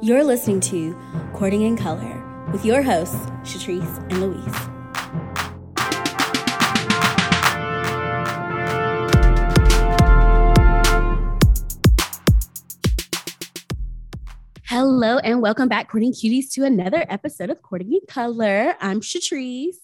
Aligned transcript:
You're 0.00 0.22
listening 0.22 0.60
to 0.60 0.96
Courting 1.32 1.62
in 1.62 1.76
Color 1.76 2.22
with 2.52 2.64
your 2.64 2.82
hosts, 2.82 3.16
Shatrice 3.42 3.98
and 4.12 4.20
Louise. 4.20 4.54
Hello 14.66 15.18
and 15.18 15.42
welcome 15.42 15.68
back, 15.68 15.88
Courting 15.88 16.12
Cuties, 16.12 16.52
to 16.52 16.64
another 16.64 17.04
episode 17.08 17.50
of 17.50 17.60
Courting 17.62 17.92
in 17.92 18.00
Color. 18.06 18.76
I'm 18.80 19.00
Shatrice. 19.00 19.78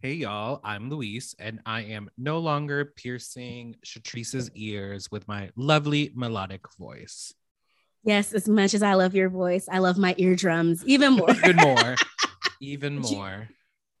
Hey 0.00 0.12
y'all, 0.12 0.60
I'm 0.62 0.88
Luis, 0.88 1.34
and 1.40 1.58
I 1.66 1.80
am 1.80 2.08
no 2.16 2.38
longer 2.38 2.84
piercing 2.84 3.74
Shatrice's 3.84 4.52
ears 4.54 5.10
with 5.10 5.26
my 5.26 5.50
lovely 5.56 6.12
melodic 6.14 6.72
voice. 6.78 7.34
Yes, 8.04 8.32
as 8.32 8.48
much 8.48 8.74
as 8.74 8.82
I 8.82 8.94
love 8.94 9.14
your 9.14 9.28
voice, 9.28 9.68
I 9.70 9.78
love 9.78 9.98
my 9.98 10.14
eardrums 10.18 10.84
even 10.86 11.14
more. 11.14 11.30
even 11.30 11.56
more. 11.56 11.94
Even 12.60 12.98
more. 12.98 13.48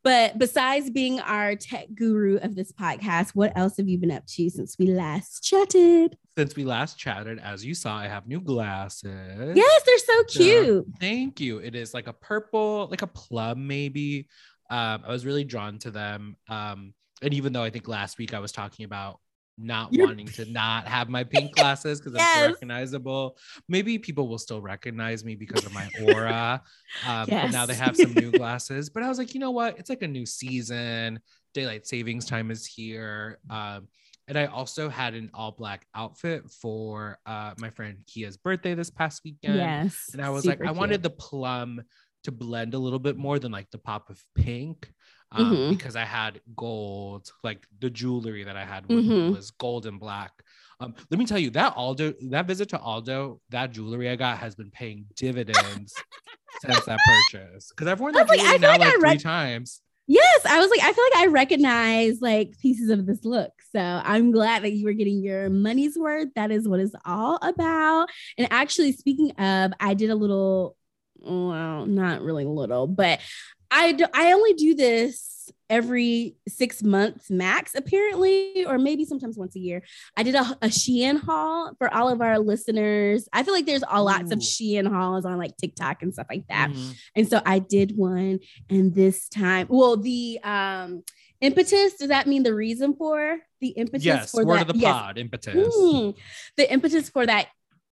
But 0.02 0.36
besides 0.38 0.90
being 0.90 1.20
our 1.20 1.54
tech 1.54 1.86
guru 1.94 2.38
of 2.38 2.56
this 2.56 2.72
podcast, 2.72 3.30
what 3.34 3.52
else 3.56 3.76
have 3.76 3.88
you 3.88 3.98
been 3.98 4.10
up 4.10 4.26
to 4.26 4.50
since 4.50 4.76
we 4.78 4.86
last 4.86 5.44
chatted? 5.44 6.16
Since 6.36 6.56
we 6.56 6.64
last 6.64 6.98
chatted, 6.98 7.38
as 7.38 7.64
you 7.64 7.74
saw, 7.74 7.96
I 7.96 8.08
have 8.08 8.26
new 8.26 8.40
glasses. 8.40 9.56
Yes, 9.56 9.82
they're 9.84 9.98
so 9.98 10.24
cute. 10.24 10.66
So, 10.86 10.92
thank 10.98 11.40
you. 11.40 11.58
It 11.58 11.76
is 11.76 11.94
like 11.94 12.08
a 12.08 12.12
purple, 12.12 12.88
like 12.90 13.02
a 13.02 13.06
plum, 13.06 13.66
maybe. 13.66 14.28
Um, 14.70 15.02
I 15.06 15.10
was 15.10 15.24
really 15.26 15.44
drawn 15.44 15.78
to 15.80 15.90
them. 15.90 16.36
Um, 16.48 16.94
and 17.22 17.34
even 17.34 17.52
though 17.52 17.62
I 17.62 17.70
think 17.70 17.86
last 17.86 18.18
week 18.18 18.34
I 18.34 18.38
was 18.38 18.50
talking 18.50 18.84
about 18.84 19.20
not 19.58 19.92
You're... 19.92 20.06
wanting 20.06 20.26
to 20.28 20.44
not 20.46 20.86
have 20.86 21.08
my 21.08 21.24
pink 21.24 21.54
glasses 21.54 22.00
because 22.00 22.16
yes. 22.16 22.36
I'm 22.38 22.52
recognizable, 22.52 23.36
maybe 23.68 23.98
people 23.98 24.28
will 24.28 24.38
still 24.38 24.60
recognize 24.60 25.24
me 25.24 25.34
because 25.34 25.64
of 25.64 25.72
my 25.72 25.88
aura. 26.02 26.62
Um, 27.06 27.26
yes. 27.28 27.52
Now 27.52 27.66
they 27.66 27.74
have 27.74 27.96
some 27.96 28.14
new 28.14 28.30
glasses. 28.38 28.88
But 28.88 29.02
I 29.02 29.08
was 29.08 29.18
like, 29.18 29.34
you 29.34 29.40
know 29.40 29.50
what? 29.50 29.78
It's 29.78 29.90
like 29.90 30.02
a 30.02 30.08
new 30.08 30.26
season. 30.26 31.20
Daylight 31.54 31.86
savings 31.86 32.24
time 32.24 32.50
is 32.50 32.66
here. 32.66 33.38
Um, 33.50 33.88
and 34.28 34.38
I 34.38 34.46
also 34.46 34.90
had 34.90 35.14
an 35.14 35.30
all 35.32 35.52
black 35.52 35.86
outfit 35.94 36.50
for 36.50 37.18
uh, 37.24 37.54
my 37.58 37.70
friend 37.70 37.98
Kia's 38.06 38.36
birthday 38.36 38.74
this 38.74 38.90
past 38.90 39.22
weekend. 39.24 39.56
Yes. 39.56 40.10
And 40.12 40.22
I 40.22 40.28
was 40.28 40.44
like, 40.44 40.62
I 40.62 40.70
wanted 40.70 41.02
the 41.02 41.10
plum 41.10 41.82
to 42.24 42.32
blend 42.32 42.74
a 42.74 42.78
little 42.78 42.98
bit 42.98 43.16
more 43.16 43.38
than 43.38 43.50
like 43.52 43.70
the 43.70 43.78
pop 43.78 44.10
of 44.10 44.22
pink 44.34 44.92
um, 45.32 45.52
mm-hmm. 45.52 45.70
because 45.70 45.96
I 45.96 46.04
had 46.04 46.40
gold, 46.56 47.32
like 47.42 47.66
the 47.80 47.90
jewelry 47.90 48.44
that 48.44 48.56
I 48.56 48.64
had 48.64 48.86
was, 48.88 49.04
mm-hmm. 49.04 49.34
was 49.34 49.50
gold 49.52 49.86
and 49.86 50.00
black. 50.00 50.32
Um, 50.80 50.94
let 51.10 51.18
me 51.18 51.26
tell 51.26 51.38
you 51.38 51.50
that 51.50 51.76
Aldo, 51.76 52.14
that 52.30 52.46
visit 52.46 52.68
to 52.70 52.78
Aldo, 52.78 53.40
that 53.50 53.72
jewelry 53.72 54.08
I 54.08 54.16
got 54.16 54.38
has 54.38 54.54
been 54.54 54.70
paying 54.70 55.06
dividends 55.16 55.94
since 56.60 56.84
that 56.84 56.98
purchase. 57.04 57.70
Because 57.70 57.88
I've 57.88 58.00
worn 58.00 58.14
that 58.14 58.28
jewelry 58.28 58.46
like, 58.46 58.60
now 58.60 58.70
like, 58.70 58.80
like 58.80 58.94
three 58.94 59.02
rec- 59.02 59.20
times. 59.20 59.82
Yes, 60.06 60.46
I 60.46 60.58
was 60.58 60.70
like, 60.70 60.80
I 60.80 60.90
feel 60.92 61.04
like 61.12 61.22
I 61.22 61.26
recognize 61.26 62.22
like 62.22 62.58
pieces 62.62 62.88
of 62.88 63.04
this 63.04 63.24
look. 63.24 63.52
So 63.72 63.80
I'm 63.80 64.30
glad 64.30 64.62
that 64.62 64.72
you 64.72 64.86
were 64.86 64.94
getting 64.94 65.22
your 65.22 65.50
money's 65.50 65.98
worth. 65.98 66.28
That 66.34 66.50
is 66.50 66.66
what 66.66 66.80
it's 66.80 66.94
all 67.04 67.38
about. 67.42 68.08
And 68.38 68.48
actually, 68.50 68.92
speaking 68.92 69.32
of, 69.32 69.72
I 69.78 69.92
did 69.92 70.08
a 70.08 70.14
little 70.14 70.76
well, 71.20 71.84
not 71.86 72.22
really 72.22 72.44
little, 72.44 72.86
but 72.86 73.20
I 73.70 73.92
do, 73.92 74.06
I 74.14 74.32
only 74.32 74.54
do 74.54 74.74
this 74.74 75.50
every 75.70 76.36
six 76.48 76.82
months 76.82 77.30
max, 77.30 77.74
apparently, 77.74 78.64
or 78.66 78.78
maybe 78.78 79.04
sometimes 79.04 79.36
once 79.36 79.54
a 79.56 79.58
year. 79.58 79.82
I 80.16 80.22
did 80.22 80.34
a, 80.34 80.40
a 80.62 80.68
Shein 80.68 81.20
haul 81.20 81.74
for 81.78 81.92
all 81.92 82.08
of 82.08 82.20
our 82.20 82.38
listeners. 82.38 83.28
I 83.32 83.42
feel 83.42 83.54
like 83.54 83.66
there's 83.66 83.84
a 83.88 84.02
lots 84.02 84.32
of 84.32 84.38
Shein 84.38 84.90
hauls 84.90 85.24
on 85.24 85.38
like 85.38 85.56
TikTok 85.56 86.02
and 86.02 86.12
stuff 86.12 86.26
like 86.30 86.46
that. 86.48 86.70
Mm-hmm. 86.70 86.90
And 87.16 87.28
so 87.28 87.42
I 87.44 87.58
did 87.58 87.96
one, 87.96 88.40
and 88.70 88.94
this 88.94 89.28
time, 89.28 89.66
well, 89.70 89.96
the 89.96 90.40
um 90.42 91.02
impetus 91.40 91.94
does 91.94 92.08
that 92.08 92.26
mean 92.26 92.42
the 92.42 92.54
reason 92.54 92.94
for 92.96 93.38
the 93.60 93.68
impetus 93.68 94.04
yes, 94.04 94.30
for 94.32 94.44
word 94.44 94.56
that? 94.56 94.68
of 94.70 94.74
the 94.74 94.80
yes. 94.80 94.92
pod 94.92 95.18
impetus. 95.18 95.76
Mm, 95.76 96.16
the 96.56 96.72
impetus 96.72 97.08
for 97.08 97.26
that 97.26 97.48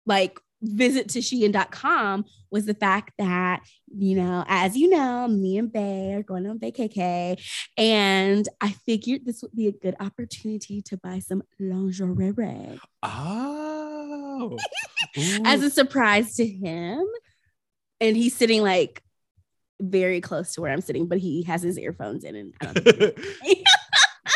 like 0.06 0.40
visit 0.62 1.10
to 1.10 1.20
Shein.com 1.20 2.26
was 2.52 2.66
the 2.66 2.74
fact 2.74 3.14
that, 3.18 3.62
you 3.88 4.16
know, 4.16 4.44
as 4.48 4.76
you 4.78 4.90
know, 4.90 5.28
me 5.28 5.58
and 5.58 5.72
Bay 5.72 6.14
are 6.14 6.24
going 6.24 6.48
on 6.48 6.60
vacay. 6.60 7.40
And 7.78 8.48
I 8.62 8.72
figured 8.86 9.26
this 9.26 9.42
would 9.42 9.56
be 9.56 9.68
a 9.68 9.72
good 9.72 9.96
opportunity 10.00 10.82
to 10.84 10.98
buy 10.98 11.20
some 11.20 11.44
lingerie. 11.60 12.80
Oh. 13.04 14.58
as 15.46 15.64
a 15.64 15.70
surprise 15.70 16.36
to 16.36 16.46
him. 16.46 17.06
And 18.02 18.16
he's 18.16 18.36
sitting 18.36 18.62
like 18.62 19.02
very 19.82 20.22
close 20.22 20.54
to 20.54 20.62
where 20.62 20.72
I'm 20.72 20.82
sitting, 20.82 21.08
but 21.08 21.18
he 21.18 21.44
has 21.44 21.62
his 21.62 21.78
earphones 21.78 22.24
in 22.24 22.36
and 22.36 22.54
I 22.62 22.74
don't 22.74 22.86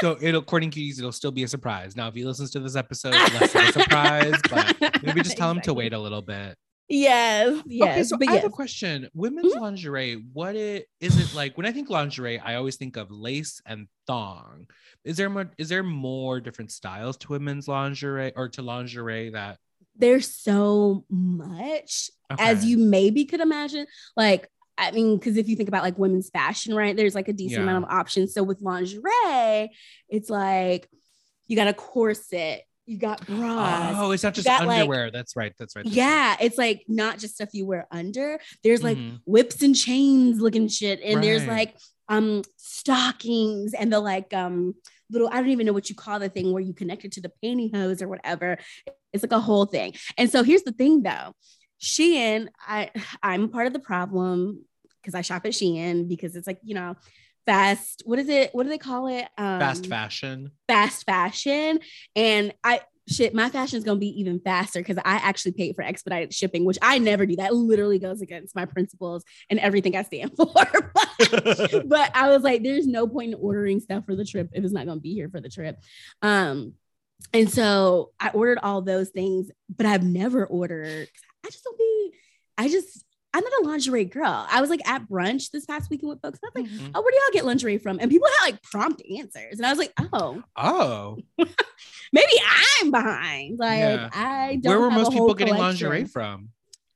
so 0.01 0.17
it'll 0.21 0.41
according 0.41 0.71
to 0.71 0.81
you, 0.81 0.93
it'll 0.97 1.11
still 1.11 1.31
be 1.31 1.43
a 1.43 1.47
surprise. 1.47 1.95
Now, 1.95 2.07
if 2.07 2.15
he 2.15 2.25
listens 2.25 2.51
to 2.51 2.59
this 2.59 2.75
episode, 2.75 3.13
less 3.13 3.55
of 3.55 3.61
a 3.61 3.71
surprise, 3.71 4.39
but 4.49 5.03
maybe 5.03 5.21
just 5.21 5.37
tell 5.37 5.51
exactly. 5.51 5.57
him 5.57 5.61
to 5.61 5.73
wait 5.73 5.93
a 5.93 5.99
little 5.99 6.21
bit. 6.21 6.55
Yes. 6.89 7.61
Yes. 7.67 7.91
Okay, 7.91 8.03
so 8.03 8.15
I 8.15 8.33
yes. 8.33 8.43
have 8.43 8.51
a 8.51 8.53
question. 8.53 9.07
Women's 9.13 9.53
mm-hmm. 9.53 9.61
lingerie, 9.61 10.23
what 10.33 10.55
it 10.55 10.87
is 10.99 11.19
it 11.19 11.35
like? 11.35 11.55
When 11.55 11.67
I 11.67 11.71
think 11.71 11.89
lingerie, 11.89 12.39
I 12.39 12.55
always 12.55 12.77
think 12.77 12.97
of 12.97 13.11
lace 13.11 13.61
and 13.65 13.87
thong. 14.07 14.67
Is 15.03 15.15
there 15.17 15.29
more 15.29 15.51
is 15.57 15.69
there 15.69 15.83
more 15.83 16.41
different 16.41 16.71
styles 16.71 17.17
to 17.17 17.29
women's 17.29 17.67
lingerie 17.67 18.33
or 18.35 18.49
to 18.49 18.63
lingerie 18.63 19.29
that 19.31 19.59
there's 19.95 20.33
so 20.33 21.05
much 21.09 22.09
okay. 22.31 22.43
as 22.43 22.65
you 22.65 22.77
maybe 22.77 23.25
could 23.25 23.41
imagine. 23.41 23.85
Like 24.15 24.49
I 24.79 24.91
mean, 24.91 25.17
because 25.17 25.37
if 25.37 25.47
you 25.49 25.55
think 25.55 25.69
about 25.69 25.83
like 25.83 25.97
women's 25.97 26.29
fashion, 26.29 26.73
right, 26.73 26.95
there's 26.95 27.15
like 27.15 27.27
a 27.27 27.33
decent 27.33 27.59
yeah. 27.59 27.63
amount 27.63 27.85
of 27.85 27.91
options. 27.91 28.33
So 28.33 28.43
with 28.43 28.61
lingerie, 28.61 29.71
it's 30.07 30.29
like 30.29 30.89
you 31.47 31.55
got 31.55 31.67
a 31.67 31.73
corset, 31.73 32.63
you 32.85 32.97
got 32.97 33.25
bras. 33.27 33.95
Oh, 33.97 34.11
it's 34.11 34.23
not 34.23 34.33
just 34.33 34.47
underwear. 34.47 35.05
Like, 35.05 35.13
that's 35.13 35.35
right. 35.35 35.53
That's 35.59 35.75
right. 35.75 35.85
That's 35.85 35.95
yeah, 35.95 36.29
right. 36.29 36.37
it's 36.41 36.57
like 36.57 36.85
not 36.87 37.19
just 37.19 37.35
stuff 37.35 37.49
you 37.53 37.65
wear 37.65 37.87
under. 37.91 38.39
There's 38.63 38.83
like 38.83 38.97
mm-hmm. 38.97 39.17
whips 39.25 39.61
and 39.61 39.75
chains 39.75 40.39
looking 40.39 40.67
shit, 40.67 40.99
and 41.03 41.17
right. 41.17 41.21
there's 41.21 41.45
like 41.45 41.75
um 42.07 42.41
stockings 42.57 43.73
and 43.75 43.93
the 43.93 43.99
like 43.99 44.33
um 44.33 44.73
little 45.11 45.29
I 45.31 45.35
don't 45.35 45.49
even 45.49 45.65
know 45.65 45.73
what 45.73 45.89
you 45.89 45.95
call 45.95 46.19
the 46.19 46.29
thing 46.29 46.51
where 46.51 46.63
you 46.63 46.73
connect 46.73 47.05
it 47.05 47.11
to 47.13 47.21
the 47.21 47.31
pantyhose 47.43 48.01
or 48.01 48.07
whatever. 48.07 48.57
It's 49.13 49.23
like 49.23 49.31
a 49.31 49.39
whole 49.39 49.65
thing. 49.65 49.93
And 50.17 50.29
so 50.29 50.43
here's 50.43 50.63
the 50.63 50.71
thing 50.71 51.03
though. 51.03 51.33
Shein, 51.81 52.47
I 52.67 52.91
I'm 53.23 53.49
part 53.49 53.67
of 53.67 53.73
the 53.73 53.79
problem 53.79 54.65
because 55.01 55.15
I 55.15 55.21
shop 55.21 55.45
at 55.45 55.51
Shein 55.51 56.07
because 56.07 56.35
it's 56.35 56.47
like, 56.47 56.59
you 56.63 56.75
know, 56.75 56.95
fast, 57.45 58.03
what 58.05 58.19
is 58.19 58.29
it? 58.29 58.53
What 58.53 58.63
do 58.63 58.69
they 58.69 58.77
call 58.77 59.07
it? 59.07 59.27
Um, 59.37 59.59
fast 59.59 59.87
fashion. 59.87 60.51
Fast 60.67 61.05
fashion. 61.05 61.79
And 62.15 62.53
I, 62.63 62.81
shit, 63.07 63.33
my 63.33 63.49
fashion 63.49 63.77
is 63.77 63.83
going 63.83 63.97
to 63.97 63.99
be 63.99 64.19
even 64.19 64.39
faster 64.39 64.79
because 64.79 64.97
I 64.97 65.15
actually 65.15 65.53
paid 65.53 65.75
for 65.75 65.81
expedited 65.81 66.33
shipping, 66.33 66.65
which 66.65 66.77
I 66.81 66.99
never 66.99 67.25
do. 67.25 67.37
That 67.37 67.53
literally 67.53 67.99
goes 67.99 68.21
against 68.21 68.55
my 68.55 68.65
principles 68.65 69.23
and 69.49 69.59
everything 69.59 69.95
I 69.95 70.03
stand 70.03 70.31
for. 70.37 70.53
but, 70.53 71.87
but 71.87 72.11
I 72.13 72.29
was 72.29 72.43
like, 72.43 72.63
there's 72.63 72.87
no 72.87 73.07
point 73.07 73.33
in 73.33 73.39
ordering 73.39 73.79
stuff 73.79 74.05
for 74.05 74.15
the 74.15 74.25
trip 74.25 74.49
if 74.53 74.63
it's 74.63 74.73
not 74.73 74.85
going 74.85 74.97
to 74.97 75.01
be 75.01 75.13
here 75.13 75.29
for 75.29 75.41
the 75.41 75.49
trip. 75.49 75.77
Um, 76.21 76.73
and 77.33 77.49
so 77.51 78.11
I 78.19 78.29
ordered 78.29 78.59
all 78.61 78.81
those 78.81 79.09
things, 79.09 79.51
but 79.75 79.85
I've 79.85 80.03
never 80.03 80.45
ordered. 80.45 81.07
I 81.45 81.49
just 81.49 81.63
don't 81.63 81.77
be. 81.77 82.13
I 82.57 82.67
just 82.69 83.05
I'm 83.33 83.43
not 83.43 83.63
a 83.63 83.67
lingerie 83.67 84.05
girl. 84.05 84.47
I 84.49 84.59
was 84.59 84.69
like 84.69 84.87
at 84.87 85.07
brunch 85.07 85.51
this 85.51 85.65
past 85.65 85.89
weekend 85.89 86.09
with 86.09 86.21
folks. 86.21 86.39
And 86.41 86.49
I 86.49 86.59
was 86.59 86.69
like, 86.69 86.79
mm-hmm. 86.79 86.91
oh, 86.95 87.01
where 87.01 87.11
do 87.11 87.15
y'all 87.17 87.33
get 87.33 87.45
lingerie 87.45 87.77
from? 87.77 87.99
And 87.99 88.09
people 88.09 88.27
had 88.39 88.51
like 88.51 88.61
prompt 88.63 89.03
answers. 89.17 89.57
And 89.57 89.65
I 89.65 89.69
was 89.69 89.77
like, 89.77 89.93
oh. 90.13 90.41
Oh. 90.55 91.17
Maybe 92.11 92.33
I'm 92.81 92.91
behind. 92.91 93.59
Like 93.59 93.79
yeah. 93.79 94.09
I 94.13 94.59
don't 94.61 94.63
know. 94.63 94.69
Where 94.69 94.79
were 94.79 94.91
most 94.91 95.11
people 95.11 95.33
getting 95.35 95.55
lingerie 95.55 96.05
from? 96.05 96.49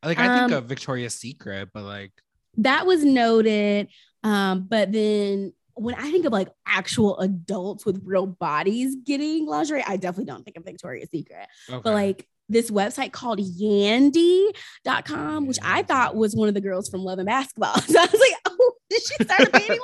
Like 0.03 0.17
I 0.19 0.39
think 0.39 0.51
um, 0.51 0.57
of 0.57 0.65
Victoria's 0.65 1.15
Secret, 1.15 1.69
but 1.73 1.83
like 1.83 2.11
that 2.57 2.85
was 2.85 3.03
noted. 3.05 3.89
Um, 4.23 4.67
but 4.69 4.91
then 4.91 5.53
when 5.75 5.95
I 5.95 6.11
think 6.11 6.25
of 6.25 6.33
like 6.33 6.49
actual 6.67 7.19
adults 7.19 7.85
with 7.85 8.01
real 8.03 8.27
bodies 8.27 8.95
getting 9.03 9.45
lingerie, 9.45 9.83
I 9.85 9.97
definitely 9.97 10.25
don't 10.25 10.43
think 10.43 10.57
of 10.57 10.65
Victoria's 10.65 11.09
Secret. 11.09 11.47
Okay. 11.69 11.81
But 11.83 11.93
like 11.93 12.27
this 12.49 12.69
website 12.71 13.11
called 13.11 13.39
yandy.com, 13.39 14.55
which 15.47 15.59
I 15.63 15.83
thought 15.83 16.15
was 16.15 16.35
one 16.35 16.47
of 16.47 16.53
the 16.53 16.61
girls 16.61 16.89
from 16.89 17.01
Love 17.01 17.19
and 17.19 17.27
Basketball. 17.27 17.75
So 17.93 17.99
I 17.99 18.05
was 18.05 18.13
like, 18.13 18.33
oh, 18.47 18.73
did 18.89 19.01
she 19.01 19.23
start 19.23 19.41
a 19.47 19.51
bathing 19.51 19.69
line? 19.69 19.79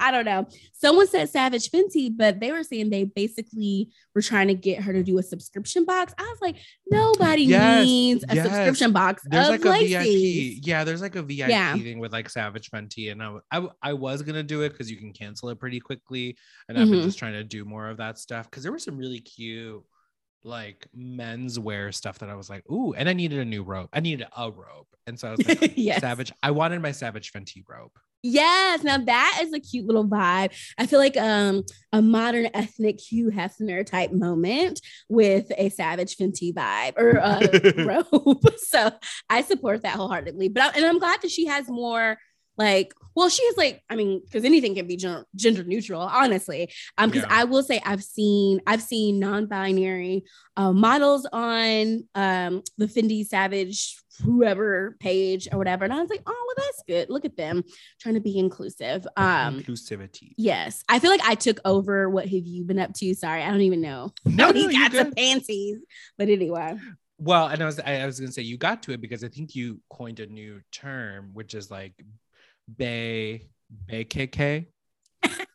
I 0.00 0.10
don't 0.10 0.24
know. 0.24 0.46
Someone 0.72 1.06
said 1.06 1.28
Savage 1.28 1.70
Fenty, 1.70 2.10
but 2.14 2.40
they 2.40 2.52
were 2.52 2.62
saying 2.62 2.88
they 2.88 3.04
basically 3.04 3.90
were 4.14 4.22
trying 4.22 4.48
to 4.48 4.54
get 4.54 4.82
her 4.82 4.92
to 4.94 5.02
do 5.02 5.18
a 5.18 5.22
subscription 5.22 5.84
box. 5.84 6.14
I 6.18 6.22
was 6.22 6.38
like, 6.40 6.56
nobody 6.90 7.42
yes, 7.42 7.84
needs 7.84 8.24
a 8.28 8.34
yes. 8.34 8.46
subscription 8.46 8.92
box. 8.92 9.22
There's 9.26 9.50
like 9.50 9.64
a 9.64 9.86
VIP. 9.86 10.66
Yeah, 10.66 10.84
there's 10.84 11.02
like 11.02 11.16
a 11.16 11.22
VIP 11.22 11.50
yeah. 11.50 11.74
thing 11.74 11.98
with 11.98 12.12
like 12.12 12.30
Savage 12.30 12.70
Fenty, 12.70 13.12
and 13.12 13.22
I, 13.22 13.36
I, 13.52 13.68
I 13.82 13.92
was 13.92 14.22
gonna 14.22 14.42
do 14.42 14.62
it 14.62 14.70
because 14.70 14.90
you 14.90 14.96
can 14.96 15.12
cancel 15.12 15.50
it 15.50 15.60
pretty 15.60 15.80
quickly, 15.80 16.36
and 16.68 16.78
I've 16.78 16.84
mm-hmm. 16.84 16.92
been 16.92 17.02
just 17.02 17.18
trying 17.18 17.34
to 17.34 17.44
do 17.44 17.66
more 17.66 17.88
of 17.88 17.98
that 17.98 18.18
stuff 18.18 18.50
because 18.50 18.62
there 18.62 18.72
were 18.72 18.78
some 18.78 18.96
really 18.96 19.20
cute 19.20 19.84
like 20.44 20.86
menswear 20.96 21.94
stuff 21.94 22.18
that 22.20 22.30
I 22.30 22.34
was 22.34 22.50
like, 22.50 22.68
ooh, 22.70 22.92
and 22.94 23.08
I 23.08 23.12
needed 23.12 23.38
a 23.38 23.44
new 23.44 23.62
robe. 23.62 23.88
I 23.92 24.00
needed 24.00 24.26
a 24.36 24.50
robe. 24.50 24.86
And 25.06 25.18
so 25.18 25.28
I 25.28 25.30
was 25.32 25.46
like, 25.46 25.72
yes. 25.76 26.00
Savage. 26.00 26.32
I 26.42 26.50
wanted 26.50 26.80
my 26.80 26.92
Savage 26.92 27.32
Fenty 27.32 27.62
robe. 27.68 27.92
Yes, 28.22 28.84
now 28.84 28.98
that 28.98 29.40
is 29.42 29.52
a 29.54 29.60
cute 29.60 29.86
little 29.86 30.06
vibe. 30.06 30.52
I 30.76 30.86
feel 30.86 30.98
like 30.98 31.16
um 31.16 31.62
a 31.92 32.02
modern 32.02 32.50
ethnic 32.52 33.00
Hugh 33.00 33.30
Hefner 33.30 33.84
type 33.84 34.12
moment 34.12 34.80
with 35.08 35.50
a 35.56 35.70
Savage 35.70 36.16
Fenty 36.16 36.52
vibe 36.52 36.98
or 36.98 37.12
a 37.12 37.84
robe. 37.84 38.44
So 38.58 38.92
I 39.28 39.42
support 39.42 39.82
that 39.82 39.96
wholeheartedly. 39.96 40.48
But 40.48 40.62
I, 40.62 40.78
and 40.78 40.84
I'm 40.84 40.98
glad 40.98 41.22
that 41.22 41.30
she 41.30 41.46
has 41.46 41.68
more 41.68 42.18
like 42.60 42.92
well 43.16 43.30
she 43.30 43.44
has 43.46 43.56
like 43.56 43.82
i 43.88 43.96
mean 43.96 44.20
because 44.22 44.44
anything 44.44 44.74
can 44.74 44.86
be 44.86 44.96
gender, 44.96 45.24
gender 45.34 45.64
neutral 45.64 46.02
honestly. 46.02 46.70
Um 46.98 47.10
because 47.10 47.26
yeah. 47.28 47.40
i 47.40 47.44
will 47.44 47.62
say 47.62 47.80
i've 47.84 48.04
seen 48.04 48.60
i've 48.66 48.82
seen 48.82 49.18
non-binary 49.18 50.24
uh, 50.58 50.72
models 50.72 51.26
on 51.32 52.06
um 52.14 52.62
the 52.76 52.86
fendi 52.86 53.24
savage 53.26 53.96
whoever 54.22 54.96
page 55.00 55.48
or 55.50 55.56
whatever 55.56 55.84
and 55.84 55.94
i 55.94 56.00
was 56.00 56.10
like 56.10 56.22
oh 56.26 56.44
well 56.46 56.66
that's 56.66 56.82
good. 56.86 57.08
Look 57.08 57.24
at 57.24 57.36
them 57.36 57.64
trying 58.00 58.16
to 58.16 58.20
be 58.20 58.38
inclusive. 58.38 59.06
Um 59.16 59.60
inclusivity. 59.60 60.34
yes. 60.36 60.84
I 60.88 60.98
feel 60.98 61.10
like 61.10 61.24
i 61.24 61.34
took 61.34 61.60
over 61.64 62.10
what 62.10 62.24
have 62.24 62.46
you 62.46 62.64
been 62.64 62.78
up 62.78 62.92
to? 62.94 63.14
Sorry 63.14 63.42
i 63.42 63.50
don't 63.50 63.62
even 63.62 63.80
know. 63.80 64.12
No, 64.26 64.50
no 64.50 64.70
got 64.70 64.92
some 64.92 65.12
panties. 65.12 65.78
But 66.18 66.28
anyway. 66.28 66.76
Well, 67.22 67.48
and 67.48 67.62
I 67.62 67.66
was 67.66 67.78
I 67.78 68.06
was 68.06 68.18
gonna 68.18 68.32
say 68.32 68.42
you 68.42 68.56
got 68.56 68.82
to 68.84 68.92
it 68.92 69.00
because 69.00 69.22
I 69.22 69.28
think 69.28 69.54
you 69.54 69.78
coined 69.90 70.20
a 70.20 70.26
new 70.26 70.60
term, 70.72 71.30
which 71.34 71.54
is 71.54 71.70
like 71.70 71.92
Bay 72.76 73.48
Bay 73.86 74.04
KK 74.04 74.66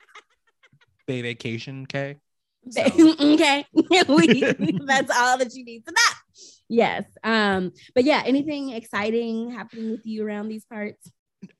Bay 1.07 1.21
Vacation 1.21 1.85
K. 1.85 2.17
So. 2.69 2.81
okay, 3.33 3.65
that's 3.73 5.15
all 5.15 5.37
that 5.37 5.51
you 5.53 5.63
need 5.63 5.83
for 5.85 5.91
that. 5.91 6.15
Yes. 6.67 7.03
Um. 7.23 7.71
But 7.93 8.05
yeah, 8.05 8.23
anything 8.25 8.71
exciting 8.71 9.51
happening 9.51 9.91
with 9.91 10.05
you 10.05 10.25
around 10.25 10.47
these 10.47 10.65
parts? 10.65 11.11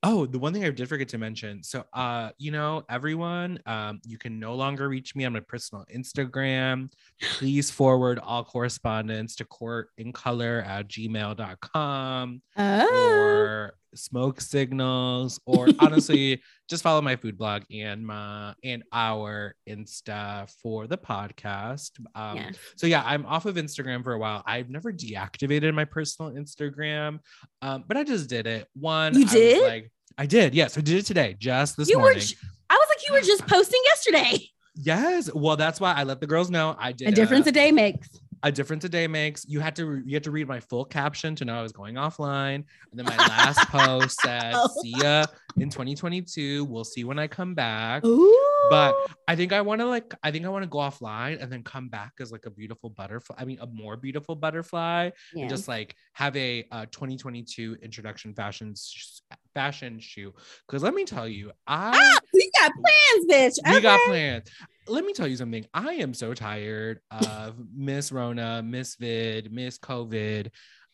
Oh, 0.02 0.26
the 0.26 0.40
one 0.40 0.54
thing 0.54 0.64
I 0.64 0.72
did 0.72 0.90
forget 0.90 1.10
to 1.10 1.20
mention. 1.20 1.62
So, 1.62 1.84
uh, 1.94 2.32
you 2.40 2.52
know, 2.52 2.84
everyone, 2.90 3.60
um, 3.68 4.00
you 4.04 4.18
can 4.18 4.40
no 4.40 4.56
longer 4.56 4.90
reach 4.90 5.16
me 5.16 5.26
on 5.26 5.34
my 5.34 5.42
personal 5.42 5.86
Instagram. 5.94 6.92
Please 7.22 7.72
forward 7.72 8.20
all 8.20 8.44
correspondence 8.44 9.36
to 9.38 9.46
court 9.46 9.90
in 9.98 10.12
color 10.12 10.64
at 10.66 10.88
gmail.com 10.90 12.42
oh. 12.58 12.98
or 12.98 13.74
smoke 13.96 14.42
signals, 14.42 15.40
or 15.46 15.68
honestly, 15.80 16.42
just 16.70 16.84
follow 16.84 17.02
my 17.02 17.16
food 17.16 17.38
blog 17.38 17.64
and 17.72 18.06
my 18.06 18.54
and 18.64 18.84
our 18.92 19.56
Insta 19.68 20.54
for 20.62 20.88
the 20.88 20.98
podcast. 20.98 21.92
Um, 22.14 22.38
yeah. 22.38 22.52
so 22.76 22.88
yeah, 22.88 23.04
I'm 23.06 23.26
off 23.26 23.46
of 23.46 23.56
Instagram 23.56 24.04
for 24.04 24.14
a 24.14 24.20
while. 24.20 24.44
I've 24.46 24.70
never 24.70 24.92
deactivated 24.92 25.74
my 25.74 25.86
personal 25.86 26.32
Instagram, 26.32 27.20
um, 27.62 27.86
but 27.88 27.98
I 27.98 28.04
just 28.04 28.30
did 28.30 28.48
it. 28.48 28.68
One, 28.74 29.18
you 29.18 29.26
did? 29.26 29.64
I 29.64 29.68
like, 29.68 29.92
I 30.18 30.26
did. 30.26 30.54
Yes, 30.54 30.78
I 30.78 30.82
did 30.82 30.98
it 30.98 31.06
today, 31.06 31.36
just 31.40 31.78
this 31.78 31.90
you 31.90 31.98
morning. 31.98 32.20
Were, 32.20 32.50
I 32.70 32.76
was 32.76 32.88
like, 32.90 33.08
you 33.08 33.14
were 33.14 33.22
just 33.22 33.48
posting 33.48 33.82
yesterday. 33.86 34.50
Yes. 34.76 35.34
Well, 35.34 35.56
that's 35.56 35.80
why 35.80 35.94
I 35.94 36.04
let 36.04 36.20
the 36.20 36.28
girls 36.28 36.50
know 36.50 36.76
I 36.78 36.92
did. 36.92 37.08
A 37.08 37.12
difference 37.12 37.48
a, 37.48 37.50
a 37.50 37.54
day 37.54 37.72
makes 37.72 38.10
a 38.46 38.52
difference 38.52 38.84
a 38.84 38.90
day 38.90 39.08
makes. 39.08 39.44
You 39.48 39.60
had 39.60 39.76
to 39.78 40.04
you 40.06 40.16
had 40.16 40.24
to 40.24 40.32
read 40.32 40.48
my 40.48 40.60
full 40.60 40.86
caption 40.86 41.36
to 41.38 41.46
know 41.46 41.58
I 41.58 41.64
was 41.64 41.72
going 41.72 41.96
offline. 41.96 42.64
And 42.92 42.94
then 42.94 43.06
my 43.06 43.18
last 43.18 43.60
post 43.70 44.22
said, 44.22 44.54
oh. 44.56 44.70
"See 44.82 44.94
ya 44.98 45.26
in 45.58 45.70
2022. 45.70 46.64
We'll 46.66 46.84
see 46.84 47.04
when 47.04 47.18
I 47.18 47.28
come 47.28 47.56
back." 47.56 48.06
Ooh. 48.06 48.42
But 48.70 48.96
I 49.28 49.36
think 49.36 49.52
I 49.52 49.62
want 49.62 49.82
to 49.82 49.88
like 49.88 50.14
I 50.24 50.30
think 50.30 50.46
I 50.46 50.50
want 50.50 50.64
to 50.64 50.70
go 50.70 50.78
offline 50.78 51.42
and 51.42 51.52
then 51.52 51.64
come 51.64 51.90
back 51.90 52.14
as 52.20 52.32
like 52.32 52.46
a 52.46 52.52
beautiful 52.52 52.92
butterfly. 52.92 53.36
I 53.40 53.46
mean, 53.46 53.58
a 53.62 53.68
more 53.68 53.98
beautiful 53.98 54.36
butterfly, 54.36 55.10
yeah. 55.34 55.42
and 55.42 55.50
just 55.50 55.68
like 55.68 55.96
have 56.14 56.36
a 56.36 56.68
uh, 56.72 56.86
2022 56.92 57.78
introduction 57.82 58.36
fashion 58.36 58.76
sh- 58.78 59.22
fashion 59.56 60.00
shoot. 60.00 60.36
Because 60.68 60.84
let 60.84 60.94
me 60.94 61.06
tell 61.06 61.28
you, 61.28 61.52
I 61.66 61.92
ah, 61.96 62.20
we 62.32 62.52
got 62.60 62.72
plans, 62.74 63.26
bitch. 63.32 63.68
We 63.68 63.78
okay. 63.78 63.82
got 63.82 64.00
plans 64.06 64.52
let 64.88 65.06
me 65.06 65.14
tell 65.14 65.28
you 65.28 65.36
something. 65.36 65.66
I 65.74 65.96
am 65.96 66.14
so 66.14 66.34
tired 66.34 67.00
of 67.12 67.56
Miss 67.76 68.12
Rona, 68.12 68.62
Miss 68.62 68.96
Vid, 68.96 69.52
Miss 69.52 69.80
COVID. 69.80 70.50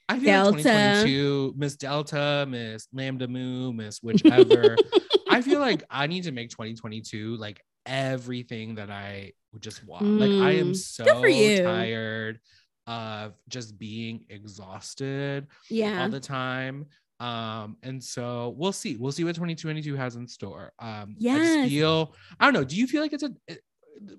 I 0.10 0.19
feel 0.19 0.25
Delta. 0.25 0.52
like 0.52 0.63
2022, 0.63 1.54
Miss 1.58 1.75
Delta, 1.75 2.46
Miss 2.48 2.88
Lambda 2.94 3.28
Mu, 3.28 3.74
Miss 3.74 4.00
whichever. 4.02 4.75
I 5.30 5.42
feel 5.42 5.60
like 5.60 5.84
I 5.90 6.08
need 6.08 6.24
to 6.24 6.31
make 6.31 6.50
2022 6.50 7.38
like 7.38 7.62
everything 7.86 8.75
that 8.75 8.90
I 8.90 9.34
would 9.54 9.62
just 9.62 9.86
want. 9.86 10.04
Mm, 10.04 10.19
like 10.19 10.48
I 10.48 10.60
am 10.60 10.72
mm, 10.72 10.75
so 10.75 11.06
tired 11.06 12.40
of 12.88 13.34
just 13.48 13.78
being 13.78 14.25
exhausted 14.30 15.48
yeah. 15.69 16.02
all 16.02 16.10
the 16.10 16.19
time. 16.19 16.88
Um, 17.22 17.78
and 17.84 18.04
so 18.04 18.56
we'll 18.58 18.72
see. 18.72 18.98
We'll 18.98 19.12
see 19.12 19.24
what 19.24 19.36
2022 19.36 19.96
has 19.96 20.16
in 20.16 20.28
store. 20.28 20.74
Um, 20.80 21.16
yeah. 21.18 21.64
I 21.64 21.70
feel, 21.70 22.16
I 22.40 22.46
don't 22.46 22.54
know. 22.54 22.64
Do 22.64 22.76
you 22.76 22.88
feel 22.88 23.02
like 23.02 23.14
it's 23.14 23.24
a 23.24 23.32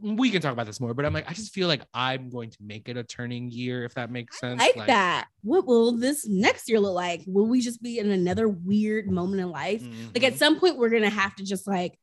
we 0.00 0.30
can 0.30 0.40
talk 0.40 0.52
about 0.52 0.66
this 0.66 0.80
more, 0.80 0.94
but 0.94 1.04
I'm 1.04 1.12
like, 1.12 1.28
I 1.28 1.32
just 1.32 1.52
feel 1.52 1.66
like 1.66 1.82
I'm 1.92 2.30
going 2.30 2.50
to 2.50 2.58
make 2.60 2.88
it 2.88 2.96
a 2.96 3.02
turning 3.02 3.50
year, 3.50 3.84
if 3.84 3.94
that 3.94 4.10
makes 4.10 4.38
sense. 4.38 4.62
I 4.62 4.66
like, 4.66 4.76
like 4.76 4.86
that. 4.86 5.26
What 5.42 5.66
will 5.66 5.96
this 5.96 6.26
next 6.28 6.68
year 6.68 6.78
look 6.78 6.94
like? 6.94 7.22
Will 7.26 7.46
we 7.46 7.60
just 7.60 7.82
be 7.82 7.98
in 7.98 8.10
another 8.10 8.48
weird 8.48 9.10
moment 9.10 9.40
in 9.40 9.50
life? 9.50 9.82
Mm-hmm. 9.82 10.08
Like 10.14 10.24
at 10.24 10.38
some 10.38 10.60
point, 10.60 10.78
we're 10.78 10.90
gonna 10.90 11.10
have 11.10 11.34
to 11.36 11.44
just 11.44 11.66
like 11.66 11.98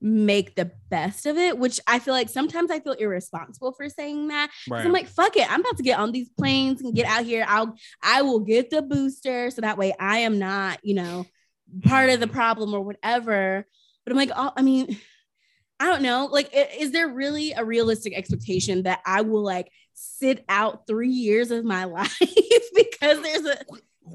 make 0.00 0.56
the 0.56 0.70
best 0.88 1.26
of 1.26 1.36
it, 1.36 1.58
which 1.58 1.80
I 1.86 1.98
feel 1.98 2.14
like 2.14 2.28
sometimes 2.28 2.70
I 2.70 2.80
feel 2.80 2.94
irresponsible 2.94 3.72
for 3.72 3.88
saying 3.88 4.28
that. 4.28 4.50
Right. 4.68 4.84
I'm 4.84 4.92
like, 4.92 5.08
fuck 5.08 5.36
it. 5.36 5.50
I'm 5.50 5.60
about 5.60 5.76
to 5.76 5.82
get 5.82 5.98
on 5.98 6.12
these 6.12 6.30
planes 6.30 6.80
and 6.80 6.94
get 6.94 7.06
out 7.06 7.24
here. 7.24 7.44
I'll 7.46 7.74
I 8.02 8.22
will 8.22 8.40
get 8.40 8.70
the 8.70 8.82
booster 8.82 9.50
so 9.50 9.60
that 9.60 9.78
way 9.78 9.94
I 9.98 10.18
am 10.18 10.38
not, 10.38 10.78
you 10.82 10.94
know, 10.94 11.26
part 11.82 12.10
of 12.10 12.20
the 12.20 12.26
mm-hmm. 12.26 12.34
problem 12.34 12.74
or 12.74 12.80
whatever. 12.80 13.66
But 14.04 14.12
I'm 14.12 14.18
like, 14.18 14.32
oh, 14.34 14.52
I 14.56 14.62
mean, 14.62 14.98
I 15.78 15.86
don't 15.86 16.02
know. 16.02 16.28
Like, 16.30 16.50
is 16.52 16.92
there 16.92 17.08
really 17.08 17.52
a 17.52 17.64
realistic 17.64 18.14
expectation 18.14 18.84
that 18.84 19.00
I 19.04 19.22
will 19.22 19.42
like 19.42 19.70
sit 19.94 20.44
out 20.48 20.86
three 20.86 21.10
years 21.10 21.50
of 21.50 21.64
my 21.64 21.84
life 21.84 22.18
because 22.74 23.22
there's 23.22 23.44
a 23.44 23.58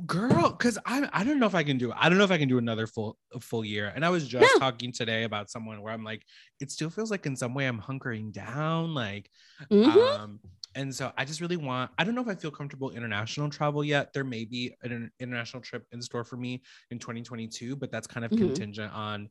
girl? 0.06 0.52
Because 0.52 0.78
I 0.86 1.08
I 1.14 1.24
don't 1.24 1.40
know 1.40 1.46
if 1.46 1.56
I 1.56 1.64
can 1.64 1.78
do. 1.78 1.92
I 1.96 2.10
don't 2.10 2.18
know 2.18 2.24
if 2.24 2.32
I 2.32 2.38
can 2.38 2.50
do 2.50 2.58
another 2.58 2.88
full 2.88 3.18
full 3.40 3.66
year. 3.66 3.92
And 3.96 4.06
I 4.06 4.10
was 4.10 4.28
just 4.28 4.54
no. 4.54 4.60
talking 4.60 4.92
today 4.92 5.24
about 5.24 5.50
someone 5.50 5.82
where 5.82 5.94
I'm 5.94 6.04
like, 6.04 6.24
it 6.60 6.72
still 6.72 6.90
feels 6.90 7.12
like 7.12 7.26
in 7.26 7.36
some 7.36 7.54
way 7.54 7.66
I'm 7.66 7.82
hunkering 7.82 8.32
down, 8.32 8.94
like, 8.94 9.30
mm-hmm. 9.72 10.22
um. 10.22 10.40
And 10.78 10.94
so 10.94 11.14
I 11.18 11.24
just 11.24 11.40
really 11.40 11.56
want, 11.56 11.92
I 11.98 12.04
don't 12.04 12.16
know 12.16 12.22
if 12.22 12.28
I 12.28 12.36
feel 12.36 12.52
comfortable 12.52 12.92
international 12.92 13.50
travel 13.50 13.82
yet. 13.82 14.12
There 14.12 14.26
may 14.26 14.44
be 14.44 14.76
an 14.84 15.10
international 15.22 15.64
trip 15.64 15.86
in 15.94 16.02
store 16.02 16.26
for 16.26 16.36
me 16.36 16.64
in 16.92 17.00
2022, 17.00 17.78
but 17.78 17.92
that's 17.92 18.08
kind 18.08 18.26
of 18.26 18.32
mm-hmm. 18.32 18.48
contingent 18.48 18.94
on 18.94 19.30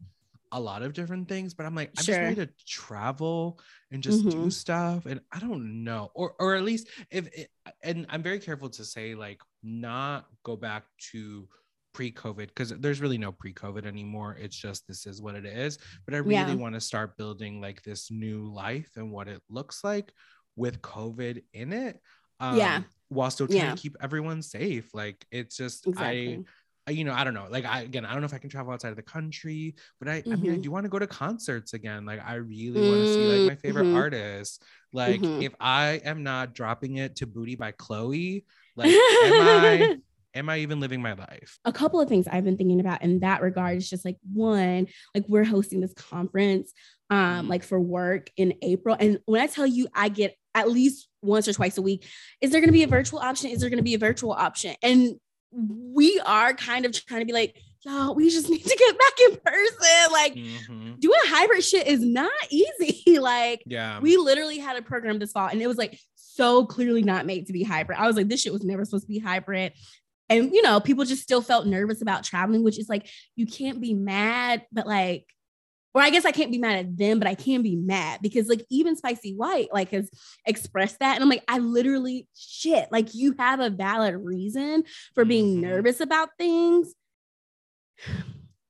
a 0.55 0.61
lot 0.61 0.83
of 0.83 0.93
different 0.93 1.29
things, 1.29 1.53
but 1.53 1.67
I'm 1.67 1.75
like, 1.75 1.91
I'm 1.99 2.05
sure. 2.05 2.15
just 2.15 2.23
ready 2.23 2.47
to 2.47 2.53
travel 2.67 3.59
and 3.91 4.03
just 4.03 4.21
mm-hmm. 4.21 4.45
do 4.45 4.51
stuff. 4.51 5.05
And 5.05 5.21
I 5.33 5.41
don't 5.41 5.83
know, 5.83 6.11
or 6.15 6.35
or 6.39 6.55
at 6.55 6.63
least 6.63 6.89
if 7.11 7.27
it, 7.27 7.51
and 7.83 8.07
I'm 8.09 8.23
very 8.23 8.39
careful 8.39 8.71
to 8.71 8.85
say 8.85 9.15
like 9.15 9.41
not 9.63 10.27
go 10.45 10.57
back 10.57 10.85
to 11.11 11.49
pre-COVID 11.93 12.49
because 12.49 12.71
there's 12.71 13.01
really 13.01 13.19
no 13.19 13.33
pre-COVID 13.33 13.85
anymore. 13.85 14.37
It's 14.41 14.57
just 14.57 14.87
this 14.87 15.07
is 15.07 15.21
what 15.21 15.35
it 15.35 15.45
is. 15.45 15.79
But 16.05 16.15
I 16.15 16.19
really 16.19 16.35
yeah. 16.35 16.55
want 16.55 16.75
to 16.75 16.81
start 16.81 17.17
building 17.17 17.61
like 17.61 17.83
this 17.83 18.11
new 18.11 18.53
life 18.53 18.91
and 18.97 19.11
what 19.11 19.29
it 19.29 19.43
looks 19.51 19.83
like 19.83 20.13
with 20.55 20.81
COVID 20.83 21.43
in 21.53 21.73
it. 21.73 22.01
Um, 22.39 22.59
yeah. 22.59 22.83
While 23.09 23.31
still 23.31 23.49
trying 23.49 23.59
yeah. 23.59 23.75
to 23.75 23.81
keep 23.81 23.97
everyone 24.01 24.41
safe. 24.43 24.95
Like 24.95 25.25
it's 25.31 25.57
just 25.57 25.87
exactly. 25.87 26.35
I 26.35 26.45
you 26.89 27.05
know, 27.05 27.15
I 27.15 27.25
don't 27.25 27.35
know. 27.35 27.47
Like 27.49 27.65
I 27.65 27.83
again, 27.83 28.05
I 28.05 28.13
don't 28.13 28.21
know 28.21 28.27
if 28.27 28.35
I 28.35 28.39
can 28.39 28.51
travel 28.51 28.73
outside 28.73 28.91
of 28.91 28.97
the 28.97 29.03
country, 29.03 29.75
but 29.99 30.09
I, 30.09 30.21
mm-hmm. 30.21 30.33
I 30.33 30.37
mean, 30.37 30.51
I 30.51 30.55
mm-hmm. 30.55 30.63
do 30.63 30.71
want 30.71 30.85
to 30.85 30.91
go 30.91 30.99
to 30.99 31.07
concerts 31.07 31.73
again. 31.73 32.05
Like 32.05 32.21
I 32.25 32.35
really 32.35 32.81
mm-hmm. 32.81 32.89
want 32.89 33.01
to 33.03 33.15
see 33.15 33.39
like 33.39 33.49
my 33.51 33.57
favorite 33.57 33.85
mm-hmm. 33.85 33.97
artists. 33.97 34.59
Like 34.93 35.21
mm-hmm. 35.21 35.43
if 35.43 35.55
I 35.61 36.01
am 36.05 36.23
not 36.23 36.55
dropping 36.55 36.97
it 36.97 37.17
to 37.17 37.27
Booty 37.27 37.57
by 37.57 37.73
Chloe, 37.73 38.45
like 38.77 38.91
am 38.91 38.95
I 38.95 39.97
am 40.35 40.49
I 40.49 40.59
even 40.59 40.81
living 40.81 41.01
my 41.01 41.15
life? 41.15 41.59
A 41.65 41.73
couple 41.73 42.01
of 42.01 42.09
things 42.09 42.29
I've 42.29 42.45
been 42.45 42.57
thinking 42.57 42.81
about 42.81 43.03
in 43.03 43.21
that 43.21 43.41
regard 43.41 43.79
is 43.79 43.89
just 43.89 44.05
like 44.05 44.17
one, 44.33 44.89
like 45.15 45.25
we're 45.29 45.45
hosting 45.45 45.81
this 45.81 45.95
conference 45.95 46.73
um 47.11 47.49
like 47.49 47.63
for 47.63 47.81
work 47.81 48.31
in 48.37 48.55
April. 48.63 48.97
And 48.99 49.21
when 49.27 49.41
I 49.41 49.47
tell 49.47 49.67
you 49.67 49.89
I 49.95 50.09
get 50.09 50.37
at 50.55 50.71
least 50.71 51.09
once 51.23 51.49
or 51.49 51.53
twice 51.53 51.79
a 51.79 51.83
week, 51.83 52.07
is 52.41 52.51
there 52.51 52.61
going 52.61 52.69
to 52.69 52.73
be 52.73 52.83
a 52.83 52.89
virtual 52.89 53.19
option? 53.19 53.51
Is 53.51 53.61
there 53.61 53.71
going 53.71 53.79
to 53.79 53.85
be 53.85 53.95
a 53.95 53.99
virtual 53.99 54.33
option? 54.33 54.75
And 54.83 55.19
we 55.55 56.21
are 56.27 56.55
kind 56.55 56.85
of 56.85 56.93
trying 56.93 57.21
to 57.21 57.27
be 57.27 57.33
like, 57.33 57.57
y'all, 57.85 58.15
we 58.15 58.31
just 58.31 58.49
need 58.51 58.65
to 58.65 58.77
get 58.77 58.99
back 58.99 59.13
in 59.29 59.37
person. 59.45 60.13
Like 60.13 60.35
mm-hmm. 60.35 60.95
doing 60.99 61.21
hybrid 61.25 61.65
shit 61.65 61.87
is 61.87 62.01
not 62.01 62.33
easy. 62.51 63.19
like, 63.19 63.63
yeah, 63.67 64.01
we 64.01 64.17
literally 64.17 64.59
had 64.59 64.77
a 64.77 64.83
program 64.83 65.19
this 65.19 65.33
fall 65.33 65.49
and 65.49 65.61
it 65.61 65.67
was 65.67 65.79
like 65.79 65.99
so 66.15 66.67
clearly 66.67 67.03
not 67.03 67.27
made 67.27 67.47
to 67.47 67.53
be 67.53 67.63
hybrid. 67.63 67.99
I 67.99 68.07
was 68.07 68.17
like, 68.17 68.29
this 68.29 68.43
shit 68.43 68.53
was 68.53 68.65
never 68.65 68.85
supposed 68.85 69.05
to 69.05 69.13
be 69.13 69.19
hybrid. 69.19 69.73
And 70.29 70.53
you 70.53 70.63
know, 70.63 70.81
people 70.81 71.05
just 71.05 71.23
still 71.23 71.43
felt 71.43 71.67
nervous 71.67 72.01
about 72.01 72.25
traveling, 72.25 72.65
which 72.65 72.79
is 72.79 72.89
like 72.89 73.09
you 73.37 73.47
can't 73.47 73.81
be 73.81 73.95
mad, 73.95 74.63
but 74.73 74.87
like 74.87 75.27
or 75.95 76.03
I 76.03 76.11
guess 76.11 76.25
I 76.25 76.33
can't 76.33 76.51
be 76.51 76.59
mad 76.59 76.79
at 76.79 76.97
them, 76.99 77.21
but 77.21 77.29
I 77.29 77.35
can 77.37 77.63
be 77.63 77.77
mad 77.77 78.21
because 78.21 78.49
like 78.49 78.67
even 78.69 78.97
Spicy 78.97 79.35
White 79.35 79.69
like 79.73 79.91
has 79.91 80.11
expressed 80.45 80.99
that. 80.99 81.15
And 81.15 81.23
I'm 81.23 81.29
like, 81.31 81.45
I 81.47 81.59
literally 81.59 82.27
shit, 82.37 82.89
like 82.91 83.15
you 83.15 83.35
have 83.39 83.61
a 83.61 83.71
valid 83.71 84.17
reason 84.17 84.85
for 85.15 85.25
being 85.25 85.57
Mhm. 85.57 85.61
nervous 85.61 86.01
about 86.01 86.31
things. 86.37 86.93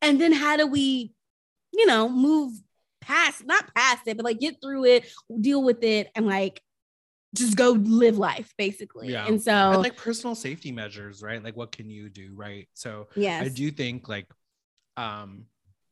And 0.03 0.21
then 0.21 0.33
how 0.33 0.57
do 0.59 0.67
we, 0.67 1.15
you 1.73 1.87
know, 1.87 2.09
move 2.11 2.53
past, 3.01 3.47
not 3.47 3.75
past 3.75 4.03
it, 4.07 4.17
but 4.17 4.25
like 4.25 4.39
get 4.39 4.57
through 4.63 4.85
it, 4.85 5.11
deal 5.41 5.63
with 5.63 5.83
it, 5.83 6.11
and 6.15 6.27
like 6.27 6.61
just 7.35 7.57
go 7.57 7.71
live 7.71 8.19
life 8.19 8.53
basically. 8.59 9.11
Yeah. 9.13 9.27
And 9.27 9.43
so 9.43 9.51
and 9.51 9.83
like 9.83 9.97
personal 9.97 10.35
safety 10.35 10.73
measures, 10.73 11.23
right? 11.23 11.43
Like 11.43 11.57
what 11.57 11.73
can 11.73 11.89
you 11.89 12.11
do, 12.11 12.33
right? 12.35 12.69
So 12.75 13.09
yes. 13.17 13.43
I 13.43 13.49
do 13.49 13.71
think 13.71 14.09
like 14.09 14.27
um 14.97 15.47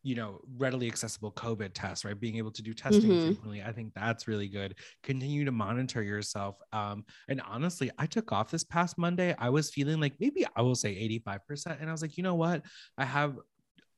you 0.05 0.15
know 0.17 0.41
readily 0.59 0.89
accessible 0.89 1.31
covid 1.33 1.71
tests 1.75 2.05
right? 2.05 2.19
Being 2.19 2.37
able 2.37 2.51
to 2.53 2.63
do 2.63 2.75
testing 2.75 3.11
Mhm. 3.11 3.23
frequently 3.27 3.63
i 3.63 3.73
think 3.73 3.95
that's 3.95 4.27
really 4.27 4.49
good. 4.49 4.75
Continue 5.03 5.45
to 5.45 5.53
monitor 5.53 6.03
yourself 6.03 6.57
um 6.73 7.05
and 7.29 7.41
honestly 7.43 7.91
i 7.99 8.07
took 8.07 8.33
off 8.33 8.51
this 8.51 8.65
past 8.65 8.99
monday. 8.99 9.35
I 9.39 9.49
was 9.51 9.71
feeling 9.71 10.01
like 10.01 10.15
maybe 10.19 10.45
i 10.57 10.63
will 10.63 10.75
say 10.75 10.91
85% 10.97 11.81
and 11.81 11.89
i 11.89 11.93
was 11.93 12.03
like 12.03 12.17
you 12.17 12.23
know 12.23 12.35
what? 12.35 12.65
I 12.99 13.05
have 13.05 13.39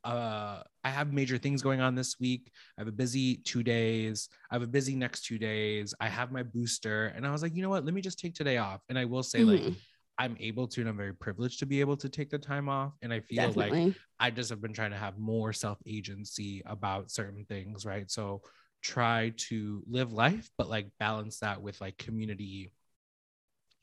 uh 0.04 0.62
i 0.84 0.90
have 0.90 1.14
major 1.14 1.38
things 1.38 1.62
going 1.62 1.80
on 1.80 1.94
this 1.94 2.20
week. 2.20 2.50
I 2.76 2.82
have 2.82 2.88
a 2.88 2.92
busy 2.92 3.37
two 3.37 3.62
days. 3.62 4.28
I 4.50 4.54
have 4.56 4.62
a 4.62 4.66
busy 4.66 4.94
next 4.94 5.25
two 5.25 5.38
days. 5.38 5.94
I 5.99 6.08
have 6.08 6.30
my 6.30 6.42
booster. 6.42 7.06
And 7.16 7.26
i 7.26 7.30
was 7.32 7.42
like 7.42 7.54
you 7.56 7.62
know 7.62 7.70
what? 7.70 7.84
Let 7.87 7.94
me 7.94 8.02
just 8.02 8.18
take 8.18 8.34
today 8.34 8.58
off. 8.58 8.80
And 8.90 8.99
i 8.99 9.06
will 9.06 9.23
say 9.23 9.44
like 9.44 9.62
Mhm. 9.62 9.75
I'm 10.18 10.37
able 10.40 10.66
to 10.68 10.80
and 10.80 10.88
i'm 10.88 10.97
very 10.97 11.14
privileged 11.14 11.59
to 11.59 11.66
be 11.66 11.80
able 11.80 11.97
to 11.97 12.09
take 12.09 12.30
the 12.30 12.38
time 12.38 12.68
off 12.68 12.92
and 13.02 13.12
i 13.12 13.21
feel 13.21 13.50
like 13.56 13.94
I 14.21 14.30
just 14.30 14.49
have 14.50 14.62
been 14.62 14.73
trying 14.73 14.92
to 14.92 14.97
have 14.97 15.18
more 15.18 15.52
self 15.52 15.78
agency 15.87 16.62
about 16.66 17.11
certain 17.11 17.44
things, 17.47 17.85
right? 17.85 18.09
So 18.11 18.42
try 18.80 19.33
to 19.49 19.83
live 19.88 20.12
life, 20.12 20.49
but 20.56 20.71
like 20.71 20.87
balance 21.00 21.40
that 21.40 21.61
with 21.61 21.80
like 21.80 21.99
community 21.99 22.71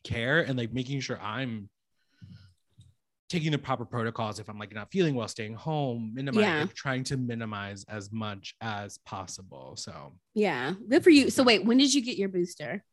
care 0.04 0.40
and 0.42 0.58
like 0.58 0.74
making 0.74 1.02
sure 1.02 1.20
I'm 1.22 1.70
taking 3.30 3.52
the 3.52 3.58
proper 3.58 3.86
protocols 3.86 4.40
if 4.40 4.50
I'm 4.50 4.58
like 4.58 4.74
not 4.74 4.92
feeling 4.92 5.16
well, 5.16 5.28
staying 5.28 5.56
home, 5.56 6.12
minimize, 6.14 6.42
Yeah. 6.44 6.62
like, 6.62 6.74
trying 6.74 7.04
to 7.06 7.18
minimize 7.18 7.86
as 7.88 8.12
much 8.12 8.56
as 8.62 8.98
possible. 9.00 9.76
So 9.78 10.14
yeah. 10.34 10.74
Good 10.88 11.04
for 11.04 11.10
you. 11.12 11.30
So 11.30 11.44
wait, 11.44 11.66
when 11.66 11.78
did 11.78 11.94
you 11.94 12.02
get 12.02 12.18
your 12.18 12.30
booster? 12.30 12.84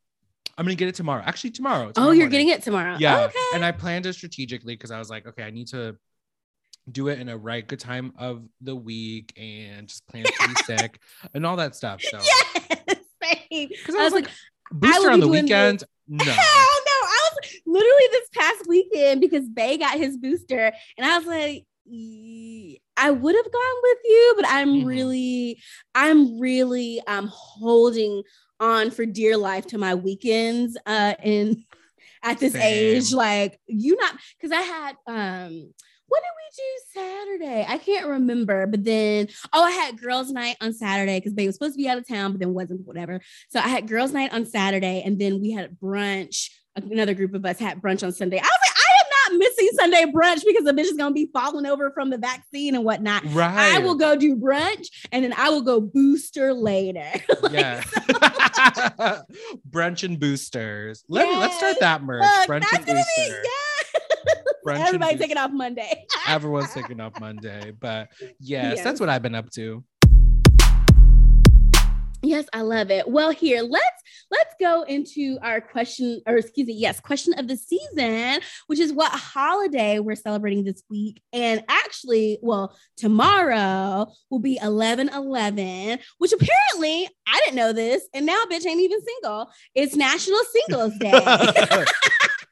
I'm 0.57 0.65
gonna 0.65 0.75
get 0.75 0.87
it 0.89 0.95
tomorrow. 0.95 1.23
Actually, 1.25 1.51
tomorrow. 1.51 1.91
Oh, 1.95 2.07
you're 2.11 2.25
morning. 2.25 2.29
getting 2.31 2.49
it 2.49 2.63
tomorrow. 2.63 2.97
Yeah. 2.99 3.25
Okay. 3.25 3.37
And 3.53 3.63
I 3.63 3.71
planned 3.71 4.05
it 4.05 4.13
strategically 4.13 4.75
because 4.75 4.91
I 4.91 4.99
was 4.99 5.09
like, 5.09 5.25
okay, 5.27 5.43
I 5.43 5.51
need 5.51 5.67
to 5.69 5.95
do 6.91 7.07
it 7.07 7.19
in 7.19 7.29
a 7.29 7.37
right 7.37 7.65
good 7.67 7.79
time 7.79 8.13
of 8.17 8.43
the 8.61 8.75
week 8.75 9.31
and 9.37 9.87
just 9.87 10.05
plan 10.07 10.23
to 10.25 10.47
be 10.47 10.55
sick 10.65 10.99
and 11.33 11.45
all 11.45 11.55
that 11.57 11.75
stuff. 11.75 12.01
So 12.01 12.19
yes. 12.21 12.97
Because 13.51 13.95
I 13.95 14.03
was 14.03 14.13
like, 14.13 14.27
booster 14.71 15.09
on 15.11 15.19
the 15.19 15.27
weekend. 15.27 15.83
No. 16.07 16.23
Hell 16.23 16.35
no. 16.35 17.07
I 17.07 17.29
was 17.33 17.51
literally 17.65 18.07
this 18.11 18.29
past 18.33 18.67
weekend 18.67 19.21
because 19.21 19.47
Bay 19.49 19.77
got 19.77 19.97
his 19.97 20.17
booster, 20.17 20.71
and 20.97 21.05
I 21.05 21.17
was 21.17 21.27
like, 21.27 21.65
I 22.97 23.11
would 23.11 23.35
have 23.35 23.51
gone 23.51 23.75
with 23.83 23.97
you, 24.05 24.33
but 24.37 24.45
I'm 24.47 24.69
Mhm. 24.69 24.85
really, 24.85 25.61
I'm 25.95 26.39
really 26.39 27.01
um 27.07 27.27
holding 27.31 28.23
on 28.59 28.91
for 28.91 29.05
dear 29.05 29.37
life 29.37 29.67
to 29.67 29.77
my 29.77 29.95
weekends 29.95 30.77
uh 30.85 31.13
in 31.23 31.63
at 32.23 32.39
this 32.39 32.53
Same. 32.53 32.97
age. 32.97 33.13
Like 33.13 33.59
you 33.67 33.95
not 33.97 34.15
because 34.39 34.51
I 34.51 34.61
had 34.61 34.95
um 35.07 35.73
what 36.09 36.23
did 36.23 36.31
we 36.35 36.63
do 36.63 36.99
Saturday? 37.01 37.65
I 37.67 37.77
can't 37.77 38.07
remember, 38.07 38.65
but 38.67 38.83
then 38.83 39.27
oh, 39.53 39.63
I 39.63 39.71
had 39.71 40.01
girls' 40.01 40.31
night 40.31 40.57
on 40.59 40.73
Saturday 40.73 41.19
because 41.19 41.33
Bay 41.33 41.45
was 41.45 41.55
supposed 41.55 41.75
to 41.75 41.77
be 41.77 41.87
out 41.87 41.97
of 41.97 42.07
town, 42.07 42.31
but 42.31 42.39
then 42.39 42.53
wasn't, 42.53 42.85
whatever. 42.85 43.21
So 43.49 43.59
I 43.59 43.67
had 43.67 43.87
girls' 43.87 44.11
night 44.11 44.33
on 44.33 44.45
Saturday, 44.45 45.03
and 45.05 45.19
then 45.19 45.39
we 45.39 45.51
had 45.51 45.77
brunch. 45.79 46.49
Another 46.75 47.13
group 47.13 47.33
of 47.33 47.45
us 47.45 47.59
had 47.59 47.81
brunch 47.81 48.03
on 48.03 48.11
Sunday. 48.11 48.37
I 48.37 48.41
was 48.41 48.49
like, 48.49 48.78
not 49.29 49.37
missing 49.39 49.69
Sunday 49.73 50.05
brunch 50.05 50.43
because 50.45 50.63
the 50.65 50.71
bitch 50.73 50.85
is 50.85 50.93
gonna 50.97 51.13
be 51.13 51.29
falling 51.33 51.65
over 51.65 51.91
from 51.91 52.09
the 52.09 52.17
vaccine 52.17 52.75
and 52.75 52.83
whatnot. 52.83 53.23
Right. 53.27 53.75
I 53.75 53.79
will 53.79 53.95
go 53.95 54.15
do 54.15 54.35
brunch 54.35 54.87
and 55.11 55.23
then 55.23 55.33
I 55.37 55.49
will 55.49 55.61
go 55.61 55.79
booster 55.81 56.53
later. 56.53 57.05
Like, 57.41 57.51
Yeah. 57.53 57.83
Brunch 59.69 60.03
and 60.03 60.19
boosters. 60.19 61.03
Let 61.07 61.27
me 61.29 61.35
let's 61.37 61.57
start 61.57 61.77
that 61.79 62.03
merch. 62.03 62.21
Look, 62.21 62.47
Brunch 62.49 62.61
that's 62.61 62.77
and 62.77 62.85
gonna 62.85 63.03
be 63.15 63.21
yeah. 63.23 64.33
Brunch 64.65 64.75
and 64.75 64.87
Everybody 64.87 65.17
taking 65.17 65.37
off 65.37 65.51
Monday. 65.51 66.05
Everyone's 66.27 66.73
taking 66.73 66.99
off 66.99 67.19
Monday. 67.19 67.71
But 67.79 68.09
yes, 68.39 68.75
Yes. 68.75 68.83
that's 68.83 68.99
what 68.99 69.09
I've 69.09 69.21
been 69.21 69.35
up 69.35 69.49
to. 69.51 69.83
Yes, 72.29 72.45
I 72.53 72.61
love 72.61 72.91
it. 72.91 73.09
Well, 73.09 73.31
here 73.31 73.63
let's 73.63 74.03
let's 74.29 74.53
go 74.59 74.83
into 74.83 75.39
our 75.41 75.59
question, 75.59 76.21
or 76.27 76.37
excuse 76.37 76.67
me, 76.67 76.73
yes, 76.73 76.99
question 76.99 77.33
of 77.39 77.47
the 77.47 77.57
season, 77.57 78.41
which 78.67 78.77
is 78.77 78.93
what 78.93 79.11
holiday 79.11 79.97
we're 79.97 80.13
celebrating 80.13 80.63
this 80.63 80.83
week. 80.91 81.23
And 81.33 81.63
actually, 81.67 82.37
well, 82.43 82.77
tomorrow 82.97 84.13
will 84.29 84.37
be 84.37 84.59
11 84.61 85.09
11, 85.09 85.97
which 86.19 86.31
apparently 86.31 87.09
I 87.27 87.41
didn't 87.45 87.55
know 87.55 87.73
this, 87.73 88.07
and 88.13 88.27
now 88.27 88.43
bitch 88.45 88.63
ain't 88.67 88.79
even 88.79 88.99
single. 89.03 89.49
It's 89.73 89.95
National 89.95 90.41
Singles 90.53 90.93
Day. 90.99 91.11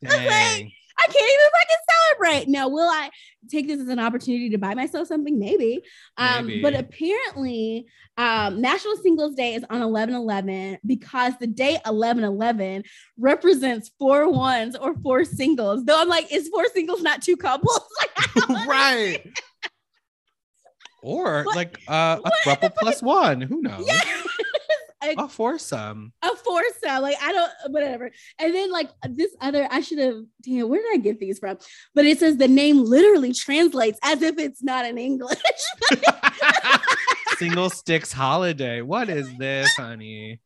Dang. 0.03 0.71
I 0.99 1.03
can't 1.05 1.15
even 1.15 1.49
fucking 1.53 1.83
celebrate. 1.89 2.47
Now, 2.49 2.69
will 2.69 2.89
I 2.89 3.09
take 3.49 3.67
this 3.67 3.79
as 3.79 3.87
an 3.87 3.99
opportunity 3.99 4.49
to 4.49 4.57
buy 4.57 4.73
myself 4.73 5.07
something? 5.07 5.37
Maybe. 5.39 5.81
Um, 6.17 6.47
Maybe. 6.47 6.61
but 6.61 6.73
apparently, 6.75 7.85
um, 8.17 8.61
National 8.61 8.95
Singles 8.97 9.35
Day 9.35 9.53
is 9.53 9.63
on 9.69 9.81
11 9.81 10.15
11 10.15 10.79
because 10.85 11.33
the 11.39 11.47
date 11.47 11.79
11 11.85 12.23
11 12.23 12.83
represents 13.17 13.91
four 13.99 14.29
ones 14.31 14.75
or 14.75 14.95
four 15.03 15.23
singles. 15.23 15.85
Though 15.85 16.01
I'm 16.01 16.09
like, 16.09 16.33
is 16.33 16.49
four 16.49 16.65
singles 16.73 17.01
not 17.01 17.21
two 17.21 17.37
couples? 17.37 17.79
Like, 18.49 18.67
right. 18.67 19.33
Or 21.03 21.43
What- 21.43 21.55
like 21.55 21.79
uh, 21.87 22.19
a 22.23 22.31
throuple 22.47 22.73
plus 22.75 23.01
one. 23.01 23.41
Who 23.41 23.61
knows? 23.61 23.85
yes. 23.85 24.27
A, 25.07 25.23
A 25.23 25.27
foursome. 25.27 26.13
a 26.21 26.35
foursome. 26.35 27.01
Like, 27.01 27.17
I 27.21 27.31
don't, 27.31 27.51
whatever. 27.73 28.11
And 28.39 28.53
then, 28.53 28.71
like, 28.71 28.89
this 29.09 29.35
other, 29.41 29.67
I 29.71 29.81
should 29.81 29.99
have, 29.99 30.23
damn, 30.41 30.69
where 30.69 30.81
did 30.81 30.93
I 30.93 30.97
get 30.97 31.19
these 31.19 31.39
from? 31.39 31.57
But 31.95 32.05
it 32.05 32.19
says 32.19 32.37
the 32.37 32.47
name 32.47 32.83
literally 32.83 33.33
translates 33.33 33.99
as 34.03 34.21
if 34.21 34.37
it's 34.37 34.63
not 34.63 34.85
in 34.85 34.97
English. 34.97 35.39
Single 37.37 37.69
sticks 37.69 38.11
holiday. 38.11 38.81
What 38.81 39.09
is 39.09 39.29
this, 39.37 39.71
honey? 39.75 40.39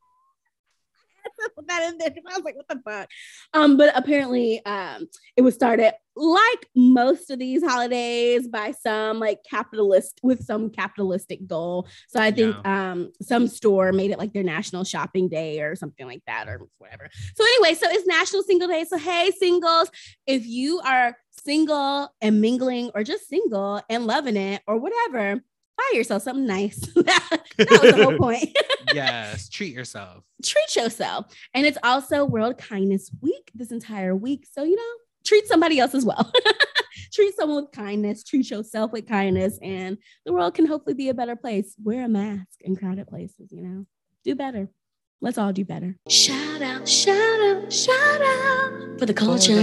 that 1.68 1.90
in 1.92 1.98
there. 1.98 2.10
I 2.10 2.36
was 2.36 2.44
like, 2.44 2.56
what 2.56 2.68
the 2.68 2.82
fuck? 2.84 3.10
Um, 3.54 3.78
but 3.78 3.92
apparently, 3.96 4.64
um, 4.66 5.08
it 5.36 5.42
was 5.42 5.56
started 5.56 5.94
like 6.22 6.68
most 6.76 7.32
of 7.32 7.40
these 7.40 7.64
holidays 7.64 8.48
by 8.48 8.72
some 8.72 9.20
like 9.20 9.40
capitalist 9.50 10.20
with 10.22 10.44
some 10.44 10.70
capitalistic 10.70 11.48
goal. 11.48 11.88
So 12.08 12.20
I 12.20 12.32
think 12.32 12.56
um 12.66 13.12
some 13.22 13.48
store 13.48 13.92
made 13.92 14.12
it 14.12 14.20
like 14.20 14.34
their 14.34 14.44
national 14.44 14.84
shopping 14.84 15.30
day 15.30 15.62
or 15.62 15.76
something 15.76 16.06
like 16.06 16.22
that, 16.28 16.48
or 16.48 16.68
whatever. 16.78 17.10
So 17.36 17.44
anyway, 17.44 17.74
so 17.74 17.88
it's 17.90 18.08
National 18.08 18.44
Single 18.44 18.68
Day. 18.68 18.84
So 18.86 18.98
hey, 18.98 19.32
singles, 19.38 19.90
if 20.28 20.46
you 20.46 20.80
are 20.82 21.18
single 21.44 22.14
and 22.22 22.40
mingling 22.40 22.92
or 22.94 23.04
just 23.04 23.28
single 23.28 23.82
and 23.90 24.06
loving 24.06 24.38
it 24.38 24.62
or 24.68 24.78
whatever, 24.78 25.42
buy 25.78 25.92
yourself 25.94 26.24
something 26.24 26.46
nice. 26.46 26.80
that 26.96 27.42
was 27.58 27.68
the 27.68 28.04
whole 28.04 28.18
point 28.18 28.56
yes, 28.94 29.50
treat 29.50 29.74
yourself. 29.74 30.24
treat 30.44 30.76
yourself. 30.76 31.26
And 31.54 31.66
it's 31.66 31.78
also 31.84 32.26
World 32.26 32.58
Kindness 32.58 33.12
Week 33.22 33.52
this 33.54 33.72
entire 33.72 34.16
week. 34.16 34.48
So, 34.52 34.64
you 34.64 34.76
know, 34.76 34.94
treat 35.24 35.48
somebody 35.48 35.80
else 35.80 35.94
as 35.96 36.06
well. 36.06 36.32
treat 37.14 37.36
someone 37.36 37.64
with 37.64 37.72
kindness, 37.72 38.24
treat 38.24 38.50
yourself 38.50 38.92
with 38.92 39.08
kindness, 39.08 39.60
and 39.62 39.98
the 40.26 40.34
world 40.34 40.54
can 40.54 40.66
hopefully 40.66 40.94
be 40.94 41.10
a 41.10 41.14
better 41.14 41.36
place. 41.36 41.76
Wear 41.84 42.06
a 42.06 42.10
mask 42.10 42.62
in 42.62 42.76
crowded 42.76 43.08
places, 43.08 43.52
you 43.52 43.62
know, 43.62 43.86
do 44.24 44.36
better. 44.36 44.70
Let's 45.24 45.38
all 45.38 45.54
do 45.54 45.64
better. 45.64 45.96
Shout 46.10 46.64
out, 46.64 46.88
shout 46.88 47.16
out, 47.16 47.72
shout 47.72 48.22
out 48.22 48.98
for 48.98 49.06
the 49.06 49.14
culture. 49.14 49.54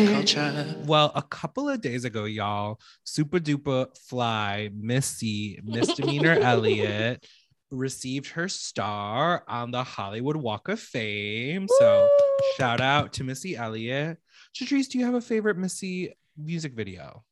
Well, 0.85 1.11
a 1.17 1.23
couple 1.23 1.69
of 1.69 1.81
days 1.81 2.05
ago, 2.05 2.27
y'all, 2.27 2.79
super 3.03 3.41
duper 3.41 3.87
fly 3.97 4.71
Missy 4.73 5.61
Misdemeanor 5.65 6.33
Elliott 6.41 7.27
received 7.71 8.31
her 8.31 8.49
star 8.49 9.43
on 9.49 9.71
the 9.71 9.83
Hollywood 9.83 10.37
Walk 10.37 10.69
of 10.69 10.81
Fame. 10.81 11.67
So 11.79 12.03
Woo! 12.03 12.45
shout 12.57 12.81
out 12.81 13.13
to 13.15 13.25
Missy 13.25 13.57
Elliott. 13.57 14.19
Shatrice, 14.55 14.89
do 14.89 14.99
you 14.99 15.05
have 15.05 15.15
a 15.15 15.21
favorite 15.21 15.57
Missy 15.57 16.15
music 16.37 16.75
video? 16.75 17.25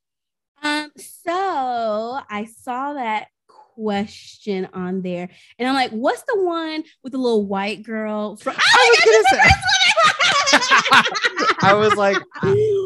Um, 0.62 0.90
so 0.96 2.20
I 2.30 2.46
saw 2.60 2.94
that 2.94 3.28
question 3.48 4.68
on 4.72 5.02
there, 5.02 5.28
and 5.58 5.68
I'm 5.68 5.74
like, 5.74 5.90
what's 5.90 6.22
the 6.22 6.42
one 6.42 6.82
with 7.02 7.12
the 7.12 7.18
little 7.18 7.46
white 7.46 7.82
girl 7.82 8.36
from 8.36 8.54
I 8.56 8.96
was 9.04 9.32
gonna 9.32 9.42
say. 9.42 9.50
I 11.62 11.74
was 11.74 11.94
like, 11.96 12.16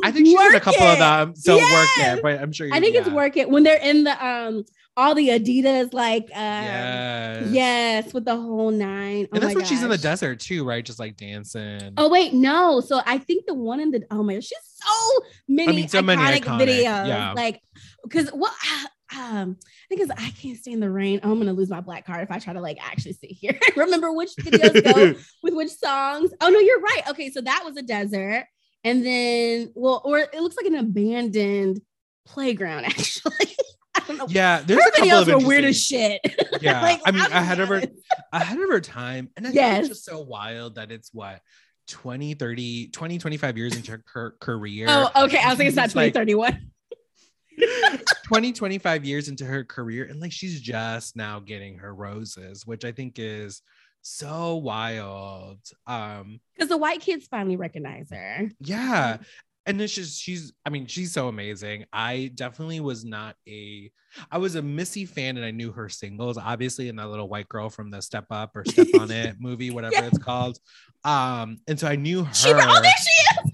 I 0.04 0.10
think 0.10 0.26
she's 0.26 0.34
in 0.40 0.46
a 0.48 0.52
Work 0.54 0.62
couple 0.62 0.82
of 0.82 0.96
It. 0.96 0.98
them. 0.98 1.36
So 1.36 1.56
work 1.56 1.88
Yes. 1.98 2.18
it, 2.18 2.22
but 2.22 2.40
I'm 2.40 2.52
sure 2.52 2.66
you 2.66 2.74
I 2.74 2.80
think 2.80 2.96
it's 2.96 3.08
yeah. 3.08 3.14
work 3.14 3.36
it 3.36 3.48
when 3.50 3.62
they're 3.62 3.80
in 3.80 4.04
the 4.04 4.26
um 4.26 4.64
all 4.96 5.14
the 5.14 5.28
Adidas, 5.28 5.92
like 5.94 6.24
uh 6.24 6.34
yes. 6.34 7.48
yes, 7.50 8.14
with 8.14 8.24
the 8.24 8.36
whole 8.36 8.70
nine. 8.70 9.26
Oh 9.26 9.34
and 9.34 9.42
that's 9.42 9.54
when 9.54 9.64
she's 9.64 9.82
in 9.82 9.88
the 9.88 9.98
desert 9.98 10.40
too, 10.40 10.64
right? 10.64 10.84
Just 10.84 10.98
like 10.98 11.16
dancing. 11.16 11.92
Oh 11.96 12.08
wait, 12.08 12.34
no. 12.34 12.80
So 12.80 13.00
I 13.06 13.18
think 13.18 13.46
the 13.46 13.54
one 13.54 13.80
in 13.80 13.90
the 13.90 14.04
oh 14.10 14.22
my 14.22 14.34
gosh, 14.34 14.44
she's 14.44 14.58
so 14.74 15.20
many, 15.48 15.76
mean, 15.76 15.88
so 15.88 16.00
iconic, 16.00 16.04
many 16.06 16.40
iconic, 16.40 16.60
videos. 16.60 17.06
yeah. 17.06 17.32
Like 17.32 17.60
because 18.02 18.28
what 18.30 18.52
um 19.16 19.56
I 19.60 19.86
think 19.88 20.00
it's 20.02 20.10
I 20.10 20.30
can't 20.30 20.58
stay 20.58 20.72
in 20.72 20.80
the 20.80 20.90
rain. 20.90 21.20
Oh, 21.22 21.32
I'm 21.32 21.38
gonna 21.38 21.52
lose 21.52 21.70
my 21.70 21.80
black 21.80 22.06
card 22.06 22.22
if 22.22 22.30
I 22.30 22.38
try 22.38 22.52
to 22.52 22.60
like 22.60 22.78
actually 22.80 23.14
sit 23.14 23.30
here. 23.30 23.58
Remember 23.76 24.12
which 24.12 24.30
videos 24.36 24.84
go 24.84 25.14
with 25.42 25.54
which 25.54 25.70
songs. 25.70 26.30
Oh 26.40 26.48
no, 26.48 26.58
you're 26.58 26.80
right. 26.80 27.02
Okay, 27.10 27.30
so 27.30 27.40
that 27.40 27.62
was 27.64 27.76
a 27.76 27.82
desert. 27.82 28.46
And 28.84 29.04
then 29.04 29.72
well, 29.74 30.00
or 30.04 30.18
it 30.18 30.34
looks 30.34 30.56
like 30.56 30.66
an 30.66 30.76
abandoned 30.76 31.80
playground, 32.26 32.84
actually. 32.86 33.56
I 34.10 34.26
yeah, 34.28 34.62
there's 34.64 34.82
Her 34.82 34.88
a 34.88 34.92
couple 34.92 35.06
videos 35.08 35.34
of 35.34 35.42
were 35.42 35.48
weird 35.48 35.64
as 35.64 35.80
shit. 35.80 36.20
Yeah, 36.60 36.82
Like, 36.82 37.00
I 37.06 37.10
mean, 37.10 37.22
ahead 37.22 37.58
of 37.60 37.68
her, 37.68 37.82
ahead 38.32 38.58
of 38.58 38.68
her 38.68 38.80
time, 38.80 39.30
and 39.36 39.46
I 39.46 39.50
think 39.50 39.78
it's 39.78 39.88
just 39.88 40.04
so 40.04 40.20
wild 40.20 40.74
that 40.74 40.92
it's 40.92 41.08
what 41.14 41.40
20, 41.88 42.34
30, 42.34 42.88
20, 42.88 43.18
25 43.18 43.56
years 43.58 43.76
into 43.76 43.98
her 44.12 44.34
career. 44.40 44.86
Oh, 44.88 45.10
okay. 45.24 45.38
I 45.38 45.48
was 45.48 45.56
thinking 45.56 45.66
it's 45.68 45.76
not 45.76 45.86
It's 45.86 45.94
like- 45.96 46.12
2031. 46.14 46.70
20 48.24 48.52
25 48.52 49.04
years 49.04 49.28
into 49.28 49.44
her 49.44 49.64
career 49.64 50.04
and 50.04 50.20
like 50.20 50.32
she's 50.32 50.60
just 50.60 51.14
now 51.16 51.40
getting 51.40 51.76
her 51.78 51.94
roses 51.94 52.64
which 52.66 52.84
i 52.86 52.92
think 52.92 53.14
is 53.18 53.60
so 54.02 54.56
wild 54.56 55.58
um 55.86 56.40
Because 56.54 56.68
the 56.70 56.78
white 56.78 57.00
kids 57.00 57.26
finally 57.26 57.56
recognize 57.56 58.08
her. 58.10 58.48
yeah 58.60 59.18
and 59.66 59.80
it's 59.80 59.94
just 59.94 60.20
she's 60.20 60.52
i 60.64 60.70
mean 60.70 60.86
she's 60.86 61.12
so 61.12 61.28
amazing 61.28 61.84
i 61.92 62.30
definitely 62.34 62.80
was 62.80 63.04
not 63.04 63.36
a 63.48 63.90
i 64.30 64.38
was 64.38 64.54
a 64.54 64.62
missy 64.62 65.04
fan 65.04 65.36
and 65.36 65.44
i 65.44 65.50
knew 65.50 65.70
her 65.70 65.88
singles 65.88 66.38
obviously 66.38 66.88
and 66.88 66.98
that 66.98 67.08
little 67.08 67.28
white 67.28 67.48
girl 67.48 67.68
from 67.68 67.90
the 67.90 68.00
step 68.00 68.24
up 68.30 68.56
or 68.56 68.64
step 68.64 68.86
on 68.98 69.10
it 69.10 69.36
movie 69.40 69.70
whatever 69.70 69.94
Yeah. 69.94 70.06
it's 70.06 70.18
called 70.18 70.58
um 71.04 71.58
and 71.68 71.78
so 71.78 71.86
i 71.88 71.96
knew 71.96 72.24
her 72.24 72.34
She, 72.34 72.48
oh, 72.52 72.80
there 72.82 72.90
she 73.02 73.22
is. 73.22 73.52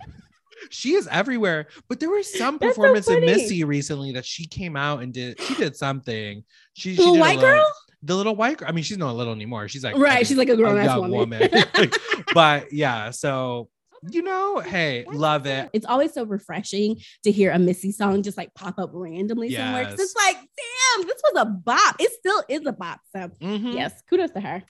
she 0.71 0.93
is 0.95 1.09
everywhere 1.11 1.67
but 1.89 1.99
there 2.01 2.11
was 2.11 2.33
some 2.33 2.59
That's 2.59 2.77
so 2.77 2.81
performance 2.83 3.09
of 3.09 3.15
funny. 3.15 3.27
missy 3.27 3.65
recently 3.65 4.13
that 4.13 4.25
she 4.25 4.47
came 4.47 4.77
out 4.77 5.03
and 5.03 5.13
did 5.13 5.41
she 5.41 5.55
did 5.55 5.77
something 5.77 6.45
she, 6.75 6.95
she 6.95 6.97
The 6.97 7.03
did 7.13 7.17
a 7.17 7.21
white 7.21 7.39
little- 7.39 7.51
girl? 7.57 7.73
the 8.03 8.15
little 8.15 8.37
white 8.37 8.59
girl 8.59 8.69
i 8.69 8.73
mean 8.73 8.85
she's 8.85 8.99
not 8.99 9.11
a 9.11 9.15
little 9.17 9.33
anymore 9.33 9.67
she's 9.69 9.83
like 9.83 9.97
Right. 9.97 10.25
She's 10.27 10.37
like 10.37 10.51
a 10.51 10.57
grown 10.57 10.79
ass 10.79 10.87
young 10.87 11.11
woman. 11.11 11.49
Like, 11.75 11.95
but 12.35 12.73
yeah 12.73 13.11
so 13.11 13.69
you 14.11 14.23
know 14.23 14.61
hey 14.61 15.05
love 15.13 15.47
it 15.47 15.69
It's 15.73 15.87
always 15.87 16.13
so 16.13 16.25
refreshing 16.25 16.97
to 17.25 17.31
hear 17.33 17.51
a 17.53 17.59
Missy 17.59 17.93
song 17.93 18.23
just 18.23 18.37
like 18.37 18.55
pop 18.55 18.79
up 18.79 18.91
randomly 18.93 19.53
somewhere. 19.55 19.83
Yes. 19.83 19.99
It's 20.01 20.15
like, 20.17 20.37
damn, 20.37 21.07
this 21.07 21.21
was 21.25 21.43
a 21.43 21.47
bop. 21.47 21.97
It 21.99 22.11
still 22.13 22.43
is 22.49 22.63
a 22.67 22.73
bop. 22.73 23.01
So 23.15 23.29
Mhm. 23.43 23.75
yes, 23.75 24.03
kudos 24.09 24.31
to 24.33 24.41
her. 24.41 24.63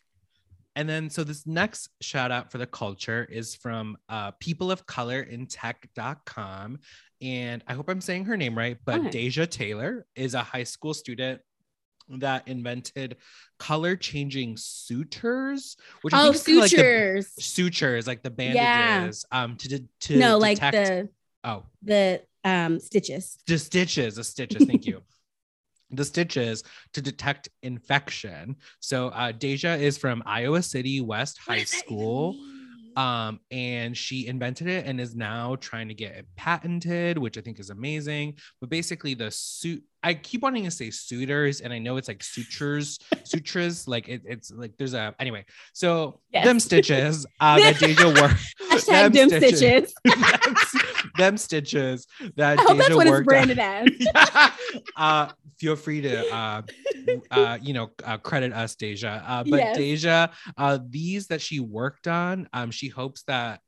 And 0.75 0.87
then, 0.89 1.09
so 1.09 1.25
this 1.25 1.47
next 1.47 1.89
shout 2.03 2.31
out 2.31 2.53
for 2.53 2.59
the 2.59 2.67
culture 2.67 3.27
is 3.31 3.55
from 3.55 3.97
uh, 4.11 4.33
people 4.33 4.71
of 4.71 4.85
color 4.87 5.21
in 5.23 5.47
tech.com. 5.47 6.79
And 7.23 7.65
I 7.67 7.73
hope 7.73 7.89
I'm 7.89 8.03
saying 8.03 8.27
her 8.27 8.37
name 8.37 8.57
right, 8.57 8.77
but 8.85 9.01
Okay. 9.01 9.27
Dasia 9.29 9.49
Taylor 9.49 10.05
is 10.15 10.35
a 10.35 10.43
high 10.43 10.65
school 10.65 10.93
student 10.93 11.41
that 12.09 12.47
invented 12.47 13.17
color 13.59 13.97
changing 13.97 14.57
sutures, 14.57 15.77
which 16.03 16.15
I 16.15 16.27
Oh, 16.27 16.31
is 16.31 16.43
kinda 16.45 16.61
like 16.61 16.71
the- 16.71 16.77
sutures. 16.77 17.33
sutures, 17.39 18.07
like 18.07 18.23
the 18.23 18.31
Yeah. 18.31 19.01
bandages, 19.03 19.25
um, 19.33 19.57
to, 19.57 19.69
de- 19.69 19.89
to 20.01 20.17
no, 20.17 20.39
like 20.39 20.61
the 20.61 21.09
oh, 21.45 21.65
the 21.83 22.23
um 22.45 22.79
stitches. 22.81 23.39
the 23.47 23.59
stitches, 23.59 24.17
the 24.17 24.25
stitches. 24.25 24.65
Thank 24.65 24.87
you. 24.87 25.03
The 25.93 26.05
stitches 26.05 26.65
to 26.95 27.01
detect 27.01 27.49
infection. 27.63 28.57
So 28.81 29.07
uh, 29.11 29.31
Dasia 29.31 29.79
is 29.81 29.97
from 29.97 30.21
Iowa 30.27 30.61
City 30.61 31.01
West 31.01 31.39
High 31.39 31.61
does 31.61 31.71
that 31.71 31.77
even 31.85 31.87
School. 31.87 32.33
mean? 32.33 32.56
Um, 32.97 33.41
and 33.51 33.95
she 33.95 34.27
invented 34.27 34.69
it 34.69 34.87
and 34.87 34.99
is 34.99 35.15
now 35.15 35.57
trying 35.57 35.89
to 35.89 35.95
get 35.95 36.13
it 36.17 36.27
patented, 36.35 37.19
which 37.19 37.37
I 37.37 37.43
think 37.43 37.61
is 37.61 37.69
amazing. 37.69 38.35
But 38.61 38.71
basically, 38.71 39.13
the 39.13 39.31
suit 39.31 39.85
I 40.03 40.15
keep 40.15 40.43
wanting 40.43 40.65
to 40.65 40.71
say 40.71 40.91
suitors, 40.91 41.61
and 41.61 41.73
I 41.73 41.79
know 41.79 41.97
it's 41.97 42.09
like 42.09 42.23
sutures, 42.23 42.99
sutras, 43.25 43.87
like 43.87 44.09
it, 44.09 44.23
it's 44.25 44.51
like 44.51 44.73
there's 44.79 44.95
a 44.95 45.15
anyway. 45.19 45.45
So 45.73 46.21
Yes. 46.33 46.45
them 46.47 46.61
stitches 46.61 47.27
uh, 47.41 47.59
that 47.59 47.75
Dasia 47.77 48.07
worked. 48.21 48.41
Hashtag 48.71 49.13
them 49.13 49.29
stitches. 49.29 49.95
them, 50.05 50.23
them 51.15 51.37
stitches 51.37 52.07
that 52.37 52.59
I 52.59 52.75
that's 52.75 52.89
Dasia 52.89 52.97
what 52.97 53.07
it's 53.07 53.11
worked 53.11 53.33
on. 53.33 53.47
branded 53.47 53.59
as. 53.59 53.89
Yeah. 54.15 54.51
uh, 54.97 55.29
feel 55.59 55.77
free 55.77 56.03
to, 56.03 56.25
uh, 56.33 56.63
uh, 57.31 57.59
you 57.61 57.73
know, 57.75 57.91
uh, 58.05 58.19
credit 58.19 58.53
us, 58.53 58.75
Dasia. 58.77 59.23
Uh, 59.27 59.45
but 59.45 59.59
Yes. 59.59 59.77
Dasia, 59.77 60.31
uh, 60.57 60.79
these 60.89 61.29
that 61.29 61.41
she 61.41 61.61
worked 61.61 62.09
on, 62.09 62.49
um, 62.53 62.71
she 62.71 62.89
hopes 62.89 63.23
that 63.25 63.61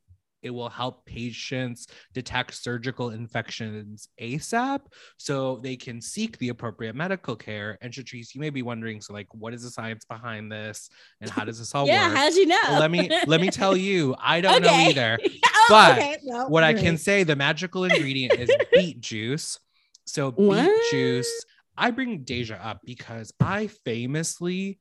it 0.48 0.54
will 0.54 0.70
help 0.70 1.04
patients 1.04 1.86
detect 2.14 2.54
surgical 2.54 3.10
infections 3.10 4.08
ASAP 4.18 4.80
so 5.18 5.60
they 5.62 5.76
can 5.76 6.00
seek 6.00 6.38
the 6.38 6.48
appropriate 6.48 6.94
medical 6.96 7.36
care. 7.36 7.76
And 7.82 7.92
Shatrice, 7.92 8.34
you 8.34 8.40
may 8.40 8.48
be 8.48 8.62
wondering, 8.62 9.02
so 9.02 9.12
like, 9.12 9.26
what 9.34 9.52
is 9.52 9.62
the 9.62 9.70
science 9.70 10.06
behind 10.06 10.50
this 10.50 10.88
and 11.20 11.28
how 11.28 11.44
does 11.44 11.58
this 11.58 11.74
all 11.74 11.86
yeah, 11.86 12.08
work? 12.08 12.16
how'd 12.16 12.32
you 12.32 12.46
know? 12.46 12.56
Well, 12.68 12.80
let 12.80 12.90
me 12.90 13.10
let 13.26 13.42
me 13.42 13.50
tell 13.50 13.76
you, 13.76 14.16
I 14.18 14.40
don't 14.40 14.62
know 14.62 14.72
either. 14.72 15.18
Oh, 15.60 15.66
But 15.70 15.98
okay. 15.98 16.16
Well, 16.24 16.48
What 16.48 16.64
I 16.64 16.72
can 16.72 16.96
say, 16.96 17.24
the 17.24 17.36
magical 17.36 17.84
ingredient 17.84 18.38
is 18.40 18.48
beet 18.72 19.00
juice. 19.02 19.58
So 20.06 20.30
beet 20.30 20.46
What? 20.46 20.90
juice. 20.90 21.30
I 21.76 21.90
bring 21.90 22.24
Dasia 22.24 22.58
up 22.64 22.80
because 22.86 23.34
I 23.38 23.66
famously 23.84 24.78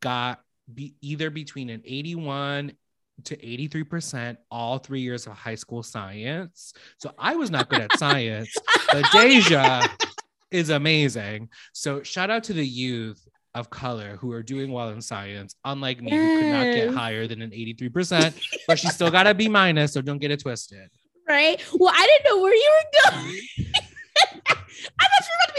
got 0.00 0.40
be- 0.72 0.94
either 1.00 1.30
between 1.30 1.70
an 1.70 1.82
81 1.84 2.72
to 3.24 3.36
83% 3.36 4.36
all 4.50 4.78
three 4.78 5.00
years 5.00 5.26
of 5.26 5.32
high 5.32 5.54
school 5.54 5.82
science. 5.82 6.72
So 6.98 7.12
I 7.18 7.36
was 7.36 7.50
not 7.50 7.68
good 7.68 7.80
at 7.80 7.98
science, 7.98 8.54
but 8.92 9.04
Dasia 9.14 9.88
is 10.50 10.70
amazing. 10.70 11.48
So 11.72 12.02
shout 12.02 12.30
out 12.30 12.44
to 12.44 12.52
the 12.52 12.66
youth 12.66 13.26
of 13.54 13.70
color 13.70 14.16
who 14.20 14.30
are 14.32 14.42
doing 14.42 14.70
well 14.70 14.90
in 14.90 15.00
science, 15.00 15.54
unlike 15.64 16.00
me, 16.00 16.10
who 16.10 16.40
could 16.40 16.52
not 16.52 16.64
get 16.74 16.90
higher 16.94 17.26
than 17.26 17.42
an 17.42 17.50
83%, 17.50 18.34
but 18.66 18.78
she 18.78 18.88
still 18.88 19.10
got 19.10 19.26
a 19.26 19.34
B 19.34 19.48
minus, 19.48 19.92
so 19.92 20.00
don't 20.00 20.18
get 20.18 20.30
it 20.30 20.40
twisted. 20.40 20.88
right? 21.28 21.62
Well, 21.74 21.92
I 21.94 22.06
didn't 22.06 22.24
know 22.36 22.42
where 22.42 22.54
you 22.54 22.72
were 22.76 23.10
going. 23.10 23.40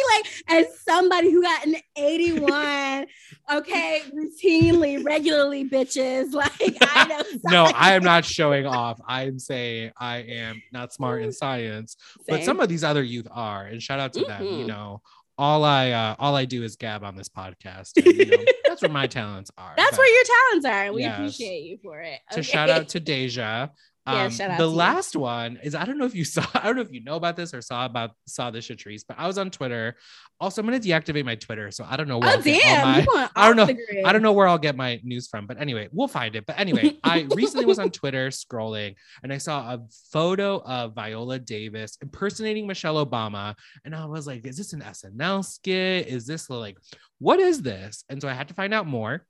like, 0.10 0.26
as 0.48 0.66
somebody 0.82 1.32
who 1.32 1.42
got 1.42 1.66
an 1.66 1.76
81, 1.96 3.06
okay, 3.54 4.02
routinely, 4.14 5.04
regularly, 5.04 5.68
bitches. 5.68 6.34
Like, 6.34 6.52
I 6.82 7.08
know. 7.44 7.64
No. 7.66 7.72
I 7.76 7.94
am 7.94 8.04
not 8.04 8.26
showing 8.26 8.66
off. 8.66 9.00
I'm 9.08 9.40
saying 9.40 9.92
I 9.98 10.18
am 10.18 10.62
not 10.72 10.94
smart 10.94 11.22
in 11.24 11.32
science, 11.32 11.98
but 12.28 12.44
some 12.44 12.60
of 12.60 12.70
these 12.70 12.84
other 12.84 13.04
youth 13.04 13.28
are. 13.32 13.66
And 13.66 13.82
shout 13.82 14.00
out 14.00 14.14
to 14.14 14.26
them. 14.26 14.44
You 14.46 14.50
Mhm. 14.66 14.68
know, 14.68 15.02
all 15.38 15.64
I 15.64 15.92
uh, 15.92 16.16
all 16.20 16.36
I 16.36 16.46
do 16.46 16.64
is 16.64 16.76
gab 16.76 17.04
on 17.04 17.16
this 17.16 17.30
podcast. 17.30 17.92
and, 17.98 18.06
you 18.16 18.26
know, 18.26 18.44
that's 18.66 18.82
where 18.82 18.92
my 18.92 19.08
talents 19.08 19.52
are. 19.58 19.74
That's 19.78 19.92
But 19.92 20.00
where 20.00 20.14
your 20.14 20.24
talents 20.52 20.66
are. 20.66 20.84
and 20.86 20.96
We 20.96 21.02
Yes. 21.04 21.16
appreciate 21.18 21.64
you 21.64 21.78
for 21.82 22.02
it. 22.02 22.20
to 22.34 22.44
shout 22.44 22.70
out 22.70 22.90
to 22.90 23.00
Dasia. 23.00 23.70
Yeah, 24.08 24.24
Um, 24.26 24.30
the 24.32 24.38
to 24.58 24.64
you. 24.64 24.66
last 24.70 25.16
one 25.16 25.60
is 25.62 25.76
I 25.76 25.86
don't 25.86 25.98
know 26.00 26.06
if 26.06 26.16
you 26.16 26.24
saw 26.36 26.44
I 26.56 26.64
don't 26.66 26.76
know 26.78 26.82
if 26.82 26.92
you 26.92 27.04
know 27.04 27.16
about 27.16 27.36
this 27.36 27.54
or 27.54 27.62
saw 27.62 27.86
about 27.86 28.12
saw 28.28 28.50
this 28.50 28.68
Shatrice, 28.68 29.04
but 29.08 29.20
I 29.20 29.28
was 29.28 29.38
on 29.38 29.52
Twitter. 29.52 29.98
Also, 30.40 30.62
I'm 30.62 30.66
gonna 30.68 30.80
deactivate 30.80 31.26
my 31.26 31.36
Twitter, 31.36 31.70
so 31.70 31.86
I 31.88 31.96
don't 31.98 32.08
know 32.08 32.18
where 32.18 32.38
Oh, 32.38 32.42
damn. 32.42 32.88
my- 32.88 33.06
want 33.06 33.32
I 33.36 33.48
don't 33.48 33.56
know. 33.58 33.68
I 34.06 34.14
don't 34.14 34.22
know 34.22 34.32
where 34.32 34.48
I'll 34.48 34.58
get 34.58 34.76
my 34.76 35.00
news 35.04 35.28
from, 35.28 35.46
but 35.46 35.60
anyway, 35.60 35.90
we'll 35.92 36.08
find 36.08 36.36
it. 36.36 36.46
But 36.46 36.58
anyway, 36.58 36.98
I 37.04 37.28
recently 37.36 37.66
was 37.66 37.78
on 37.78 37.92
Twitter 37.92 38.30
scrolling 38.30 38.96
and 39.22 39.32
I 39.34 39.38
saw 39.38 39.74
a 39.74 39.80
photo 40.12 40.62
of 40.64 40.96
Viola 40.96 41.38
Davis 41.40 41.98
impersonating 42.02 42.66
Michelle 42.68 43.06
Obama. 43.06 43.54
And 43.86 43.94
I 43.96 44.06
was 44.06 44.26
like, 44.26 44.46
is 44.48 44.58
this 44.58 44.74
an 44.74 44.82
SNL 44.82 45.44
skit? 45.46 46.08
Is 46.08 46.26
this 46.26 46.50
like, 46.50 46.78
what 47.20 47.40
is 47.40 47.62
this? 47.62 48.04
And 48.10 48.22
so 48.22 48.28
I 48.30 48.34
had 48.34 48.48
to 48.48 48.54
find 48.54 48.74
out 48.74 48.88
more. 48.88 49.26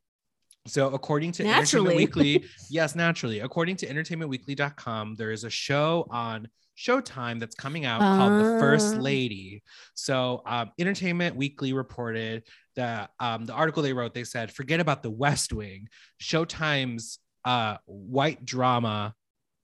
So, 0.68 0.94
according 0.94 1.32
to 1.34 1.44
Naturally. 1.44 1.96
Entertainment 1.96 1.98
Weekly, 1.98 2.46
yes, 2.70 2.96
naturally, 2.96 3.40
according 3.40 3.78
to 3.78 3.88
entertainmentweekly.com, 3.88 5.16
there 5.16 5.32
is 5.32 5.44
a 5.44 5.50
show 5.50 6.06
on 6.10 6.48
Showtime 6.78 7.40
that's 7.40 7.56
coming 7.56 7.86
out 7.86 8.00
called 8.00 8.32
The 8.46 8.60
First 8.60 8.96
Ah. 8.96 9.00
Lady. 9.00 9.64
So, 9.96 10.42
um, 10.46 10.72
Entertainment 10.80 11.36
Weekly 11.36 11.74
reported 11.74 12.44
that 12.76 13.12
um, 13.20 13.46
the 13.46 13.54
article 13.54 13.84
they 13.84 13.94
wrote, 13.94 14.14
they 14.14 14.24
said, 14.24 14.52
forget 14.52 14.80
about 14.80 15.04
the 15.04 15.10
West 15.10 15.52
Wing. 15.52 15.90
Showtime's 16.22 17.20
uh, 17.46 17.78
white 17.86 18.46
drama 18.46 19.14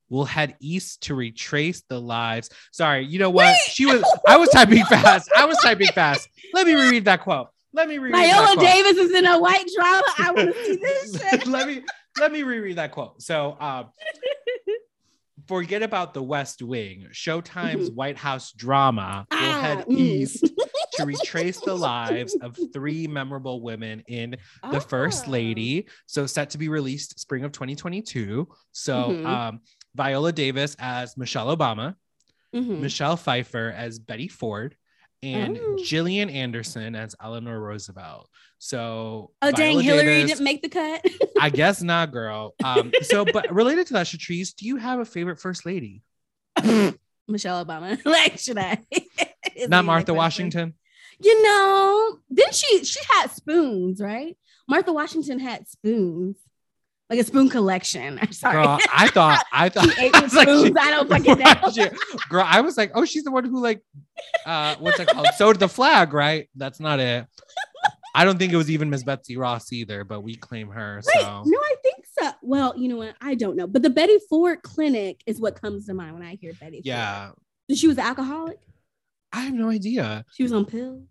will 0.09 0.25
head 0.25 0.55
east 0.59 1.03
to 1.03 1.15
retrace 1.15 1.83
the 1.89 1.99
lives. 1.99 2.49
Sorry, 2.71 3.05
you 3.05 3.17
know 3.19 3.29
what? 3.29 3.45
Wait. 3.47 3.57
She 3.67 3.85
was, 3.85 4.03
I 4.27 4.37
was 4.37 4.49
typing 4.49 4.83
fast. 4.85 5.31
I 5.35 5.45
was 5.45 5.57
typing 5.63 5.87
fast. 5.87 6.27
Let 6.53 6.67
me 6.67 6.73
reread 6.73 7.05
that 7.05 7.21
quote. 7.21 7.47
Let 7.75 7.89
me 7.89 7.97
Viola. 7.97 8.55
Davis 8.57 8.97
is 8.97 9.11
in 9.13 9.25
a 9.25 9.37
white 9.37 9.65
drama. 9.75 10.03
I 10.17 10.31
want 10.31 10.53
to 10.55 10.65
see 10.65 10.75
this 10.81 11.21
shit. 11.21 11.45
let 11.47 11.67
me 11.67 11.83
let 12.19 12.31
me 12.31 12.43
reread 12.43 12.77
that 12.77 12.91
quote. 12.91 13.21
So 13.21 13.57
um 13.59 13.89
forget 15.47 15.83
about 15.83 16.13
the 16.13 16.23
West 16.23 16.61
Wing. 16.63 17.07
Showtime's 17.11 17.91
White 17.91 18.17
House 18.17 18.51
drama 18.53 19.27
will 19.29 19.37
Ah, 19.37 19.61
head 19.61 19.85
mm. 19.87 19.97
east 19.97 20.49
to 20.93 21.05
retrace 21.05 21.59
the 21.59 21.75
lives 21.75 22.35
of 22.41 22.57
three 22.73 23.05
memorable 23.07 23.61
women 23.61 24.03
in 24.07 24.37
the 24.71 24.79
First 24.79 25.25
Ah. 25.27 25.31
Lady. 25.31 25.87
So 26.07 26.25
set 26.25 26.51
to 26.51 26.57
be 26.57 26.69
released 26.69 27.19
spring 27.19 27.43
of 27.43 27.51
2022. 27.51 28.47
So 28.71 28.93
Mhm. 29.09 29.25
um, 29.25 29.59
Viola 29.93 30.31
Davis 30.31 30.75
as 30.79 31.15
Michelle 31.17 31.55
Obama, 31.55 31.95
Mhm. 32.55 32.79
Michelle 32.79 33.17
Pfeiffer 33.17 33.71
as 33.75 33.99
Betty 33.99 34.27
Ford, 34.29 34.75
and 35.23 35.57
Oh. 35.59 35.77
Gillian 35.83 36.29
Anderson 36.29 36.95
as 36.95 37.15
Eleanor 37.21 37.59
Roosevelt. 37.59 38.29
So 38.59 39.31
Oh 39.41 39.51
dang, 39.51 39.79
Hillary 39.79 40.05
Davis- 40.05 40.31
didn't 40.31 40.43
make 40.43 40.61
the 40.61 40.69
cut. 40.69 41.05
I 41.39 41.49
guess 41.49 41.81
not, 41.81 42.11
girl. 42.11 42.53
Um, 42.63 42.91
so 43.03 43.25
but 43.33 43.53
related 43.53 43.87
to 43.87 43.93
that, 43.93 44.07
Shatrice, 44.07 44.55
do 44.55 44.65
you 44.65 44.77
have 44.77 44.99
a 44.99 45.05
favorite 45.05 45.39
first 45.39 45.65
lady? 45.65 46.01
Michelle 47.27 47.65
Obama. 47.65 48.03
like, 48.05 48.37
should 48.39 48.57
I? 48.57 48.79
Not 49.67 49.85
Martha 49.85 50.13
Washington. 50.13 50.73
You 51.21 51.43
know, 51.43 52.17
then 52.29 52.51
she 52.51 52.83
she 52.83 52.99
had 53.09 53.27
spoons, 53.31 54.01
right? 54.01 54.37
Martha 54.67 54.91
Washington 54.93 55.39
had 55.39 55.67
spoons, 55.67 56.37
like 57.09 57.19
a 57.19 57.23
spoon 57.23 57.49
collection. 57.49 58.17
I'm 58.21 58.31
sorry. 58.31 58.63
Girl, 58.63 58.79
I 58.93 59.07
thought 59.09 59.43
I 59.53 59.69
thought 59.69 59.89
She 59.91 60.01
ate 60.05 60.15
I 60.15 60.21
was 60.21 60.33
like, 60.33 60.47
spoons. 60.47 60.67
she- 60.67 60.73
I 60.79 60.91
don't 60.91 61.09
fucking 61.09 61.37
know. 61.39 61.71
She- 61.71 62.27
girl, 62.29 62.43
I 62.47 62.61
was 62.61 62.77
like, 62.77 62.91
oh, 62.95 63.05
she's 63.05 63.23
the 63.23 63.31
one 63.31 63.45
who 63.45 63.61
like 63.61 63.81
uh 64.45 64.75
what's 64.79 64.99
it 64.99 65.07
called? 65.07 65.27
Sewed 65.37 65.59
the 65.59 65.67
flag, 65.69 66.13
right? 66.13 66.49
That's 66.55 66.79
not 66.79 66.99
it. 66.99 67.25
I 68.17 68.23
don't 68.23 68.39
think 68.39 68.53
it 68.53 68.55
was 68.57 68.71
even 68.71 68.89
Miss 68.89 69.03
Betsy 69.03 69.35
Ross 69.35 69.73
either, 69.73 70.05
but 70.05 70.21
we 70.21 70.35
claim 70.35 70.69
her. 70.69 71.01
Wait, 71.05 71.21
So 71.21 71.43
no, 71.45 71.57
I 71.59 71.75
think 71.83 72.05
so. 72.19 72.31
Well, 72.41 72.73
you 72.77 72.87
know 72.87 72.95
what? 72.95 73.13
I 73.19 73.35
don't 73.35 73.57
know, 73.57 73.67
but 73.67 73.81
the 73.81 73.89
Betty 73.89 74.17
Ford 74.29 74.61
Clinic 74.63 75.21
is 75.25 75.39
what 75.41 75.59
comes 75.61 75.85
to 75.87 75.93
mind 75.93 76.13
when 76.13 76.23
I 76.23 76.35
hear 76.35 76.53
Betty. 76.53 76.77
Ford. 76.77 76.85
yeah, 76.85 77.31
she 77.73 77.87
was 77.89 77.97
an 77.97 78.05
alcoholic. 78.05 78.57
I 79.33 79.41
have 79.41 79.53
no 79.53 79.69
idea. 79.69 80.23
She 80.33 80.43
was 80.43 80.53
on 80.53 80.63
pills. 80.63 81.03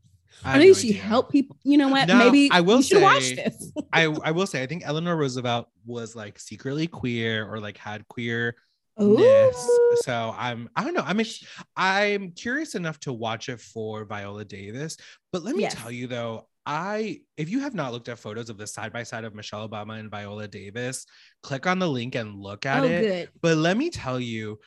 I, 0.43 0.53
have 0.53 0.61
know 0.61 0.67
no 0.69 0.73
she 0.75 0.93
helped 0.93 1.31
people. 1.31 1.57
You 1.63 1.79
know 1.79 1.89
what? 1.89 2.09
Now, 2.09 2.19
Maybe 2.19 2.49
I 2.51 2.61
will 2.61 2.79
you 2.79 2.83
should 2.83 3.03
watch 3.03 3.23
say- 3.25 3.35
this. 3.37 3.73
I, 3.93 4.05
I 4.07 4.31
will 4.33 4.47
say, 4.47 4.63
I 4.63 4.67
think 4.67 4.83
Eleanor 4.85 5.17
Roosevelt 5.17 5.69
was 5.87 6.17
like 6.17 6.39
secretly 6.39 6.87
queer 6.87 7.47
or 7.51 7.61
like 7.61 7.77
had 7.79 8.07
queer. 8.09 8.57
So 8.97 10.35
I'm 10.37 10.69
I 10.77 10.85
don't 10.85 10.95
know. 10.95 11.03
I'm 11.05 11.21
ex- 11.21 11.45
I'm 11.77 12.31
curious 12.33 12.75
enough 12.75 13.01
to 13.01 13.13
watch 13.13 13.49
it 13.49 13.61
for 13.61 14.05
Viola 14.05 14.45
Davis. 14.45 14.97
But 15.33 15.43
let 15.43 15.57
me 15.57 15.63
Yes. 15.63 15.75
tell 15.75 15.91
you 15.91 16.07
though, 16.07 16.49
I 16.67 17.21
if 17.37 17.51
you 17.51 17.61
have 17.61 17.75
not 17.75 17.93
looked 17.93 18.09
at 18.09 18.19
photos 18.19 18.51
of 18.51 18.57
the 18.59 18.67
side 18.67 18.93
by 18.93 19.03
side 19.03 19.25
of 19.25 19.35
Michelle 19.35 19.69
Obama 19.69 19.99
and 19.99 20.11
Viola 20.11 20.47
Davis, 20.49 21.07
click 21.43 21.67
on 21.67 21.79
the 21.79 21.89
link 21.89 22.15
and 22.15 22.41
look 22.41 22.67
at 22.67 22.83
oh, 22.83 22.87
it. 22.87 23.01
good. 23.01 23.29
But 23.43 23.57
let 23.57 23.77
me 23.77 23.91
tell 23.91 24.21
you, 24.21 24.59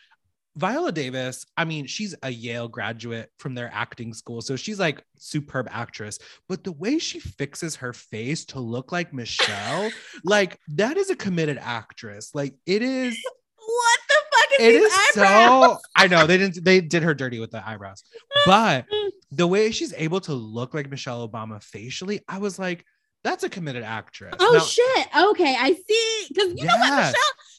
Viola 0.58 0.92
Davis, 0.92 1.46
I 1.56 1.66
mean, 1.66 1.86
she's 1.86 2.16
a 2.24 2.30
Yale 2.30 2.68
graduate 2.68 3.30
from 3.38 3.54
their 3.54 3.70
acting 3.72 4.14
school. 4.14 4.42
So 4.42 4.56
she's 4.56 4.80
like 4.80 5.04
superb 5.18 5.68
actress. 5.72 6.18
But 6.50 6.64
the 6.64 6.72
way 6.72 6.98
she 6.98 7.20
fixes 7.20 7.76
her 7.78 7.94
face 7.94 8.44
to 8.46 8.60
look 8.60 8.92
like 8.92 9.14
Michelle, 9.14 9.92
like 10.24 10.60
that 10.70 10.98
is 10.98 11.10
a 11.12 11.16
committed 11.16 11.60
actress. 11.62 12.34
Like 12.34 12.56
it 12.66 12.82
is 12.82 13.16
What 13.58 14.00
the 14.10 14.16
fuck 14.32 14.60
is 14.60 14.66
it 14.66 14.72
these 14.82 14.92
is 14.92 15.18
eyebrows? 15.18 15.74
so 15.76 15.78
I 15.96 16.08
know 16.08 16.26
they 16.26 16.38
didn't 16.38 16.64
they 16.64 16.82
did 16.82 17.04
her 17.04 17.14
dirty 17.14 17.40
with 17.40 17.52
the 17.52 17.68
eyebrows, 17.68 18.04
but 18.46 18.86
the 19.32 19.48
way 19.48 19.70
she's 19.72 19.94
able 19.96 20.22
to 20.22 20.34
look 20.34 20.74
like 20.74 20.90
Michelle 20.90 21.28
Obama 21.28 21.62
facially, 21.62 22.22
I 22.28 22.40
was 22.40 22.58
like, 22.58 22.84
that's 23.24 23.44
a 23.44 23.50
committed 23.50 23.84
actress. 23.84 24.36
Oh 24.40 24.54
Now, 24.54 24.60
shit. 24.60 25.08
Okay, 25.32 25.56
I 25.60 25.74
see. 25.74 26.26
Because 26.30 26.54
you 26.56 26.66
know 26.66 26.78
what, 26.78 26.96
Michelle. 26.96 27.14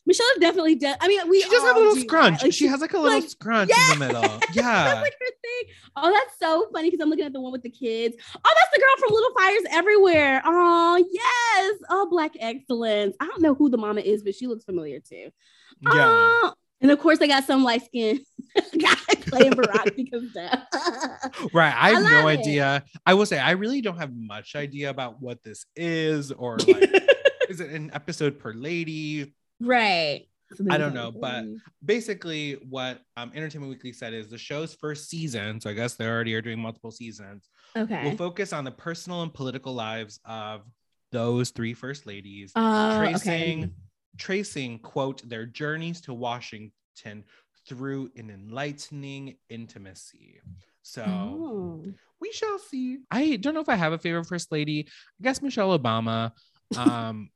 Michelle 0.08 0.26
definitely 0.40 0.74
does. 0.74 0.96
I 1.02 1.06
mean, 1.06 1.28
we 1.28 1.42
she 1.42 1.50
does 1.50 1.62
have 1.64 1.76
a 1.76 1.78
little 1.78 1.94
do, 1.94 2.00
right? 2.00 2.08
scrunch. 2.08 2.42
Like, 2.42 2.52
she 2.54 2.66
has 2.66 2.80
like 2.80 2.94
a 2.94 2.98
little 2.98 3.20
like, 3.20 3.28
scrunch 3.28 3.70
in 3.70 3.98
the 3.98 4.06
middle. 4.06 4.22
Yeah. 4.54 4.62
That's 4.84 5.02
like 5.02 5.12
her 5.12 5.26
thing. 5.26 5.74
Oh, 5.96 6.10
that's 6.10 6.38
so 6.38 6.66
funny 6.72 6.88
because 6.90 7.02
I'm 7.02 7.10
looking 7.10 7.26
at 7.26 7.34
the 7.34 7.40
one 7.42 7.52
with 7.52 7.62
the 7.62 7.70
kids. 7.70 8.16
Oh, 8.34 8.54
that's 8.56 8.70
the 8.72 8.78
girl 8.80 8.88
from 8.98 9.14
Little 9.14 9.34
Fires 9.34 9.62
Everywhere. 9.70 10.40
Oh, 10.44 11.04
yes. 11.10 11.74
Oh, 11.90 12.08
Black 12.08 12.32
Excellence. 12.40 13.16
I 13.20 13.26
don't 13.26 13.42
know 13.42 13.54
who 13.54 13.68
the 13.68 13.76
mama 13.76 14.00
is, 14.00 14.22
but 14.22 14.34
she 14.34 14.46
looks 14.46 14.64
familiar 14.64 15.00
too. 15.00 15.30
yeah. 15.80 15.90
Oh, 15.92 16.54
and 16.80 16.90
of 16.90 16.98
course, 17.00 17.18
they 17.18 17.28
got 17.28 17.44
some 17.44 17.64
light 17.64 17.84
skin 17.84 18.20
guy 18.56 18.94
playing 19.26 19.52
Barack 19.52 19.94
because 19.94 20.22
duh. 20.32 20.56
Right. 21.52 21.74
I 21.74 21.90
I 21.90 21.94
have 21.94 22.02
no 22.04 22.28
it. 22.28 22.38
idea. 22.38 22.84
I 23.04 23.14
will 23.14 23.26
say 23.26 23.38
I 23.38 23.50
really 23.52 23.82
don't 23.82 23.98
have 23.98 24.14
much 24.14 24.54
idea 24.54 24.88
about 24.88 25.20
what 25.20 25.42
this 25.42 25.66
is 25.76 26.32
or 26.32 26.56
like 26.66 26.92
is 27.48 27.60
it 27.60 27.70
an 27.70 27.90
episode 27.92 28.38
per 28.38 28.52
lady? 28.52 29.34
Right. 29.60 30.26
So 30.54 30.64
I 30.70 30.78
don't 30.78 30.94
know, 30.94 31.12
have- 31.12 31.20
but 31.20 31.44
basically 31.84 32.54
what 32.70 33.02
um, 33.18 33.30
Entertainment 33.34 33.70
Weekly 33.70 33.92
said 33.92 34.14
is 34.14 34.28
the 34.28 34.38
show's 34.38 34.74
first 34.74 35.10
season, 35.10 35.60
so 35.60 35.68
I 35.68 35.74
guess 35.74 35.94
they 35.96 36.06
already 36.06 36.34
are 36.34 36.40
doing 36.40 36.58
multiple 36.58 36.90
seasons, 36.90 37.50
okay. 37.76 38.02
will 38.04 38.16
focus 38.16 38.54
on 38.54 38.64
the 38.64 38.70
personal 38.70 39.22
and 39.22 39.32
political 39.34 39.74
lives 39.74 40.18
of 40.24 40.62
those 41.12 41.50
three 41.50 41.74
first 41.74 42.06
ladies, 42.06 42.52
Oh, 42.56 42.98
tracing 42.98 43.64
okay. 43.64 43.72
tracing 44.16 44.78
quote 44.78 45.28
their 45.28 45.44
journeys 45.44 46.00
to 46.02 46.14
Washington 46.14 47.24
through 47.68 48.10
an 48.16 48.30
enlightening 48.30 49.36
intimacy. 49.50 50.40
So 50.82 51.02
Oh. 51.04 51.84
we 52.20 52.32
shall 52.32 52.58
see. 52.58 53.00
I 53.10 53.36
don't 53.36 53.52
know 53.52 53.60
if 53.60 53.68
I 53.68 53.74
have 53.76 53.92
a 53.92 53.98
favorite 53.98 54.24
first 54.24 54.50
lady. 54.50 54.86
I 54.88 55.22
guess 55.22 55.42
Michelle 55.42 55.78
Obama. 55.78 56.32
Um, 56.76 57.30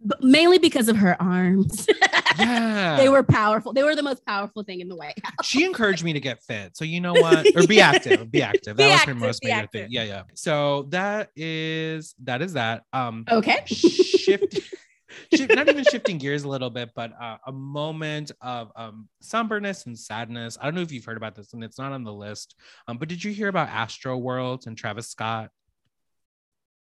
But 0.00 0.22
mainly 0.22 0.58
because 0.58 0.88
of 0.88 0.96
her 0.96 1.20
arms. 1.20 1.86
yeah, 2.38 2.96
they 2.96 3.08
were 3.08 3.22
powerful. 3.22 3.72
They 3.72 3.82
were 3.82 3.96
the 3.96 4.02
most 4.02 4.24
powerful 4.24 4.62
thing 4.62 4.80
in 4.80 4.88
the 4.88 4.96
White 4.96 5.18
House. 5.24 5.46
she 5.46 5.64
encouraged 5.64 6.04
me 6.04 6.12
to 6.12 6.20
get 6.20 6.42
fit. 6.42 6.76
So 6.76 6.84
you 6.84 7.00
know 7.00 7.14
what? 7.20 7.46
Or 7.56 7.66
be 7.66 7.80
active. 7.80 8.30
Be 8.30 8.42
active. 8.42 8.76
Be 8.76 8.82
That 8.84 8.88
was 8.90 9.00
active, 9.00 9.14
her 9.16 9.20
most 9.26 9.42
be 9.42 9.48
major 9.48 9.60
active. 9.60 9.82
thing. 9.82 9.88
Yeah, 9.92 10.04
yeah. 10.04 10.22
So 10.34 10.84
that 10.90 11.30
is 11.36 12.14
that 12.24 12.42
is 12.42 12.52
that. 12.54 12.82
Um 12.92 13.24
Okay. 13.30 13.58
shift, 13.66 14.60
shift 15.32 15.54
not 15.54 15.68
even 15.68 15.84
shifting 15.84 16.18
gears 16.18 16.44
a 16.44 16.48
little 16.48 16.70
bit, 16.70 16.90
but 16.94 17.12
uh, 17.20 17.38
a 17.46 17.52
moment 17.52 18.30
of 18.40 18.70
um 18.76 19.08
somberness 19.22 19.86
and 19.86 19.98
sadness. 19.98 20.58
I 20.60 20.64
don't 20.64 20.74
know 20.74 20.82
if 20.82 20.92
you've 20.92 21.04
heard 21.04 21.16
about 21.16 21.34
this, 21.34 21.52
and 21.54 21.64
it's 21.64 21.78
not 21.78 21.92
on 21.92 22.04
the 22.04 22.12
list. 22.12 22.54
Um, 22.86 22.98
but 22.98 23.08
did 23.08 23.24
you 23.24 23.32
hear 23.32 23.48
about 23.48 23.68
Astroworld 23.68 24.66
and 24.66 24.76
Travis 24.76 25.08
Scott? 25.08 25.50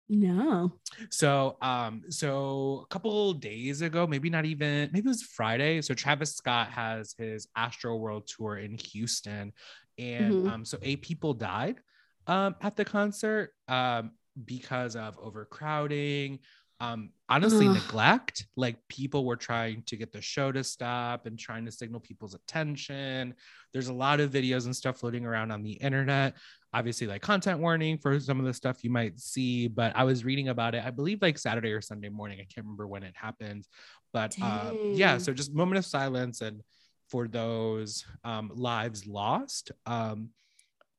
No. 0.10 0.80
So, 1.12 1.58
um, 1.62 2.04
so 2.10 2.82
a 2.84 2.88
couple 2.88 3.34
days 3.34 3.82
ago, 3.82 4.08
maybe 4.08 4.30
not 4.30 4.46
even, 4.46 4.90
maybe 4.94 5.06
it 5.06 5.08
was 5.08 5.24
Friday. 5.24 5.82
So 5.82 5.94
Travis 5.94 6.36
Scott 6.36 6.70
has 6.70 7.14
his 7.18 7.48
Astroworld 7.58 8.26
tour 8.28 8.58
in 8.58 8.78
Houston, 8.78 9.54
and 9.98 10.40
Mhm. 10.40 10.46
um, 10.46 10.66
so 10.66 10.78
eight 10.82 11.02
people 11.02 11.34
died 11.34 11.82
um 12.28 12.56
at 12.62 12.76
the 12.76 12.84
concert 12.84 13.54
um 13.70 14.12
because 14.46 14.96
of 14.96 15.18
overcrowding. 15.18 16.40
Um, 16.80 17.10
honestly, 17.28 17.68
Ugh. 17.68 17.76
neglect. 17.76 18.46
Like 18.56 18.78
people 18.88 19.26
were 19.26 19.36
trying 19.36 19.82
to 19.88 19.98
get 19.98 20.12
the 20.12 20.22
show 20.22 20.52
to 20.52 20.64
stop 20.64 21.26
and 21.26 21.40
trying 21.40 21.66
to 21.66 21.72
signal 21.72 22.00
people's 22.00 22.36
attention. 22.36 23.34
There's 23.74 23.88
a 23.88 23.94
lot 23.94 24.20
of 24.20 24.30
videos 24.30 24.66
and 24.66 24.76
stuff 24.76 25.00
floating 25.00 25.26
around 25.26 25.52
on 25.52 25.64
the 25.64 25.72
internet 25.74 26.36
obviously 26.74 27.08
like 27.08 27.22
content 27.22 27.60
warning 27.60 27.98
for 27.98 28.20
some 28.20 28.40
of 28.40 28.46
the 28.46 28.54
stuff 28.54 28.84
you 28.84 28.90
might 28.90 29.18
see 29.20 29.68
but 29.68 29.92
i 29.96 30.04
was 30.04 30.26
reading 30.26 30.50
about 30.50 30.76
it 30.76 30.84
i 30.86 30.90
believe 30.92 31.22
like 31.22 31.38
saturday 31.38 31.72
or 31.72 31.82
sunday 31.82 32.10
morning 32.10 32.40
i 32.40 32.46
can't 32.54 32.66
remember 32.66 32.88
when 32.88 33.04
it 33.04 33.16
happened 33.16 33.66
but 34.14 34.36
uh, 34.42 34.72
yeah 34.94 35.18
so 35.18 35.34
just 35.34 35.54
moment 35.54 35.78
of 35.78 35.86
silence 35.86 36.42
and 36.42 36.62
for 37.10 37.28
those 37.28 38.06
um, 38.26 38.52
lives 38.54 39.08
lost 39.08 39.72
um, 39.86 40.30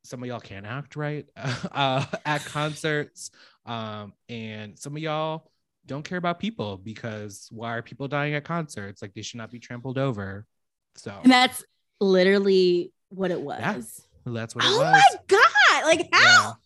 some 0.05 0.23
of 0.23 0.27
y'all 0.29 0.41
can't 0.41 0.65
act 0.67 0.97
right 0.97 1.27
uh, 1.73 2.05
at 2.25 2.43
concerts 2.47 3.31
um, 3.67 4.15
and 4.31 4.79
some 4.79 4.97
of 4.97 5.03
y'all 5.03 5.51
don't 5.85 6.03
care 6.03 6.19
about 6.19 6.39
people 6.39 6.77
because 6.79 7.49
why 7.51 7.75
are 7.77 7.83
people 7.83 8.09
dying 8.09 8.35
at 8.35 8.45
concerts 8.45 9.03
like 9.03 9.13
they 9.15 9.23
should 9.23 9.39
not 9.39 9.51
be 9.51 9.59
trampled 9.59 9.99
over 9.99 10.47
so 10.97 11.15
And 11.23 11.31
that's 11.31 11.63
literally 12.01 12.93
what 13.11 13.31
it 13.31 13.41
was. 13.41 13.61
Yeah, 13.61 13.81
that's 14.35 14.55
what 14.55 14.65
it 14.65 14.69
Oh 14.71 14.79
was 14.79 14.93
my 14.93 15.03
god! 15.29 15.38
Like 15.89 16.09
how? 16.13 16.57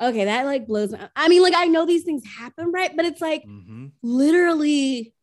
Yeah. 0.00 0.08
Okay, 0.08 0.24
that 0.24 0.46
like 0.46 0.66
blows 0.66 0.90
my. 0.92 1.08
I 1.14 1.28
mean, 1.28 1.42
like 1.42 1.54
I 1.56 1.66
know 1.66 1.86
these 1.86 2.02
things 2.04 2.22
happen, 2.26 2.72
right? 2.72 2.94
But 2.96 3.04
it's 3.06 3.20
like 3.20 3.44
Mhm. 3.46 3.92
literally 4.02 5.14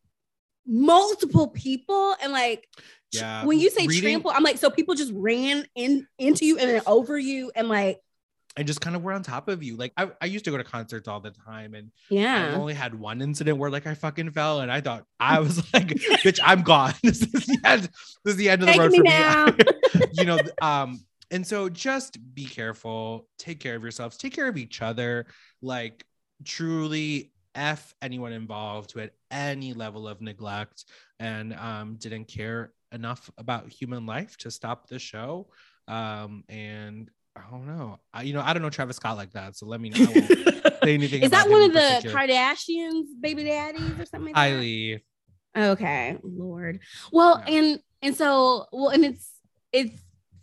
multiple 0.66 1.48
people, 1.48 2.14
and 2.22 2.32
like 2.32 2.68
Yeah. 3.12 3.44
when 3.44 3.58
you 3.58 3.70
say 3.70 3.86
Reading- 3.86 4.02
trample, 4.02 4.30
I'm 4.30 4.42
like, 4.42 4.58
so 4.58 4.70
people 4.70 4.94
just 4.94 5.12
ran 5.14 5.66
in 5.74 6.06
into 6.18 6.44
you 6.46 6.58
and 6.58 6.70
then 6.70 6.82
over 6.86 7.18
you, 7.18 7.50
and 7.54 7.68
like, 7.68 8.00
and 8.56 8.66
just 8.66 8.80
kind 8.80 8.96
of 8.96 9.02
were 9.02 9.12
on 9.12 9.22
top 9.22 9.48
of 9.48 9.62
you. 9.62 9.76
Like 9.76 9.92
I, 9.96 10.10
I 10.20 10.26
used 10.26 10.44
to 10.44 10.50
go 10.50 10.56
to 10.56 10.64
concerts 10.64 11.06
all 11.08 11.20
the 11.20 11.30
time 11.30 11.74
and 11.74 11.90
yeah, 12.08 12.50
I 12.52 12.54
only 12.54 12.74
had 12.74 12.94
one 12.98 13.20
incident 13.22 13.58
where 13.58 13.70
like 13.70 13.86
I 13.86 13.94
fucking 13.94 14.30
fell 14.32 14.60
and 14.60 14.70
I 14.72 14.80
thought 14.80 15.04
I 15.20 15.38
was 15.40 15.58
like, 15.74 15.88
bitch, 15.88 16.40
I'm 16.42 16.62
gone. 16.62 16.94
this 17.02 17.22
is 17.22 17.46
the 17.46 17.58
end. 17.64 17.82
This 18.24 18.32
is 18.32 18.36
the 18.36 18.48
end 18.50 18.62
of 18.62 18.66
the 18.66 18.72
Take 18.72 18.80
road 18.80 18.90
me 18.92 18.98
for 18.98 19.04
now. 19.04 19.46
me. 19.46 19.54
you 20.12 20.24
know, 20.24 20.38
um, 20.62 21.00
and 21.30 21.46
so 21.46 21.68
just 21.68 22.18
be 22.34 22.44
careful, 22.44 23.28
take 23.38 23.60
care 23.60 23.76
of 23.76 23.82
yourselves, 23.82 24.16
take 24.16 24.34
care 24.34 24.48
of 24.48 24.56
each 24.56 24.82
other, 24.82 25.26
like 25.62 26.04
truly 26.44 27.32
F 27.54 27.94
anyone 28.00 28.32
involved 28.32 28.92
who 28.92 29.00
had 29.00 29.10
any 29.30 29.72
level 29.72 30.06
of 30.08 30.20
neglect 30.20 30.84
and 31.18 31.52
um 31.54 31.96
didn't 31.96 32.26
care 32.26 32.72
enough 32.92 33.30
about 33.38 33.68
human 33.68 34.06
life 34.06 34.36
to 34.38 34.50
stop 34.50 34.88
the 34.88 34.98
show. 34.98 35.48
Um, 35.88 36.44
and 36.48 37.10
I 37.36 37.42
don't 37.50 37.66
know. 37.66 37.98
I, 38.12 38.22
you 38.22 38.32
know, 38.32 38.42
I 38.44 38.52
don't 38.52 38.62
know 38.62 38.70
Travis 38.70 38.96
Scott 38.96 39.16
like 39.16 39.32
that. 39.32 39.56
So 39.56 39.66
let 39.66 39.80
me 39.80 39.90
know. 39.90 39.96
say 40.84 40.94
anything. 40.94 41.22
Is 41.22 41.30
that 41.30 41.48
one 41.48 41.62
of 41.62 41.72
the. 41.72 42.08
Kardashians' 42.08 43.06
baby 43.20 43.44
daddies 43.44 43.98
or 43.98 44.04
something 44.06 44.34
like 44.34 44.34
that? 44.34 44.60
Kylie? 44.60 45.00
Okay, 45.56 46.16
Lord. 46.22 46.80
Well, 47.12 47.42
Yeah. 47.46 47.54
and 47.54 47.80
and 48.02 48.16
so 48.16 48.66
well, 48.72 48.88
and 48.88 49.04
it's 49.04 49.30
it's 49.72 50.00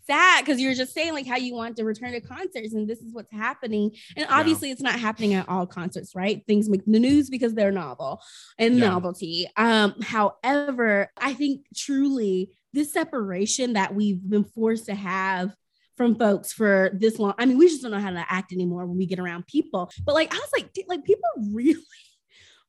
sad 0.08 0.44
because 0.44 0.60
you're 0.60 0.74
just 0.74 0.94
saying 0.94 1.14
like 1.14 1.28
how 1.28 1.36
you 1.38 1.54
want 1.54 1.76
to 1.78 1.84
return 1.84 2.14
to 2.14 2.22
concerts, 2.22 2.74
and 2.74 2.88
this 2.88 3.00
is 3.00 3.14
what's 3.14 3.32
happening. 3.32 3.92
And 4.16 4.26
obviously, 4.30 4.72
it's 4.72 4.82
not 4.82 5.00
happening 5.00 5.34
at 5.34 5.48
all 5.48 5.68
concerts, 5.68 6.16
right? 6.16 6.42
Things 6.48 6.70
make 6.70 6.86
the 6.86 7.00
news 7.00 7.30
because 7.30 7.54
they're 7.54 7.72
novel 7.72 8.22
and 8.58 8.76
Yeah. 8.76 8.90
novelty. 8.90 9.48
Um, 9.56 9.96
however, 10.02 11.12
I 11.18 11.34
think 11.34 11.66
truly 11.76 12.58
this 12.74 12.92
separation 12.94 13.74
that 13.74 13.94
we've 13.94 14.22
been 14.28 14.44
forced 14.44 14.86
to 14.86 14.96
have 14.96 15.56
from 15.96 16.16
folks 16.16 16.54
for 16.54 16.92
this 16.94 17.18
long. 17.18 17.34
I 17.38 17.46
mean, 17.46 17.58
we 17.58 17.68
just 17.68 17.82
don't 17.82 17.92
know 17.92 18.00
how 18.00 18.12
to 18.12 18.26
act 18.32 18.54
anymore 18.54 18.86
when 18.86 18.98
we 18.98 19.08
get 19.08 19.20
around 19.20 19.48
people. 19.48 19.90
But 20.06 20.14
like, 20.14 20.34
I 20.34 20.38
was 20.38 20.50
like, 20.56 20.70
like 20.88 21.04
people 21.04 21.28
really 21.52 21.76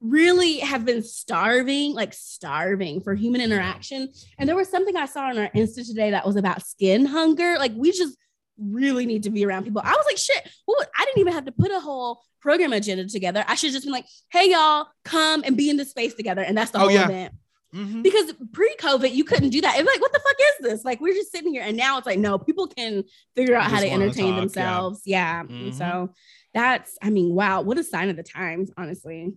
really 0.00 0.58
have 0.61 0.84
been 0.84 1.02
starving, 1.02 1.92
like 1.94 2.12
starving 2.14 3.00
for 3.00 3.14
human 3.14 3.40
interaction. 3.40 4.08
And 4.38 4.48
there 4.48 4.56
was 4.56 4.68
something 4.68 4.96
I 4.96 5.06
saw 5.06 5.22
on 5.28 5.38
our 5.38 5.48
Insta 5.50 5.87
today 5.87 6.11
that 6.12 6.26
was 6.26 6.37
about 6.37 6.64
skin 6.64 7.04
hunger. 7.04 7.56
Like 7.58 7.72
we 7.74 7.90
just 7.92 8.16
really 8.58 9.06
need 9.06 9.24
to 9.24 9.30
be 9.30 9.44
around 9.44 9.64
people. 9.64 9.82
I 9.84 9.92
was 9.92 10.04
like, 10.06 10.18
shit, 10.18 10.48
well, 10.66 10.76
I 10.96 11.04
didn't 11.04 11.18
even 11.20 11.32
have 11.32 11.46
to 11.46 11.52
put 11.52 11.70
a 11.70 11.80
whole 11.80 12.20
program 12.40 12.72
agenda 12.72 13.06
together. 13.08 13.44
I 13.48 13.56
should 13.56 13.72
just 13.72 13.84
be 13.84 13.90
like, 13.90 14.06
hey 14.30 14.50
y'all, 14.52 14.87
come 15.04 15.42
and 15.44 15.56
be 15.56 15.68
in 15.70 15.76
this 15.76 15.90
space 15.90 16.14
together. 16.14 16.42
And 16.42 16.56
that's 16.56 16.70
the 16.70 16.78
Oh, 16.78 16.82
whole 16.82 16.90
yeah. 16.92 17.04
event. 17.04 17.34
Mhm. 17.74 18.02
Because 18.02 18.32
pre-COVID, 18.52 19.12
you 19.12 19.24
couldn't 19.24 19.50
do 19.50 19.61
that. 19.61 19.78
It's 19.78 19.87
like, 19.87 20.00
what 20.00 20.12
the 20.12 20.20
fuck 20.20 20.37
is 20.40 20.70
this? 20.70 20.84
Like, 20.87 21.02
we're 21.02 21.12
just 21.12 21.30
sitting 21.30 21.52
here, 21.52 21.62
and 21.62 21.76
now 21.76 21.98
it's 21.98 22.06
like, 22.06 22.18
no, 22.18 22.38
people 22.38 22.66
can 22.66 23.04
figure 23.37 23.54
out 23.54 23.70
how 23.70 23.80
to 23.80 23.90
entertain 23.90 24.30
talk, 24.32 24.40
themselves. 24.40 25.02
Yeah. 25.04 25.40
And 25.40 25.72
Mhm. 25.72 25.74
so 25.76 26.14
that's, 26.54 26.96
I 27.02 27.11
mean, 27.11 27.34
wow, 27.34 27.61
what 27.61 27.76
a 27.76 27.84
sign 27.84 28.08
of 28.08 28.16
the 28.16 28.22
times, 28.22 28.70
honestly. 28.78 29.34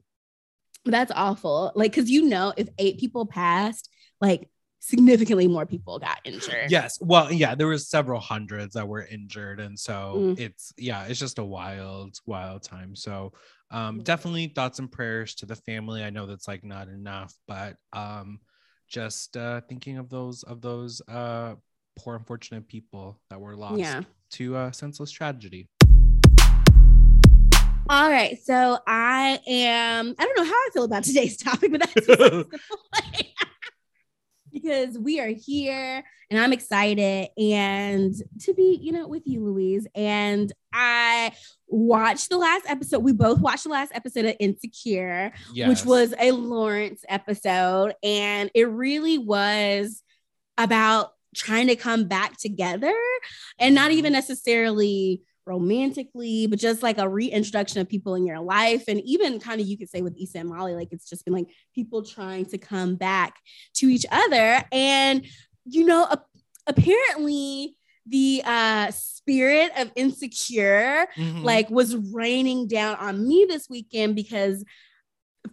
That's 0.85 1.11
awful. 1.15 1.71
Like, 1.75 1.91
because 1.91 2.09
you 2.09 2.23
know, 2.27 2.53
if 2.57 2.67
eight 2.77 2.99
people 2.99 3.25
passed, 3.25 3.89
like 4.19 4.49
significantly 4.79 5.47
more 5.47 5.65
people 5.65 5.99
got 5.99 6.19
injured. 6.25 6.71
Yes. 6.71 6.97
Well, 6.99 7.31
yeah, 7.31 7.53
there 7.53 7.67
was 7.67 7.87
several 7.87 8.19
hundreds 8.19 8.73
that 8.73 8.87
were 8.87 9.05
injured. 9.05 9.59
And 9.59 9.77
so 9.79 10.15
Mm. 10.35 10.39
it's 10.39 10.73
yeah, 10.77 11.05
it's 11.05 11.19
just 11.19 11.37
a 11.37 11.43
wild, 11.43 12.17
wild 12.25 12.63
time. 12.63 12.95
So 12.95 13.33
um 13.69 13.99
Mm. 13.99 14.03
definitely 14.03 14.47
thoughts 14.47 14.79
and 14.79 14.91
prayers 14.91 15.35
to 15.35 15.45
the 15.45 15.55
family. 15.55 16.03
I 16.03 16.09
know 16.09 16.25
that's 16.25 16.47
like 16.47 16.63
not 16.63 16.87
enough, 16.87 17.33
but 17.47 17.75
um 17.93 18.39
just 18.87 19.37
uh 19.37 19.61
thinking 19.69 19.97
of 19.99 20.09
those 20.09 20.41
of 20.43 20.61
those 20.61 20.99
uh 21.07 21.55
poor 21.99 22.15
unfortunate 22.15 22.67
people 22.67 23.21
that 23.29 23.39
were 23.39 23.55
lost 23.55 23.79
Yeah. 23.79 24.01
to 24.31 24.55
uh 24.55 24.71
senseless 24.71 25.11
tragedy. 25.11 25.69
All 27.89 28.09
right. 28.09 28.37
So 28.43 28.79
I 28.87 29.39
am, 29.47 30.15
I 30.17 30.25
don't 30.25 30.37
know 30.37 30.45
how 30.45 30.51
I 30.51 30.69
feel 30.73 30.83
about 30.83 31.03
today's 31.05 31.37
topic, 31.37 31.71
but 31.71 31.81
that's 31.81 32.07
because 34.51 34.97
we 34.97 35.19
are 35.19 35.27
here 35.27 36.03
and 36.29 36.39
I'm 36.39 36.53
excited 36.53 37.29
and 37.37 38.13
to 38.41 38.53
be, 38.53 38.79
you 38.81 38.91
know, 38.91 39.07
with 39.07 39.23
you, 39.25 39.43
Louise. 39.43 39.87
And 39.95 40.51
I 40.73 41.33
watched 41.67 42.29
the 42.29 42.37
last 42.37 42.65
episode. 42.69 43.03
We 43.03 43.13
both 43.13 43.39
watched 43.39 43.63
the 43.63 43.69
last 43.69 43.91
episode 43.93 44.25
of 44.25 44.35
Insecure, 44.39 45.33
yes. 45.53 45.67
which 45.67 45.85
was 45.85 46.13
a 46.19 46.31
Lawrence 46.31 47.03
episode. 47.09 47.93
And 48.03 48.49
it 48.53 48.69
really 48.69 49.17
was 49.17 50.03
about 50.57 51.11
trying 51.35 51.67
to 51.67 51.75
come 51.75 52.05
back 52.05 52.37
together 52.37 52.95
and 53.57 53.73
not 53.73 53.91
even 53.91 54.09
mm-hmm. 54.09 54.13
necessarily 54.15 55.21
romantically, 55.45 56.47
but 56.47 56.59
just 56.59 56.83
like 56.83 56.97
a 56.97 57.07
reintroduction 57.09 57.81
of 57.81 57.89
people 57.89 58.15
in 58.15 58.25
your 58.25 58.39
life. 58.39 58.83
And 58.87 59.01
even 59.01 59.39
kind 59.39 59.59
of 59.61 59.67
you 59.67 59.77
could 59.77 59.89
say 59.89 60.01
with 60.01 60.17
Issa 60.21 60.39
and 60.39 60.49
Molly, 60.49 60.73
like 60.75 60.89
it's 60.91 61.09
just 61.09 61.25
been 61.25 61.33
like 61.33 61.47
people 61.73 62.03
trying 62.03 62.45
to 62.47 62.57
come 62.57 62.95
back 62.95 63.35
to 63.75 63.87
each 63.87 64.05
other. 64.11 64.63
And, 64.71 65.25
you 65.65 65.85
know, 65.85 66.03
a- 66.03 66.23
apparently 66.67 67.75
the 68.07 68.41
uh 68.45 68.89
spirit 68.91 69.71
of 69.77 69.91
insecure 69.95 71.05
Mhm. 71.15 71.43
like 71.43 71.69
was 71.69 71.95
raining 71.95 72.67
down 72.67 72.95
on 72.95 73.27
me 73.27 73.45
this 73.47 73.69
weekend 73.69 74.15
because 74.15 74.65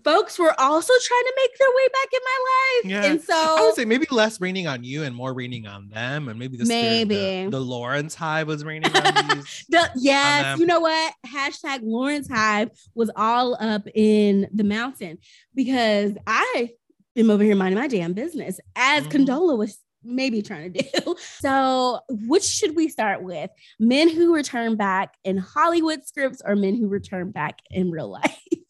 folks 0.04 0.38
were 0.38 0.54
also 0.60 0.92
trying 1.02 1.22
to 1.24 1.32
make 1.36 1.58
their 1.58 1.68
way 1.68 1.88
back 1.92 2.08
in 2.12 2.20
my 2.24 2.44
life. 2.50 3.04
Yeah. 3.04 3.10
And 3.12 3.20
so 3.22 3.34
I 3.34 3.60
would 3.62 3.74
say 3.74 3.84
maybe 3.84 4.06
less 4.10 4.40
raining 4.40 4.66
on 4.66 4.84
you 4.84 5.02
and 5.02 5.14
more 5.14 5.32
raining 5.34 5.66
on 5.66 5.88
them, 5.88 6.28
and 6.28 6.38
maybe 6.38 6.56
the 6.56 6.62
of 6.62 6.68
the- 6.68 6.74
Maybe. 6.74 7.50
the, 7.50 7.60
Lawrence 7.60 8.14
high 8.14 8.42
was 8.44 8.64
raining 8.64 8.94
on 8.96 9.02
these. 9.36 9.64
the, 9.68 9.90
yes, 9.96 10.42
them. 10.44 10.60
you 10.60 10.66
know 10.66 10.80
what? 10.80 11.14
Hashtag 11.26 11.80
Lawrence 11.82 12.28
Hive 12.28 12.70
was 12.94 13.10
all 13.16 13.56
up 13.60 13.82
in 13.94 14.46
the 14.52 14.64
mountain 14.64 15.18
because 15.54 16.12
I 16.26 16.70
am 17.16 17.30
over 17.30 17.42
here 17.42 17.56
minding 17.56 17.78
my 17.80 17.88
damn 17.88 18.12
business 18.12 18.60
as 18.76 19.04
Mhm. 19.06 19.26
Condola 19.26 19.58
was 19.58 19.78
maybe 20.04 20.42
trying 20.42 20.72
to 20.72 20.82
do. 21.04 21.16
So, 21.40 22.00
which 22.08 22.44
should 22.44 22.76
we 22.76 22.88
start 22.88 23.22
with? 23.22 23.50
Men 23.80 24.08
who 24.08 24.34
return 24.34 24.76
back 24.76 25.14
in 25.24 25.38
Hollywood 25.38 26.06
scripts 26.06 26.40
or 26.44 26.54
men 26.56 26.76
who 26.76 26.88
return 26.88 27.30
back 27.32 27.58
in 27.70 27.90
real 27.90 28.08
life? 28.08 28.38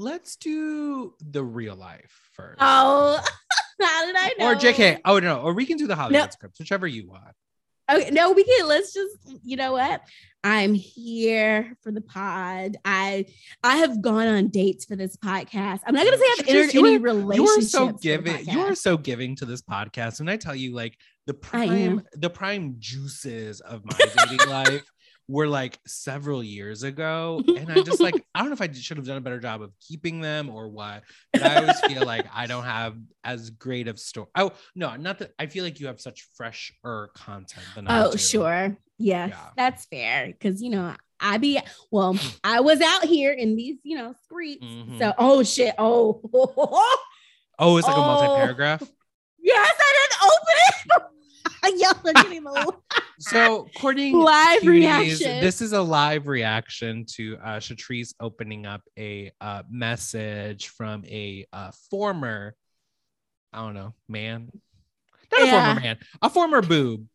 Let's 0.00 0.36
do 0.36 1.12
the 1.20 1.44
real 1.44 1.76
life 1.76 2.30
first. 2.32 2.56
Oh, 2.58 3.22
how 3.82 4.06
did 4.06 4.16
I 4.16 4.32
know? 4.38 4.46
Or 4.50 4.54
JK. 4.54 5.00
Oh 5.04 5.18
no, 5.18 5.40
or 5.42 5.52
we 5.52 5.66
can 5.66 5.76
do 5.76 5.86
the 5.86 5.94
Hollywood 5.94 6.24
No. 6.24 6.30
scripts, 6.30 6.58
whichever 6.58 6.86
you 6.86 7.06
want. 7.06 7.34
Okay, 7.90 8.10
no, 8.10 8.32
we 8.32 8.44
can. 8.44 8.66
Let's 8.66 8.94
just, 8.94 9.14
you 9.42 9.56
know 9.56 9.72
what? 9.72 10.00
I'm 10.42 10.72
here 10.72 11.76
for 11.82 11.92
the 11.92 12.00
pod. 12.00 12.78
I 12.82 13.26
I 13.62 13.76
have 13.76 14.00
gone 14.00 14.26
on 14.26 14.48
dates 14.48 14.86
for 14.86 14.96
this 14.96 15.18
podcast. 15.18 15.80
I'm 15.86 15.94
not 15.94 16.06
gonna 16.06 16.16
say 16.16 16.24
I've 16.38 16.48
entered 16.48 16.76
any 16.76 16.96
relationships. 16.96 17.74
You 17.74 17.84
are 17.84 17.90
so 17.90 17.92
giving. 17.98 18.48
You 18.48 18.60
are 18.60 18.74
so 18.74 18.96
giving 18.96 19.36
to 19.36 19.44
this 19.44 19.60
podcast, 19.60 20.20
and 20.20 20.30
I 20.30 20.38
tell 20.38 20.54
you, 20.54 20.72
like 20.72 20.96
the 21.26 21.34
prime, 21.34 22.02
the 22.14 22.30
prime 22.30 22.76
juices 22.78 23.60
of 23.60 23.84
my 23.84 23.98
dating 24.16 24.48
life 24.48 24.90
were 25.30 25.46
like 25.46 25.78
several 25.86 26.42
years 26.42 26.82
ago, 26.82 27.40
and 27.56 27.70
I 27.70 27.82
just 27.82 28.00
like 28.00 28.24
I 28.34 28.40
don't 28.40 28.48
know 28.48 28.54
if 28.54 28.60
I 28.60 28.72
should 28.72 28.96
have 28.96 29.06
done 29.06 29.16
a 29.16 29.20
better 29.20 29.38
job 29.38 29.62
of 29.62 29.72
keeping 29.80 30.20
them 30.20 30.50
or 30.50 30.68
what. 30.68 31.04
But 31.32 31.42
I 31.42 31.56
always 31.60 31.80
feel 31.80 32.04
like 32.04 32.26
I 32.34 32.46
don't 32.46 32.64
have 32.64 32.96
as 33.22 33.50
great 33.50 33.86
of 33.86 33.98
story. 34.00 34.26
Oh 34.34 34.52
no, 34.74 34.96
not 34.96 35.18
that 35.20 35.32
I 35.38 35.46
feel 35.46 35.62
like 35.64 35.78
you 35.78 35.86
have 35.86 36.00
such 36.00 36.26
fresher 36.36 37.10
content 37.14 37.66
than 37.74 37.86
I 37.88 38.06
Oh, 38.06 38.16
sure. 38.16 38.76
Yes, 38.98 39.30
Yeah. 39.30 39.46
that's 39.56 39.84
fair. 39.86 40.26
Because 40.26 40.60
you 40.60 40.70
know, 40.70 40.94
I 41.20 41.38
be 41.38 41.60
well, 41.90 42.18
I 42.44 42.60
was 42.60 42.80
out 42.80 43.04
here 43.04 43.32
in 43.32 43.54
these, 43.56 43.78
you 43.84 43.96
know, 43.96 44.14
streets. 44.24 44.64
Mhm. 44.64 44.98
So 44.98 45.12
oh 45.16 45.42
shit. 45.44 45.74
Oh 45.78 46.20
Oh, 47.62 47.76
it's 47.76 47.86
like 47.86 47.96
a 47.96 48.00
Oh. 48.00 48.04
multi-paragraph. 48.04 48.82
yes, 49.38 49.74
I 49.78 50.06
didn't 50.08 50.22
open 50.32 51.06
it. 51.12 51.19
Y'all 51.76 51.94
are 52.04 52.12
getting 52.12 52.44
the 52.44 52.72
So, 53.18 53.68
according 53.74 54.18
live 54.18 54.60
to 54.60 54.70
these, 54.70 55.20
reaction. 55.20 55.40
this 55.40 55.60
is 55.60 55.72
a 55.72 55.80
live 55.82 56.26
reaction 56.26 57.04
to 57.16 57.36
uh, 57.42 57.58
Shatrice 57.58 58.14
opening 58.18 58.66
up 58.66 58.82
a 58.98 59.30
uh, 59.40 59.62
message 59.70 60.68
from 60.68 61.04
a 61.04 61.46
uh, 61.52 61.70
former, 61.90 62.54
I 63.52 63.58
don't 63.58 63.74
know, 63.74 63.94
man, 64.08 64.50
not 65.32 65.42
a 65.42 65.50
former 65.50 65.80
man, 65.80 65.98
a 66.22 66.30
former 66.30 66.62
boob. 66.62 67.06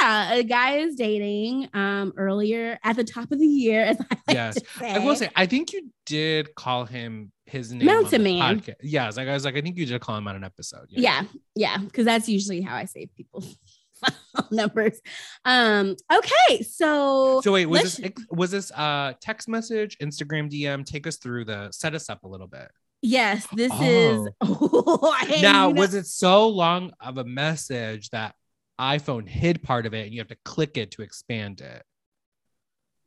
yeah, 0.00 0.34
a 0.34 0.42
guy 0.42 0.78
is 0.78 0.96
dating 0.96 1.68
um 1.72 2.12
earlier 2.16 2.78
at 2.84 2.96
the 2.96 3.04
top 3.04 3.32
of 3.32 3.38
the 3.38 3.46
year, 3.46 3.84
as 3.84 3.96
I 4.00 4.04
like 4.10 4.20
Yes. 4.28 4.58
I 4.80 4.98
will 4.98 5.16
say, 5.16 5.30
I 5.34 5.46
think 5.46 5.72
you 5.72 5.90
did 6.04 6.54
call 6.54 6.84
him 6.84 7.32
his 7.46 7.72
name. 7.72 7.86
Mountain 7.86 8.22
Man. 8.22 8.60
Podcast. 8.60 8.74
Yes, 8.82 9.16
like 9.16 9.28
I 9.28 9.32
was 9.34 9.44
like, 9.44 9.56
I 9.56 9.60
think 9.60 9.76
you 9.76 9.86
did 9.86 10.00
call 10.00 10.16
him 10.16 10.26
on 10.28 10.36
an 10.36 10.44
episode. 10.44 10.86
yeah 10.88 11.22
yeah 11.54 11.78
because 11.78 12.04
that's 12.04 12.28
usually 12.28 12.60
how 12.60 12.74
i 12.76 12.84
save 12.84 13.08
people's 13.16 13.56
numbers 14.50 15.00
um 15.44 15.96
okay 16.12 16.62
so 16.62 17.40
So 17.42 17.52
wait, 17.52 17.66
was 17.66 17.96
this 17.96 18.12
was 18.30 18.50
this 18.50 18.70
uh 18.72 19.14
text 19.20 19.48
message, 19.48 19.96
Instagram 19.98 20.50
DM? 20.52 20.84
Take 20.84 21.06
us 21.06 21.16
through 21.16 21.46
the 21.46 21.70
set 21.72 21.94
us 21.94 22.10
up 22.10 22.24
a 22.24 22.28
little 22.28 22.46
bit. 22.46 22.68
yes 23.02 23.46
this 23.54 23.72
is 23.80 24.28
oh, 24.42 25.14
I- 25.16 25.40
now 25.40 25.68
know- 25.70 25.80
was 25.80 25.94
it 25.94 26.06
so 26.06 26.48
long 26.48 26.92
of 27.00 27.16
a 27.18 27.24
message 27.24 28.10
that 28.10 28.34
iphone 28.78 29.26
hid 29.26 29.62
part 29.62 29.86
of 29.86 29.94
it 29.94 30.04
and 30.04 30.12
you 30.12 30.20
have 30.20 30.28
to 30.28 30.36
click 30.44 30.76
it 30.76 30.90
to 30.90 31.00
expand 31.02 31.62
it 31.62 31.82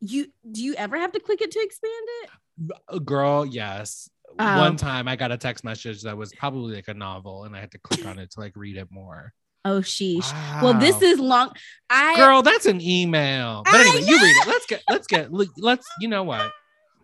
you 0.00 0.26
do 0.50 0.62
you 0.64 0.74
ever 0.74 0.98
have 0.98 1.12
to 1.12 1.20
click 1.20 1.40
it 1.40 1.50
to 1.52 1.60
expand 1.60 2.06
it 2.24 3.04
girl 3.04 3.46
yes 3.46 4.10
Oh. 4.38 4.58
one 4.58 4.68
um, 4.68 4.76
time 4.76 5.08
i 5.08 5.16
got 5.16 5.32
a 5.32 5.36
text 5.36 5.64
message 5.64 6.02
that 6.02 6.16
was 6.16 6.32
probably 6.32 6.74
like 6.74 6.88
a 6.88 6.94
novel 6.94 7.44
and 7.44 7.54
i 7.54 7.60
had 7.60 7.70
to 7.72 7.78
click 7.78 8.06
on 8.06 8.18
it 8.18 8.30
to 8.32 8.40
like 8.40 8.52
read 8.56 8.76
it 8.76 8.88
more 8.90 9.32
oh 9.64 9.80
sheesh 9.80 10.32
well 10.62 10.74
this 10.74 11.02
is 11.02 11.18
long 11.18 11.52
i 11.90 12.16
girl 12.16 12.42
that's 12.42 12.66
an 12.66 12.80
email 12.80 13.62
but 13.64 13.74
anyway 13.74 14.02
you 14.06 14.16
read 14.16 14.36
it 14.36 14.46
let's 14.46 14.66
get 14.66 14.82
let's 14.88 15.06
get 15.06 15.28
let's 15.58 15.86
you 16.00 16.08
know 16.08 16.22
what 16.22 16.50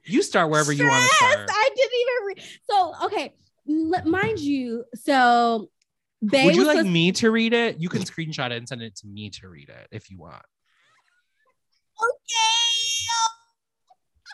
you 0.05 0.23
start 0.23 0.51
wherever 0.51 0.73
you 0.73 0.87
want 0.87 1.03
to 1.03 1.17
start 1.17 1.49
i 1.51 1.71
didn't 1.75 1.93
even 2.01 2.27
read 2.27 2.43
so 2.71 2.95
okay 3.05 3.35
l- 3.69 4.11
mind 4.11 4.39
you 4.39 4.85
so 4.95 5.69
Bae 6.23 6.47
Would 6.47 6.57
you 6.57 6.65
like 6.65 6.79
supposed- 6.79 6.93
me 6.93 7.13
to 7.13 7.31
read 7.31 7.53
it? 7.53 7.79
You 7.79 7.91
can 7.91 8.03
screenshot 8.03 8.47
it 8.47 8.57
and 8.57 8.67
send 8.67 8.81
it 8.83 8.97
to 8.97 9.07
me 9.07 9.29
to 9.31 9.49
read 9.49 9.69
it 9.69 9.87
if 9.91 10.11
you 10.11 10.19
want. 10.19 10.43
okay. 12.01 12.07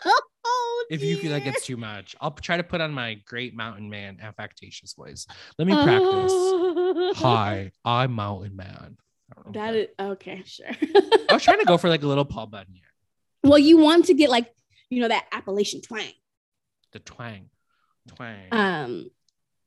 Oh. 0.05 0.21
Oh, 0.45 0.85
If 0.89 1.01
you 1.03 1.17
feel 1.17 1.31
like 1.31 1.45
it's 1.45 1.65
too 1.65 1.77
much, 1.77 2.15
I'll 2.19 2.31
try 2.31 2.57
to 2.57 2.63
put 2.63 2.81
on 2.81 2.91
my 2.93 3.15
great 3.25 3.55
mountain 3.55 3.89
man 3.89 4.19
affectatious 4.21 4.93
voice. 4.93 5.25
Let 5.57 5.67
me 5.67 5.73
practice. 5.73 6.31
Oh. 6.33 7.13
Hi, 7.17 7.71
I'm 7.85 8.13
Mountain 8.13 8.55
Man. 8.55 8.97
I 9.31 9.35
don't 9.41 9.45
know 9.55 9.61
That 9.61 9.75
if 9.75 9.89
is 9.89 9.95
okay, 9.99 10.43
sure. 10.45 10.65
I 11.29 11.33
was 11.33 11.43
trying 11.43 11.59
to 11.59 11.65
go 11.65 11.77
for 11.77 11.89
like 11.89 12.03
a 12.03 12.07
little 12.07 12.25
Paul 12.25 12.47
Bunyan, 12.47 12.81
well, 13.43 13.57
you 13.59 13.77
want 13.77 14.05
to 14.05 14.13
get 14.13 14.29
like, 14.29 14.53
you 14.89 15.01
know, 15.01 15.07
that 15.07 15.25
Appalachian 15.31 15.81
twang. 15.81 16.11
the 16.91 16.99
twang, 16.99 17.49
twang. 18.15 18.47
Um, 18.51 19.09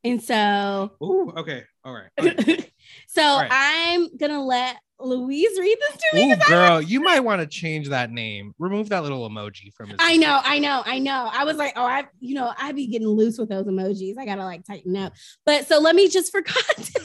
and 0.04 0.22
so 0.22 0.92
Ooh, 1.02 1.32
okay, 1.36 1.64
all 1.84 1.92
right. 1.92 2.10
so 3.08 3.22
right. 3.22 3.48
I'm 3.50 4.16
gonna 4.16 4.44
let 4.44 4.76
Louise 4.98 5.58
read 5.58 5.76
this 5.80 5.96
to 5.96 6.16
me. 6.16 6.32
Ooh, 6.32 6.36
girl, 6.48 6.80
you 6.80 7.00
might 7.00 7.20
want 7.20 7.40
to 7.40 7.46
change 7.46 7.88
that 7.90 8.10
name. 8.10 8.54
Remove 8.58 8.88
that 8.88 9.02
little 9.02 9.28
emoji 9.28 9.72
from 9.74 9.90
his. 9.90 9.98
I 10.00 10.16
know, 10.16 10.40
I 10.42 10.58
know, 10.58 10.82
I 10.84 10.98
know. 10.98 11.28
I 11.32 11.44
was 11.44 11.56
like, 11.56 11.74
oh, 11.76 11.84
I, 11.84 12.06
you 12.18 12.34
know, 12.34 12.52
I 12.58 12.72
be 12.72 12.86
getting 12.86 13.08
loose 13.08 13.38
with 13.38 13.48
those 13.48 13.66
emojis. 13.66 14.16
I 14.18 14.24
gotta 14.24 14.44
like 14.44 14.64
tighten 14.64 14.96
up. 14.96 15.12
But 15.44 15.66
so 15.66 15.80
let 15.80 15.94
me 15.94 16.08
just 16.08 16.32
for 16.32 16.42
context. 16.42 16.96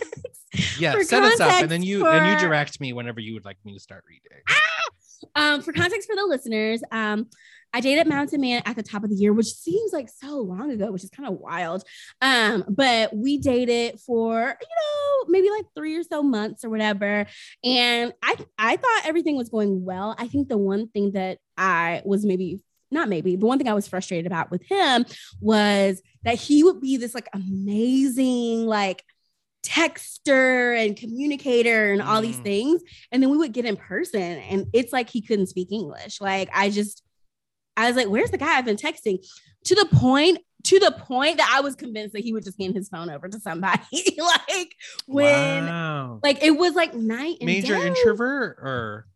Yeah, 0.80 0.94
for 0.94 1.04
set 1.04 1.24
us 1.24 1.40
up, 1.40 1.62
and 1.62 1.72
then 1.72 1.82
context 1.82 1.88
you 1.88 2.08
and 2.08 2.28
you 2.28 2.48
direct 2.48 2.80
me 2.80 2.94
whenever 2.94 3.20
you 3.20 3.34
would 3.34 3.46
like 3.46 3.58
me 3.66 3.74
to 3.74 3.80
start 3.80 4.04
reading. 4.08 4.42
Ah, 4.50 4.71
Um, 5.36 5.62
for 5.62 5.74
context 5.74 6.08
for 6.08 6.16
the 6.16 6.26
listeners, 6.26 6.82
um, 6.92 7.28
I 7.74 7.80
dated 7.80 8.08
Mountain 8.08 8.42
Man 8.42 8.62
at 8.66 8.76
the 8.76 8.84
top 8.84 9.04
of 9.04 9.10
the 9.10 9.16
year, 9.16 9.32
which 9.32 9.54
seems 9.54 9.94
like 9.94 10.10
so 10.10 10.40
long 10.40 10.72
ago, 10.72 10.92
which 10.92 11.04
is 11.04 11.10
kind 11.10 11.30
of 11.30 11.40
wild. 11.40 11.84
Um, 12.22 12.66
but 12.68 13.16
we 13.16 13.38
dated 13.38 14.00
for, 14.00 14.58
you 14.62 14.68
know, 14.68 15.30
maybe 15.30 15.50
like 15.50 15.66
three 15.76 15.96
or 15.96 16.04
so 16.04 16.22
months 16.22 16.66
or 16.66 16.70
whatever. 16.70 17.26
And 17.64 18.14
I 18.22 18.36
I 18.58 18.76
thought 18.76 19.06
everything 19.06 19.38
was 19.38 19.50
going 19.50 19.86
well. 19.86 20.16
I 20.18 20.28
think 20.28 20.50
the 20.50 20.58
one 20.58 20.90
thing 20.90 21.12
that 21.14 21.38
I 21.58 22.02
was 22.04 22.26
maybe 22.26 22.62
not 22.92 23.08
maybe 23.08 23.38
the 23.38 23.46
one 23.46 23.58
thing 23.58 23.70
I 23.70 23.74
was 23.74 23.88
frustrated 23.88 24.26
about 24.26 24.52
with 24.52 24.64
him 24.64 25.06
was 25.40 26.02
that 26.24 26.36
he 26.36 26.64
would 26.64 26.82
be 26.82 26.98
this 26.98 27.16
like 27.16 27.30
amazing, 27.34 28.66
like 28.66 29.04
texter 29.64 30.78
and 30.84 30.98
communicator 30.98 31.92
and 31.94 32.02
all 32.02 32.22
these 32.22 32.38
Mm. 32.38 32.44
things. 32.44 32.82
And 33.12 33.22
then 33.22 33.30
we 33.30 33.38
would 33.38 33.54
get 33.54 33.66
in 33.66 33.78
person 33.78 34.22
and 34.22 34.68
it's 34.74 34.92
like 34.92 35.10
he 35.10 35.22
couldn't 35.22 35.48
speak 35.48 35.72
English. 35.72 36.20
Like 36.20 36.50
I 36.54 36.70
just, 36.70 37.04
I 37.78 37.88
was 37.88 37.96
like, 37.96 38.08
where's 38.08 38.32
the 38.32 38.38
guy 38.38 38.58
I've 38.58 38.66
been 38.66 38.76
texting? 38.78 39.26
To 39.66 39.76
the 39.76 39.86
point, 39.96 40.40
to 40.64 40.80
the 40.80 40.92
point 40.92 41.38
that 41.38 41.52
I 41.56 41.62
was 41.62 41.76
convinced 41.76 42.14
that 42.14 42.24
he 42.24 42.34
would 42.34 42.44
just 42.44 42.60
hand 42.60 42.76
his 42.76 42.90
phone 42.90 43.10
over 43.10 43.28
to 43.30 43.40
somebody. 43.40 43.82
like 44.18 44.76
when 45.08 45.66
wow. 45.66 46.20
like 46.24 46.44
it 46.44 46.52
was 46.52 46.74
like 46.76 46.94
night 46.94 47.38
and 47.40 47.46
major 47.48 47.78
day. 47.78 47.88
introvert 47.88 48.58
or 48.62 49.08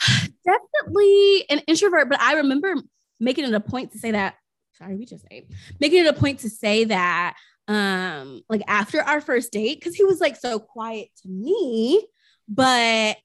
definitely 0.44 1.44
an 1.50 1.60
introvert, 1.66 2.08
but 2.08 2.20
I 2.20 2.34
remember 2.34 2.74
making 3.20 3.44
it 3.44 3.54
a 3.54 3.60
point 3.60 3.92
to 3.92 3.98
say 3.98 4.12
that. 4.12 4.34
Sorry, 4.78 4.94
we 4.94 5.06
just 5.06 5.24
ate. 5.30 5.50
Making 5.80 6.04
it 6.04 6.08
a 6.08 6.12
point 6.12 6.40
to 6.40 6.50
say 6.50 6.84
that, 6.84 7.36
um, 7.68 8.42
like 8.48 8.62
after 8.68 9.00
our 9.02 9.20
first 9.20 9.52
date, 9.52 9.78
because 9.78 9.94
he 9.94 10.04
was 10.04 10.20
like 10.20 10.36
so 10.36 10.58
quiet 10.58 11.08
to 11.22 11.28
me, 11.28 12.06
but 12.48 13.16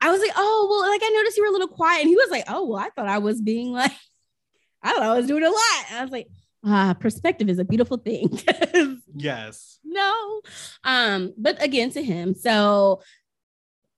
I 0.00 0.10
was 0.10 0.20
like, 0.20 0.32
oh 0.36 0.66
well, 0.70 0.90
like 0.90 1.02
I 1.04 1.10
noticed 1.10 1.36
you 1.36 1.42
were 1.42 1.50
a 1.50 1.52
little 1.52 1.68
quiet, 1.68 2.00
and 2.00 2.08
he 2.08 2.16
was 2.16 2.30
like, 2.30 2.44
oh 2.48 2.66
well, 2.66 2.78
I 2.78 2.90
thought 2.90 3.08
I 3.08 3.18
was 3.18 3.40
being 3.40 3.72
like, 3.72 3.92
I 4.82 4.92
thought 4.92 5.02
I 5.02 5.16
was 5.16 5.26
doing 5.26 5.42
a 5.42 5.50
lot. 5.50 5.84
And 5.90 5.98
I 5.98 6.02
was 6.02 6.12
like, 6.12 6.28
ah, 6.64 6.94
perspective 6.98 7.48
is 7.48 7.58
a 7.58 7.64
beautiful 7.64 7.96
thing. 7.96 8.40
yes. 9.14 9.78
no 9.84 10.40
um 10.84 11.32
but 11.38 11.62
again 11.62 11.90
to 11.90 12.02
him 12.02 12.34
so 12.34 13.00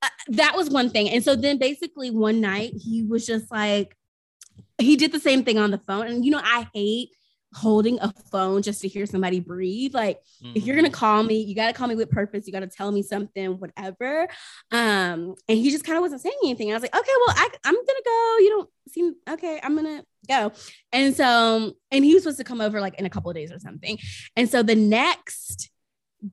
uh, 0.03 0.09
that 0.29 0.57
was 0.57 0.71
one 0.71 0.91
thing 0.91 1.11
and 1.11 1.25
so 1.25 1.35
then 1.35 1.59
basically 1.59 2.11
one 2.11 2.41
night 2.41 2.73
he 2.75 3.03
was 3.03 3.27
just 3.27 3.51
like 3.51 3.97
he 4.79 4.97
did 4.97 5.11
the 5.11 5.19
same 5.19 5.43
thing 5.43 5.59
on 5.59 5.71
the 5.73 5.81
phone 5.87 6.07
and 6.07 6.25
you 6.25 6.31
know 6.31 6.41
i 6.43 6.69
hate 6.73 7.11
holding 7.59 7.99
a 8.01 8.13
phone 8.31 8.63
just 8.63 8.81
to 8.81 8.89
hear 8.89 9.07
somebody 9.07 9.41
breathe 9.41 9.95
like 9.95 10.21
if 10.55 10.65
you're 10.65 10.77
gonna 10.77 10.91
call 10.91 11.23
me 11.23 11.43
you 11.43 11.55
gotta 11.55 11.73
call 11.73 11.89
me 11.89 11.95
with 11.95 12.11
purpose 12.11 12.47
you 12.47 12.53
gotta 12.53 12.67
tell 12.67 12.91
me 12.93 13.03
something 13.03 13.59
whatever. 13.59 14.29
Um 14.71 15.35
and 15.49 15.59
he 15.59 15.71
just 15.71 15.85
kind 15.85 15.97
of 15.97 16.03
wasn't 16.03 16.21
saying 16.21 16.37
anything. 16.45 16.71
I 16.71 16.75
was 16.75 16.83
like 16.83 16.95
okay 16.95 17.13
well 17.27 17.35
I, 17.37 17.49
i'm 17.65 17.75
gonna 17.75 18.05
go. 18.05 18.37
You 18.39 18.51
don't 18.51 18.71
seem 18.89 19.15
okay 19.31 19.61
i'm 19.63 19.75
gonna 19.75 20.05
go. 20.29 20.53
And 20.93 21.15
so 21.15 21.73
and 21.91 22.05
he 22.05 22.15
was 22.15 22.23
supposed 22.23 22.39
to 22.39 22.45
come 22.45 22.61
over 22.61 22.81
like 22.81 22.99
in 22.99 23.07
a 23.07 23.11
couple 23.11 23.31
of 23.31 23.37
days 23.37 23.53
or 23.53 23.59
something. 23.59 23.99
And 24.37 24.49
so 24.49 24.63
the 24.63 24.77
next 24.77 25.71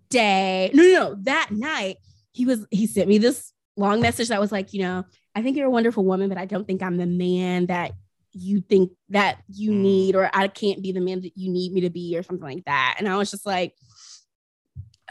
day 0.10 0.72
no 0.74 0.84
no 0.84 0.90
no 0.90 1.16
that 1.24 1.50
night 1.52 1.98
he 2.32 2.46
was 2.46 2.66
he 2.72 2.88
sent 2.88 3.08
me 3.08 3.18
this 3.18 3.52
long 3.78 4.02
message 4.02 4.30
that 4.30 4.40
was 4.40 4.52
like 4.52 4.74
you 4.74 4.82
know 4.82 5.04
i 5.36 5.42
think 5.42 5.56
you're 5.56 5.68
a 5.68 5.72
wonderful 5.72 6.04
woman 6.04 6.30
but 6.30 6.38
i 6.38 6.46
don't 6.46 6.66
think 6.66 6.82
i'm 6.82 6.98
the 6.98 7.06
man 7.06 7.68
that 7.68 7.92
you 8.38 8.62
think 8.62 8.92
that 9.10 9.38
you 9.50 9.72
Mm. 9.72 9.82
need 9.82 10.16
or 10.16 10.30
i 10.34 10.48
can't 10.48 10.84
be 10.84 10.92
the 10.92 11.00
man 11.00 11.22
that 11.22 11.32
you 11.38 11.50
need 11.52 11.72
me 11.72 11.82
to 11.82 11.90
be 11.90 12.18
or 12.18 12.24
something 12.24 12.48
like 12.56 12.66
that 12.66 12.96
and 13.00 13.08
i 13.08 13.16
was 13.18 13.32
just 13.32 13.46
like 13.46 13.74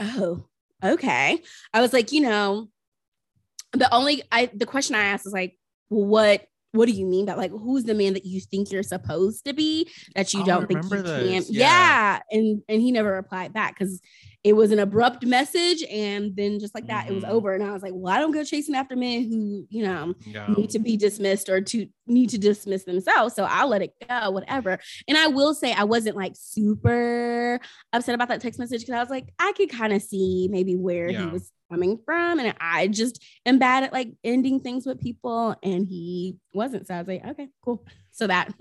oh 0.00 0.44
okay 0.84 1.40
i 1.72 1.80
was 1.80 1.92
like 1.92 2.12
you 2.12 2.20
know 2.20 2.68
the 3.72 3.92
only 3.94 4.22
i 4.30 4.50
the 4.54 4.66
question 4.66 4.94
i 4.94 5.04
asked 5.04 5.26
is 5.26 5.32
like 5.32 5.58
what 5.88 6.44
what 6.72 6.86
do 6.86 6.92
you 6.92 7.06
mean 7.06 7.24
by 7.24 7.34
like 7.34 7.50
who's 7.52 7.84
the 7.84 7.94
man 7.94 8.14
that 8.14 8.26
you 8.26 8.40
think 8.40 8.70
you're 8.72 8.82
supposed 8.82 9.44
to 9.44 9.52
be 9.52 9.88
that 10.16 10.34
you 10.34 10.42
Oh, 10.42 10.44
don't 10.44 10.66
think 10.66 10.82
you 10.82 10.90
remember 10.90 11.18
can 11.20 11.26
this. 11.30 11.50
yeah. 11.50 12.20
and 12.30 12.62
and 12.68 12.80
he 12.82 12.90
never 12.92 13.12
replied 13.12 13.52
back 13.52 13.78
because 13.78 14.00
it 14.44 14.52
was 14.52 14.70
an 14.72 14.78
abrupt 14.78 15.24
message 15.24 15.82
and 15.90 16.36
then 16.36 16.60
just 16.60 16.74
like 16.74 16.86
that 16.86 17.08
it 17.08 17.12
was 17.14 17.24
Mhm. 17.24 17.30
over 17.30 17.54
and 17.54 17.64
i 17.64 17.72
was 17.72 17.82
like 17.82 17.92
well 17.94 18.14
i 18.14 18.18
don't 18.20 18.30
go 18.32 18.44
chasing 18.44 18.74
after 18.74 18.94
men 18.94 19.22
who 19.30 19.66
you 19.70 19.82
know 19.82 20.14
Yeah. 20.26 20.46
need 20.48 20.70
to 20.70 20.78
be 20.78 20.96
dismissed 20.96 21.48
or 21.48 21.60
to 21.62 21.86
need 22.06 22.28
to 22.28 22.36
dismiss 22.38 22.84
themselves. 22.84 23.34
So 23.34 23.44
I'll 23.44 23.68
let 23.68 23.80
it 23.80 23.94
go, 24.06 24.30
whatever. 24.30 24.78
And 25.08 25.16
I 25.16 25.28
will 25.28 25.54
say 25.54 25.72
I 25.72 25.84
wasn't 25.84 26.16
like 26.16 26.34
super 26.36 27.58
upset 27.94 28.14
about 28.14 28.28
that 28.28 28.42
text 28.42 28.58
message 28.60 28.82
because 28.82 28.94
I 28.94 29.00
was 29.00 29.08
like, 29.08 29.32
I 29.38 29.52
could 29.56 29.70
kind 29.70 29.90
of 29.90 30.02
see 30.02 30.46
maybe 30.50 30.76
where 30.76 31.08
he 31.08 31.26
was 31.28 31.50
coming 31.72 31.98
from. 32.04 32.40
And 32.40 32.54
I 32.60 32.88
just 32.88 33.22
am 33.46 33.58
bad 33.58 33.84
at 33.84 33.92
like 33.94 34.10
ending 34.22 34.60
things 34.60 34.84
with 34.84 35.00
people. 35.00 35.56
And 35.62 35.86
he 35.88 36.36
wasn't. 36.52 36.86
So 36.86 36.94
I 36.94 36.98
was 36.98 37.08
like, 37.08 37.24
okay, 37.26 37.48
cool. 37.64 37.86
So 38.12 38.26
that 38.26 38.52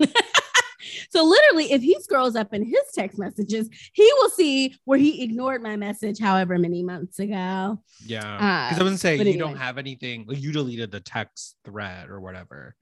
So 1.10 1.24
literally, 1.24 1.72
if 1.72 1.82
he 1.82 2.00
scrolls 2.00 2.36
up 2.36 2.52
in 2.54 2.64
his 2.64 2.82
text 2.94 3.18
messages, 3.18 3.68
he 3.92 4.10
will 4.18 4.30
see 4.30 4.76
where 4.84 4.98
he 4.98 5.22
ignored 5.22 5.62
my 5.62 5.76
message 5.76 6.18
however 6.18 6.58
many 6.58 6.82
months 6.82 7.18
ago. 7.18 7.80
Yeah. 8.04 8.68
Because 8.70 8.80
Uh, 8.80 8.84
I 8.86 8.90
was 8.90 9.00
saying 9.00 9.18
but 9.18 9.26
you 9.26 9.38
don't 9.38 9.56
have 9.56 9.78
anything. 9.78 10.24
Like 10.26 10.40
you 10.40 10.52
deleted 10.52 10.90
the 10.90 11.00
text 11.00 11.56
thread 11.64 12.10
or 12.10 12.20
whatever. 12.20 12.74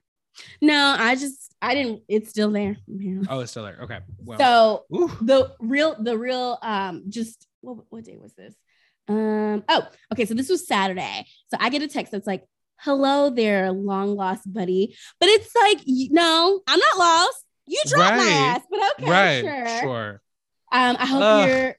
No, 0.61 0.95
I 0.97 1.15
just 1.15 1.53
I 1.61 1.75
didn't. 1.75 2.01
It's 2.07 2.29
still 2.31 2.51
there. 2.51 2.77
Yeah. 2.87 3.21
Oh, 3.29 3.39
it's 3.41 3.51
still 3.51 3.63
there. 3.63 3.77
Okay. 3.83 3.99
Well. 4.17 4.39
so 4.39 4.85
ooh. 4.95 5.11
the 5.21 5.53
real 5.59 5.95
the 6.01 6.17
real 6.17 6.57
um 6.61 7.03
just 7.09 7.47
what, 7.61 7.77
what 7.89 8.03
day 8.03 8.17
was 8.19 8.33
this 8.33 8.55
um 9.07 9.63
oh 9.69 9.85
okay 10.13 10.25
so 10.25 10.33
this 10.33 10.47
was 10.49 10.65
saturday 10.65 11.25
so 11.49 11.57
i 11.59 11.69
get 11.69 11.81
a 11.81 11.87
text 11.89 12.11
that's 12.13 12.25
like 12.25 12.45
hello 12.77 13.29
there 13.29 13.69
long 13.71 14.15
lost 14.15 14.41
buddy 14.51 14.95
but 15.19 15.27
it's 15.27 15.53
like 15.55 15.79
no 15.85 16.61
i'm 16.67 16.79
not 16.79 16.97
lost 16.97 17.45
you 17.67 17.81
dropped 17.87 18.17
my 18.17 18.23
ass 18.23 18.61
but 18.69 18.79
okay 18.99 19.09
right. 19.09 19.41
sure, 19.43 19.79
Sure. 19.81 20.21
um 20.71 20.97
i 20.99 21.05
hope 21.05 21.21
Ugh. 21.23 21.49
you're 21.49 21.75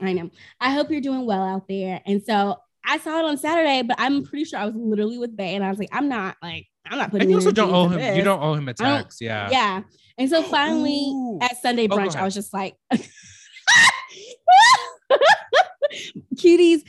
i 0.00 0.12
know 0.12 0.30
i 0.60 0.70
hope 0.70 0.90
you're 0.90 1.00
doing 1.00 1.24
well 1.26 1.42
out 1.42 1.66
there 1.68 2.00
and 2.06 2.22
so 2.22 2.56
i 2.84 2.98
saw 2.98 3.18
it 3.20 3.24
on 3.24 3.36
saturday 3.38 3.82
but 3.82 3.96
i'm 3.98 4.24
pretty 4.24 4.44
sure 4.44 4.58
i 4.58 4.66
was 4.66 4.74
literally 4.74 5.18
with 5.18 5.36
bay 5.36 5.54
and 5.54 5.64
i 5.64 5.70
was 5.70 5.78
like 5.78 5.88
i'm 5.92 6.08
not 6.08 6.36
like 6.42 6.66
i'm 6.90 6.98
not 6.98 7.10
putting 7.10 7.22
And 7.22 7.30
you 7.30 7.36
also 7.36 7.52
don't 7.52 7.72
owe 7.72 7.88
him. 7.88 8.16
You 8.16 8.22
don't 8.22 8.42
owe 8.42 8.54
him 8.54 8.68
a 8.68 8.74
text. 8.74 9.20
Yeah. 9.20 9.48
yeah 9.50 9.82
and 10.18 10.28
so 10.28 10.42
finally 10.42 11.10
Ooh. 11.14 11.38
at 11.40 11.60
Sunday 11.62 11.86
go 11.88 11.96
brunch, 11.96 12.14
I 12.16 12.24
was 12.24 12.34
just 12.34 12.52
like, 12.52 12.76
cuties. 16.34 16.82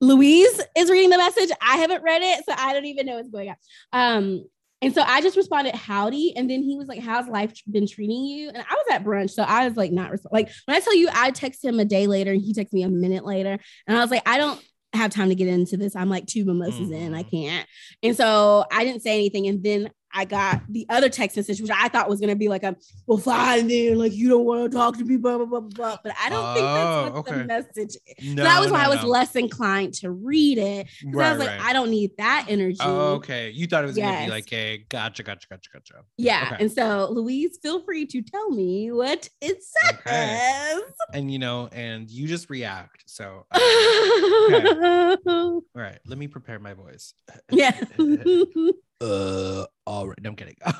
Louise 0.00 0.60
is 0.76 0.90
reading 0.90 1.10
the 1.10 1.18
message. 1.18 1.50
I 1.62 1.76
haven't 1.76 2.02
read 2.02 2.22
it, 2.22 2.44
so 2.46 2.54
I 2.56 2.72
don't 2.72 2.84
even 2.84 3.06
know 3.06 3.16
what's 3.16 3.30
going 3.30 3.50
on. 3.50 3.56
Um, 3.92 4.44
and 4.84 4.94
so 4.94 5.02
I 5.02 5.20
just 5.20 5.36
responded, 5.36 5.74
"Howdy," 5.74 6.34
and 6.36 6.48
then 6.48 6.62
he 6.62 6.76
was 6.76 6.86
like, 6.88 7.00
"How's 7.00 7.26
life 7.26 7.52
been 7.70 7.86
treating 7.86 8.24
you?" 8.24 8.48
And 8.48 8.58
I 8.58 8.74
was 8.74 8.86
at 8.92 9.04
brunch, 9.04 9.30
so 9.30 9.42
I 9.42 9.66
was 9.66 9.76
like, 9.76 9.90
not 9.92 10.12
resp- 10.12 10.26
like 10.30 10.50
when 10.66 10.76
I 10.76 10.80
tell 10.80 10.94
you, 10.94 11.08
I 11.12 11.30
text 11.30 11.64
him 11.64 11.80
a 11.80 11.84
day 11.84 12.06
later, 12.06 12.32
and 12.32 12.40
he 12.40 12.52
texts 12.54 12.72
me 12.74 12.82
a 12.82 12.88
minute 12.88 13.24
later, 13.24 13.58
and 13.86 13.96
I 13.96 14.00
was 14.00 14.10
like, 14.10 14.22
I 14.26 14.38
don't 14.38 14.62
have 14.92 15.10
time 15.10 15.28
to 15.30 15.34
get 15.34 15.48
into 15.48 15.76
this. 15.76 15.96
I'm 15.96 16.08
like 16.08 16.26
two 16.26 16.44
mimosas 16.44 16.90
in, 16.90 17.14
I 17.14 17.24
Mhm. 17.24 17.30
can't. 17.30 17.68
And 18.04 18.16
so 18.16 18.64
I 18.70 18.84
didn't 18.84 19.02
say 19.02 19.14
anything, 19.14 19.48
and 19.48 19.62
then 19.64 19.90
I 20.14 20.24
got 20.24 20.62
the 20.68 20.86
other 20.88 21.08
text 21.08 21.36
message, 21.36 21.60
which 21.60 21.70
I 21.74 21.88
thought 21.88 22.08
was 22.08 22.20
gonna 22.20 22.36
be 22.36 22.48
like 22.48 22.62
a 22.62 22.76
well, 23.06 23.18
fine 23.18 23.66
then, 23.68 23.98
like 23.98 24.12
you 24.12 24.28
don't 24.28 24.44
want 24.44 24.70
to 24.70 24.76
talk 24.76 24.96
to 24.98 25.04
me, 25.04 25.16
blah 25.16 25.36
blah 25.38 25.46
blah 25.46 25.60
blah. 25.60 25.96
But 26.02 26.14
I 26.22 26.28
don't 26.30 26.54
think 26.54 26.66
that's 26.66 27.12
what 27.26 27.34
Oh, 27.34 27.38
the 27.38 27.44
message. 27.44 27.96
is. 28.18 28.34
No, 28.34 28.42
so 28.42 28.48
that 28.48 28.60
was 28.60 28.70
why 28.70 28.84
no, 28.84 28.90
I 28.90 28.94
was 28.94 29.04
less 29.04 29.34
inclined 29.36 29.94
to 29.94 30.10
read 30.10 30.58
it. 30.58 30.86
'cause 31.12 31.20
I 31.20 31.30
was 31.30 31.38
like, 31.40 31.60
I 31.60 31.72
don't 31.72 31.90
need 31.90 32.12
that 32.18 32.46
energy. 32.48 32.78
Oh, 32.80 33.14
okay. 33.14 33.50
You 33.50 33.66
thought 33.66 33.84
it 33.84 33.88
was 33.88 33.96
gonna 33.96 34.24
be 34.24 34.30
like 34.30 34.52
a 34.52 34.78
gotcha, 34.88 35.22
gotcha, 35.22 35.48
gotcha, 35.48 35.70
gotcha. 35.72 35.94
Yeah. 36.16 36.50
Okay. 36.52 36.62
And 36.62 36.72
so, 36.72 37.08
Louise, 37.10 37.58
feel 37.62 37.82
free 37.82 38.06
to 38.06 38.22
tell 38.22 38.50
me 38.50 38.92
what 38.92 39.28
it 39.40 39.62
says. 39.62 39.98
Okay. 40.06 40.80
And 41.12 41.30
you 41.32 41.38
know, 41.38 41.68
and 41.72 42.08
you 42.10 42.26
just 42.28 42.50
react. 42.50 43.02
So 43.06 43.46
uh, 43.52 45.16
all 45.26 45.62
right, 45.74 45.98
let 46.06 46.18
me 46.18 46.28
prepare 46.28 46.58
my 46.58 46.74
voice. 46.74 47.14
yeah. 47.50 47.72
uh 49.00 49.64
all 49.86 50.08
right. 50.08 50.20
No, 50.22 50.30
I'm 50.30 50.36
kidding. 50.36 50.56
all 50.64 50.72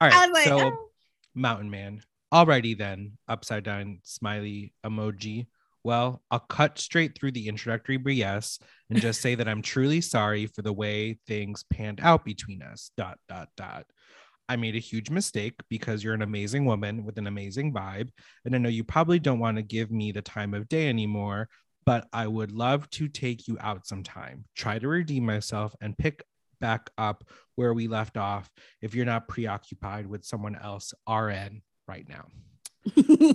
right. 0.00 0.32
Like, 0.32 0.44
so 0.44 0.58
oh. 0.60 0.88
Mountain 1.34 1.70
Man. 1.70 2.02
Alrighty 2.32 2.78
then, 2.78 3.18
upside 3.28 3.64
down 3.64 3.98
smiley 4.04 4.72
emoji. 4.86 5.48
Well, 5.84 6.22
I'll 6.30 6.40
cut 6.40 6.78
straight 6.78 7.18
through 7.18 7.32
the 7.32 7.48
introductory 7.48 7.98
BS 7.98 8.58
and 8.88 9.00
just 9.00 9.20
say 9.20 9.34
that 9.34 9.48
I'm 9.48 9.60
truly 9.60 10.00
sorry 10.00 10.46
for 10.46 10.62
the 10.62 10.72
way 10.72 11.18
things 11.26 11.64
panned 11.70 12.00
out 12.00 12.24
between 12.24 12.62
us. 12.62 12.90
Dot 12.96 13.18
dot 13.28 13.48
dot. 13.56 13.84
I 14.48 14.56
made 14.56 14.76
a 14.76 14.80
huge 14.80 15.10
mistake 15.10 15.54
because 15.68 16.02
you're 16.02 16.14
an 16.14 16.22
amazing 16.22 16.64
woman 16.64 17.04
with 17.04 17.18
an 17.18 17.26
amazing 17.26 17.72
vibe. 17.72 18.10
And 18.44 18.54
I 18.54 18.58
know 18.58 18.68
you 18.68 18.84
probably 18.84 19.18
don't 19.18 19.38
want 19.38 19.56
to 19.56 19.62
give 19.62 19.90
me 19.90 20.12
the 20.12 20.22
time 20.22 20.54
of 20.54 20.68
day 20.68 20.88
anymore, 20.88 21.48
but 21.84 22.06
I 22.12 22.26
would 22.28 22.52
love 22.52 22.88
to 22.90 23.08
take 23.08 23.48
you 23.48 23.58
out 23.60 23.86
sometime, 23.86 24.44
try 24.56 24.78
to 24.78 24.88
redeem 24.88 25.26
myself, 25.26 25.74
and 25.80 25.98
pick 25.98 26.22
back 26.62 26.88
up 26.96 27.24
where 27.56 27.74
we 27.74 27.88
left 27.88 28.16
off 28.16 28.48
if 28.80 28.94
you're 28.94 29.04
not 29.04 29.28
preoccupied 29.28 30.06
with 30.06 30.24
someone 30.24 30.56
else 30.56 30.94
RN 31.06 31.60
right 31.86 32.08
now. 32.08 32.24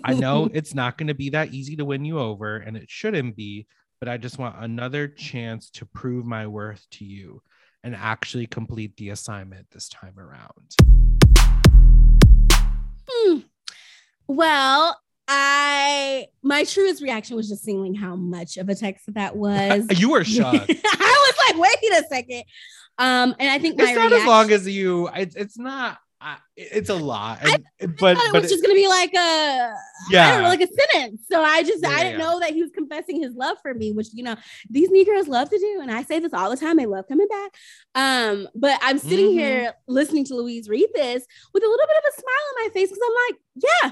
I 0.03 0.13
know 0.13 0.49
it's 0.53 0.73
not 0.73 0.97
going 0.97 1.07
to 1.07 1.13
be 1.13 1.29
that 1.31 1.53
easy 1.53 1.75
to 1.75 1.85
win 1.85 2.05
you 2.05 2.17
over, 2.17 2.57
and 2.57 2.75
it 2.75 2.89
shouldn't 2.89 3.35
be, 3.35 3.67
but 3.99 4.09
I 4.09 4.17
just 4.17 4.39
want 4.39 4.55
another 4.59 5.07
chance 5.07 5.69
to 5.71 5.85
prove 5.85 6.25
my 6.25 6.47
worth 6.47 6.87
to 6.93 7.05
you 7.05 7.41
and 7.83 7.95
actually 7.95 8.47
complete 8.47 8.95
the 8.97 9.09
assignment 9.09 9.67
this 9.71 9.89
time 9.89 10.17
around. 10.17 10.75
Hmm. 13.07 13.39
Well, 14.27 14.99
I 15.27 16.27
my 16.41 16.63
truest 16.63 17.01
reaction 17.01 17.35
was 17.35 17.49
just 17.49 17.63
seeing 17.63 17.93
how 17.93 18.15
much 18.15 18.57
of 18.57 18.69
a 18.69 18.75
text 18.75 19.13
that 19.13 19.35
was. 19.35 19.85
You 19.97 20.09
were 20.11 20.23
shocked. 20.23 20.69
I 20.85 21.31
was 21.31 21.35
like, 21.47 21.61
wait 21.81 21.91
a 22.01 22.07
second. 22.07 22.43
Um, 22.97 23.35
and 23.39 23.49
I 23.49 23.59
think 23.59 23.77
my 23.77 23.85
it's 23.85 23.95
not 23.95 24.11
as 24.11 24.25
long 24.25 24.51
as 24.51 24.67
you. 24.67 25.07
It's, 25.09 25.35
it's 25.35 25.57
not. 25.57 25.97
Uh, 26.19 26.35
it's 26.55 26.89
a 26.89 26.95
lot, 26.95 27.37
I 27.43 27.57
and, 27.79 27.95
but 27.95 28.17
thought 28.17 28.25
it 28.25 28.33
but 28.33 28.41
was 28.41 28.49
just 28.51 28.63
gonna 28.63 28.73
be 28.73 28.87
like 28.87 29.13
a 29.13 29.71
yeah, 30.09 30.31
don't 30.31 30.41
know, 30.41 30.47
like 30.49 30.61
a 30.61 30.67
sentence. 30.67 31.21
So 31.31 31.43
I 31.43 31.61
just 31.61 31.83
Yeah, 31.83 31.89
I 31.89 32.03
didn't 32.05 32.17
yeah. 32.19 32.25
know 32.25 32.39
that 32.39 32.53
he 32.53 32.63
was 32.63 32.71
confessing 32.71 33.21
his 33.21 33.35
love 33.35 33.57
for 33.61 33.71
me, 33.75 33.91
which 33.91 34.07
you 34.13 34.23
know 34.23 34.35
these 34.67 34.89
Negroes 34.89 35.27
love 35.27 35.47
to 35.51 35.59
do, 35.59 35.79
and 35.79 35.91
I 35.91 36.01
say 36.01 36.17
this 36.17 36.33
all 36.33 36.49
the 36.49 36.57
time. 36.57 36.77
They 36.77 36.87
love 36.87 37.07
coming 37.07 37.27
back. 37.27 37.51
Um, 37.93 38.47
but 38.55 38.79
I'm 38.81 38.97
sitting 38.97 39.27
Mhm. 39.27 39.33
here 39.33 39.73
listening 39.87 40.25
to 40.25 40.33
Louise 40.35 40.67
read 40.67 40.87
this 40.95 41.23
with 41.53 41.61
a 41.63 41.67
little 41.67 41.85
bit 41.85 41.97
of 41.97 42.11
a 42.11 42.19
smile 42.19 42.45
on 42.49 42.63
my 42.65 42.69
face 42.73 42.89
because 42.89 43.03
I'm 43.05 43.15
like, 43.29 43.41
yeah, 43.83 43.91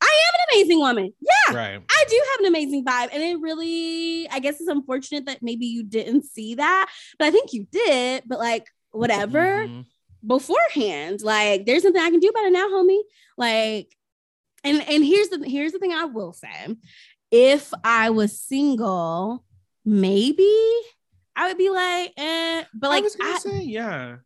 I 0.00 0.04
am 0.06 0.34
an 0.40 0.58
amazing 0.60 0.78
woman. 0.78 1.12
Yeah, 1.20 1.56
right. 1.56 1.80
I 1.90 2.04
do 2.08 2.22
have 2.32 2.40
an 2.40 2.46
amazing 2.46 2.84
vibe. 2.84 3.08
And 3.12 3.22
it 3.22 3.40
really, 3.40 4.28
I 4.30 4.38
guess 4.40 4.60
it's 4.60 4.68
unfortunate 4.68 5.26
that 5.26 5.42
maybe 5.42 5.66
you 5.66 5.82
didn't 5.82 6.24
see 6.24 6.54
that, 6.56 6.90
but 7.18 7.26
I 7.26 7.30
think 7.30 7.52
you 7.52 7.66
did. 7.72 8.24
But 8.26 8.38
like, 8.38 8.66
whatever 8.90 9.66
Mhm. 9.66 9.84
beforehand. 10.26 11.20
Like, 11.22 11.66
there's 11.66 11.84
nothing 11.84 12.00
I 12.00 12.10
can 12.10 12.20
do 12.20 12.28
about 12.28 12.44
it 12.46 12.52
now, 12.52 12.68
homie. 12.68 13.00
Like, 13.36 13.94
and 14.64 14.82
and 14.88 15.04
here's 15.04 15.28
the 15.28 15.44
here's 15.48 15.72
the 15.72 15.78
thing 15.78 15.92
I 15.92 16.04
will 16.04 16.32
say. 16.32 16.76
If 17.30 17.72
I 17.84 18.10
was 18.10 18.40
single, 18.40 19.44
maybe 19.84 20.52
I 21.34 21.48
would 21.48 21.58
be 21.58 21.70
like, 21.70 22.12
eh, 22.16 22.64
but 22.74 22.86
I 22.86 22.90
like, 22.90 23.04
was 23.04 23.16
gonna 23.16 23.34
I- 23.34 23.38
say, 23.38 23.60
yeah. 23.62 24.16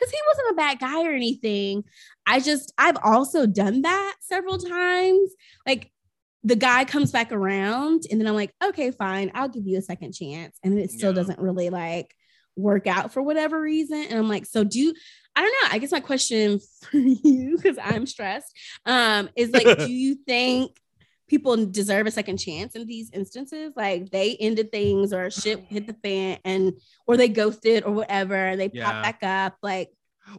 Because 0.00 0.10
he 0.12 0.18
wasn't 0.28 0.52
a 0.52 0.54
bad 0.54 0.78
guy 0.78 1.04
or 1.06 1.12
anything. 1.12 1.84
I 2.26 2.40
just 2.40 2.72
I've 2.78 2.96
also 3.04 3.46
done 3.46 3.82
that 3.82 4.16
several 4.20 4.58
times. 4.58 5.30
Like 5.66 5.90
the 6.42 6.56
guy 6.56 6.86
comes 6.86 7.12
back 7.12 7.32
around, 7.32 8.04
and 8.10 8.18
then 8.18 8.26
I'm 8.26 8.34
like, 8.34 8.54
okay, 8.64 8.90
fine, 8.92 9.30
I'll 9.34 9.48
give 9.50 9.66
you 9.66 9.76
a 9.78 9.82
second 9.82 10.12
chance, 10.12 10.58
and 10.64 10.72
then 10.72 10.80
it 10.80 10.90
still 10.90 11.10
Yeah. 11.10 11.16
doesn't 11.16 11.38
really 11.38 11.68
like 11.70 12.14
work 12.56 12.86
out 12.86 13.12
for 13.12 13.22
whatever 13.22 13.60
reason. 13.60 14.04
And 14.08 14.18
I'm 14.18 14.28
like, 14.28 14.46
so 14.46 14.64
do 14.64 14.94
I 15.36 15.42
don't 15.42 15.52
know. 15.52 15.68
I 15.74 15.78
guess 15.78 15.92
my 15.92 16.00
question 16.00 16.58
for 16.90 16.96
you, 16.96 17.56
because 17.56 17.78
I'm 17.82 18.06
stressed, 18.06 18.52
um, 18.86 19.28
is 19.36 19.50
like, 19.52 19.78
do 19.78 19.90
you 19.92 20.16
think 20.26 20.76
people 21.30 21.64
deserve 21.64 22.06
a 22.08 22.10
second 22.10 22.38
chance 22.38 22.74
in 22.74 22.86
these 22.86 23.08
instances? 23.12 23.72
Like 23.76 24.10
they 24.10 24.36
ended 24.36 24.72
things 24.72 25.12
or 25.12 25.30
shit 25.30 25.60
hit 25.68 25.86
the 25.86 25.94
fan 26.02 26.38
and 26.44 26.72
or 27.06 27.16
they 27.16 27.28
ghosted 27.28 27.84
or 27.84 27.92
whatever, 27.92 28.34
and 28.34 28.60
they 28.60 28.68
Yeah. 28.72 28.84
pop 28.84 29.02
back 29.04 29.22
up. 29.22 29.56
Like, 29.62 29.90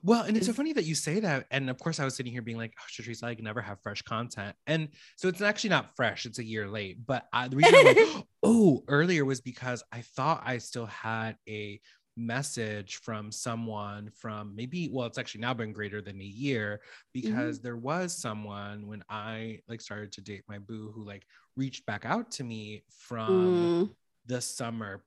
Well, 0.04 0.24
and 0.24 0.38
it's 0.38 0.46
so 0.46 0.54
funny 0.54 0.74
that 0.74 0.84
you 0.86 0.94
say 0.94 1.20
that. 1.22 1.48
And 1.50 1.70
of 1.70 1.78
course, 1.80 2.00
I 2.00 2.06
was 2.06 2.16
sitting 2.16 2.32
here 2.32 2.42
being 2.42 2.58
like, 2.58 2.74
oh, 2.78 2.84
Shatrice, 2.92 3.24
I 3.24 3.36
can 3.36 3.46
never 3.46 3.62
have 3.62 3.82
fresh 3.82 4.02
content. 4.04 4.56
And 4.68 4.90
so 5.16 5.28
it's 5.28 5.42
actually 5.42 5.72
not 5.72 5.96
fresh, 5.96 6.26
it's 6.26 6.40
a 6.40 6.44
year 6.44 6.68
late. 6.68 6.98
But 7.06 7.26
I, 7.34 7.48
the 7.48 7.56
reason 7.56 7.74
I'm 7.76 7.86
like, 7.86 7.98
oh, 8.44 8.84
earlier 8.88 9.26
was 9.26 9.42
because 9.42 9.84
I 9.92 10.02
thought 10.02 10.44
I 10.46 10.60
still 10.60 10.86
had 10.86 11.36
a 11.48 11.80
message 12.26 12.98
from 12.98 13.32
someone 13.32 14.10
from 14.16 14.56
maybe, 14.56 14.90
well, 14.92 15.08
it's 15.08 15.18
actually 15.18 15.42
now 15.42 15.54
been 15.54 15.74
greater 15.74 16.02
than 16.02 16.20
a 16.22 16.24
year 16.26 16.82
because 17.14 17.60
there 17.60 17.78
was 17.78 18.16
someone 18.16 18.88
when 18.88 19.04
I 19.10 19.60
like 19.68 19.82
started 19.82 20.12
to 20.14 20.22
date 20.22 20.44
my 20.48 20.60
boo 20.60 20.92
who 20.94 21.04
like 21.06 21.24
reached 21.56 21.86
back 21.86 22.06
out 22.06 22.32
to 22.32 22.44
me 22.44 22.84
from 22.90 23.56
mm, 23.56 23.90
the 24.26 24.42
summer 24.42 25.04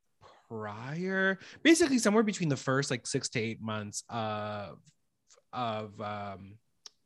prior 0.48 1.38
basically 1.62 1.98
somewhere 1.98 2.22
between 2.22 2.48
the 2.48 2.56
first 2.56 2.90
like 2.90 3.06
six 3.06 3.28
to 3.30 3.40
eight 3.40 3.60
months 3.60 4.04
of 4.08 4.78
of 5.52 5.98
um 6.00 6.56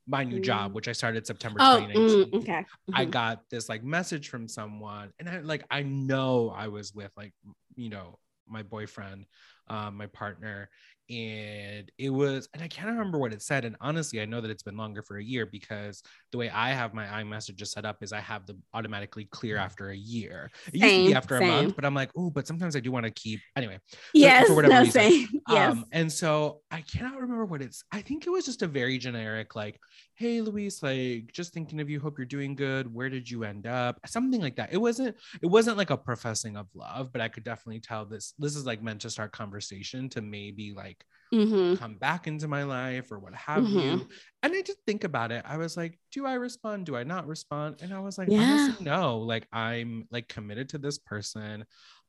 my 0.07 0.25
new 0.25 0.41
job 0.41 0.71
Mm. 0.73 0.75
which 0.75 0.89
i 0.89 0.93
started 0.93 1.27
september 1.27 1.59
oh, 1.63 1.81
2019 1.81 2.31
mm, 2.33 2.43
okay. 2.43 2.65
i 2.95 3.05
Mhm. 3.05 3.11
got 3.11 3.49
this 3.51 3.69
like 3.69 3.85
message 3.85 4.29
from 4.29 4.49
someone 4.49 5.13
and 5.19 5.29
i 5.29 5.39
like 5.41 5.65
i 5.71 5.83
know 5.83 6.51
i 6.57 6.69
was 6.69 6.95
with 6.95 7.13
like 7.17 7.33
you 7.77 7.91
know 7.91 8.19
my 8.49 8.63
boyfriend 8.63 9.27
um 9.71 9.97
my 9.97 10.07
partner 10.07 10.69
and 11.11 11.91
it 11.97 12.11
was 12.11 12.51
and 12.53 12.63
i 12.63 12.69
can't 12.69 12.89
remember 12.89 13.19
what 13.19 13.33
it 13.33 13.41
said 13.41 13.65
and 13.65 13.77
honestly 13.81 14.21
i 14.21 14.27
know 14.27 14.43
that 14.43 14.51
it's 14.51 14.63
been 14.63 14.77
longer 14.77 15.03
for 15.03 15.17
a 15.17 15.25
year 15.25 15.47
because 15.47 16.03
the 16.33 16.39
way 16.39 16.51
i 16.51 16.69
have 16.69 16.93
my 16.93 17.07
iMessages 17.07 17.69
set 17.69 17.87
up 17.87 18.03
is 18.03 18.13
i 18.13 18.21
have 18.21 18.45
them 18.47 18.63
automatically 18.75 19.25
clear 19.31 19.57
after 19.57 19.89
a 19.89 19.97
year 19.97 20.51
it 20.67 20.75
used 20.75 20.95
to 20.95 21.01
be 21.01 21.07
Same, 21.07 21.17
after 21.17 21.37
a 21.37 21.47
month 21.47 21.75
but 21.75 21.87
i'm 21.87 21.95
like 21.95 22.11
oh 22.15 22.29
but 22.29 22.47
sometimes 22.47 22.77
i 22.77 22.81
do 22.81 22.93
want 22.93 23.07
to 23.07 23.11
keep 23.11 23.41
anyway 23.57 23.79
yes, 24.13 24.47
for 24.49 24.55
whatever 24.55 24.75
no, 24.75 24.81
reason. 24.81 25.01
same. 25.01 25.29
Yes. 25.49 25.73
um, 25.73 25.85
and 25.93 26.13
so 26.13 26.61
I 26.71 26.83
cannot 26.83 27.17
remember 27.17 27.47
what 27.47 27.63
it's. 27.63 27.83
I 27.91 28.03
think 28.03 28.27
it 28.27 28.31
was 28.31 28.45
just 28.45 28.63
a 28.63 28.67
very 28.67 28.99
generic, 28.99 29.55
like, 29.57 29.79
"Hey, 30.19 30.41
Louise, 30.41 30.83
like, 30.83 31.33
just 31.33 31.53
thinking 31.55 31.81
of 31.81 31.89
you. 31.91 32.01
Hope 32.01 32.19
you're 32.19 32.27
doing 32.27 32.55
good. 32.57 32.93
Where 32.93 33.09
did 33.11 33.31
you 33.31 33.45
end 33.45 33.67
up?" 33.67 33.99
Something 34.07 34.41
like 34.41 34.57
that. 34.57 34.73
It 34.73 34.79
wasn't. 34.79 35.17
It 35.43 35.47
wasn't 35.47 35.77
like 35.79 35.91
a 35.91 35.97
professing 35.97 36.57
of 36.57 36.69
love, 36.75 37.13
but 37.13 37.21
I 37.23 37.29
could 37.29 37.45
definitely 37.45 37.81
tell 37.81 38.05
this. 38.07 38.35
This 38.39 38.57
is 38.57 38.67
like 38.67 38.83
meant 38.83 39.03
to 39.03 39.11
start 39.11 39.33
conversation 39.33 40.09
to 40.11 40.21
maybe 40.23 40.73
like 40.73 41.05
Mhm. 41.33 41.79
come 41.79 41.97
back 41.99 42.27
into 42.27 42.49
my 42.49 42.65
life 42.65 43.13
or 43.13 43.19
what 43.19 43.35
have 43.35 43.71
Mhm. 43.71 43.73
you. 43.73 44.09
And 44.43 44.55
I 44.55 44.63
just 44.63 44.79
think 44.87 45.05
about 45.05 45.33
it. 45.33 45.45
I 45.47 45.59
was 45.59 45.77
like, 45.77 45.99
do 46.13 46.27
I 46.27 46.35
respond? 46.35 46.87
Do 46.87 46.97
I 46.97 47.05
not 47.05 47.27
respond? 47.27 47.77
And 47.81 47.93
I 47.95 48.01
was 48.01 48.19
like, 48.19 48.29
Yeah. 48.29 48.35
honestly, 48.37 48.75
no. 48.81 49.19
Like 49.19 49.47
I'm 49.53 50.09
like 50.11 50.29
committed 50.29 50.71
to 50.71 50.79
this 50.79 50.99
person. 50.99 51.65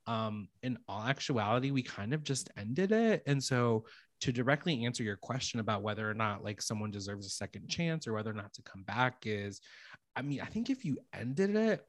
Um, 0.08 0.50
in 0.64 0.78
all 0.88 1.04
actuality, 1.04 1.72
we 1.72 1.84
kind 1.84 2.14
of 2.14 2.24
just 2.24 2.50
ended 2.58 2.92
it. 2.92 3.22
And 3.28 3.44
so 3.44 3.86
to 4.22 4.32
directly 4.32 4.86
answer 4.86 5.04
your 5.04 5.16
question 5.16 5.60
about 5.60 5.82
whether 5.82 6.10
or 6.10 6.14
not 6.14 6.44
like 6.44 6.62
someone 6.62 6.92
deserves 6.92 7.26
a 7.26 7.30
second 7.30 7.68
chance 7.70 8.08
or 8.08 8.14
whether 8.14 8.30
or 8.30 8.34
not 8.34 8.54
to 8.54 8.62
come 8.64 8.84
back 8.84 9.24
is, 9.26 9.62
I 10.16 10.22
mean, 10.22 10.42
I 10.42 10.46
think 10.46 10.70
if 10.70 10.84
you 10.84 10.98
ended 11.14 11.56
it, 11.56 11.86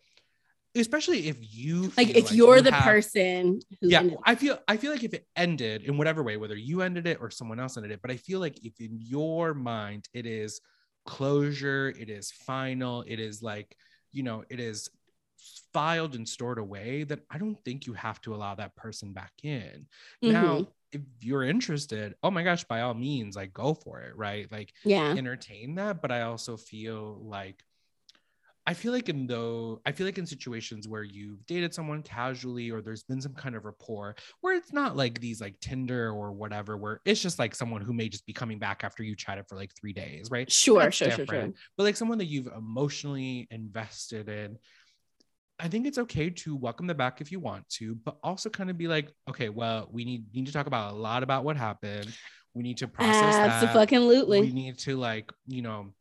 especially 0.76 1.28
if 1.28 1.36
you 1.40 1.92
like 1.96 2.10
if 2.10 2.30
you're 2.32 2.56
you 2.56 2.62
the 2.62 2.70
have- 2.70 2.84
person 2.84 3.60
who 3.80 3.88
yeah 3.88 4.02
i 4.24 4.36
feel 4.36 4.56
i 4.68 4.76
feel 4.76 4.92
like 4.92 5.02
if 5.02 5.12
it 5.12 5.26
ended 5.34 5.82
in 5.82 5.98
whatever 5.98 6.22
way 6.22 6.36
whether 6.36 6.54
you 6.54 6.80
ended 6.82 7.08
it 7.08 7.18
or 7.20 7.28
someone 7.28 7.58
else 7.58 7.76
ended 7.76 7.90
it 7.90 8.00
but 8.00 8.10
i 8.12 8.16
feel 8.16 8.38
like 8.38 8.64
if 8.64 8.78
in 8.80 8.96
your 9.00 9.52
mind 9.52 10.08
it 10.14 10.26
is 10.26 10.60
closure 11.06 11.92
it 11.98 12.08
is 12.08 12.30
final 12.30 13.02
it 13.08 13.18
is 13.18 13.42
like 13.42 13.76
you 14.12 14.22
know 14.22 14.44
it 14.48 14.60
is 14.60 14.88
filed 15.72 16.14
and 16.14 16.28
stored 16.28 16.58
away 16.58 17.02
that 17.02 17.18
i 17.30 17.36
don't 17.38 17.58
think 17.64 17.84
you 17.86 17.92
have 17.92 18.20
to 18.20 18.32
allow 18.32 18.54
that 18.54 18.76
person 18.76 19.12
back 19.12 19.32
in 19.42 19.86
now 20.22 20.60
Mhm. 20.60 20.68
If 20.93 21.01
you're 21.20 21.45
interested 21.45 22.14
oh 22.22 22.30
my 22.30 22.43
gosh 22.43 22.64
by 22.64 22.80
all 22.80 22.95
means 22.95 23.36
like 23.36 23.53
go 23.53 23.74
for 23.74 24.01
it 24.01 24.16
right 24.16 24.51
like 24.51 24.72
yeah 24.84 25.14
entertain 25.16 25.74
that 25.74 26.03
but 26.03 26.11
i 26.11 26.22
also 26.22 26.57
feel 26.57 27.20
like 27.22 27.64
I 28.66 28.74
feel 28.74 28.93
like 28.93 29.09
in 29.09 29.26
though 29.26 29.80
I 29.86 29.93
feel 29.93 30.07
like 30.07 30.18
in 30.18 30.26
situations 30.26 30.86
where 30.86 31.03
you've 31.03 31.45
dated 31.47 31.74
someone 31.74 32.03
casually 32.03 32.70
or 32.70 32.82
there's 32.82 33.03
been 33.03 33.20
some 33.20 33.34
kind 33.34 33.57
of 33.57 33.64
rapport 33.64 34.14
where 34.43 34.55
it's 34.55 34.72
not 34.72 34.97
like 34.97 35.18
these 35.18 35.41
like 35.41 35.59
Tinder 35.61 36.11
or 36.11 36.30
whatever 36.30 36.76
where 36.76 37.01
it's 37.05 37.20
just 37.22 37.38
like 37.38 37.55
someone 37.55 37.80
who 37.80 37.93
may 37.93 38.09
just 38.09 38.26
be 38.26 38.32
coming 38.32 38.59
back 38.59 38.84
after 38.84 39.03
you 39.03 39.16
chatted 39.16 39.47
for 39.49 39.57
like 39.57 39.72
three 39.74 39.93
days, 39.93 40.30
right? 40.30 40.51
Sure, 40.53 40.84
That's 40.84 40.97
sure, 40.97 41.11
sure, 41.11 41.26
sure. 41.26 41.53
But 41.76 41.84
like 41.84 41.97
someone 41.97 42.18
that 42.18 42.26
you've 42.26 42.49
emotionally 42.49 43.49
invested 43.51 44.28
in, 44.28 44.59
I 45.62 45.68
think 45.68 45.86
it's 45.86 45.98
okay 45.98 46.30
to 46.30 46.56
welcome 46.56 46.86
them 46.86 46.96
back 46.96 47.20
if 47.20 47.30
you 47.30 47.40
want 47.40 47.68
to, 47.70 47.94
but 47.94 48.16
also 48.22 48.48
kind 48.48 48.70
of 48.70 48.78
be 48.78 48.88
like, 48.88 49.12
okay, 49.28 49.48
well, 49.48 49.88
we 49.92 50.04
need 50.04 50.24
need 50.34 50.46
to 50.46 50.52
talk 50.52 50.66
about 50.66 50.92
a 50.92 50.96
lot 50.96 51.22
about 51.22 51.44
what 51.44 51.56
happened. 51.56 52.12
We 52.54 52.62
need 52.62 52.78
to 52.78 52.88
process 52.88 53.36
that. 53.36 53.62
Absolutely. 53.62 54.40
We 54.40 54.52
need 54.52 54.78
to 54.80 54.96
like, 54.96 55.30
you 55.46 55.62
know, 55.62 55.92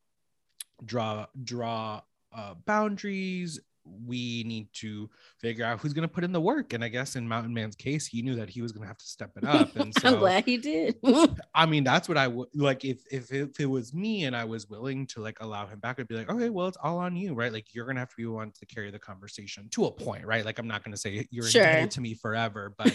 draw 0.83 1.27
draw 1.43 2.01
uh, 2.33 2.55
boundaries. 2.65 3.59
We 4.05 4.43
need 4.45 4.67
to 4.73 5.09
figure 5.39 5.65
out 5.65 5.79
who's 5.79 5.93
going 5.93 6.07
to 6.07 6.13
put 6.13 6.23
in 6.23 6.31
the 6.31 6.41
work. 6.41 6.73
And 6.73 6.83
I 6.83 6.87
guess 6.87 7.15
in 7.15 7.27
Mountain 7.27 7.53
Man's 7.53 7.75
case, 7.75 8.05
he 8.07 8.21
knew 8.21 8.35
that 8.35 8.49
he 8.49 8.61
was 8.61 8.71
going 8.71 8.83
to 8.83 8.87
have 8.87 8.97
to 8.97 9.05
step 9.05 9.31
it 9.35 9.45
up. 9.45 9.75
And 9.75 9.93
so, 9.99 10.09
I'm 10.09 10.19
glad 10.19 10.45
he 10.45 10.57
did. 10.57 10.95
I 11.55 11.65
mean, 11.65 11.83
that's 11.83 12.07
what 12.07 12.17
I 12.17 12.27
would 12.27 12.49
like. 12.53 12.85
If, 12.85 13.01
if 13.11 13.31
if 13.31 13.59
it 13.59 13.65
was 13.65 13.93
me 13.93 14.25
and 14.25 14.35
I 14.35 14.45
was 14.45 14.69
willing 14.69 15.07
to 15.07 15.21
like 15.21 15.37
allow 15.41 15.65
him 15.67 15.79
back, 15.79 15.99
I'd 15.99 16.07
be 16.07 16.15
like, 16.15 16.29
okay, 16.29 16.49
well, 16.49 16.67
it's 16.67 16.77
all 16.81 16.97
on 16.99 17.15
you, 17.15 17.33
right? 17.33 17.51
Like 17.51 17.73
you're 17.73 17.85
gonna 17.85 17.99
have 17.99 18.09
to 18.09 18.15
be 18.17 18.23
the 18.23 18.31
one 18.31 18.51
to 18.59 18.65
carry 18.65 18.91
the 18.91 18.99
conversation 18.99 19.69
to 19.71 19.85
a 19.85 19.91
point, 19.91 20.25
right? 20.25 20.45
Like 20.45 20.59
I'm 20.59 20.67
not 20.67 20.83
gonna 20.83 20.97
say 20.97 21.27
you're 21.31 21.45
Sure. 21.45 21.61
indebted 21.61 21.91
to 21.91 22.01
me 22.01 22.13
forever, 22.13 22.73
but 22.77 22.87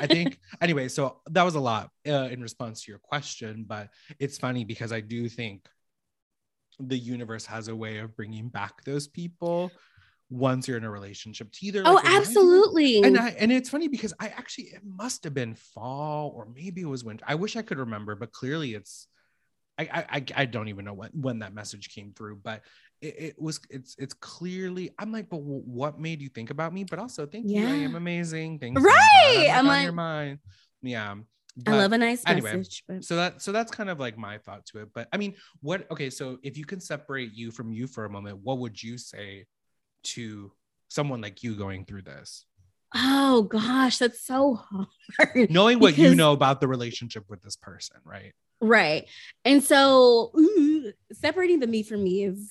I 0.00 0.06
think 0.06 0.38
anyway. 0.60 0.88
So 0.88 1.20
that 1.30 1.42
was 1.42 1.54
a 1.54 1.60
lot 1.60 1.90
uh, 2.06 2.28
in 2.30 2.40
response 2.40 2.82
to 2.84 2.90
your 2.90 2.98
question, 2.98 3.64
but 3.66 3.88
it's 4.18 4.38
funny 4.38 4.64
because 4.64 4.92
I 4.92 5.00
do 5.00 5.28
think 5.28 5.66
the 6.80 6.98
universe 6.98 7.44
has 7.46 7.68
a 7.68 7.74
way 7.74 7.98
of 7.98 8.16
bringing 8.16 8.48
back 8.48 8.84
those 8.84 9.08
people 9.08 9.72
once 10.30 10.68
you're 10.68 10.76
in 10.76 10.84
a 10.84 10.90
relationship 10.90 11.50
to 11.52 11.66
either 11.66 11.82
oh, 11.84 11.94
like, 11.94 12.04
absolutely. 12.04 13.02
and 13.02 13.16
I 13.18 13.30
and 13.30 13.50
it's 13.50 13.70
funny 13.70 13.88
because 13.88 14.12
I 14.20 14.28
actually 14.28 14.64
it 14.64 14.82
must 14.84 15.24
have 15.24 15.34
been 15.34 15.54
fall 15.54 16.32
or 16.34 16.46
maybe 16.54 16.82
it 16.82 16.88
was 16.88 17.04
winter. 17.04 17.24
I 17.26 17.34
wish 17.34 17.56
I 17.56 17.62
could 17.62 17.78
remember, 17.78 18.14
but 18.14 18.32
clearly 18.32 18.74
it's 18.74 19.06
I 19.78 20.04
I 20.10 20.24
I, 20.34 20.44
don't 20.44 20.68
even 20.68 20.84
know 20.84 20.92
when 20.92 21.10
when 21.14 21.38
that 21.38 21.54
message 21.54 21.94
came 21.94 22.12
through, 22.12 22.40
but 22.42 22.62
it, 23.00 23.14
it 23.18 23.40
was 23.40 23.60
it's 23.70 23.94
it's 23.98 24.14
clearly 24.14 24.90
I'm 24.98 25.12
like, 25.12 25.28
but 25.30 25.38
wh- 25.38 25.66
what 25.66 26.00
made 26.00 26.20
you 26.20 26.28
think 26.28 26.50
about 26.50 26.74
me? 26.74 26.84
But 26.84 26.98
also 26.98 27.26
thank 27.26 27.48
you, 27.48 27.64
I 27.64 27.70
am 27.70 27.94
amazing. 27.94 28.58
Thanks, 28.58 28.82
Right. 28.82 29.48
I'm, 29.50 29.60
I'm 29.60 29.66
like- 29.66 29.84
your 29.84 29.92
mind. 29.92 30.38
Yeah. 30.82 31.14
I 31.66 31.72
love 31.72 31.92
a 31.92 31.98
nice 31.98 32.22
anyway, 32.24 32.56
message. 32.56 32.84
But 32.86 33.04
so 33.04 33.16
that 33.16 33.42
so 33.42 33.50
that's 33.50 33.72
kind 33.72 33.90
of 33.90 33.98
like 33.98 34.16
my 34.16 34.38
thought 34.38 34.64
to 34.66 34.82
it. 34.82 34.90
But 34.94 35.08
I 35.12 35.16
mean, 35.16 35.34
what 35.60 35.90
okay, 35.90 36.08
so 36.10 36.38
if 36.44 36.56
you 36.56 36.64
can 36.64 36.80
separate 36.80 37.32
you 37.34 37.50
from 37.50 37.72
you 37.72 37.88
for 37.88 38.04
a 38.04 38.10
moment, 38.10 38.38
what 38.42 38.58
would 38.58 38.80
you 38.80 38.96
say 38.96 39.46
to 40.04 40.52
someone 40.88 41.20
like 41.20 41.42
you 41.42 41.54
going 41.54 41.84
through 41.84 42.02
this? 42.02 42.44
oh 42.94 43.42
gosh, 43.42 43.98
that's 43.98 44.24
so 44.24 44.54
hard. 44.54 45.50
knowing 45.50 45.78
what 45.78 45.98
you 45.98 46.14
know 46.14 46.32
about 46.32 46.58
the 46.60 46.66
relationship 46.68 47.24
with 47.28 47.42
this 47.42 47.54
person, 47.56 47.96
right? 48.04 48.32
Right. 48.60 49.06
And 49.44 49.62
so 49.62 50.32
ooh, 50.36 50.92
separating 51.12 51.60
the 51.60 51.66
me 51.66 51.82
from 51.82 52.02
me 52.02 52.24
is 52.24 52.50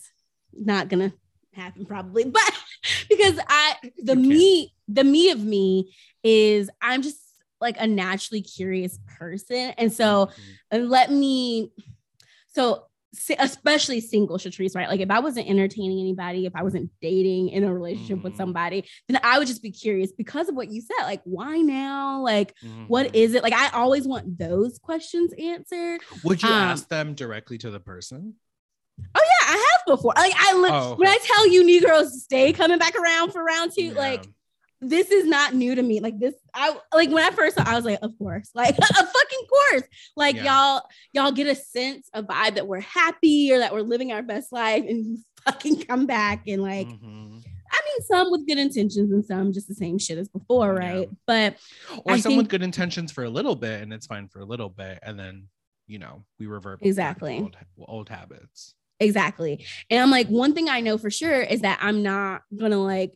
not 0.53 0.89
gonna 0.89 1.11
happen 1.53 1.85
probably, 1.85 2.23
but 2.29 2.51
because 3.09 3.39
I 3.47 3.75
the 3.97 4.15
me, 4.15 4.73
the 4.87 5.03
me 5.03 5.31
of 5.31 5.43
me 5.43 5.95
is 6.23 6.69
I'm 6.81 7.01
just 7.01 7.19
like 7.59 7.77
a 7.79 7.87
naturally 7.87 8.41
curious 8.43 8.99
person. 9.17 9.73
And 9.77 9.91
so 9.91 10.27
Mhm. 10.27 10.33
and 10.69 10.89
let 10.89 11.11
me 11.11 11.71
so 12.53 12.85
especially 13.39 14.01
single 14.01 14.37
Shatrice, 14.37 14.75
right? 14.75 14.89
Like 14.89 14.99
if 14.99 15.09
I 15.09 15.19
wasn't 15.19 15.47
entertaining 15.49 15.99
anybody, 15.99 16.45
if 16.45 16.55
I 16.55 16.63
wasn't 16.63 16.91
dating 17.01 17.49
in 17.49 17.63
a 17.63 17.73
relationship 17.73 18.21
with 18.23 18.33
Mhm. 18.33 18.37
somebody, 18.37 18.85
then 19.07 19.19
I 19.23 19.39
would 19.39 19.47
just 19.47 19.63
be 19.63 19.71
curious 19.71 20.11
because 20.11 20.49
of 20.49 20.55
what 20.55 20.69
you 20.71 20.81
said. 20.81 21.03
Like, 21.05 21.21
why 21.23 21.57
now? 21.57 22.21
Like, 22.21 22.53
what 22.87 23.07
Mhm. 23.07 23.15
is 23.15 23.33
it? 23.33 23.43
Like, 23.43 23.53
I 23.53 23.69
always 23.69 24.07
want 24.07 24.37
those 24.37 24.77
questions 24.79 25.33
answered. 25.39 26.01
Would 26.23 26.43
you 26.43 26.49
um, 26.49 26.55
ask 26.55 26.87
them 26.89 27.13
directly 27.13 27.57
to 27.59 27.71
the 27.71 27.79
person? 27.79 28.35
Oh 29.15 29.21
yeah, 29.23 29.53
I 29.53 29.71
have 29.71 29.95
before. 29.97 30.13
Like 30.17 30.33
I 30.35 30.53
li- 30.55 30.69
Oh, 30.71 30.95
when. 30.95 31.07
I 31.07 31.17
tell 31.23 31.47
you 31.47 31.63
Negroes 31.63 32.23
stay 32.23 32.51
coming 32.51 32.79
back 32.79 32.95
around 32.95 33.31
for 33.31 33.43
round 33.43 33.71
two, 33.77 33.83
Yeah. 33.85 33.93
like 33.93 34.25
this 34.81 35.09
is 35.11 35.25
not 35.25 35.53
new 35.55 35.73
to 35.75 35.81
me. 35.81 35.99
Like 35.99 36.19
this, 36.19 36.35
I 36.53 36.75
like 36.93 37.09
when 37.09 37.23
I 37.23 37.31
first 37.31 37.55
saw, 37.57 37.63
I 37.65 37.75
was 37.75 37.85
like, 37.85 37.99
of 38.01 38.17
course, 38.17 38.49
like 38.53 38.77
a 38.77 38.81
fucking 38.83 39.45
course. 39.49 39.83
Like 40.15 40.35
Yeah. 40.35 40.43
y'all, 40.43 40.81
y'all 41.13 41.31
get 41.31 41.47
a 41.47 41.55
sense, 41.55 42.09
a 42.13 42.21
vibe 42.23 42.55
that 42.55 42.67
we're 42.67 42.79
happy 42.81 43.51
or 43.51 43.59
that 43.59 43.73
we're 43.73 43.81
living 43.81 44.11
our 44.11 44.21
best 44.21 44.51
life, 44.51 44.83
and 44.87 45.05
you 45.05 45.17
fucking 45.45 45.83
come 45.83 46.05
back 46.05 46.43
and 46.47 46.61
like, 46.61 46.87
Mhm. 46.87 47.43
I 47.69 47.81
mean, 47.85 48.05
some 48.07 48.31
with 48.31 48.47
good 48.47 48.57
intentions 48.59 49.11
and 49.11 49.25
some 49.25 49.51
just 49.51 49.67
the 49.67 49.75
same 49.75 49.97
shit 49.97 50.17
as 50.17 50.29
before, 50.29 50.77
Yeah. 50.81 50.89
right? 50.93 51.09
But 51.25 51.57
or 52.05 52.13
I 52.13 52.19
someone 52.19 52.37
with 52.43 52.49
good 52.49 52.63
intentions 52.63 53.11
for 53.11 53.23
a 53.23 53.29
little 53.29 53.55
bit 53.55 53.81
and 53.81 53.91
it's 53.91 54.05
fine 54.07 54.27
for 54.29 54.39
a 54.39 54.45
little 54.45 54.69
bit, 54.69 54.99
and 55.03 55.19
then 55.19 55.47
you 55.87 55.99
know 55.99 56.23
we 56.39 56.45
revert 56.47 56.79
Exactly. 56.81 57.39
old, 57.39 57.57
old 57.87 58.09
habits. 58.09 58.75
Exactly. 58.99 59.65
And 59.89 60.01
I'm 60.01 60.09
like, 60.11 60.27
one 60.27 60.53
thing 60.53 60.69
I 60.69 60.81
know 60.81 60.97
for 60.97 61.09
sure 61.11 61.39
is 61.41 61.61
that 61.61 61.77
I'm 61.81 62.03
not 62.03 62.41
gonna 62.55 62.81
like 62.81 63.13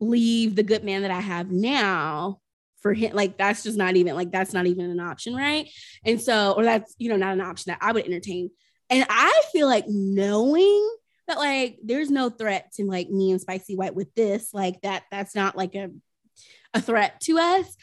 leave 0.00 0.56
the 0.56 0.62
good 0.62 0.84
man 0.84 1.02
that 1.02 1.10
I 1.10 1.20
have 1.20 1.50
now 1.50 2.40
for 2.80 2.94
him. 2.94 3.14
Like, 3.14 3.36
that's 3.36 3.62
just 3.62 3.76
not 3.76 3.96
even 3.96 4.14
like 4.14 4.32
that's 4.32 4.52
not 4.52 4.66
even 4.66 4.90
an 4.90 5.00
option, 5.00 5.34
right? 5.34 5.68
And 6.04 6.20
so, 6.20 6.54
or 6.56 6.64
that's 6.64 6.94
you 6.98 7.08
know, 7.10 7.16
not 7.16 7.34
an 7.34 7.40
option 7.40 7.70
that 7.70 7.78
I 7.80 7.92
would 7.92 8.06
entertain. 8.06 8.50
And 8.88 9.06
I 9.08 9.42
feel 9.52 9.66
like 9.68 9.84
knowing 9.86 10.96
that 11.28 11.38
like 11.38 11.78
there's 11.84 12.10
no 12.10 12.28
threat 12.30 12.72
to 12.74 12.84
like 12.84 13.08
me 13.10 13.30
and 13.30 13.40
Spicy 13.40 13.76
White 13.76 13.94
with 13.94 14.12
this, 14.14 14.52
like 14.52 14.80
that, 14.82 15.04
that's 15.10 15.34
not 15.34 15.56
like 15.56 15.74
a 15.74 15.90
a 16.74 16.80
threat 16.80 17.20
to 17.20 17.38
us. 17.38 17.76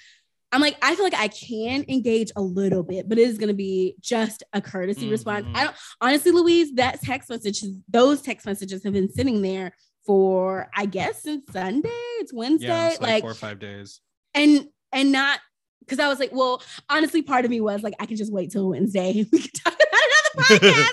I'm 0.52 0.62
like, 0.62 0.78
I 0.82 0.96
feel 0.96 1.04
like 1.04 1.14
I 1.14 1.28
can 1.28 1.84
engage 1.90 2.32
a 2.38 2.42
little 2.42 2.82
bit, 2.82 3.10
but 3.10 3.18
it 3.18 3.28
is 3.28 3.38
going 3.38 3.50
to 3.50 3.54
be 3.54 3.96
just 4.00 4.44
a 4.54 4.62
courtesy 4.62 5.10
response. 5.10 5.46
Mhm. 5.46 5.56
I 5.56 5.64
don't 5.66 5.76
honestly, 6.00 6.32
Louise, 6.32 6.74
that 6.76 7.02
text 7.02 7.30
messages, 7.30 7.76
those 7.90 8.22
text 8.22 8.46
messages 8.46 8.84
have 8.86 8.94
been 8.94 9.12
sitting 9.12 9.42
there 9.42 9.74
for, 10.08 10.68
I 10.76 10.88
guess, 10.88 11.22
since 11.22 11.44
Sunday. 11.52 11.90
It's 12.20 12.34
Wednesday. 12.34 12.68
Yeah, 12.68 12.90
it's 12.90 13.00
like, 13.02 13.12
like, 13.12 13.22
four 13.24 13.32
or 13.32 13.36
five 13.36 13.60
days. 13.60 14.00
and, 14.34 14.68
and 14.92 15.12
not 15.12 15.40
because 15.82 16.00
I 16.00 16.08
was 16.08 16.18
like, 16.20 16.32
well, 16.34 16.62
honestly, 16.90 17.22
part 17.22 17.46
of 17.46 17.52
me 17.52 17.62
was 17.62 17.84
like, 17.84 17.94
I 18.00 18.06
can 18.08 18.18
just 18.18 18.34
wait 18.34 18.52
till 18.52 18.70
Wednesday. 18.70 19.26
We 19.32 19.40
could 19.40 19.54
talk 19.54 19.74
about 19.76 20.02
another 20.50 20.60
podcast. 20.66 20.90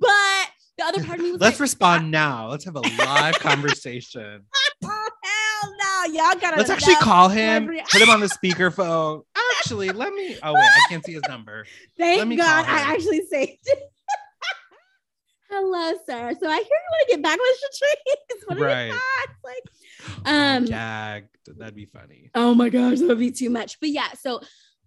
but 0.00 0.50
the 0.78 0.84
other 0.84 1.04
part 1.04 1.18
of 1.18 1.24
me 1.24 1.32
was 1.32 1.40
Let's 1.40 1.56
like, 1.56 1.60
respond 1.60 2.10
now. 2.10 2.48
Let's 2.48 2.64
have 2.64 2.76
a 2.76 2.80
live 2.80 3.38
conversation. 3.38 4.42
oh, 4.84 5.08
hell 5.22 5.74
no. 5.78 6.12
Y'all 6.12 6.40
gotta 6.40 6.56
Let's 6.56 6.70
actually 6.70 6.94
call 6.96 7.28
him. 7.28 7.64
every- 7.64 7.82
Put 7.90 8.00
him 8.02 8.10
on 8.10 8.20
the 8.20 8.26
speakerphone. 8.26 9.22
Actually, 9.58 9.90
let 9.90 10.12
me. 10.12 10.36
Oh 10.42 10.54
wait, 10.54 10.60
I 10.62 10.88
can't 10.88 11.04
see 11.04 11.12
his 11.14 11.22
number. 11.28 11.64
Thank 11.98 12.18
Let 12.18 12.28
me 12.28 12.36
God 12.36 12.64
I 12.66 12.92
actually 12.92 13.22
saved 13.26 13.58
it. 13.64 13.78
Hello, 15.50 15.92
sir. 16.06 16.34
So 16.40 16.48
I 16.48 16.56
hear 16.56 16.64
you 16.64 16.90
want 16.90 17.08
to 17.08 17.16
get 17.16 17.22
back 17.22 17.38
with 17.38 17.58
Shatrice. 17.58 18.44
What 18.48 18.58
are 18.58 18.64
Right. 18.64 18.86
your 18.86 18.94
thoughts? 18.94 19.38
Like, 19.44 20.26
um, 20.26 20.64
gagged. 20.66 21.36
That'd 21.58 21.74
be 21.74 21.86
funny. 21.86 22.30
oh 22.34 22.54
my 22.54 22.68
gosh, 22.68 22.98
that 22.98 23.08
would 23.08 23.18
be 23.18 23.30
too 23.30 23.50
much. 23.50 23.80
But 23.80 23.88
yeah, 23.90 24.12
so 24.20 24.40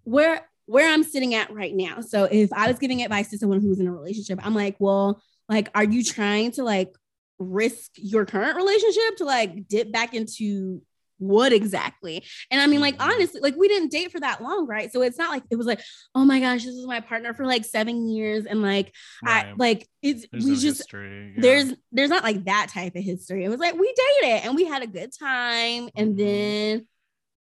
where 0.03 0.47
where 0.67 0.91
I'm 0.91 1.03
sitting 1.03 1.33
at 1.33 1.51
right 1.53 1.75
now. 1.75 2.01
So 2.01 2.25
if 2.25 2.53
I 2.53 2.67
was 2.67 2.79
giving 2.79 3.01
advice 3.01 3.29
to 3.31 3.37
someone 3.37 3.61
who's 3.61 3.79
in 3.79 3.87
a 3.87 3.91
relationship, 3.91 4.39
I'm 4.45 4.55
like, 4.55 4.75
well, 4.79 5.21
like, 5.49 5.69
are 5.75 5.83
you 5.83 6.03
trying 6.03 6.51
to 6.51 6.63
like 6.63 6.93
risk 7.39 7.91
your 7.95 8.25
current 8.25 8.55
relationship 8.55 9.17
to 9.17 9.25
like 9.25 9.67
dip 9.67 9.91
back 9.91 10.13
into 10.13 10.81
what 11.21 11.53
exactly? 11.53 12.23
And 12.49 12.59
I 12.59 12.67
mean, 12.67 12.81
like, 12.81 12.97
Mhm. 12.97 13.05
honestly, 13.13 13.39
like 13.41 13.55
we 13.55 13.67
didn't 13.67 13.91
date 13.91 14.11
for 14.11 14.19
that 14.19 14.41
long, 14.41 14.65
right? 14.67 14.91
So 14.91 15.01
it's 15.03 15.17
not 15.17 15.29
like 15.29 15.43
it 15.51 15.55
was 15.55 15.67
like, 15.67 15.79
oh 16.15 16.25
my 16.25 16.39
gosh, 16.39 16.65
this 16.65 16.73
is 16.75 16.85
my 16.87 16.99
partner 16.99 17.33
for 17.33 17.45
like 17.45 17.63
seven 17.63 18.07
years, 18.09 18.45
and 18.45 18.61
like 18.61 18.93
I 19.23 19.53
like 19.57 19.87
it's 20.01 20.25
There's 20.31 20.43
we 20.45 20.51
no 20.51 20.57
just 20.59 20.79
history. 20.79 21.33
yeah. 21.35 21.41
there's 21.41 21.73
there's 21.91 22.09
not 22.09 22.23
like 22.23 22.43
that 22.45 22.69
type 22.73 22.95
of 22.95 23.03
history. 23.03 23.45
It 23.45 23.49
was 23.49 23.59
like 23.59 23.75
we 23.75 23.93
dated 24.21 24.45
and 24.45 24.55
we 24.55 24.65
had 24.65 24.81
a 24.81 24.87
good 24.87 25.11
time, 25.17 25.89
and 25.95 26.15
Mhm. 26.15 26.17
then 26.17 26.87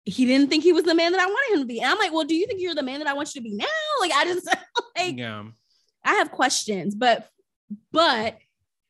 he 0.05 0.25
didn't 0.25 0.49
think 0.49 0.63
he 0.63 0.71
was 0.71 0.83
the 0.85 0.95
man 0.95 1.11
that 1.11 1.21
I 1.21 1.25
wanted 1.25 1.53
him 1.55 1.59
to 1.61 1.65
be. 1.65 1.81
And 1.81 1.91
I'm 1.91 1.97
like, 1.97 2.13
well, 2.13 2.25
do 2.25 2.35
you 2.35 2.45
think 2.47 2.61
you're 2.61 2.75
the 2.75 2.83
man 2.83 2.99
that 2.99 3.07
I 3.07 3.13
want 3.13 3.33
you 3.35 3.41
to 3.41 3.43
be 3.43 3.55
now? 3.55 3.65
Like, 4.01 4.11
I 4.13 4.25
just 4.25 4.45
like 4.97 5.17
yeah. 5.17 5.43
I 6.03 6.13
have 6.15 6.31
questions, 6.31 6.95
but 6.95 7.27
but 7.91 8.37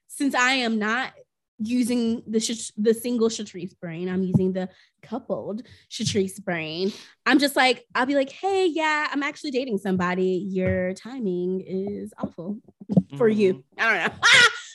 since 0.07 0.35
I 0.35 0.51
am 0.53 0.77
not 0.79 1.11
using 1.59 2.21
the 2.27 2.39
sh- 2.39 2.71
the 2.77 2.93
single 2.93 3.29
Shatrice 3.29 3.77
brain, 3.79 4.09
I'm 4.09 4.23
using 4.23 4.53
the 4.53 4.69
coupled 5.01 5.63
Shatrice 5.89 6.43
brain. 6.43 6.91
I'm 7.25 7.39
just 7.39 7.55
like, 7.55 7.85
I'll 7.95 8.05
be 8.05 8.15
like, 8.15 8.31
hey, 8.31 8.65
yeah, 8.67 9.07
I'm 9.11 9.23
actually 9.23 9.51
dating 9.51 9.77
somebody. 9.77 10.45
Your 10.49 10.93
timing 10.93 11.61
is 11.65 12.13
awful 12.17 12.57
for 13.17 13.27
you. 13.27 13.53
Mhm. 13.55 13.63
I 13.77 13.97
don't 13.97 14.13
know. 14.13 14.19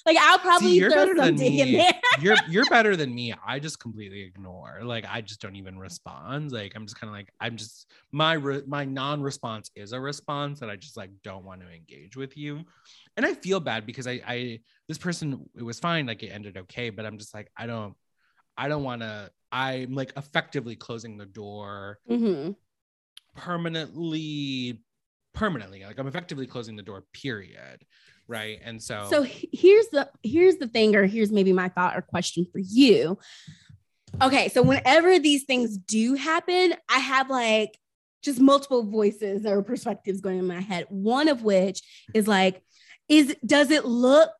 Like 0.06 0.16
I'll 0.18 0.38
probably 0.38 0.68
See, 0.68 0.76
you're 0.78 0.90
throw 0.90 1.00
better 1.06 1.14
than 1.14 1.36
something 1.38 1.58
in 1.58 1.72
me. 1.72 1.76
there. 1.76 1.92
you're 2.20 2.36
you're 2.48 2.64
better 2.66 2.96
than 2.96 3.14
me. 3.14 3.34
I 3.46 3.58
just 3.58 3.78
completely 3.80 4.22
ignore. 4.22 4.80
Like 4.82 5.04
I 5.08 5.20
just 5.20 5.40
don't 5.40 5.56
even 5.56 5.78
respond. 5.78 6.52
Like 6.52 6.72
I'm 6.74 6.86
just 6.86 6.98
kind 6.98 7.08
of 7.10 7.14
like 7.14 7.30
I'm 7.40 7.56
just 7.56 7.86
my 8.12 8.32
re- 8.34 8.62
my 8.66 8.84
non-response 8.84 9.70
is 9.76 9.92
a 9.92 10.00
response 10.00 10.60
that 10.60 10.70
I 10.70 10.76
just 10.76 10.96
like 10.96 11.10
don't 11.22 11.44
want 11.44 11.60
to 11.60 11.68
engage 11.68 12.16
with 12.16 12.36
you. 12.36 12.64
And 13.16 13.26
I 13.26 13.34
feel 13.34 13.60
bad 13.60 13.84
because 13.86 14.06
I 14.06 14.20
I 14.26 14.60
this 14.88 14.98
person 14.98 15.48
it 15.56 15.62
was 15.62 15.78
fine 15.80 16.06
like 16.06 16.22
it 16.22 16.28
ended 16.28 16.56
okay, 16.56 16.90
but 16.90 17.04
I'm 17.04 17.18
just 17.18 17.34
like 17.34 17.50
I 17.56 17.66
don't 17.66 17.94
I 18.56 18.68
don't 18.68 18.82
want 18.82 19.02
to 19.02 19.30
I'm 19.52 19.94
like 19.94 20.12
effectively 20.16 20.76
closing 20.76 21.16
the 21.18 21.26
door 21.26 21.98
Mhm. 22.08 22.54
permanently 23.36 24.82
permanently 25.32 25.82
like 25.84 25.98
I'm 25.98 26.06
effectively 26.08 26.46
closing 26.46 26.76
the 26.76 26.82
door 26.82 27.04
period. 27.12 27.84
Right? 28.30 28.60
And 28.64 28.80
so 28.80 29.08
So 29.10 29.22
here's 29.24 29.88
the 29.88 30.08
here's 30.22 30.56
the 30.56 30.68
thing, 30.68 30.94
or 30.94 31.04
here's 31.04 31.32
maybe 31.32 31.52
my 31.52 31.68
thought 31.68 31.96
or 31.96 32.02
question 32.02 32.46
for 32.52 32.60
you. 32.60 33.18
Okay, 34.22 34.48
so 34.50 34.62
whenever 34.62 35.18
these 35.18 35.42
things 35.44 35.76
do 35.76 36.14
happen, 36.14 36.74
I 36.88 36.98
have 37.00 37.28
like 37.28 37.76
just 38.22 38.40
multiple 38.40 38.84
voices 38.84 39.44
or 39.44 39.62
perspectives 39.62 40.20
going 40.20 40.38
in 40.38 40.46
my 40.46 40.60
head. 40.60 40.86
One 40.90 41.26
of 41.26 41.42
which 41.42 41.82
is 42.14 42.28
like, 42.28 42.62
is 43.08 43.34
does 43.44 43.72
it 43.72 43.84
look 43.84 44.30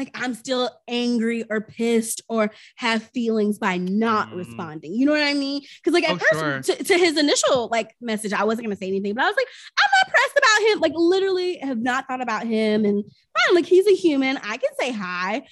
like 0.00 0.10
I'm 0.14 0.34
still 0.34 0.70
angry 0.88 1.44
or 1.50 1.60
pissed 1.60 2.22
or 2.28 2.50
have 2.76 3.02
feelings 3.02 3.58
by 3.58 3.76
not 3.76 4.30
Mm. 4.30 4.36
responding? 4.38 4.94
You 4.94 5.06
know 5.06 5.12
what 5.12 5.22
I 5.22 5.34
mean? 5.34 5.62
Because 5.76 5.92
like 5.94 6.08
at 6.08 6.16
Oh, 6.16 6.18
first, 6.18 6.66
sure. 6.66 6.76
to, 6.76 6.84
to 6.84 6.98
his 6.98 7.16
initial 7.18 7.68
like 7.70 7.94
message, 8.00 8.32
I 8.32 8.44
wasn't 8.44 8.66
gonna 8.66 8.76
say 8.76 8.88
anything, 8.88 9.14
but 9.14 9.24
I 9.24 9.28
was 9.28 9.36
like, 9.36 9.46
I'm 9.78 9.90
not 10.02 10.12
pressed 10.14 10.38
about 10.38 10.68
him. 10.72 10.80
Like 10.80 10.92
literally, 10.96 11.58
have 11.58 11.78
not 11.78 12.06
thought 12.08 12.22
about 12.22 12.46
him, 12.46 12.84
and 12.84 13.04
fine, 13.04 13.54
like 13.54 13.66
he's 13.66 13.86
a 13.86 13.94
human. 13.94 14.38
I 14.38 14.56
can 14.56 14.70
say 14.80 14.90
hi. 14.92 15.42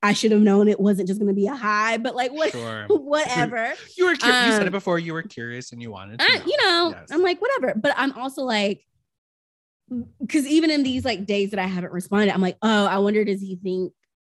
I 0.00 0.12
should 0.12 0.30
have 0.30 0.40
known 0.42 0.68
it 0.68 0.78
wasn't 0.78 1.08
just 1.08 1.20
gonna 1.20 1.34
be 1.34 1.48
a 1.48 1.54
hi, 1.56 1.98
but 1.98 2.14
like 2.14 2.32
what, 2.32 2.52
sure. 2.52 2.86
whatever. 2.88 3.74
You 3.96 4.06
were 4.06 4.14
curious. 4.14 4.46
you 4.46 4.52
said 4.52 4.62
Um, 4.62 4.68
it 4.68 4.70
before. 4.70 4.98
You 4.98 5.12
were 5.12 5.22
curious 5.24 5.72
and 5.72 5.82
you 5.82 5.90
wanted 5.90 6.20
to. 6.20 6.24
I, 6.24 6.40
you 6.46 6.56
know, 6.64 6.94
Yes. 6.96 7.08
I'm 7.10 7.20
like, 7.22 7.40
whatever. 7.42 7.74
But 7.76 7.94
I'm 7.96 8.12
also 8.12 8.42
like, 8.42 8.84
because 10.20 10.46
even 10.46 10.70
in 10.70 10.82
these 10.82 11.04
like 11.04 11.26
days 11.26 11.50
that 11.50 11.58
I 11.58 11.66
haven't 11.66 11.92
responded, 11.92 12.32
I'm 12.32 12.40
like, 12.42 12.58
oh, 12.62 12.86
I 12.86 12.98
wonder 12.98 13.24
does 13.24 13.40
he 13.40 13.56
think 13.56 13.92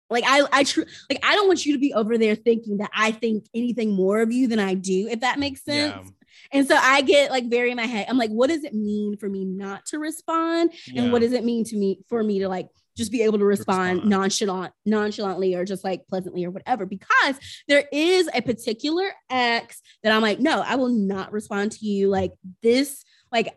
like 0.09 0.23
I 0.27 0.43
I 0.51 0.63
true 0.63 0.85
like 1.09 1.23
I 1.23 1.35
don't 1.35 1.47
want 1.47 1.65
you 1.65 1.73
to 1.73 1.79
be 1.79 1.93
over 1.93 2.17
there 2.17 2.35
thinking 2.35 2.77
that 2.77 2.91
I 2.93 3.11
think 3.11 3.45
anything 3.53 3.91
more 3.91 4.21
of 4.21 4.31
you 4.31 4.47
than 4.47 4.59
I 4.59 4.73
do, 4.73 5.07
if 5.09 5.21
that 5.21 5.39
makes 5.39 5.63
sense. 5.63 5.93
Yeah. 5.95 6.11
And 6.51 6.67
so 6.67 6.75
I 6.75 7.01
get 7.01 7.31
like 7.31 7.49
very 7.49 7.71
in 7.71 7.77
my 7.77 7.85
head. 7.85 8.05
I'm 8.09 8.17
like, 8.17 8.29
what 8.29 8.49
does 8.49 8.63
it 8.63 8.73
mean 8.73 9.17
for 9.17 9.29
me 9.29 9.45
not 9.45 9.85
to 9.87 9.99
respond? 9.99 10.73
And 10.95 11.11
what 11.11 11.21
does 11.21 11.33
it 11.33 11.43
mean 11.43 11.63
to 11.65 11.75
me 11.75 11.99
for 12.07 12.23
me 12.23 12.39
to 12.39 12.47
like 12.47 12.67
just 12.95 13.11
be 13.11 13.23
able 13.23 13.39
to 13.39 13.45
respond, 13.45 13.97
Respond. 13.97 14.09
nonchalant, 14.09 14.73
nonchalantly, 14.85 15.55
or 15.55 15.65
just 15.65 15.83
like 15.83 16.07
pleasantly 16.07 16.45
or 16.45 16.51
whatever? 16.51 16.85
Because 16.85 17.35
there 17.67 17.85
is 17.91 18.29
a 18.33 18.41
particular 18.41 19.11
ex 19.29 19.81
that 20.03 20.11
I'm 20.11 20.21
like, 20.21 20.39
no, 20.39 20.61
I 20.61 20.75
will 20.75 20.89
not 20.89 21.31
respond 21.31 21.71
to 21.73 21.85
you. 21.85 22.09
Like 22.09 22.31
this, 22.61 23.03
like 23.31 23.53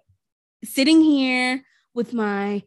sitting 0.64 1.02
here 1.02 1.62
with 1.94 2.12
my 2.14 2.62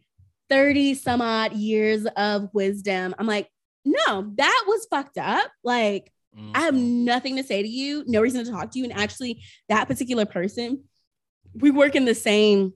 30 0.50 0.96
some 0.96 1.22
odd 1.22 1.54
years 1.54 2.06
of 2.18 2.50
wisdom. 2.54 3.16
I'm 3.18 3.28
like, 3.28 3.50
no, 3.86 4.32
that 4.36 4.64
was 4.68 4.88
fucked 4.90 5.18
up. 5.18 5.52
Like, 5.64 6.12
I 6.54 6.62
have 6.62 6.76
Mhm. 6.76 7.04
nothing 7.04 7.36
to 7.38 7.44
say 7.44 7.62
to 7.62 7.68
you, 7.68 8.04
no 8.08 8.22
reason 8.22 8.46
to 8.46 8.52
talk 8.52 8.72
to 8.72 8.80
you. 8.80 8.86
And 8.86 8.94
actually, 8.94 9.44
that 9.70 9.88
particular 9.88 10.26
person, 10.26 10.84
we 11.54 11.72
work 11.72 11.96
in 11.96 12.06
the 12.06 12.16
same 12.16 12.74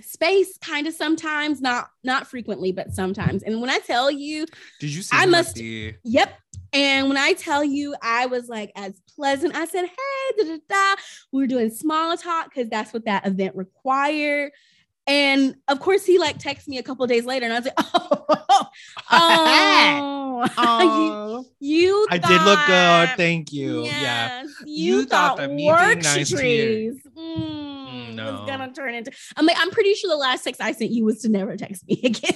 space 0.00 0.56
kind 0.58 0.86
of 0.86 0.94
sometimes, 0.94 1.60
not 1.60 1.88
not 2.04 2.28
frequently, 2.28 2.70
but 2.70 2.92
sometimes. 2.94 3.42
And 3.42 3.60
when 3.60 3.68
I 3.70 3.78
tell 3.78 4.10
you, 4.12 4.46
Did 4.78 4.94
you 4.94 5.02
see? 5.02 5.16
I 5.16 5.26
must- 5.26 5.56
The, 5.56 5.94
yep. 6.04 6.38
And 6.72 7.08
when 7.08 7.16
I 7.16 7.32
tell 7.32 7.64
you, 7.64 7.96
I 8.02 8.26
was 8.26 8.48
like 8.48 8.70
as 8.76 9.00
pleasant. 9.16 9.56
I 9.56 9.64
said, 9.64 9.86
"Hey, 9.86 10.36
da 10.36 10.44
da 10.44 10.58
da." 10.68 11.02
We 11.32 11.42
were 11.42 11.46
doing 11.48 11.70
small 11.70 12.16
talk 12.16 12.50
because 12.54 12.68
that's 12.68 12.92
what 12.92 13.06
that 13.06 13.26
event 13.26 13.56
required. 13.56 14.52
And 15.08 15.56
of 15.68 15.80
course, 15.80 16.04
he 16.04 16.18
like 16.18 16.38
texts 16.38 16.68
me 16.68 16.78
a 16.78 16.82
couple 16.82 17.02
of 17.02 17.08
days 17.08 17.24
later, 17.24 17.46
and 17.46 17.54
I 17.54 17.58
was 17.58 17.64
like, 17.64 17.74
"Oh, 17.94 18.66
oh, 19.10 20.48
Oh, 20.56 21.44
you, 21.60 21.86
you 21.88 22.06
I 22.10 22.18
did 22.18 22.42
look 22.42 22.60
good. 22.66 23.16
Thank 23.16 23.52
you. 23.52 23.84
Yeah. 23.84 24.42
Yes, 24.42 24.48
you, 24.64 25.00
You 25.00 25.04
thought 25.06 25.38
thought, 25.38 25.48
that 25.48 25.50
work 25.50 26.02
nice 26.02 26.30
trees 26.30 26.94
Mm, 27.16 27.88
mm, 27.88 28.14
no. 28.14 28.32
was 28.32 28.40
gonna 28.46 28.72
turn 28.72 28.94
into. 28.94 29.10
I'm 29.36 29.46
like, 29.46 29.56
I'm 29.58 29.70
pretty 29.70 29.94
sure 29.94 30.10
the 30.10 30.16
last 30.16 30.44
text 30.44 30.60
I 30.60 30.72
sent 30.72 30.90
you 30.90 31.04
was 31.04 31.20
to 31.22 31.28
never 31.28 31.56
text 31.56 31.86
me 31.88 32.00
again. 32.04 32.34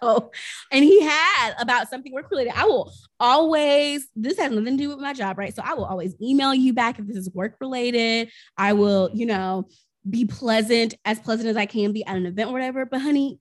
So, 0.00 0.30
and 0.72 0.82
he 0.82 1.02
had 1.02 1.54
about 1.60 1.88
something 1.88 2.12
work 2.12 2.30
related. 2.30 2.52
I 2.56 2.64
will 2.64 2.92
always. 3.20 4.08
This 4.16 4.38
has 4.38 4.50
nothing 4.50 4.76
to 4.76 4.82
do 4.82 4.88
with 4.88 4.98
my 4.98 5.12
job, 5.12 5.38
right? 5.38 5.54
So 5.54 5.62
I 5.64 5.74
will 5.74 5.84
always 5.84 6.14
email 6.20 6.54
you 6.54 6.72
back 6.72 6.98
if 6.98 7.06
this 7.06 7.16
is 7.16 7.30
work 7.32 7.56
related. 7.60 8.30
I 8.56 8.72
will, 8.72 9.10
you 9.12 9.26
know, 9.26 9.68
be 10.08 10.24
pleasant, 10.24 10.94
as 11.04 11.18
pleasant 11.18 11.48
as 11.48 11.56
I 11.56 11.66
can 11.66 11.92
be 11.92 12.04
at 12.04 12.16
an 12.16 12.26
event 12.26 12.50
or 12.50 12.52
whatever. 12.52 12.84
But 12.86 13.00
honey, 13.00 13.40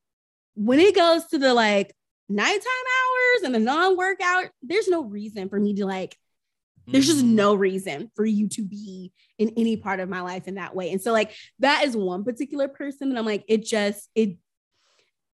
when 0.55 0.79
it 0.79 0.95
goes 0.95 1.25
to 1.27 1.37
the 1.37 1.53
like 1.53 1.93
nighttime 2.29 2.61
hours 2.61 3.43
and 3.43 3.53
the 3.55 3.59
non-workout, 3.59 4.45
there's 4.63 4.87
no 4.87 5.03
reason 5.03 5.49
for 5.49 5.59
me 5.59 5.75
to 5.75 5.85
like 5.85 6.17
there's 6.87 7.07
just 7.07 7.25
Mhm. 7.25 7.33
no 7.33 7.55
reason 7.55 8.11
for 8.15 8.25
you 8.25 8.47
to 8.49 8.61
be 8.61 9.11
in 9.39 9.51
any 9.57 9.75
part 9.75 9.99
of 9.99 10.07
my 10.07 10.21
life 10.21 10.47
in 10.47 10.55
that 10.55 10.75
way. 10.75 10.91
And 10.91 11.01
so 11.01 11.11
like 11.11 11.31
that 11.59 11.83
is 11.83 11.97
one 11.97 12.23
particular 12.23 12.67
person 12.67 13.09
and 13.09 13.17
I'm 13.17 13.25
like 13.25 13.43
it 13.47 13.65
just 13.65 14.07
it 14.13 14.37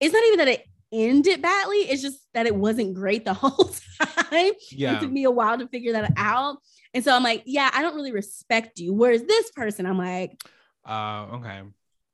it's 0.00 0.14
not 0.14 0.24
even 0.24 0.38
that 0.38 0.48
it 0.48 0.64
ended 0.90 1.42
badly, 1.42 1.76
it's 1.78 2.00
just 2.02 2.26
that 2.34 2.46
it 2.46 2.56
wasn't 2.56 2.94
great 2.94 3.24
the 3.26 3.34
whole 3.42 3.70
time. 4.00 4.52
Yeah. 4.70 4.96
It 4.96 5.00
took 5.00 5.12
me 5.12 5.24
a 5.24 5.30
while 5.30 5.58
to 5.58 5.68
figure 5.68 5.92
that 5.92 6.12
out. 6.16 6.56
And 6.94 7.04
so 7.04 7.14
I'm 7.14 7.22
like, 7.22 7.42
yeah, 7.46 7.70
I 7.72 7.82
don't 7.82 7.94
really 7.96 8.12
respect 8.12 8.78
you. 8.78 8.92
Whereas 8.94 9.22
this 9.22 9.50
person, 9.50 9.84
I'm 9.86 9.98
like, 9.98 10.38
Uh, 10.84 11.26
okay. 11.34 11.62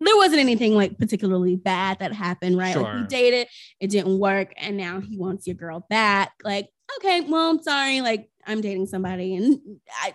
there 0.01 0.16
wasn't 0.16 0.41
anything 0.41 0.75
like 0.75 0.99
particularly 0.99 1.57
bad 1.57 1.99
that 2.01 2.12
happened, 2.12 2.57
right? 2.59 2.77
Like 2.77 2.95
we 2.95 3.07
dated, 3.07 3.49
it 3.81 3.91
didn't 3.91 4.19
work, 4.19 4.53
and 4.57 4.77
now 4.77 5.01
he 5.01 5.16
wants 5.16 5.47
your 5.47 5.57
girl 5.57 5.87
back. 5.89 6.33
Like, 6.45 6.69
okay, 6.99 7.23
well, 7.23 7.51
I'm 7.51 7.62
sorry, 7.62 8.01
like 8.01 8.31
I'm 8.47 8.61
dating 8.61 8.87
somebody, 8.87 9.37
and 9.37 9.61
I, 10.03 10.14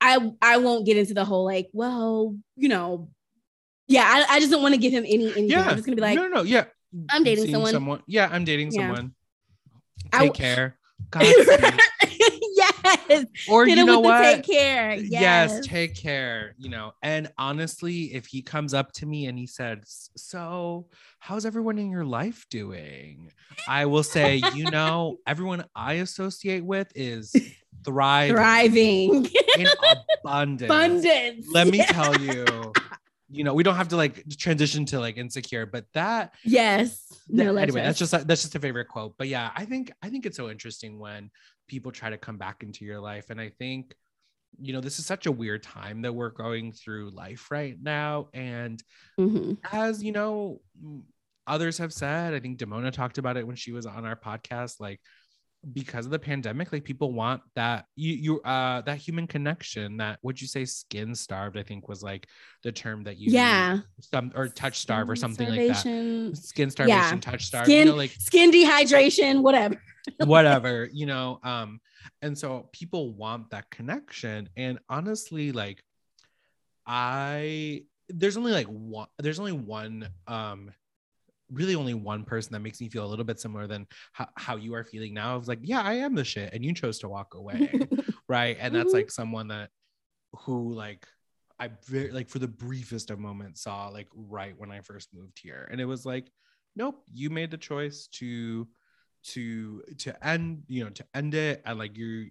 I, 0.00 0.32
I 0.42 0.56
won't 0.58 0.86
get 0.86 0.96
into 0.96 1.14
the 1.14 1.24
whole 1.24 1.44
like, 1.44 1.68
well, 1.72 2.36
you 2.56 2.68
know, 2.68 3.08
yeah, 3.86 4.04
I, 4.06 4.36
I 4.36 4.38
just 4.40 4.50
don't 4.50 4.62
want 4.62 4.74
to 4.74 4.80
give 4.80 4.92
him 4.92 5.04
any 5.04 5.24
anything. 5.24 5.48
Yeah. 5.50 5.62
I'm 5.68 5.74
just 5.76 5.84
gonna 5.86 5.96
be 5.96 6.02
like, 6.02 6.16
no, 6.16 6.28
no, 6.28 6.36
no. 6.36 6.42
Yeah. 6.42 6.64
I'm 7.10 7.24
dating 7.24 7.46
Seeing 7.46 7.66
someone. 7.66 8.02
Yeah, 8.06 8.28
I'm 8.30 8.44
dating 8.44 8.70
Yeah. 8.72 8.80
someone. 8.82 9.14
I 10.12 10.20
Take 10.20 10.32
w- 10.34 10.44
care. 10.54 10.78
Godspeed. 11.10 11.80
Yes, 13.08 13.26
or 13.48 13.66
hit 13.66 13.78
you 13.78 13.84
know 13.84 14.00
what? 14.00 14.22
take 14.22 14.44
care. 14.44 14.94
Yes, 14.94 15.10
yes 15.56 15.66
take 15.66 15.94
care 15.96 16.54
you 16.56 16.70
know 16.70 16.92
and 17.02 17.30
honestly 17.36 18.14
if 18.14 18.26
he 18.26 18.42
comes 18.42 18.72
up 18.74 18.92
to 18.92 19.06
me 19.06 19.26
and 19.26 19.36
he 19.38 19.46
says 19.46 20.08
so 20.16 20.86
how's 21.18 21.44
everyone 21.44 21.78
in 21.78 21.90
your 21.90 22.04
life 22.04 22.46
doing 22.50 23.32
i 23.66 23.86
will 23.86 24.02
say 24.04 24.36
you 24.54 24.70
know 24.70 25.16
everyone 25.26 25.64
i 25.74 25.94
associate 25.94 26.64
with 26.64 26.90
is 26.94 27.34
thriving 27.84 28.34
thriving, 28.34 29.26
in 29.58 29.68
abundance 30.22 30.70
abundance. 31.04 31.46
let 31.52 31.66
me 31.66 31.78
Yeah. 31.78 31.92
tell 31.92 32.14
you 32.16 32.72
you 33.30 33.42
know 33.42 33.54
we 33.54 33.62
don't 33.62 33.76
have 33.76 33.88
to 33.88 33.96
like 33.96 34.22
transition 34.38 34.84
to 34.86 35.00
like 35.00 35.16
insecure 35.16 35.66
but 35.66 35.86
that 35.94 36.34
Yes. 36.44 37.00
No, 37.28 37.56
anyway, 37.56 37.80
that's 37.82 37.98
just 37.98 38.12
that's 38.12 38.42
just 38.42 38.54
a 38.54 38.60
favorite 38.60 38.86
quote. 38.88 39.14
But 39.16 39.28
yeah, 39.28 39.50
I 39.56 39.64
think 39.64 39.90
I 40.02 40.10
think 40.10 40.26
it's 40.26 40.36
so 40.36 40.50
interesting 40.50 40.98
when 40.98 41.30
people 41.68 41.92
try 41.92 42.10
to 42.10 42.18
come 42.18 42.36
back 42.38 42.62
into 42.62 42.84
your 42.84 43.00
life, 43.00 43.30
and 43.30 43.40
I 43.40 43.50
think 43.50 43.94
you 44.60 44.72
know 44.72 44.80
this 44.80 44.98
is 45.00 45.06
such 45.06 45.26
a 45.26 45.32
weird 45.32 45.62
time 45.62 46.02
that 46.02 46.12
we're 46.12 46.30
going 46.30 46.72
through 46.72 47.10
life 47.10 47.50
right 47.50 47.76
now, 47.80 48.28
and 48.32 48.82
Mhm. 49.18 49.58
as 49.72 50.02
you 50.02 50.12
know, 50.12 50.60
others 51.46 51.78
have 51.78 51.92
said, 51.92 52.34
I 52.34 52.40
think 52.40 52.58
Demona 52.58 52.92
talked 52.92 53.18
about 53.18 53.36
it 53.36 53.46
when 53.46 53.56
she 53.56 53.72
was 53.72 53.84
on 53.86 54.04
our 54.04 54.16
podcast, 54.16 54.80
like 54.80 55.00
because 55.72 56.04
of 56.06 56.12
the 56.12 56.18
pandemic, 56.18 56.72
like 56.72 56.84
people 56.84 57.12
want 57.12 57.42
that 57.54 57.86
you 57.96 58.14
you 58.14 58.40
uh 58.42 58.82
that 58.82 58.98
human 58.98 59.26
connection, 59.26 59.96
that 59.98 60.18
would 60.22 60.40
you 60.40 60.46
say 60.46 60.64
skin 60.64 61.14
starved, 61.14 61.56
I 61.56 61.62
think 61.62 61.88
was 61.88 62.02
like 62.02 62.28
the 62.62 62.72
term 62.72 63.04
that 63.04 63.16
you 63.16 63.32
Yeah. 63.32 63.78
some 64.00 64.32
or 64.34 64.48
touch 64.48 64.78
starve 64.78 65.08
or 65.08 65.16
something 65.16 65.48
like 65.48 65.68
that. 65.68 66.36
Skin 66.36 66.70
starvation, 66.70 67.20
touch 67.20 67.46
starve, 67.46 67.66
Skin, 67.66 67.78
you 67.78 67.84
know, 67.92 67.96
like 67.96 68.10
skin 68.18 68.50
dehydration, 68.50 69.42
whatever. 69.42 69.80
whatever 70.26 70.86
you 70.92 71.06
know 71.06 71.40
um 71.44 71.80
and 72.20 72.36
so 72.36 72.68
people 72.72 73.14
want 73.14 73.48
that 73.48 73.70
connection 73.70 74.46
and 74.54 74.78
honestly 74.90 75.50
like 75.50 75.82
i 76.86 77.82
there's 78.10 78.36
only 78.36 78.52
like 78.52 78.66
one 78.66 79.08
there's 79.18 79.38
only 79.38 79.52
one 79.52 80.06
um 80.26 80.70
really 81.50 81.74
only 81.74 81.94
one 81.94 82.24
person 82.24 82.52
that 82.52 82.60
makes 82.60 82.80
me 82.80 82.88
feel 82.88 83.04
a 83.04 83.08
little 83.08 83.24
bit 83.24 83.38
similar 83.38 83.66
than 83.66 83.86
how, 84.12 84.28
how 84.36 84.56
you 84.56 84.74
are 84.74 84.84
feeling 84.84 85.12
now 85.14 85.36
of 85.36 85.46
like 85.46 85.58
yeah 85.62 85.82
i 85.82 85.94
am 85.94 86.14
the 86.14 86.24
shit 86.24 86.52
and 86.52 86.64
you 86.64 86.72
chose 86.72 86.98
to 86.98 87.08
walk 87.08 87.34
away 87.34 87.78
right? 88.28 88.56
And 88.60 88.74
that's 88.74 88.90
Mhm. 88.92 88.96
like 88.98 89.10
someone 89.10 89.48
that 89.48 89.70
who 90.40 90.72
like 90.72 91.06
i 91.60 91.68
very 91.86 92.10
like 92.10 92.28
for 92.28 92.38
the 92.40 92.48
briefest 92.48 93.10
of 93.10 93.18
moments 93.18 93.62
saw 93.62 93.88
like 93.88 94.08
right 94.14 94.54
when 94.58 94.70
i 94.72 94.80
first 94.80 95.10
moved 95.14 95.38
here. 95.40 95.68
And 95.70 95.80
it 95.80 95.84
was 95.84 96.04
like 96.06 96.30
nope 96.74 97.04
you 97.12 97.30
made 97.30 97.50
the 97.50 97.58
choice 97.58 98.08
to 98.14 98.66
to 99.24 99.82
to 99.98 100.26
end 100.26 100.64
you 100.68 100.84
know 100.84 100.90
to 100.90 101.04
end 101.14 101.34
it. 101.34 101.62
And 101.64 101.78
like 101.78 101.96
you 101.96 102.30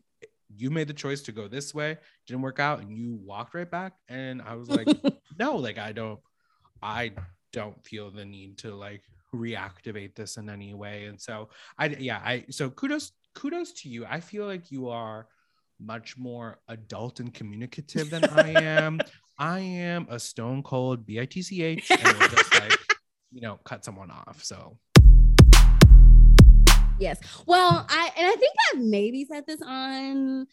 you 0.55 0.69
made 0.69 0.87
the 0.87 0.93
choice 0.93 1.21
to 1.23 1.31
go 1.31 1.47
this 1.47 1.73
way. 1.73 1.97
Didn't 2.27 2.41
work 2.43 2.59
out. 2.59 2.79
And 2.81 2.95
you 2.97 3.15
walked 3.15 3.53
right 3.53 3.69
back. 3.69 3.93
And 4.09 4.41
i 4.41 4.55
was 4.55 4.67
like 4.69 4.87
no 5.39 5.55
like 5.55 5.77
i 5.77 5.91
don't 5.91 6.19
i 6.81 7.11
don't 7.53 7.81
feel 7.85 8.11
the 8.11 8.25
need 8.25 8.57
to 8.57 8.75
like 8.75 9.03
reactivate 9.33 10.13
this 10.15 10.37
in 10.37 10.49
any 10.49 10.73
way 10.73 11.05
and 11.05 11.19
so 11.19 11.49
i 11.79 11.87
yeah 11.87 12.17
i 12.23 12.43
so 12.49 12.69
kudos 12.69 13.13
kudos 13.33 13.71
to 13.71 13.89
you 13.89 14.05
i 14.09 14.19
feel 14.19 14.45
like 14.45 14.71
you 14.71 14.89
are 14.89 15.27
much 15.79 16.17
more 16.17 16.59
adult 16.67 17.19
and 17.19 17.33
communicative 17.33 18.09
than 18.09 18.25
i 18.25 18.49
am 18.61 18.99
i 19.39 19.59
am 19.59 20.05
a 20.09 20.19
stone 20.19 20.61
cold 20.61 21.05
bitch 21.07 21.51
and 21.89 22.19
will 22.19 22.27
just 22.27 22.53
like 22.53 22.79
you 23.31 23.41
know 23.41 23.57
cut 23.63 23.83
someone 23.85 24.11
off 24.11 24.43
so 24.43 24.77
Yes. 26.99 27.19
Well, 27.45 27.85
I 27.89 28.11
and 28.17 28.27
I 28.27 28.35
think 28.35 28.53
I've 28.71 28.81
maybe 28.81 29.25
said 29.25 29.45
this 29.47 29.61
on 29.61 30.47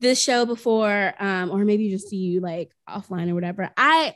this 0.00 0.20
show 0.20 0.46
before, 0.46 1.14
um, 1.18 1.50
or 1.50 1.64
maybe 1.64 1.90
just 1.90 2.08
to 2.08 2.16
you 2.16 2.40
like 2.40 2.72
offline 2.88 3.30
or 3.30 3.34
whatever. 3.34 3.70
I 3.76 4.14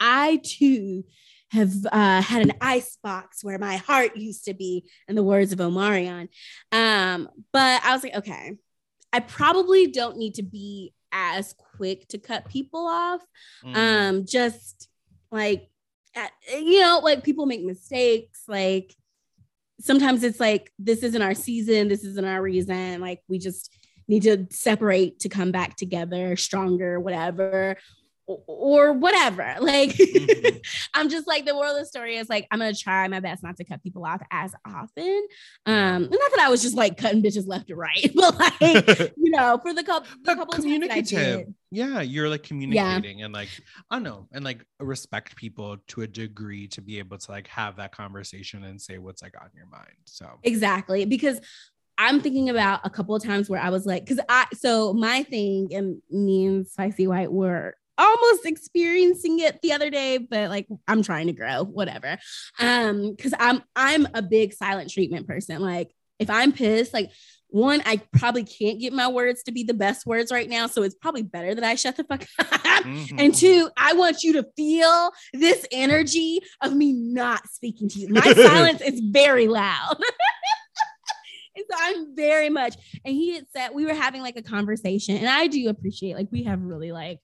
I 0.00 0.40
too 0.42 1.04
have 1.50 1.72
uh, 1.90 2.22
had 2.22 2.42
an 2.42 2.52
ice 2.60 2.98
box 3.02 3.42
where 3.42 3.58
my 3.58 3.76
heart 3.76 4.16
used 4.16 4.44
to 4.44 4.54
be, 4.54 4.84
in 5.06 5.14
the 5.14 5.22
words 5.22 5.52
of 5.52 5.58
Omarion. 5.58 6.28
Um, 6.72 7.28
but 7.52 7.82
I 7.84 7.92
was 7.92 8.02
like, 8.02 8.16
okay, 8.16 8.56
I 9.12 9.20
probably 9.20 9.86
don't 9.86 10.18
need 10.18 10.34
to 10.34 10.42
be 10.42 10.92
as 11.10 11.54
quick 11.76 12.06
to 12.08 12.18
cut 12.18 12.48
people 12.48 12.86
off. 12.86 13.22
Mm. 13.64 13.76
Um, 13.76 14.26
just 14.26 14.88
like, 15.30 15.68
you 16.52 16.80
know, 16.80 17.00
like 17.02 17.24
people 17.24 17.46
make 17.46 17.64
mistakes, 17.64 18.42
like 18.48 18.94
sometimes 19.80 20.22
it's 20.22 20.40
like 20.40 20.72
this 20.78 21.02
isn't 21.02 21.22
our 21.22 21.34
season 21.34 21.88
this 21.88 22.04
isn't 22.04 22.24
our 22.24 22.42
reason 22.42 23.00
like 23.00 23.20
we 23.28 23.38
just 23.38 23.74
need 24.08 24.22
to 24.22 24.46
separate 24.50 25.20
to 25.20 25.28
come 25.28 25.52
back 25.52 25.76
together 25.76 26.36
stronger 26.36 26.98
whatever 26.98 27.76
or 28.28 28.92
whatever. 28.92 29.56
Like, 29.68 29.90
mm-hmm. 29.90 30.58
I'm 30.94 31.10
just 31.10 31.26
like 31.26 31.44
the 31.44 31.52
moral 31.52 31.72
of 31.72 31.80
the 31.80 31.84
story 31.84 32.16
is 32.16 32.28
like 32.30 32.46
I'm 32.50 32.58
gonna 32.58 32.74
try 32.74 33.06
my 33.08 33.20
best 33.20 33.42
not 33.42 33.56
to 33.58 33.64
cut 33.64 33.82
people 33.82 34.04
off 34.06 34.22
as 34.30 34.54
often. 34.64 35.26
Um, 35.66 36.02
not 36.02 36.10
that 36.10 36.40
I 36.40 36.48
was 36.48 36.62
just 36.62 36.74
like 36.74 36.96
cutting 36.96 37.22
bitches 37.22 37.46
left 37.46 37.68
and 37.68 37.78
right, 37.78 38.10
but 38.14 38.38
like 38.38 39.12
you 39.16 39.30
know, 39.30 39.58
for 39.60 39.74
the 39.74 39.82
couple, 39.82 40.08
the 40.22 40.34
couple 40.34 40.54
communicative. 40.54 41.48
Yeah, 41.70 42.00
you're 42.00 42.30
like 42.30 42.44
communicating 42.44 43.18
yeah. 43.18 43.26
and 43.26 43.34
like 43.34 43.50
I 43.90 43.96
don't 43.96 44.04
know, 44.04 44.26
and 44.32 44.42
like 44.42 44.64
respect 44.80 45.36
people 45.36 45.76
to 45.88 46.02
a 46.02 46.06
degree 46.06 46.66
to 46.68 46.80
be 46.80 46.98
able 46.98 47.18
to 47.18 47.30
like 47.30 47.46
have 47.48 47.76
that 47.76 47.94
conversation 47.94 48.64
and 48.64 48.80
say 48.80 48.96
what's 48.96 49.22
like 49.22 49.34
on 49.40 49.50
your 49.54 49.66
mind. 49.66 49.96
So 50.04 50.38
exactly 50.44 51.04
because 51.04 51.40
I'm 51.98 52.20
thinking 52.20 52.48
about 52.48 52.80
a 52.84 52.90
couple 52.90 53.16
of 53.16 53.24
times 53.24 53.50
where 53.50 53.60
I 53.60 53.70
was 53.70 53.84
like, 53.84 54.04
because 54.04 54.24
I 54.28 54.46
so 54.54 54.94
my 54.94 55.24
thing 55.24 55.74
and 55.74 56.00
me 56.10 56.46
and 56.46 56.66
Spicy 56.66 57.08
White 57.08 57.32
were 57.32 57.74
almost 57.98 58.46
experiencing 58.46 59.40
it 59.40 59.60
the 59.60 59.72
other 59.72 59.90
day, 59.90 60.18
but 60.18 60.48
like 60.48 60.68
I'm 60.86 61.02
trying 61.02 61.26
to 61.26 61.32
grow, 61.32 61.64
whatever. 61.64 62.18
Um, 62.58 63.14
because 63.14 63.34
I'm 63.38 63.62
I'm 63.76 64.06
a 64.14 64.22
big 64.22 64.54
silent 64.54 64.90
treatment 64.90 65.26
person. 65.26 65.60
Like 65.60 65.92
if 66.18 66.30
I'm 66.30 66.52
pissed, 66.52 66.94
like 66.94 67.10
one, 67.50 67.82
I 67.86 68.00
probably 68.12 68.44
can't 68.44 68.78
get 68.78 68.92
my 68.92 69.08
words 69.08 69.42
to 69.44 69.52
be 69.52 69.64
the 69.64 69.74
best 69.74 70.06
words 70.06 70.30
right 70.30 70.48
now. 70.48 70.66
So 70.66 70.82
it's 70.82 70.94
probably 70.94 71.22
better 71.22 71.54
that 71.54 71.64
I 71.64 71.74
shut 71.74 71.96
the 71.96 72.04
fuck 72.04 72.22
up. 72.38 72.84
Mm-hmm. 72.84 73.18
And 73.18 73.34
two, 73.34 73.70
I 73.76 73.94
want 73.94 74.22
you 74.22 74.34
to 74.34 74.46
feel 74.56 75.10
this 75.32 75.66
energy 75.72 76.40
of 76.62 76.74
me 76.74 76.92
not 76.92 77.48
speaking 77.48 77.88
to 77.88 77.98
you. 77.98 78.08
My 78.10 78.20
silence 78.34 78.82
is 78.82 79.00
very 79.00 79.48
loud. 79.48 79.96
and 81.56 81.64
so 81.70 81.76
I'm 81.78 82.14
very 82.14 82.50
much, 82.50 82.76
and 83.04 83.14
he 83.14 83.34
had 83.34 83.46
said 83.56 83.70
we 83.72 83.86
were 83.86 83.94
having 83.94 84.20
like 84.20 84.36
a 84.36 84.42
conversation, 84.42 85.16
and 85.16 85.28
I 85.28 85.46
do 85.46 85.68
appreciate 85.68 86.16
like 86.16 86.28
we 86.30 86.44
have 86.44 86.60
really 86.60 86.92
like 86.92 87.18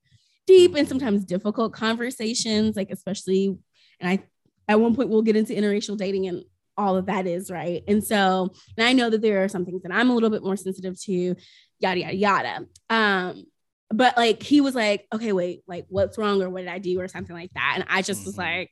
deep 0.47 0.75
and 0.75 0.89
sometimes 0.89 1.25
difficult 1.25 1.73
conversations, 1.73 2.77
like 2.77 2.91
especially, 2.91 3.57
and 4.01 4.11
I 4.11 4.25
at 4.69 4.81
one 4.81 4.95
point 4.95 5.09
we'll 5.09 5.23
get 5.23 5.37
into 5.37 5.55
interracial 5.55 5.97
dating 5.97 6.27
and 6.27 6.45
all 6.77 6.97
of 6.97 7.07
that 7.07 7.27
is 7.27 7.51
right. 7.51 7.83
And 7.87 8.03
so, 8.03 8.53
and 8.77 8.87
I 8.87 8.93
know 8.93 9.11
that 9.11 9.23
there 9.23 9.45
are 9.45 9.49
some 9.49 9.65
things 9.65 9.83
that 9.83 9.93
I'm 9.93 10.11
a 10.11 10.15
little 10.15 10.31
bit 10.31 10.43
more 10.43 10.57
sensitive 10.57 11.01
to, 11.03 11.37
yada 11.79 12.01
yada 12.01 12.17
yada. 12.17 12.67
Um, 12.91 13.45
but 13.91 14.17
like 14.17 14.43
he 14.43 14.61
was 14.61 14.75
like, 14.75 15.07
okay, 15.15 15.33
wait, 15.33 15.63
like 15.67 15.87
what's 15.89 16.19
wrong 16.19 16.43
or 16.43 16.51
what 16.51 16.61
did 16.61 16.69
I 16.69 16.79
do 16.79 17.01
or 17.01 17.09
something 17.09 17.35
like 17.35 17.53
that, 17.55 17.73
and 17.77 17.85
I 17.89 18.03
just 18.03 18.25
was 18.25 18.37
mm-hmm. 18.37 18.43
like, 18.43 18.71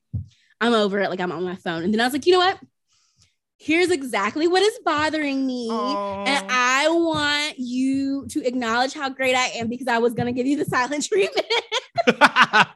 I'm 0.60 0.74
over 0.74 1.00
it, 1.00 1.10
like 1.10 1.20
I'm 1.20 1.32
on 1.32 1.44
my 1.44 1.56
phone, 1.56 1.84
and 1.84 1.92
then 1.92 2.00
I 2.00 2.04
was 2.04 2.12
like, 2.12 2.26
you 2.26 2.32
know 2.32 2.38
what? 2.38 2.58
Here's 3.62 3.90
exactly 3.90 4.48
what 4.48 4.62
is 4.62 4.78
bothering 4.84 5.46
me. 5.46 5.68
Aww. 5.70 6.26
And 6.26 6.46
I 6.50 6.88
want 6.88 7.58
you 7.58 8.26
to 8.28 8.46
acknowledge 8.46 8.92
how 8.92 9.08
great 9.08 9.36
I 9.36 9.46
am 9.54 9.68
because 9.68 9.86
I 9.86 9.98
was 9.98 10.14
going 10.14 10.26
to 10.26 10.32
give 10.32 10.46
you 10.46 10.56
the 10.56 10.64
silent 10.64 11.04
treatment. 11.08 11.46
but 12.06 12.68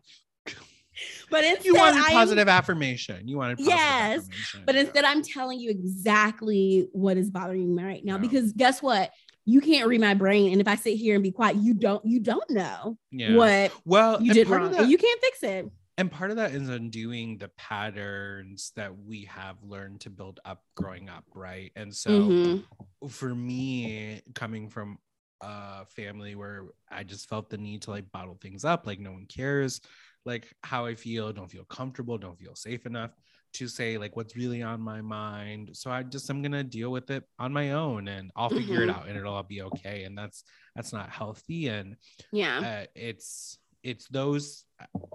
instead, 1.45 1.65
you 1.65 1.75
wanted 1.75 2.05
I'm, 2.05 2.13
positive 2.13 2.49
affirmation. 2.49 3.27
You 3.27 3.39
wanted 3.39 3.61
yes, 3.61 4.29
but 4.65 4.77
instead, 4.77 5.05
I'm 5.05 5.23
telling 5.23 5.59
you 5.59 5.71
exactly 5.71 6.89
what 6.93 7.17
is 7.17 7.31
bothering 7.31 7.75
me 7.75 7.83
right 7.83 8.05
now. 8.05 8.15
Yeah. 8.15 8.21
Because 8.21 8.53
guess 8.53 8.81
what? 8.81 9.11
You 9.49 9.61
can't 9.61 9.89
read 9.89 10.01
my 10.01 10.15
brain, 10.15 10.53
and 10.53 10.61
if 10.61 10.67
I 10.67 10.75
sit 10.75 10.97
here 10.97 11.15
and 11.15 11.23
be 11.23 11.31
quiet, 11.31 11.57
you 11.57 11.75
don't. 11.75 12.05
You 12.05 12.21
don't 12.21 12.49
know 12.51 12.99
yeah. 13.13 13.35
what 13.35 13.73
well 13.85 14.21
you 14.21 14.35
did 14.35 14.49
wrong. 14.49 14.73
That, 14.73 14.89
you 14.89 14.99
can't 14.99 15.21
fix 15.21 15.43
it 15.43 15.71
and 15.99 16.11
part 16.11 16.31
of 16.31 16.37
that 16.37 16.53
is 16.53 16.69
undoing 16.69 17.39
the 17.39 17.49
patterns 17.57 18.73
that 18.77 18.93
we 18.99 19.25
have 19.25 19.57
learned 19.63 20.01
to 20.03 20.11
build 20.11 20.41
up 20.45 20.63
growing 20.77 21.09
up 21.09 21.25
right? 21.35 21.73
And 21.77 21.95
so 21.95 22.11
mm-hmm. 22.11 23.07
for 23.09 23.35
me 23.35 24.23
coming 24.35 24.69
from 24.69 24.99
a 25.43 25.85
family 25.85 26.35
where 26.35 26.65
i 26.91 27.05
just 27.05 27.29
felt 27.29 27.51
the 27.51 27.59
need 27.59 27.83
to 27.83 27.91
like 27.91 28.11
bottle 28.11 28.39
things 28.41 28.65
up 28.65 28.87
like 28.87 28.99
no 28.99 29.13
one 29.13 29.27
cares 29.27 29.83
like 30.25 30.51
how 30.63 30.87
i 30.87 30.95
feel 30.95 31.31
don't 31.31 31.51
feel 31.51 31.67
comfortable 31.67 32.17
don't 32.17 32.39
feel 32.39 32.55
safe 32.55 32.87
enough 32.87 33.11
to 33.57 33.69
say 33.69 33.97
like 33.97 34.17
what's 34.17 34.37
really 34.37 34.63
on 34.63 34.81
my 34.81 35.01
mind. 35.01 35.71
So 35.73 35.91
i 35.91 36.03
just 36.03 36.29
i'm 36.29 36.43
gonna 36.43 36.63
deal 36.63 36.91
with 36.91 37.11
it 37.11 37.25
on 37.39 37.53
my 37.53 37.73
own 37.73 38.07
and 38.09 38.31
i'll 38.37 38.51
figure 38.51 38.81
mm-hmm. 38.81 38.91
it 38.91 38.97
out 38.97 39.09
and 39.09 39.17
it'll 39.17 39.35
all 39.35 39.43
be 39.43 39.63
okay. 39.63 40.05
And 40.05 40.17
that's 40.17 40.45
that's 40.75 40.93
not 40.93 41.11
healthy. 41.11 41.69
And 41.69 41.97
yeah. 42.33 42.83
uh, 42.83 42.87
it's 42.95 43.59
it's 43.83 44.09
those 44.09 44.65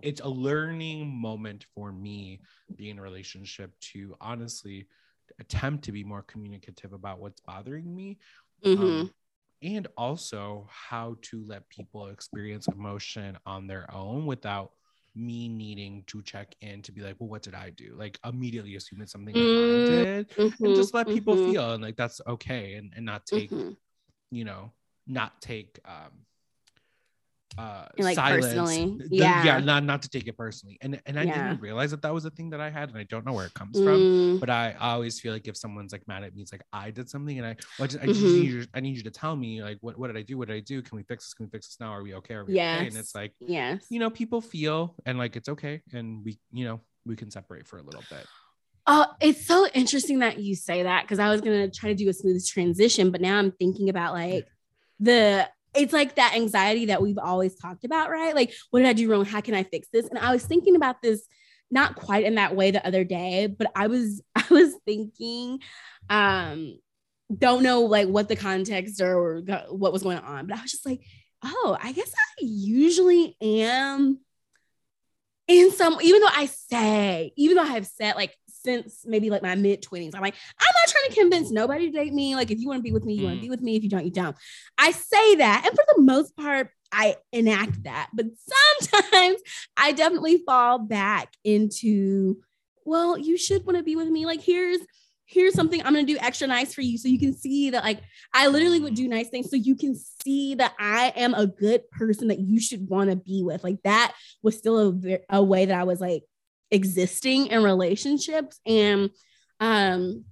it's 0.02 0.22
a 0.22 0.28
learning 0.28 1.08
moment 1.08 1.66
for 1.76 1.92
me 1.92 2.42
being 2.76 2.92
in 2.92 3.00
a 3.00 3.02
relationship 3.02 3.72
to 3.80 4.16
honestly 4.20 4.88
attempt 5.40 5.84
to 5.86 5.92
be 5.92 6.04
more 6.04 6.24
communicative 6.24 6.94
about 6.94 7.20
what's 7.20 7.42
bothering 7.42 7.94
me 7.96 8.18
mm-hmm. 8.66 8.84
um, 8.84 9.14
and 9.62 9.88
also 9.98 10.68
how 10.70 11.16
to 11.22 11.44
let 11.46 11.68
people 11.70 12.08
experience 12.08 12.68
emotion 12.68 13.38
on 13.46 13.68
their 13.68 13.92
own 13.94 14.26
without 14.26 14.72
me 15.16 15.48
needing 15.48 16.04
to 16.08 16.22
check 16.24 16.56
in 16.62 16.82
to 16.82 16.92
be 16.92 17.02
like, 17.02 17.16
well, 17.20 17.30
what 17.30 17.42
did 17.42 17.54
I 17.54 17.70
do? 17.72 17.94
Like 17.98 18.18
immediately 18.26 18.76
assume 18.76 19.02
it's 19.02 19.12
something 19.12 19.36
mm-hmm. 19.36 19.94
that 19.94 20.00
I 20.00 20.04
did 20.04 20.30
mm-hmm. 20.32 20.66
and 20.66 20.76
just 20.76 20.94
let 20.94 21.08
people 21.08 21.36
mm-hmm. 21.36 21.52
feel 21.52 21.74
and 21.74 21.84
like 21.84 21.98
that's 21.98 22.22
okay 22.28 22.76
and, 22.76 22.94
and 22.96 23.06
not 23.06 23.26
take, 23.26 23.52
mm-hmm. 23.52 23.72
you 24.32 24.46
know, 24.46 24.72
not 25.08 25.42
take 25.42 25.80
um 25.86 26.12
uh 27.58 27.86
like 27.98 28.16
silence. 28.16 28.46
personally. 28.46 28.98
the, 28.98 29.16
yeah 29.18 29.44
yeah. 29.44 29.60
not 29.60 29.84
not 29.84 30.02
to 30.02 30.10
take 30.10 30.28
it 30.28 30.38
personally. 30.38 30.78
And 30.82 31.02
and 31.06 31.20
i 31.20 31.24
yeah. 31.24 31.50
didn't 31.50 31.62
realize 31.62 31.92
that 31.92 32.02
that 32.02 32.14
was 32.14 32.26
a 32.26 32.30
thing 32.30 32.50
that 32.52 32.62
i 32.62 32.70
had 32.70 32.90
and 32.90 32.98
i 32.98 33.04
don't 33.04 33.26
know 33.26 33.34
where 33.34 33.46
it 33.46 33.54
comes 33.54 33.78
mm. 33.78 33.84
from 33.84 34.40
but 34.40 34.50
I, 34.50 34.76
I 34.80 34.94
always 34.94 35.20
feel 35.20 35.34
like 35.34 35.48
if 35.48 35.58
someone's 35.58 35.92
like 35.92 36.08
mad 36.08 36.24
at 36.24 36.34
me 36.34 36.42
it's 36.42 36.52
like 36.52 36.64
i 36.72 36.92
did 36.92 37.10
something 37.10 37.38
and 37.38 37.46
i 37.46 37.56
well, 37.78 37.86
I, 37.86 37.88
just, 37.88 38.00
I, 38.00 38.08
mm-hmm. 38.08 38.14
just 38.14 38.24
need 38.24 38.46
you, 38.46 38.66
I 38.74 38.80
need 38.80 38.98
you 38.98 39.04
to 39.04 39.12
tell 39.12 39.36
me 39.36 39.62
like 39.62 39.78
what, 39.82 39.98
what 39.98 40.08
did 40.08 40.18
i 40.18 40.22
do? 40.22 40.38
What 40.38 40.48
did 40.48 40.56
i 40.56 40.60
do? 40.60 40.82
Can 40.82 40.96
we 40.96 41.04
fix 41.04 41.26
this? 41.26 41.34
Can 41.34 41.46
we 41.46 41.50
fix 41.50 41.68
this 41.68 41.80
now? 41.80 41.92
Are 41.92 42.04
we 42.04 42.14
okay? 42.16 42.36
Are 42.36 42.46
we 42.46 42.56
yes. 42.56 42.78
okay? 42.78 42.88
And 42.88 42.98
it's 42.98 43.16
like 43.16 43.34
yes. 43.40 43.86
you 43.90 44.00
know 44.00 44.10
people 44.10 44.42
feel 44.42 44.96
and 45.06 45.18
like 45.18 45.36
it's 45.36 45.50
okay 45.50 45.82
and 45.94 46.24
we 46.24 46.40
you 46.52 46.66
know 46.66 46.82
we 47.06 47.16
can 47.16 47.32
separate 47.32 47.68
for 47.68 47.78
a 47.78 47.84
little 47.84 48.04
bit. 48.10 48.26
Oh, 48.88 49.06
it's 49.20 49.46
so 49.46 49.68
interesting 49.74 50.20
that 50.20 50.40
you 50.40 50.56
say 50.56 50.84
that 50.84 51.04
because 51.04 51.20
I 51.20 51.30
was 51.30 51.42
gonna 51.42 51.70
try 51.70 51.90
to 51.90 51.96
do 51.96 52.10
a 52.10 52.14
smooth 52.14 52.46
transition, 52.46 53.12
but 53.12 53.22
now 53.22 53.38
I'm 53.38 53.52
thinking 53.52 53.90
about 53.90 54.14
like 54.14 54.48
the 55.00 55.48
it's 55.74 55.94
like 55.94 56.16
that 56.16 56.34
anxiety 56.36 56.88
that 56.88 57.02
we've 57.02 57.18
always 57.18 57.56
talked 57.56 57.86
about, 57.86 58.10
right? 58.10 58.36
Like, 58.36 58.54
what 58.70 58.80
did 58.80 58.90
I 58.90 58.94
do 58.94 59.10
wrong? 59.10 59.26
How 59.26 59.42
can 59.42 59.54
I 59.54 59.64
fix 59.64 59.88
this? 59.92 60.08
And 60.08 60.20
I 60.20 60.32
was 60.34 60.46
thinking 60.46 60.76
about 60.76 61.02
this 61.02 61.28
not 61.70 61.96
quite 61.96 62.26
in 62.26 62.36
that 62.36 62.56
way 62.56 62.72
the 62.72 62.86
other 62.86 63.04
day, 63.04 63.48
but 63.48 63.72
I 63.76 63.88
was 63.88 64.22
I 64.36 64.46
was 64.50 64.74
thinking 64.86 65.60
um 66.10 66.78
don't 67.36 67.64
know 67.64 67.82
like 67.84 68.08
what 68.08 68.28
the 68.28 68.36
context 68.36 69.02
or 69.02 69.42
what 69.70 69.94
was 69.94 70.04
going 70.04 70.18
on, 70.18 70.48
but 70.48 70.58
I 70.58 70.62
was 70.62 70.72
just 70.72 70.86
like, 70.86 71.02
oh, 71.44 71.78
I 71.82 71.94
guess 71.94 72.12
I 72.12 72.44
usually 72.44 73.38
am 73.42 74.20
in 75.48 75.72
some 75.72 75.98
even 76.02 76.22
though 76.22 76.28
I 76.30 76.46
say, 76.48 77.32
even 77.38 77.56
though 77.56 77.64
I 77.64 77.68
have 77.68 77.88
said 77.88 78.16
like 78.16 78.36
since 78.64 79.04
maybe 79.06 79.30
like 79.30 79.42
my 79.42 79.56
mid 79.56 79.82
20s. 79.82 80.16
I'm 80.16 80.22
like, 80.22 80.36
I'm 80.60 80.74
not 80.82 80.88
trying 80.88 81.10
to 81.10 81.16
convince 81.16 81.52
nobody 81.52 81.92
to 81.92 81.98
date 81.98 82.14
me. 82.14 82.36
Like, 82.36 82.52
if 82.52 82.60
you 82.60 82.68
want 82.68 82.80
to 82.80 82.84
be 82.84 82.92
with 82.92 83.06
me, 83.06 83.16
you 83.16 83.22
mm. 83.22 83.26
want 83.26 83.38
to 83.38 83.42
be 83.42 83.50
with 83.50 83.62
me. 83.62 83.76
If 83.76 83.84
you 83.84 83.90
don't, 83.90 84.06
you 84.06 84.12
don't. 84.12 84.36
I 84.78 84.92
say 84.92 85.36
that. 85.36 85.64
And 85.66 85.76
for 85.76 85.84
the 85.96 86.02
most 86.02 86.36
part, 86.36 86.70
I 86.92 87.18
enact 87.32 87.84
that. 87.84 88.10
But 88.14 88.28
sometimes 88.82 89.42
I 89.78 89.92
definitely 89.92 90.44
fall 90.46 90.80
back 90.80 91.34
into, 91.44 92.38
well, 92.86 93.18
you 93.18 93.38
should 93.38 93.66
want 93.66 93.78
to 93.78 93.84
be 93.84 93.96
with 93.96 94.08
me. 94.08 94.26
Like, 94.26 94.42
here's 94.42 94.82
here's 95.32 95.54
something 95.54 95.80
I'm 95.80 95.94
gonna 95.94 96.04
do 96.04 96.18
extra 96.20 96.46
nice 96.46 96.74
for 96.74 96.82
you 96.82 96.98
so 96.98 97.08
you 97.08 97.18
can 97.18 97.34
see 97.34 97.70
that 97.70 97.86
like 97.86 98.02
I 98.34 98.48
literally 98.48 98.82
would 98.82 98.96
do 98.96 99.08
nice 99.08 99.30
things 99.30 99.50
so 99.50 99.56
you 99.56 99.76
can 99.76 99.96
see 99.96 100.56
that 100.56 100.74
I 100.78 101.14
am 101.16 101.34
a 101.34 101.48
good 101.48 101.90
person 101.90 102.28
that 102.28 102.40
you 102.40 102.60
should 102.60 102.90
want 102.90 103.10
to 103.10 103.16
be 103.16 103.42
with. 103.42 103.64
Like 103.64 103.82
that 103.84 104.14
was 104.44 104.58
still 104.58 105.00
a, 105.06 105.20
a 105.30 105.42
way 105.42 105.66
that 105.66 105.80
I 105.80 105.86
was 105.86 106.02
like 106.02 106.24
existing 106.72 107.48
in 107.48 107.64
relationships 107.64 108.60
and 108.66 109.10
um 109.60 110.26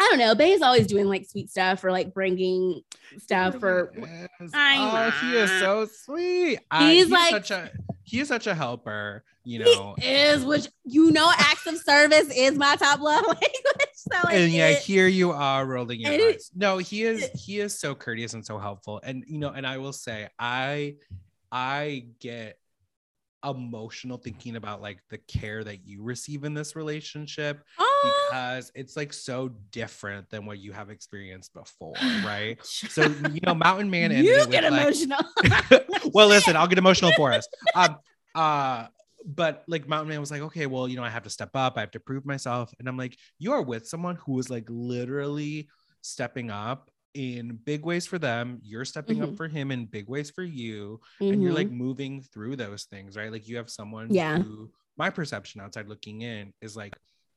I 0.00 0.06
don't 0.10 0.20
know. 0.20 0.36
Bay 0.36 0.52
is 0.52 0.62
always 0.62 0.86
doing 0.86 1.06
like 1.06 1.26
sweet 1.28 1.50
stuff 1.50 1.82
or 1.82 1.90
like 1.90 2.14
bringing 2.14 2.82
stuff 3.18 3.54
He 3.54 3.58
for. 3.60 3.90
really 3.96 4.28
is. 4.40 4.50
I 4.54 5.08
oh, 5.08 5.10
he 5.26 5.36
is 5.36 5.50
so 5.58 5.86
sweet. 5.86 6.60
Uh, 6.70 6.88
He's 6.88 7.10
like- 7.10 7.30
such 7.32 7.50
a 7.50 7.70
he 8.04 8.20
is 8.20 8.28
such 8.28 8.46
a 8.46 8.54
helper. 8.54 9.24
You 9.44 9.60
know, 9.60 9.94
is, 10.02 10.44
which 10.44 10.68
you 10.84 11.10
know, 11.10 11.32
acts 11.34 11.66
of 11.66 11.78
service 11.78 12.28
is 12.36 12.54
my 12.56 12.76
top 12.76 13.00
love 13.00 13.24
language. 13.26 13.48
So 13.94 14.16
like, 14.24 14.34
and 14.34 14.52
yeah, 14.52 14.72
here 14.74 15.06
you 15.08 15.30
are 15.32 15.64
rolling 15.66 16.00
your 16.00 16.12
it- 16.12 16.34
eyes. 16.36 16.50
No, 16.54 16.76
he 16.78 17.02
is 17.02 17.28
he 17.34 17.58
is 17.58 17.78
so 17.78 17.94
courteous 17.94 18.34
and 18.34 18.44
so 18.44 18.58
helpful. 18.58 19.00
And 19.02 19.24
you 19.26 19.38
know, 19.38 19.48
and 19.48 19.66
I 19.66 19.78
will 19.78 19.94
say, 19.94 20.28
I 20.38 20.96
I 21.50 22.06
get 22.20 22.57
emotional 23.44 24.18
thinking 24.18 24.56
about 24.56 24.82
like 24.82 24.98
the 25.10 25.18
care 25.18 25.62
that 25.62 25.86
you 25.86 26.02
receive 26.02 26.44
in 26.44 26.54
this 26.54 26.74
relationship 26.74 27.62
oh, 27.78 28.28
because 28.30 28.72
it's 28.74 28.96
like 28.96 29.12
so 29.12 29.50
different 29.70 30.28
than 30.30 30.44
what 30.44 30.58
you 30.58 30.72
have 30.72 30.90
experienced 30.90 31.54
before, 31.54 31.94
right? 32.24 32.58
So 32.64 33.02
you 33.02 33.40
know, 33.44 33.54
Mountain 33.54 33.90
Man 33.90 34.12
ended 34.12 34.26
you 34.26 34.46
get 34.46 34.70
like- 34.70 34.82
emotional. 34.82 35.20
well, 36.12 36.28
listen, 36.28 36.56
I'll 36.56 36.66
get 36.66 36.78
emotional 36.78 37.12
for 37.16 37.32
us. 37.32 37.46
Um, 37.74 37.96
uh, 38.34 38.86
but 39.24 39.64
like 39.68 39.88
Mountain 39.88 40.08
Man 40.08 40.20
was 40.20 40.30
like, 40.30 40.42
okay, 40.42 40.66
well, 40.66 40.88
you 40.88 40.96
know, 40.96 41.04
I 41.04 41.10
have 41.10 41.24
to 41.24 41.30
step 41.30 41.50
up, 41.54 41.74
I 41.76 41.80
have 41.80 41.90
to 41.92 42.00
prove 42.00 42.24
myself, 42.24 42.72
and 42.78 42.88
I'm 42.88 42.96
like, 42.96 43.16
you 43.38 43.52
are 43.52 43.62
with 43.62 43.86
someone 43.86 44.16
who 44.16 44.38
is 44.38 44.50
like 44.50 44.66
literally 44.68 45.68
stepping 46.00 46.50
up 46.50 46.90
in 47.14 47.56
big 47.64 47.84
ways 47.84 48.06
for 48.06 48.18
them. 48.18 48.60
You're 48.62 48.84
stepping 48.84 49.18
Mhm. 49.18 49.22
up 49.22 49.36
for 49.36 49.48
him 49.48 49.70
in 49.70 49.86
big 49.86 50.08
ways 50.08 50.30
for 50.30 50.42
you, 50.42 51.00
and 51.20 51.42
you're 51.42 51.52
Mhm. 51.52 51.56
like 51.56 51.70
moving 51.70 52.22
through 52.22 52.56
those 52.56 52.84
things, 52.84 53.16
right? 53.16 53.32
Like 53.32 53.48
you 53.48 53.56
have 53.56 53.70
someone 53.70 54.10
Yeah. 54.10 54.38
who, 54.38 54.70
my 54.96 55.10
perception 55.10 55.60
outside 55.60 55.88
looking 55.88 56.22
in 56.22 56.52
is 56.60 56.76
like 56.76 56.96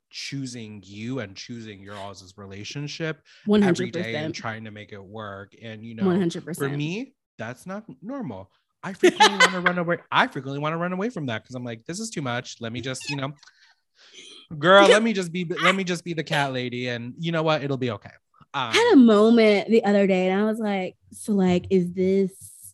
choosing 0.09 0.81
you 0.85 1.19
and 1.19 1.37
choosing 1.37 1.81
your 1.81 1.95
all's 1.95 2.33
relationship 2.37 3.21
one 3.45 3.61
every 3.63 3.85
hundred 3.85 4.03
day 4.03 4.15
and 4.15 4.35
trying 4.35 4.65
to 4.65 4.71
make 4.71 4.91
it 4.91 5.03
work. 5.03 5.53
And 5.61 5.85
you 5.85 5.95
know, 5.95 6.05
one 6.05 6.19
hundred 6.19 6.55
for 6.55 6.69
me, 6.69 7.13
that's 7.37 7.65
not 7.65 7.85
normal. 8.01 8.51
I 8.83 8.93
frequently 8.93 9.37
want 9.37 9.53
to 9.53 9.59
run 9.61 9.77
away. 9.77 9.99
I 10.11 10.27
frequently 10.27 10.59
want 10.59 10.73
to 10.73 10.77
run 10.77 10.91
away 10.91 11.09
from 11.09 11.27
that 11.27 11.43
because 11.43 11.55
I'm 11.55 11.63
like, 11.63 11.85
this 11.85 11.99
is 11.99 12.09
too 12.09 12.21
much. 12.21 12.57
Let 12.59 12.73
me 12.73 12.81
just, 12.81 13.09
you 13.09 13.15
know, 13.15 13.31
girl, 14.57 14.89
let 14.89 15.03
me 15.03 15.13
just 15.13 15.31
be, 15.31 15.45
let 15.45 15.75
me 15.75 15.83
just 15.83 16.03
be 16.03 16.13
the 16.13 16.23
cat 16.23 16.51
lady, 16.51 16.87
and 16.89 17.13
you 17.17 17.31
know 17.31 17.43
what? 17.43 17.63
It'll 17.63 17.77
be 17.77 17.91
okay. 17.91 18.11
Um, 18.53 18.69
I 18.69 18.73
had 18.73 18.93
a 18.93 18.97
moment 18.97 19.69
the 19.69 19.83
other 19.85 20.07
day, 20.07 20.27
and 20.27 20.41
I 20.41 20.45
was 20.45 20.59
like, 20.59 20.95
so 21.11 21.33
like, 21.33 21.67
is 21.69 21.93
this 21.93 22.73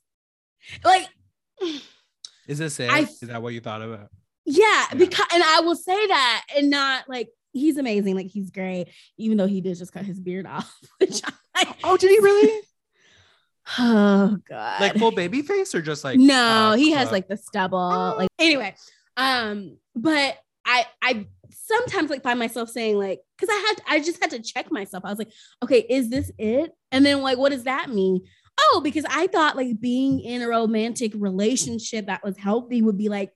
like? 0.84 1.08
is 2.48 2.58
this 2.58 2.80
it? 2.80 2.90
I- 2.90 3.00
Is 3.02 3.20
that 3.22 3.42
what 3.42 3.54
you 3.54 3.62
thought 3.62 3.82
of 3.82 3.92
it? 3.94 4.08
Yeah, 4.46 4.64
Yeah. 4.92 4.98
because 4.98 5.26
and 5.34 5.44
I 5.44 5.60
will 5.62 5.76
say 5.76 6.08
that 6.08 6.46
and 6.56 6.70
not 6.70 7.08
like 7.10 7.30
he's 7.54 7.78
amazing, 7.78 8.16
like 8.16 8.28
he's 8.28 8.50
great, 8.50 8.88
even 9.18 9.38
though 9.38 9.46
he 9.48 9.62
did 9.62 9.78
just 9.78 9.92
cut 9.94 10.06
his 10.06 10.20
beard 10.20 10.46
off, 10.48 10.74
which 11.00 11.22
like, 11.56 11.68
Oh, 11.84 11.98
did 11.98 12.10
he 12.10 12.20
really? 12.20 12.62
oh 13.80 14.38
god. 14.48 14.82
Like 14.82 14.96
full 14.98 15.12
baby 15.12 15.42
face 15.42 15.76
or 15.76 15.82
just 15.82 16.04
like? 16.04 16.18
no, 16.20 16.72
uh, 16.72 16.76
he 16.76 16.92
has 16.92 17.10
uh, 17.10 17.12
like 17.12 17.28
the 17.28 17.38
stubble. 17.38 17.78
Oh. 17.78 18.16
Like 18.18 18.30
anyway, 18.40 18.74
um, 19.18 19.78
but 19.96 20.38
I 20.66 20.86
I 21.02 21.28
sometimes 21.52 22.10
like 22.10 22.24
find 22.24 22.40
myself 22.40 22.70
saying 22.70 22.98
like 22.98 23.20
because 23.38 23.54
I 23.54 23.66
had 23.68 23.96
I 23.96 24.04
just 24.04 24.22
had 24.22 24.32
to 24.32 24.40
check 24.42 24.72
myself. 24.72 25.04
I 25.06 25.10
was 25.10 25.20
like, 25.20 25.32
okay, 25.64 25.86
is 25.90 26.10
this 26.10 26.32
it? 26.38 26.72
And 26.92 27.06
then 27.06 27.22
like, 27.22 27.38
what 27.38 27.52
does 27.52 27.64
that 27.66 27.90
mean? 27.90 28.22
Oh, 28.60 28.82
because 28.84 29.06
I 29.10 29.28
thought 29.28 29.56
like 29.56 29.80
being 29.80 30.20
in 30.20 30.42
a 30.42 30.48
romantic 30.48 31.12
relationship 31.16 32.08
that 32.08 32.24
was 32.24 32.38
healthy 32.38 32.82
would 32.82 32.98
be 32.98 33.10
like 33.10 33.32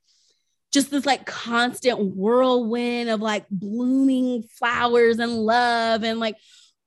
just 0.71 0.89
this 0.89 1.05
like 1.05 1.25
constant 1.25 1.99
whirlwind 2.15 3.09
of 3.09 3.19
like 3.21 3.45
blooming 3.49 4.43
flowers 4.57 5.19
and 5.19 5.31
love 5.33 6.03
and 6.03 6.19
like 6.19 6.37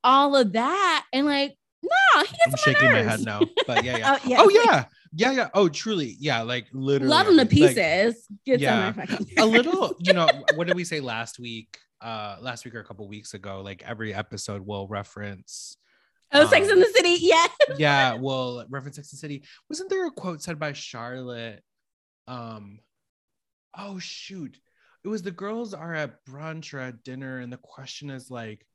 all 0.03 0.35
of 0.35 0.53
that. 0.53 1.05
And 1.13 1.25
like, 1.25 1.55
no, 1.83 2.21
he 2.23 2.35
I'm 2.45 2.51
gets 2.51 2.63
shaking 2.63 2.85
my 2.91 3.01
nerves. 3.03 3.09
head 3.09 3.25
no, 3.25 3.41
but 3.67 3.83
yeah, 3.83 3.97
yeah. 3.97 4.17
Oh, 4.17 4.19
yeah. 4.25 4.37
Oh 4.41 4.49
yeah, 4.49 4.85
yeah, 5.13 5.31
yeah. 5.31 5.49
Oh, 5.53 5.69
truly, 5.69 6.17
yeah. 6.19 6.41
Like 6.41 6.65
literally, 6.73 7.09
Love 7.11 7.27
him 7.27 7.33
to 7.33 7.39
like- 7.39 7.49
pieces. 7.49 8.27
Gets 8.45 8.61
yeah, 8.61 8.91
my 8.97 9.07
a 9.37 9.45
little 9.45 9.95
you 9.99 10.13
know 10.13 10.27
what 10.55 10.67
did 10.67 10.75
we 10.75 10.83
say 10.83 10.99
last 10.99 11.39
week 11.39 11.77
uh 12.05 12.37
last 12.39 12.63
week 12.63 12.75
or 12.75 12.79
a 12.79 12.83
couple 12.85 13.07
weeks 13.07 13.33
ago 13.33 13.61
like 13.61 13.83
every 13.85 14.13
episode 14.13 14.65
will 14.65 14.87
reference 14.87 15.77
Oh, 16.31 16.47
Sex 16.47 16.67
um, 16.67 16.73
in 16.73 16.79
the 16.79 16.91
City. 16.93 17.17
Yeah. 17.21 17.47
yeah 17.77 18.13
well 18.15 18.65
reference 18.69 18.97
Sex 18.97 19.11
in 19.11 19.17
the 19.17 19.19
City 19.19 19.43
wasn't 19.69 19.89
there 19.89 20.05
a 20.05 20.11
quote 20.11 20.41
said 20.41 20.59
by 20.59 20.73
Charlotte 20.73 21.61
um 22.27 22.79
oh 23.77 23.99
shoot 23.99 24.59
it 25.03 25.07
was 25.07 25.21
the 25.21 25.31
girls 25.31 25.73
are 25.73 25.93
at 25.93 26.25
brunch 26.25 26.73
or 26.73 26.79
at 26.79 27.03
dinner 27.03 27.39
and 27.39 27.51
the 27.51 27.57
question 27.57 28.09
is 28.09 28.31
like 28.31 28.65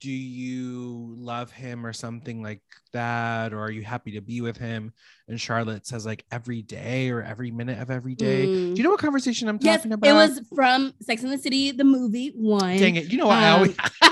do 0.00 0.10
you 0.10 1.14
love 1.18 1.50
him 1.50 1.84
or 1.86 1.92
something 1.92 2.42
like 2.42 2.62
that 2.92 3.52
or 3.52 3.60
are 3.60 3.70
you 3.70 3.82
happy 3.82 4.12
to 4.12 4.20
be 4.20 4.40
with 4.40 4.56
him 4.56 4.92
and 5.28 5.40
Charlotte 5.40 5.86
says 5.86 6.04
like 6.06 6.24
every 6.30 6.62
day 6.62 7.10
or 7.10 7.22
every 7.22 7.50
minute 7.50 7.78
of 7.78 7.90
every 7.90 8.14
day 8.14 8.48
Mm. 8.48 8.74
do 8.74 8.76
you 8.76 8.82
know 8.84 8.90
what 8.90 9.00
conversation 9.00 9.48
I'm 9.48 9.58
Yes, 9.60 9.78
talking 9.80 9.92
about 9.92 10.08
it 10.08 10.12
was 10.12 10.40
from 10.54 10.92
Sex 11.02 11.22
in 11.22 11.30
the 11.30 11.38
City, 11.38 11.70
the 11.72 11.84
movie 11.84 12.32
one. 12.34 12.76
Dang 12.76 12.96
it. 12.96 13.10
You 13.10 13.18
know 13.18 13.26
what? 13.26 13.38
I 13.38 13.48
Um, 13.50 13.54
always 13.56 13.76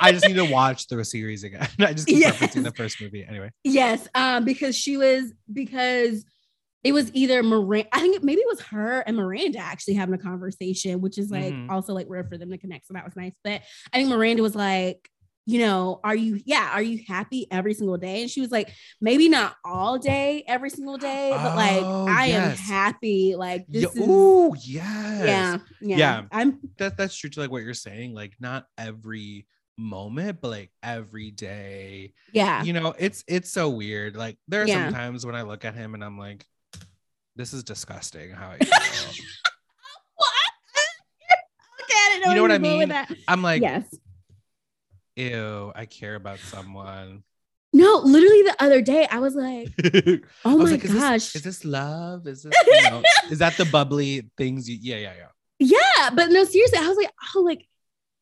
I 0.00 0.12
just 0.12 0.26
need 0.26 0.34
to 0.36 0.44
watch 0.52 0.86
the 0.86 1.04
series 1.04 1.44
again. 1.44 1.68
I 1.80 1.92
just 1.92 2.06
keep 2.06 2.20
Yes. 2.20 2.36
referencing 2.38 2.62
the 2.64 2.72
first 2.72 3.00
movie. 3.00 3.24
Anyway. 3.28 3.50
yes, 3.64 4.06
um, 4.14 4.44
because 4.44 4.76
she 4.76 4.96
was 4.96 5.32
because 5.52 6.24
it 6.84 6.92
was 6.92 7.10
either 7.14 7.42
Miranda. 7.42 7.88
I 7.92 8.00
think 8.00 8.16
it, 8.16 8.22
maybe 8.24 8.40
it 8.40 8.48
was 8.48 8.60
her 8.62 9.00
and 9.00 9.16
Miranda 9.16 9.58
actually 9.58 9.94
having 9.94 10.14
a 10.14 10.18
conversation, 10.18 11.00
which 11.00 11.18
is 11.18 11.30
like 11.30 11.54
Mhm. 11.54 11.70
also 11.70 11.92
like 11.92 12.06
rare 12.08 12.24
for 12.24 12.38
them 12.38 12.50
to 12.50 12.58
connect. 12.58 12.86
So 12.86 12.94
that 12.94 13.04
was 13.04 13.16
nice. 13.16 13.32
But 13.42 13.62
I 13.92 13.96
think 13.98 14.08
Miranda 14.08 14.42
was 14.42 14.54
like, 14.54 15.10
you 15.46 15.60
know, 15.60 15.98
are 16.04 16.14
you 16.14 16.40
yeah, 16.44 16.70
are 16.72 16.82
you 16.82 17.02
happy 17.08 17.46
every 17.50 17.72
single 17.74 17.96
day? 17.96 18.20
And 18.20 18.30
she 18.30 18.40
was 18.40 18.50
like, 18.50 18.70
maybe 19.00 19.28
not 19.28 19.56
all 19.64 19.98
day, 19.98 20.44
every 20.46 20.68
single 20.70 20.98
day, 20.98 21.30
but 21.32 21.56
like 21.56 21.82
Oh, 21.82 22.06
I 22.08 22.26
am 22.26 22.50
happy. 22.56 23.34
Like 23.34 23.66
this 23.68 23.94
Yeah, 23.94 24.02
is 24.02 24.08
ooh, 24.08 24.54
yes. 24.62 25.26
yeah, 25.26 25.58
yeah, 25.80 25.96
Yeah. 25.98 26.22
I'm 26.30 26.60
That, 26.76 26.96
that's 26.96 27.16
true 27.16 27.30
to 27.30 27.40
like 27.40 27.50
what 27.50 27.62
you're 27.62 27.74
saying. 27.74 28.14
Like 28.14 28.34
not 28.38 28.66
every 28.76 29.46
moment, 29.78 30.40
but 30.40 30.48
like 30.50 30.70
every 30.82 31.30
day. 31.30 32.12
yeah. 32.32 32.62
You 32.62 32.72
know, 32.74 32.94
it's 32.98 33.24
it's 33.26 33.50
so 33.50 33.70
weird. 33.70 34.16
Like 34.16 34.36
there 34.48 34.62
are 34.62 34.66
Yeah. 34.68 34.84
some 34.86 34.94
times 34.94 35.24
when 35.24 35.34
I 35.34 35.42
look 35.42 35.64
at 35.64 35.74
him 35.74 35.94
and 35.94 36.04
I'm 36.04 36.18
like, 36.18 36.44
this 37.38 37.54
is 37.54 37.64
disgusting 37.64 38.30
how 38.32 38.50
I 38.50 38.58
feel. 38.58 38.68
Okay, 41.80 41.94
I 41.94 42.08
didn't 42.10 42.24
know 42.24 42.30
You 42.30 42.36
know 42.36 42.42
what 42.42 42.52
I 42.52 42.58
mean? 42.58 43.16
I'm 43.28 43.42
like, 43.42 43.62
yes. 43.62 43.94
ew, 45.16 45.72
I 45.74 45.86
care 45.86 46.16
about 46.16 46.38
someone. 46.40 47.22
No, 47.72 47.98
literally 48.04 48.42
the 48.42 48.56
other 48.58 48.82
day 48.82 49.06
I 49.10 49.20
was 49.20 49.34
like, 49.34 49.68
oh 50.44 50.56
was 50.56 50.70
my 50.70 50.76
like, 50.76 50.84
is 50.84 50.92
this- 50.92 51.00
gosh. 51.02 51.36
Is 51.36 51.42
this 51.42 51.64
love? 51.64 52.26
Is 52.26 52.42
this 52.42 52.52
you 52.66 52.82
know, 52.90 53.02
is 53.30 53.38
that 53.38 53.56
the 53.56 53.64
bubbly 53.66 54.28
things 54.36 54.68
you 54.68 54.76
yeah, 54.80 54.96
yeah, 54.96 55.12
yeah. 55.18 55.76
yeah, 55.98 56.10
but 56.10 56.30
no, 56.30 56.44
seriously, 56.44 56.78
I 56.78 56.88
was 56.88 56.96
like, 56.96 57.10
oh, 57.34 57.40
like 57.40 57.66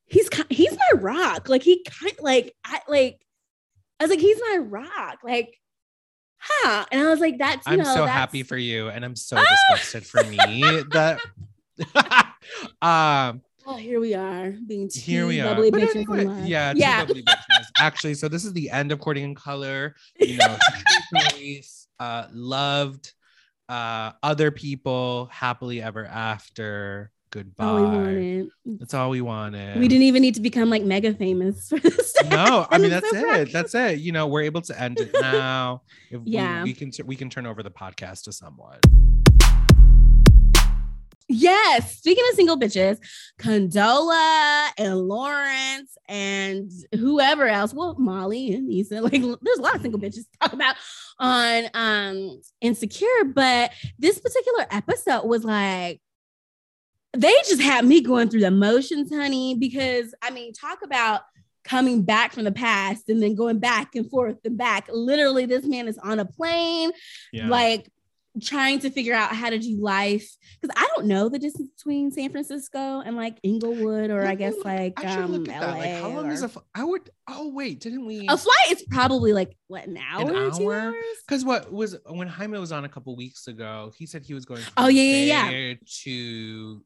he's 0.05 0.29
he's 0.51 0.73
my 0.73 1.01
rock. 1.01 1.49
Like 1.49 1.63
he 1.63 1.83
kind 1.85 2.13
of 2.13 2.23
like 2.23 2.55
I 2.65 2.81
like 2.89 3.19
I 3.99 4.05
was 4.05 4.11
like, 4.11 4.21
he's 4.21 4.39
my 4.51 4.59
rock. 4.59 5.19
Like, 5.25 5.59
huh. 6.39 6.85
And 6.93 7.01
I 7.07 7.11
was 7.11 7.21
like, 7.21 7.39
that's 7.39 7.67
you 7.67 7.73
I'm 7.75 7.79
know, 7.79 7.85
so 7.85 7.95
that's- 8.01 8.11
happy 8.11 8.43
for 8.43 8.57
you, 8.57 8.89
and 8.89 9.05
I'm 9.05 9.17
so 9.17 9.37
disgusted 9.71 10.07
for 10.07 10.23
me 10.25 10.39
that 10.93 11.21
um 12.83 13.43
Oh, 13.69 13.75
here 13.75 13.99
we 13.99 14.15
are 14.15 14.55
being 14.69 14.89
two 14.89 15.01
here 15.01 15.27
we 15.27 15.41
are. 15.41 15.53
bubbly 15.57 15.73
But 15.73 15.81
bitches 15.81 16.09
anyway, 16.21 16.45
yeah, 16.49 16.73
yeah. 16.77 17.05
bitches. 17.05 17.25
Actually, 17.81 18.15
so 18.15 18.29
this 18.29 18.45
is 18.45 18.53
the 18.53 18.71
end 18.71 18.93
of 18.93 19.01
Courting 19.01 19.25
in 19.25 19.35
Color. 19.35 19.97
You 20.21 20.37
know, 20.39 20.57
uh, 21.99 22.27
loved, 22.33 23.13
uh, 23.69 24.13
other 24.23 24.53
people, 24.53 25.29
happily 25.33 25.83
ever 25.83 26.05
after. 26.07 27.11
Goodbye. 27.45 27.65
all 27.65 27.77
we 27.77 27.83
wanted. 27.83 28.49
That's 28.65 28.95
all 28.95 29.11
we 29.11 29.21
wanted. 29.21 29.79
We 29.79 29.89
didn't 29.89 30.05
even 30.05 30.23
need 30.23 30.35
to 30.37 30.41
become 30.41 30.71
like 30.71 30.83
mega 30.83 31.13
famous 31.15 31.69
for 31.69 31.79
this. 31.79 32.15
No, 32.31 32.67
I 32.71 32.79
mean 32.79 32.91
that's 32.97 33.11
so 33.11 33.33
it. 33.35 33.53
That's 33.53 33.75
it. 33.75 33.99
You 34.01 34.13
know, 34.13 34.27
we're 34.27 34.43
able 34.43 34.63
to 34.63 34.81
end 34.81 35.01
it 35.01 35.11
now. 35.21 35.83
If 36.11 36.21
we- 36.23 36.33
Yeah. 36.33 36.63
we, 36.63 36.73
can 36.73 36.91
we 37.05 37.17
can 37.17 37.29
turn 37.31 37.47
over 37.47 37.63
the 37.63 37.71
podcast 37.71 38.25
to 38.25 38.33
someone. 38.33 38.79
Yes. 41.29 41.97
Speaking 41.99 42.23
of 42.31 42.37
single 42.37 42.57
bitches, 42.57 42.99
Condola 43.41 44.69
and 44.79 44.97
Lawrence 44.97 45.97
and 46.09 46.71
whoever 46.95 47.49
else, 47.49 47.75
well, 47.75 47.97
Molly 47.99 48.55
and 48.55 48.73
Issa, 48.73 49.01
like 49.01 49.21
there's 49.43 49.59
a 49.59 49.63
lot 49.63 49.75
of 49.75 49.83
single 49.83 49.99
bitches 49.99 50.23
to 50.31 50.39
talk 50.41 50.53
about 50.53 50.77
on 51.19 51.65
um 51.75 52.41
Insecure, 52.61 53.25
but 53.35 53.73
this 53.99 54.21
particular 54.21 54.67
episode 54.71 55.27
was 55.27 55.43
like 55.45 56.01
they 57.17 57.33
just 57.49 57.63
had 57.63 57.85
me 57.85 58.01
going 58.01 58.29
through 58.29 58.41
the 58.41 58.51
motions, 58.51 59.13
honey, 59.13 59.55
because 59.55 60.15
I 60.23 60.31
mean, 60.31 60.53
talk 60.53 60.79
about 60.83 61.23
coming 61.65 62.03
back 62.03 62.33
from 62.33 62.45
the 62.45 62.53
past 62.53 63.09
and 63.09 63.23
then 63.23 63.35
going 63.35 63.59
back 63.59 63.95
and 63.97 64.09
forth 64.09 64.39
and 64.45 64.57
back. 64.57 64.89
Literally, 64.93 65.47
this 65.47 65.65
man 65.65 65.89
is 65.89 65.99
on 65.99 66.21
a 66.21 66.25
plane, 66.25 66.93
yeah. 67.33 67.49
like 67.49 67.91
trying 68.41 68.79
to 68.81 68.91
figure 68.91 69.15
out 69.15 69.35
how 69.35 69.51
to 69.51 69.59
do 69.59 69.79
life 69.81 70.29
because 70.61 70.75
I 70.77 70.89
don't 70.95 71.07
know 71.07 71.29
the 71.29 71.39
distance 71.39 71.71
between 71.77 72.11
San 72.11 72.31
Francisco 72.31 73.01
and 73.01 73.17
like 73.17 73.39
Inglewood 73.43 74.11
or 74.11 74.27
I, 74.27 74.35
guess 74.35 74.55
like 74.65 75.03
um 75.05 75.45
LA. 75.45 75.59
Like 75.61 75.91
how 76.01 76.09
long 76.09 76.29
or... 76.29 76.33
is 76.33 76.43
a? 76.43 76.49
Fl- 76.49 76.61
I 76.75 76.85
would. 76.85 77.11
Oh 77.29 77.53
wait, 77.53 77.81
didn't 77.81 78.07
we? 78.07 78.27
A 78.29 78.37
flight 78.37 78.71
is 78.71 78.85
probably 78.91 79.33
like 79.33 79.57
what 79.69 79.87
an 79.87 79.99
hour? 79.99 80.31
An 80.31 80.37
hour? 80.37 80.95
Because 81.27 81.45
what 81.45 81.73
was 81.73 81.97
when 82.07 82.29
Jaime 82.29 82.59
was 82.59 82.73
on 82.73 82.85
a 82.85 82.89
couple 82.89 83.17
weeks 83.17 83.47
ago? 83.49 83.93
He 83.97 84.07
said 84.07 84.25
he 84.25 84.35
was 84.35 84.45
going. 84.45 84.63
Oh 84.77 84.89
yeah, 84.89 85.03
yeah, 85.03 85.51
yeah. 85.51 85.75
To 86.05 86.83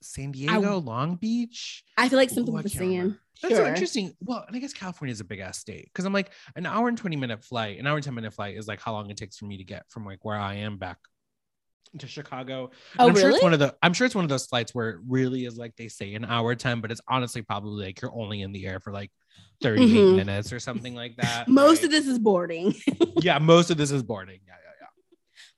San 0.00 0.32
Diego, 0.32 0.74
I, 0.74 0.80
Long 0.80 1.16
Beach. 1.16 1.84
I 1.96 2.08
feel 2.08 2.18
like 2.18 2.30
something 2.30 2.54
with 2.54 2.64
the 2.64 2.70
sand. 2.70 3.18
That's 3.40 3.54
sure. 3.54 3.64
so 3.64 3.68
interesting. 3.68 4.12
Well, 4.20 4.44
and 4.46 4.54
I 4.54 4.58
guess 4.58 4.72
California 4.72 5.12
is 5.12 5.20
a 5.20 5.24
big 5.24 5.40
ass 5.40 5.58
state 5.58 5.86
because 5.86 6.04
I'm 6.04 6.12
like 6.12 6.30
an 6.54 6.66
hour 6.66 6.88
and 6.88 6.98
20 6.98 7.16
minute 7.16 7.42
flight, 7.44 7.78
an 7.78 7.86
hour 7.86 7.96
and 7.96 8.04
10 8.04 8.14
minute 8.14 8.34
flight 8.34 8.56
is 8.56 8.68
like 8.68 8.80
how 8.80 8.92
long 8.92 9.10
it 9.10 9.16
takes 9.16 9.38
for 9.38 9.46
me 9.46 9.56
to 9.58 9.64
get 9.64 9.84
from 9.88 10.04
like 10.04 10.24
where 10.24 10.36
I 10.36 10.54
am 10.56 10.78
back 10.78 10.98
to 11.98 12.06
Chicago. 12.06 12.70
oh, 12.98 13.06
I'm 13.06 13.14
really? 13.14 13.20
sure 13.20 13.30
it's 13.30 13.42
one 13.42 13.52
of 13.52 13.58
the 13.58 13.74
I'm 13.82 13.92
sure 13.92 14.04
it's 14.04 14.14
one 14.14 14.24
of 14.24 14.28
those 14.28 14.46
flights 14.46 14.74
where 14.74 14.90
it 14.90 15.00
really 15.06 15.44
is 15.44 15.56
like 15.56 15.76
they 15.76 15.88
say 15.88 16.14
an 16.14 16.24
hour 16.24 16.54
10, 16.54 16.80
but 16.80 16.90
it's 16.90 17.00
honestly 17.08 17.42
probably 17.42 17.86
like 17.86 18.00
you're 18.00 18.14
only 18.14 18.42
in 18.42 18.52
the 18.52 18.66
air 18.66 18.80
for 18.80 18.92
like 18.92 19.10
38 19.62 19.88
mm-hmm. 19.88 20.16
minutes 20.16 20.52
or 20.52 20.60
something 20.60 20.94
like 20.94 21.16
that. 21.16 21.48
most 21.48 21.78
right? 21.78 21.86
of 21.86 21.90
this 21.90 22.06
is 22.06 22.18
boarding. 22.18 22.74
yeah, 23.20 23.38
most 23.38 23.70
of 23.70 23.76
this 23.76 23.90
is 23.90 24.02
boarding. 24.02 24.40
Yeah, 24.46 24.54
yeah, 24.54 24.72
yeah. 24.80 24.86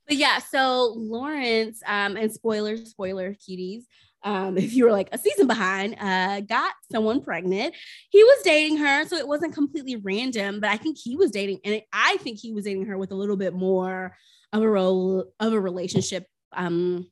But 0.08 0.16
yeah, 0.16 0.38
so 0.38 0.94
Lawrence, 0.96 1.82
um, 1.86 2.16
and 2.16 2.32
spoiler, 2.32 2.76
spoiler 2.76 3.34
cuties 3.34 3.84
um, 4.24 4.58
if 4.58 4.74
you 4.74 4.84
were 4.84 4.92
like 4.92 5.08
a 5.12 5.18
season 5.18 5.46
behind, 5.46 5.96
uh, 6.00 6.40
got 6.40 6.72
someone 6.90 7.22
pregnant. 7.22 7.74
He 8.10 8.22
was 8.24 8.42
dating 8.42 8.78
her, 8.78 9.06
so 9.06 9.16
it 9.16 9.28
wasn't 9.28 9.54
completely 9.54 9.96
random, 9.96 10.60
but 10.60 10.70
I 10.70 10.76
think 10.76 10.98
he 10.98 11.16
was 11.16 11.30
dating, 11.30 11.60
and 11.64 11.80
I 11.92 12.16
think 12.18 12.38
he 12.40 12.52
was 12.52 12.64
dating 12.64 12.86
her 12.86 12.98
with 12.98 13.12
a 13.12 13.16
little 13.16 13.36
bit 13.36 13.54
more 13.54 14.16
of 14.52 14.62
a 14.62 14.68
role 14.68 15.26
of 15.40 15.52
a 15.52 15.60
relationship 15.60 16.26
um 16.52 17.06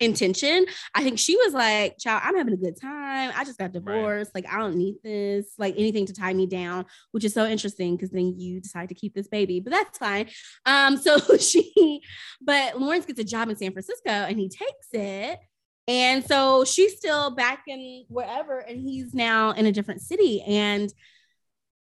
intention. 0.00 0.66
I 0.94 1.02
think 1.02 1.18
she 1.18 1.36
was 1.36 1.54
like, 1.54 1.96
child, 1.98 2.22
I'm 2.24 2.36
having 2.36 2.54
a 2.54 2.58
good 2.58 2.80
time. 2.80 3.32
I 3.34 3.44
just 3.44 3.58
got 3.58 3.72
divorced. 3.72 4.32
Right. 4.34 4.44
Like, 4.44 4.52
I 4.52 4.58
don't 4.58 4.76
need 4.76 4.96
this, 5.02 5.54
like 5.58 5.74
anything 5.76 6.06
to 6.06 6.12
tie 6.12 6.34
me 6.34 6.46
down, 6.46 6.86
which 7.12 7.24
is 7.24 7.34
so 7.34 7.46
interesting 7.46 7.96
because 7.96 8.10
then 8.10 8.38
you 8.38 8.60
decide 8.60 8.88
to 8.90 8.94
keep 8.94 9.14
this 9.14 9.28
baby, 9.28 9.60
but 9.60 9.72
that's 9.72 9.98
fine. 9.98 10.28
Um, 10.64 10.96
so 10.98 11.18
she, 11.38 12.02
but 12.40 12.80
Lawrence 12.80 13.06
gets 13.06 13.20
a 13.20 13.24
job 13.24 13.48
in 13.48 13.56
San 13.56 13.72
Francisco 13.72 14.10
and 14.10 14.38
he 14.38 14.48
takes 14.48 14.88
it. 14.92 15.38
And 15.88 16.24
so 16.24 16.64
she's 16.64 16.96
still 16.96 17.30
back 17.30 17.64
in 17.68 18.04
wherever, 18.08 18.58
and 18.58 18.80
he's 18.80 19.14
now 19.14 19.52
in 19.52 19.66
a 19.66 19.72
different 19.72 20.00
city. 20.00 20.42
And 20.42 20.92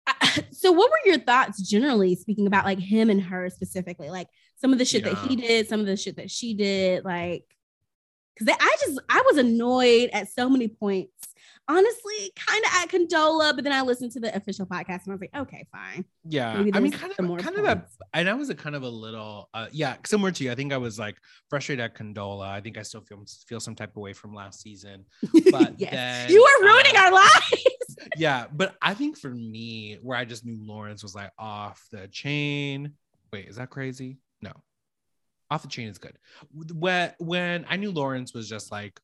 I, 0.06 0.14
uh, 0.20 0.42
so, 0.52 0.72
what 0.72 0.90
were 0.90 1.10
your 1.10 1.18
thoughts 1.18 1.62
generally 1.62 2.14
speaking 2.14 2.46
about 2.46 2.64
like 2.64 2.78
him 2.78 3.08
and 3.08 3.22
her 3.22 3.48
specifically? 3.50 4.10
Like 4.10 4.28
some 4.56 4.72
of 4.72 4.78
the 4.78 4.84
shit 4.84 5.04
yeah. 5.04 5.14
that 5.14 5.28
he 5.28 5.36
did, 5.36 5.68
some 5.68 5.80
of 5.80 5.86
the 5.86 5.96
shit 5.96 6.16
that 6.16 6.30
she 6.30 6.54
did, 6.54 7.04
like, 7.04 7.44
because 8.34 8.54
I 8.60 8.76
just, 8.84 9.00
I 9.08 9.22
was 9.26 9.38
annoyed 9.38 10.10
at 10.12 10.30
so 10.30 10.48
many 10.48 10.68
points 10.68 11.13
honestly 11.68 12.32
kind 12.36 12.64
of 12.64 12.70
at 12.74 12.88
Condola, 12.88 13.54
but 13.54 13.64
then 13.64 13.72
I 13.72 13.80
listened 13.82 14.12
to 14.12 14.20
the 14.20 14.34
official 14.36 14.66
podcast 14.66 15.04
and 15.04 15.08
I 15.08 15.12
was 15.12 15.20
like, 15.20 15.34
okay, 15.36 15.66
fine. 15.72 16.04
Yeah. 16.24 16.52
I 16.52 16.80
mean, 16.80 16.92
kind 16.92 17.12
of, 17.18 17.38
kind 17.38 17.58
of 17.58 17.64
a, 17.64 17.86
and 18.12 18.28
I 18.28 18.34
was 18.34 18.50
a 18.50 18.54
kind 18.54 18.76
of 18.76 18.82
a 18.82 18.88
little, 18.88 19.48
uh, 19.54 19.66
yeah, 19.72 19.96
similar 20.04 20.30
to 20.32 20.44
you. 20.44 20.52
I 20.52 20.54
think 20.54 20.72
I 20.72 20.76
was 20.76 20.98
like 20.98 21.16
frustrated 21.48 21.84
at 21.84 21.96
Condola. 21.96 22.48
I 22.48 22.60
think 22.60 22.76
I 22.76 22.82
still 22.82 23.00
feel, 23.00 23.24
feel 23.46 23.60
some 23.60 23.74
type 23.74 23.96
of 23.96 24.02
way 24.02 24.12
from 24.12 24.34
last 24.34 24.60
season, 24.60 25.04
but 25.50 25.74
yes. 25.78 25.92
then, 25.92 26.30
you 26.30 26.42
are 26.44 26.64
ruining 26.64 26.96
uh, 26.96 27.00
our 27.00 27.12
lives. 27.12 27.64
yeah. 28.16 28.46
But 28.52 28.74
I 28.82 28.94
think 28.94 29.18
for 29.18 29.30
me, 29.30 29.98
where 30.02 30.18
I 30.18 30.24
just 30.24 30.44
knew 30.44 30.58
Lawrence 30.60 31.02
was 31.02 31.14
like 31.14 31.30
off 31.38 31.82
the 31.90 32.08
chain. 32.08 32.92
Wait, 33.32 33.48
is 33.48 33.56
that 33.56 33.70
crazy? 33.70 34.18
No. 34.42 34.52
Off 35.50 35.62
the 35.62 35.68
chain 35.68 35.88
is 35.88 35.98
good. 35.98 36.18
When 36.52 37.12
when 37.18 37.64
I 37.68 37.76
knew 37.76 37.90
Lawrence 37.90 38.34
was 38.34 38.48
just 38.48 38.70
like, 38.70 39.00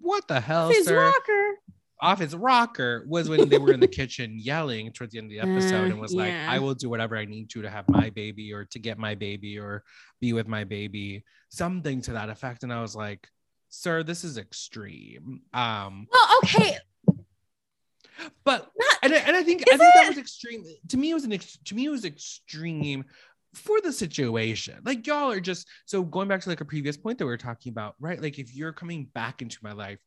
what 0.00 0.26
the 0.28 0.40
hell, 0.40 0.68
His 0.68 0.86
sir? 0.86 0.98
rocker 0.98 1.54
off 2.00 2.18
his 2.18 2.34
rocker 2.34 3.04
was 3.08 3.28
when 3.28 3.48
they 3.48 3.58
were 3.58 3.72
in 3.72 3.80
the 3.80 3.88
kitchen 4.00 4.36
yelling 4.38 4.92
towards 4.92 5.12
the 5.12 5.18
end 5.18 5.26
of 5.26 5.30
the 5.30 5.40
episode 5.40 5.84
uh, 5.84 5.84
and 5.86 6.00
was 6.00 6.12
yeah. 6.12 6.22
like, 6.22 6.34
I 6.34 6.58
will 6.58 6.74
do 6.74 6.90
whatever 6.90 7.16
I 7.16 7.24
need 7.24 7.50
to 7.50 7.62
to 7.62 7.70
have 7.70 7.88
my 7.88 8.10
baby 8.10 8.52
or 8.52 8.64
to 8.66 8.78
get 8.78 8.98
my 8.98 9.14
baby 9.14 9.58
or 9.58 9.82
be 10.20 10.32
with 10.32 10.46
my 10.46 10.64
baby, 10.64 11.24
something 11.48 12.02
to 12.02 12.12
that 12.12 12.28
effect. 12.28 12.62
And 12.62 12.72
I 12.72 12.82
was 12.82 12.94
like, 12.94 13.28
sir, 13.68 14.02
this 14.02 14.24
is 14.24 14.38
extreme. 14.38 15.40
Um 15.54 16.06
well, 16.12 16.38
okay. 16.44 16.78
But 18.44 18.70
and, 19.02 19.12
and 19.12 19.36
I 19.36 19.42
think 19.42 19.62
I 19.70 19.76
think 19.76 19.94
it? 19.94 20.00
that 20.00 20.08
was 20.08 20.18
extreme. 20.18 20.64
To 20.88 20.96
me, 20.96 21.10
it 21.10 21.14
was 21.14 21.24
an 21.24 21.32
ex- 21.32 21.58
to 21.66 21.74
me 21.74 21.86
it 21.86 21.90
was 21.90 22.04
extreme 22.04 23.04
for 23.54 23.80
the 23.80 23.92
situation. 23.92 24.80
Like 24.84 25.06
y'all 25.06 25.30
are 25.30 25.40
just 25.40 25.66
so 25.86 26.02
going 26.02 26.28
back 26.28 26.40
to 26.42 26.48
like 26.48 26.60
a 26.60 26.64
previous 26.64 26.96
point 26.96 27.18
that 27.18 27.24
we 27.24 27.30
were 27.30 27.36
talking 27.36 27.70
about, 27.70 27.94
right? 28.00 28.20
Like 28.20 28.38
if 28.38 28.54
you're 28.54 28.72
coming 28.72 29.08
back 29.14 29.42
into 29.42 29.58
my 29.62 29.72
life, 29.72 29.98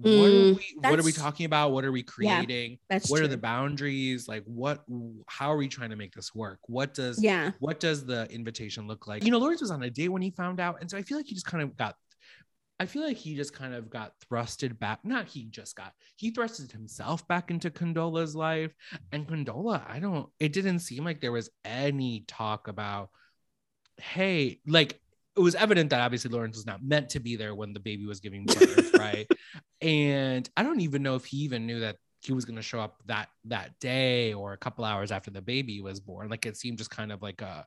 what 0.00 0.10
are 0.10 0.30
mm, 0.30 0.56
we 0.56 0.76
what 0.78 1.00
are 1.00 1.02
we 1.02 1.12
talking 1.12 1.46
about? 1.46 1.72
What 1.72 1.84
are 1.84 1.92
we 1.92 2.02
creating? 2.02 2.70
yeah, 2.72 2.76
that's 2.88 3.10
what 3.10 3.18
true. 3.18 3.26
are 3.26 3.28
the 3.28 3.36
boundaries? 3.36 4.28
Like 4.28 4.44
what 4.44 4.84
how 5.26 5.52
are 5.52 5.56
we 5.56 5.68
trying 5.68 5.90
to 5.90 5.96
make 5.96 6.14
this 6.14 6.34
work? 6.34 6.60
What 6.66 6.94
does 6.94 7.22
yeah. 7.22 7.50
what 7.58 7.80
does 7.80 8.06
the 8.06 8.30
invitation 8.30 8.86
look 8.86 9.06
like? 9.06 9.24
You 9.24 9.30
know 9.32 9.38
lawrence 9.38 9.60
was 9.60 9.70
on 9.70 9.82
a 9.82 9.90
date 9.90 10.08
when 10.08 10.22
he 10.22 10.30
found 10.30 10.60
out 10.60 10.78
and 10.80 10.90
so 10.90 10.96
i 10.96 11.02
feel 11.02 11.16
like 11.16 11.26
he 11.26 11.34
just 11.34 11.46
kind 11.46 11.62
of 11.62 11.76
got 11.76 11.96
i 12.80 12.86
feel 12.86 13.02
like 13.02 13.16
he 13.16 13.34
just 13.34 13.52
kind 13.52 13.74
of 13.74 13.90
got 13.90 14.12
thrusted 14.30 14.78
back 14.78 15.00
not 15.04 15.26
he 15.26 15.44
just 15.44 15.76
got 15.76 15.92
he 16.16 16.32
thrusted 16.32 16.70
himself 16.70 17.26
back 17.28 17.50
into 17.50 17.70
condola's 17.70 18.34
life. 18.34 18.74
And 19.12 19.26
condola 19.26 19.82
i 19.88 19.98
don't 19.98 20.28
it 20.38 20.52
didn't 20.52 20.80
seem 20.80 21.04
like 21.04 21.20
there 21.20 21.32
was 21.32 21.50
any 21.64 22.24
talk 22.26 22.68
about 22.68 23.10
hey 23.98 24.60
like 24.66 25.00
it 25.36 25.40
was 25.40 25.54
evident 25.54 25.90
that 25.90 26.00
obviously 26.00 26.32
Lawrence 26.32 26.56
was 26.56 26.66
not 26.66 26.82
meant 26.82 27.10
to 27.10 27.20
be 27.20 27.36
there 27.36 27.54
when 27.54 27.72
the 27.72 27.78
baby 27.78 28.06
was 28.06 28.18
giving 28.18 28.44
birth, 28.44 28.76
right? 28.98 29.26
And 29.80 30.48
I 30.56 30.62
don't 30.62 30.80
even 30.80 31.02
know 31.02 31.14
if 31.14 31.24
he 31.24 31.38
even 31.38 31.66
knew 31.66 31.80
that 31.80 31.96
he 32.22 32.32
was 32.32 32.44
going 32.44 32.56
to 32.56 32.62
show 32.62 32.80
up 32.80 32.96
that 33.06 33.28
that 33.44 33.78
day 33.78 34.34
or 34.34 34.52
a 34.52 34.56
couple 34.56 34.84
hours 34.84 35.12
after 35.12 35.30
the 35.30 35.40
baby 35.40 35.80
was 35.80 36.00
born. 36.00 36.28
Like 36.28 36.46
it 36.46 36.56
seemed 36.56 36.78
just 36.78 36.90
kind 36.90 37.12
of 37.12 37.22
like 37.22 37.42
a 37.42 37.64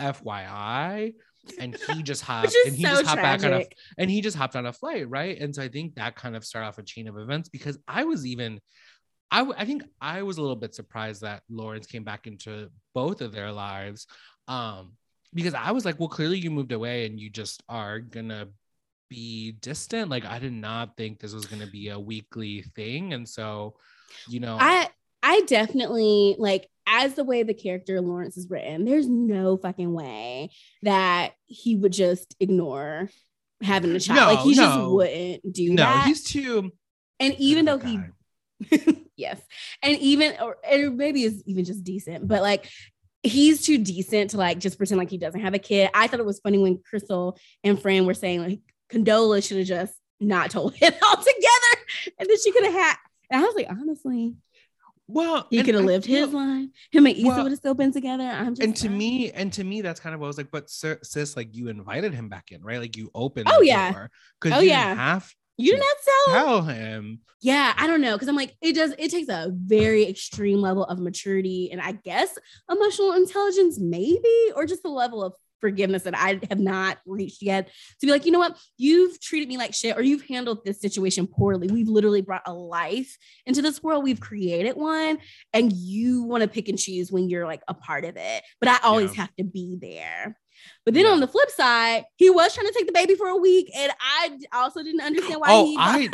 FYI. 0.00 1.14
And 1.60 1.76
he 1.76 2.02
just 2.02 2.22
hopped 2.22 2.56
and 2.66 2.74
he 2.74 2.82
so 2.82 2.88
just 2.88 3.06
hopped 3.06 3.20
tragic. 3.20 3.42
back 3.42 3.52
on 3.52 3.60
a 3.60 3.66
and 3.98 4.10
he 4.10 4.20
just 4.20 4.36
hopped 4.36 4.56
on 4.56 4.66
a 4.66 4.72
flight, 4.72 5.08
right? 5.08 5.40
And 5.40 5.54
so 5.54 5.62
I 5.62 5.68
think 5.68 5.94
that 5.94 6.16
kind 6.16 6.34
of 6.34 6.44
started 6.44 6.66
off 6.66 6.78
a 6.78 6.82
chain 6.82 7.06
of 7.06 7.16
events 7.16 7.48
because 7.48 7.78
I 7.86 8.02
was 8.02 8.26
even 8.26 8.60
I, 9.30 9.38
w- 9.38 9.54
I 9.56 9.64
think 9.64 9.84
I 10.00 10.22
was 10.22 10.38
a 10.38 10.40
little 10.40 10.56
bit 10.56 10.74
surprised 10.74 11.22
that 11.22 11.44
Lawrence 11.48 11.86
came 11.86 12.02
back 12.02 12.26
into 12.26 12.68
both 12.94 13.20
of 13.20 13.30
their 13.32 13.52
lives. 13.52 14.08
Um, 14.48 14.94
because 15.34 15.54
I 15.54 15.70
was 15.70 15.84
like, 15.84 16.00
well, 16.00 16.08
clearly 16.08 16.38
you 16.38 16.50
moved 16.50 16.72
away 16.72 17.06
and 17.06 17.20
you 17.20 17.30
just 17.30 17.62
are 17.68 18.00
gonna 18.00 18.48
be 19.08 19.52
distant. 19.52 20.10
Like 20.10 20.24
I 20.24 20.38
did 20.38 20.52
not 20.52 20.96
think 20.96 21.20
this 21.20 21.32
was 21.32 21.46
gonna 21.46 21.66
be 21.66 21.88
a 21.88 21.98
weekly 21.98 22.62
thing. 22.74 23.12
And 23.12 23.28
so, 23.28 23.76
you 24.28 24.40
know, 24.40 24.56
I 24.60 24.88
I 25.22 25.42
definitely 25.46 26.36
like 26.38 26.68
as 26.86 27.14
the 27.14 27.24
way 27.24 27.42
the 27.42 27.54
character 27.54 28.00
Lawrence 28.00 28.36
is 28.36 28.48
written, 28.48 28.84
there's 28.84 29.08
no 29.08 29.56
fucking 29.56 29.92
way 29.92 30.50
that 30.82 31.32
he 31.46 31.76
would 31.76 31.92
just 31.92 32.36
ignore 32.40 33.10
having 33.62 33.90
a 33.92 34.00
child. 34.00 34.20
No, 34.20 34.34
like 34.34 34.44
he 34.44 34.54
no. 34.54 34.62
just 34.62 34.90
wouldn't 34.90 35.52
do 35.52 35.70
no, 35.70 35.82
that. 35.82 35.96
No, 35.96 36.02
he's 36.02 36.22
too 36.22 36.72
and 37.20 37.34
even 37.38 37.64
though 37.64 37.78
he 37.78 38.00
yes. 39.16 39.40
And 39.82 39.98
even 39.98 40.34
or, 40.40 40.56
or 40.70 40.90
maybe 40.90 41.24
is 41.24 41.42
even 41.46 41.64
just 41.64 41.84
decent, 41.84 42.26
but 42.26 42.42
like 42.42 42.70
he's 43.22 43.62
too 43.64 43.78
decent 43.78 44.30
to 44.30 44.38
like 44.38 44.58
just 44.58 44.78
pretend 44.78 44.98
like 44.98 45.10
he 45.10 45.18
doesn't 45.18 45.40
have 45.40 45.54
a 45.54 45.58
kid. 45.58 45.90
I 45.94 46.06
thought 46.06 46.20
it 46.20 46.26
was 46.26 46.40
funny 46.40 46.58
when 46.58 46.80
Crystal 46.88 47.38
and 47.64 47.80
Fran 47.80 48.06
were 48.06 48.14
saying 48.14 48.42
like 48.42 48.60
Condola 48.90 49.46
should 49.46 49.58
have 49.58 49.66
just 49.66 49.94
not 50.20 50.50
told 50.50 50.74
him 50.74 50.92
altogether, 51.02 51.76
and 52.18 52.28
then 52.28 52.36
she 52.42 52.52
could 52.52 52.64
have 52.64 52.74
had. 52.74 52.96
And 53.30 53.42
I 53.42 53.46
was 53.46 53.56
like, 53.56 53.66
honestly, 53.68 54.34
well, 55.08 55.46
he 55.50 55.62
could 55.62 55.74
have 55.74 55.84
lived 55.84 56.04
his 56.04 56.32
life. 56.32 56.68
Him 56.90 57.06
and 57.06 57.16
Issa 57.16 57.26
well, 57.26 57.42
would 57.44 57.52
have 57.52 57.58
still 57.58 57.74
been 57.74 57.92
together. 57.92 58.24
I'm 58.24 58.54
just 58.54 58.62
and 58.62 58.76
to 58.76 58.88
me, 58.88 59.30
and 59.30 59.52
to 59.52 59.62
me, 59.62 59.80
that's 59.80 60.00
kind 60.00 60.14
of 60.14 60.20
what 60.20 60.26
I 60.26 60.28
was 60.28 60.38
like. 60.38 60.50
But 60.50 60.68
sis, 60.68 61.36
like 61.36 61.54
you 61.54 61.68
invited 61.68 62.12
him 62.12 62.28
back 62.28 62.50
in, 62.50 62.62
right? 62.62 62.80
Like 62.80 62.96
you 62.96 63.10
opened. 63.14 63.48
Oh 63.50 63.60
yeah. 63.60 64.08
Because 64.40 64.58
oh 64.58 64.62
you 64.62 64.70
yeah. 64.70 64.94
have 64.94 65.32
you 65.58 65.72
did 65.72 65.80
not 65.80 65.96
tell 66.04 66.34
tell 66.34 66.62
him. 66.62 67.20
Yeah, 67.40 67.72
I 67.76 67.86
don't 67.86 68.00
know 68.00 68.14
because 68.14 68.28
I'm 68.28 68.36
like 68.36 68.56
it 68.60 68.74
does. 68.74 68.94
It 68.98 69.10
takes 69.10 69.28
a 69.28 69.52
very 69.52 70.08
extreme 70.08 70.60
level 70.60 70.84
of 70.84 70.98
maturity 70.98 71.70
and 71.70 71.80
I 71.80 71.92
guess 71.92 72.36
emotional 72.70 73.12
intelligence, 73.12 73.78
maybe, 73.78 74.52
or 74.56 74.66
just 74.66 74.82
the 74.82 74.88
level 74.88 75.22
of 75.22 75.34
forgiveness 75.60 76.04
that 76.04 76.16
I 76.16 76.40
have 76.48 76.58
not 76.60 76.98
reached 77.06 77.42
yet 77.42 77.68
to 78.00 78.06
be 78.06 78.12
like, 78.12 78.26
you 78.26 78.32
know 78.32 78.38
what, 78.38 78.56
you've 78.76 79.20
treated 79.20 79.48
me 79.48 79.56
like 79.56 79.74
shit, 79.74 79.96
or 79.96 80.02
you've 80.02 80.26
handled 80.26 80.64
this 80.64 80.80
situation 80.80 81.26
poorly. 81.26 81.68
We've 81.68 81.88
literally 81.88 82.22
brought 82.22 82.42
a 82.46 82.52
life 82.52 83.16
into 83.46 83.62
this 83.62 83.82
world. 83.82 84.04
We've 84.04 84.20
created 84.20 84.76
one, 84.76 85.18
and 85.52 85.72
you 85.72 86.22
want 86.24 86.42
to 86.42 86.48
pick 86.48 86.68
and 86.68 86.78
choose 86.78 87.10
when 87.10 87.28
you're 87.28 87.46
like 87.46 87.62
a 87.68 87.74
part 87.74 88.04
of 88.04 88.16
it. 88.16 88.42
But 88.60 88.68
I 88.68 88.78
always 88.82 89.14
yeah. 89.14 89.22
have 89.22 89.34
to 89.36 89.44
be 89.44 89.76
there. 89.80 90.38
But 90.84 90.94
then 90.94 91.04
Yeah. 91.04 91.12
on 91.12 91.20
the 91.20 91.28
flip 91.28 91.50
side, 91.50 92.04
he 92.16 92.30
was 92.30 92.54
trying 92.54 92.66
to 92.66 92.72
take 92.72 92.86
the 92.86 92.92
baby 92.92 93.14
for 93.14 93.28
a 93.28 93.36
week, 93.36 93.70
and 93.76 93.92
I 94.00 94.36
also 94.52 94.82
didn't 94.82 95.02
understand 95.02 95.40
why. 95.40 95.48
oh, 95.50 95.66
he, 95.66 95.76
I 95.78 96.08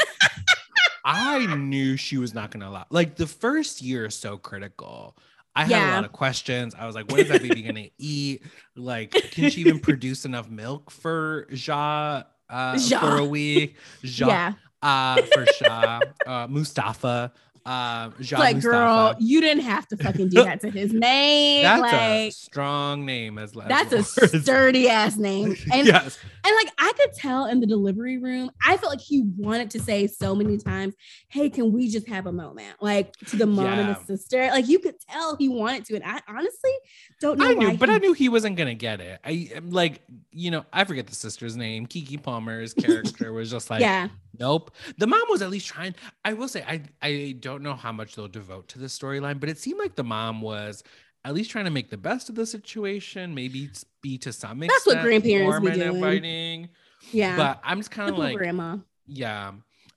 I 1.04 1.54
knew 1.56 1.96
she 1.96 2.16
was 2.18 2.34
not 2.34 2.50
gonna 2.50 2.68
allow. 2.68 2.86
Like 2.90 3.16
the 3.16 3.26
first 3.26 3.82
year 3.82 4.06
is 4.06 4.14
so 4.14 4.36
critical. 4.36 5.16
I 5.54 5.64
had 5.64 5.90
a 5.90 5.94
lot 5.94 6.04
of 6.04 6.12
questions. 6.12 6.74
I 6.78 6.86
was 6.86 6.94
like, 6.94 7.10
"What 7.10 7.20
is 7.20 7.28
that 7.28 7.42
baby 7.42 7.62
gonna 7.62 7.88
eat? 7.98 8.42
Like, 8.74 9.10
can 9.10 9.50
she 9.50 9.60
even 9.60 9.80
produce 9.80 10.24
enough 10.24 10.48
milk 10.48 10.90
for 10.90 11.46
Ja 11.50 12.22
uh, 12.48 12.78
Ja. 12.80 13.00
for 13.00 13.16
a 13.18 13.24
week? 13.24 13.76
Ja 14.02 14.26
yeah, 14.28 14.52
uh, 14.82 15.22
for 15.22 15.46
Shah, 15.46 16.00
uh, 16.26 16.46
Mustafa, 16.48 17.32
uh, 17.64 18.10
like, 18.32 18.60
girl, 18.60 19.14
you 19.20 19.40
didn't 19.40 19.62
have 19.62 19.86
to 19.88 19.96
fucking 19.96 20.28
do 20.30 20.42
that 20.44 20.60
to 20.62 20.70
his 20.70 20.92
name. 20.92 21.62
That's 21.62 21.80
a 21.92 22.24
like, 22.24 22.32
strong 22.32 23.06
name 23.06 23.38
as 23.38 23.56
as 23.56 23.68
that's 23.68 23.92
a 23.92 24.38
sturdy 24.40 24.88
ass 24.88 25.16
name, 25.16 25.56
and 25.72 25.86
yes, 25.86 26.18
And 26.44 26.54
like 26.56 26.72
I 26.78 26.92
could 26.96 27.12
tell 27.14 27.46
in 27.46 27.60
the 27.60 27.66
delivery 27.66 28.18
room, 28.18 28.50
I 28.64 28.76
felt 28.76 28.92
like 28.92 29.00
he 29.00 29.22
wanted 29.36 29.70
to 29.70 29.80
say 29.80 30.06
so 30.08 30.34
many 30.34 30.58
times, 30.58 30.94
Hey, 31.28 31.48
can 31.50 31.72
we 31.72 31.88
just 31.88 32.08
have 32.08 32.26
a 32.26 32.32
moment? 32.32 32.76
Like 32.80 33.12
to 33.28 33.36
the 33.36 33.46
mom 33.46 33.78
and 33.78 33.94
the 33.94 34.04
sister. 34.04 34.48
Like 34.48 34.68
you 34.68 34.78
could 34.80 34.96
tell 35.08 35.36
he 35.36 35.48
wanted 35.48 35.84
to. 35.86 35.94
And 35.94 36.04
I 36.04 36.20
honestly 36.26 36.72
don't 37.20 37.38
know 37.38 37.48
I 37.48 37.54
why 37.54 37.70
knew, 37.72 37.78
but 37.78 37.88
he- 37.88 37.94
I 37.94 37.98
knew 37.98 38.12
he 38.12 38.28
wasn't 38.28 38.56
gonna 38.56 38.74
get 38.74 39.00
it. 39.00 39.20
I 39.24 39.50
like, 39.68 40.02
you 40.32 40.50
know, 40.50 40.64
I 40.72 40.84
forget 40.84 41.06
the 41.06 41.14
sister's 41.14 41.56
name. 41.56 41.86
Keke 41.86 42.20
Palmer's 42.22 42.74
character 42.74 43.32
was 43.32 43.50
just 43.50 43.70
like, 43.70 43.80
yeah. 43.82 44.08
Nope. 44.38 44.70
The 44.98 45.06
mom 45.06 45.22
was 45.28 45.42
at 45.42 45.50
least 45.50 45.66
trying. 45.66 45.94
I 46.24 46.32
will 46.32 46.48
say, 46.48 46.62
I 46.66 46.82
I 47.00 47.36
don't 47.40 47.62
know 47.62 47.74
how 47.74 47.92
much 47.92 48.14
they'll 48.14 48.28
devote 48.28 48.68
to 48.68 48.78
this 48.78 48.98
storyline, 48.98 49.40
but 49.40 49.48
it 49.48 49.58
seemed 49.58 49.78
like 49.78 49.94
the 49.96 50.04
mom 50.04 50.40
was 50.40 50.82
at 51.24 51.34
least 51.34 51.50
trying 51.50 51.66
to 51.66 51.70
make 51.70 51.90
the 51.90 51.96
best 51.96 52.28
of 52.28 52.34
the 52.34 52.46
situation. 52.46 53.34
Maybe 53.34 53.70
be 54.02 54.18
to 54.18 54.32
some 54.32 54.62
extent 54.62 54.72
That's 54.84 54.86
what 54.86 55.02
grandparents 55.04 55.60
be 55.60 55.74
doing. 55.74 55.94
inviting. 55.96 56.68
Yeah. 57.12 57.36
But 57.36 57.60
I'm 57.64 57.78
just 57.78 57.90
kind 57.90 58.10
of 58.10 58.18
like, 58.18 58.36
grandma. 58.36 58.78
Yeah. 59.06 59.52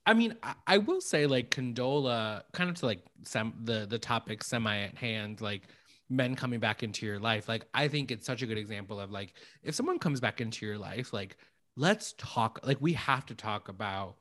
I 0.06 0.14
mean, 0.14 0.36
I, 0.44 0.54
I 0.68 0.78
will 0.78 1.02
say 1.02 1.26
like 1.26 1.50
Condola, 1.50 2.44
kind 2.54 2.70
of 2.70 2.76
to 2.78 2.86
like 2.86 3.04
some 3.24 3.54
the 3.64 3.86
the 3.88 4.00
topic 4.00 4.44
semi 4.44 4.78
at 4.80 4.96
hand, 4.96 5.42
like 5.42 5.64
men 6.10 6.36
coming 6.36 6.60
back 6.60 6.84
into 6.84 7.06
your 7.06 7.20
life. 7.20 7.50
Like 7.50 7.66
I 7.74 7.88
think 7.88 8.12
it's 8.12 8.26
such 8.26 8.42
a 8.42 8.46
good 8.46 8.58
example 8.58 9.00
of 9.00 9.12
like 9.12 9.34
if 9.64 9.74
someone 9.74 9.98
comes 10.00 10.20
back 10.20 10.42
into 10.42 10.66
your 10.66 10.78
life, 10.78 11.12
like 11.14 11.38
let's 11.76 12.14
talk. 12.18 12.60
Like 12.64 12.78
we 12.80 12.94
have 12.94 13.26
to 13.28 13.36
talk 13.36 13.70
about 13.70 14.18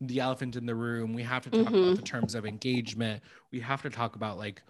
the 0.00 0.20
elephant 0.20 0.56
in 0.56 0.66
the 0.66 0.74
room. 0.74 1.12
We 1.14 1.22
have 1.22 1.44
to 1.44 1.50
talk 1.50 1.72
Mhm. 1.72 1.82
about 1.84 1.96
the 1.96 2.02
terms 2.02 2.34
of 2.34 2.44
engagement. 2.46 3.22
We 3.52 3.60
have 3.60 3.82
to 3.82 3.90
talk 3.90 4.16
about 4.16 4.38
like 4.38 4.62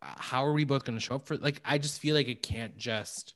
how 0.00 0.44
are 0.44 0.52
we 0.52 0.64
both 0.64 0.84
going 0.84 0.96
to 0.98 1.04
show 1.04 1.16
up 1.16 1.26
for 1.26 1.36
like 1.38 1.60
I 1.64 1.78
just 1.78 2.00
feel 2.00 2.14
like 2.14 2.28
it 2.28 2.42
can't 2.42 2.76
just 2.76 3.34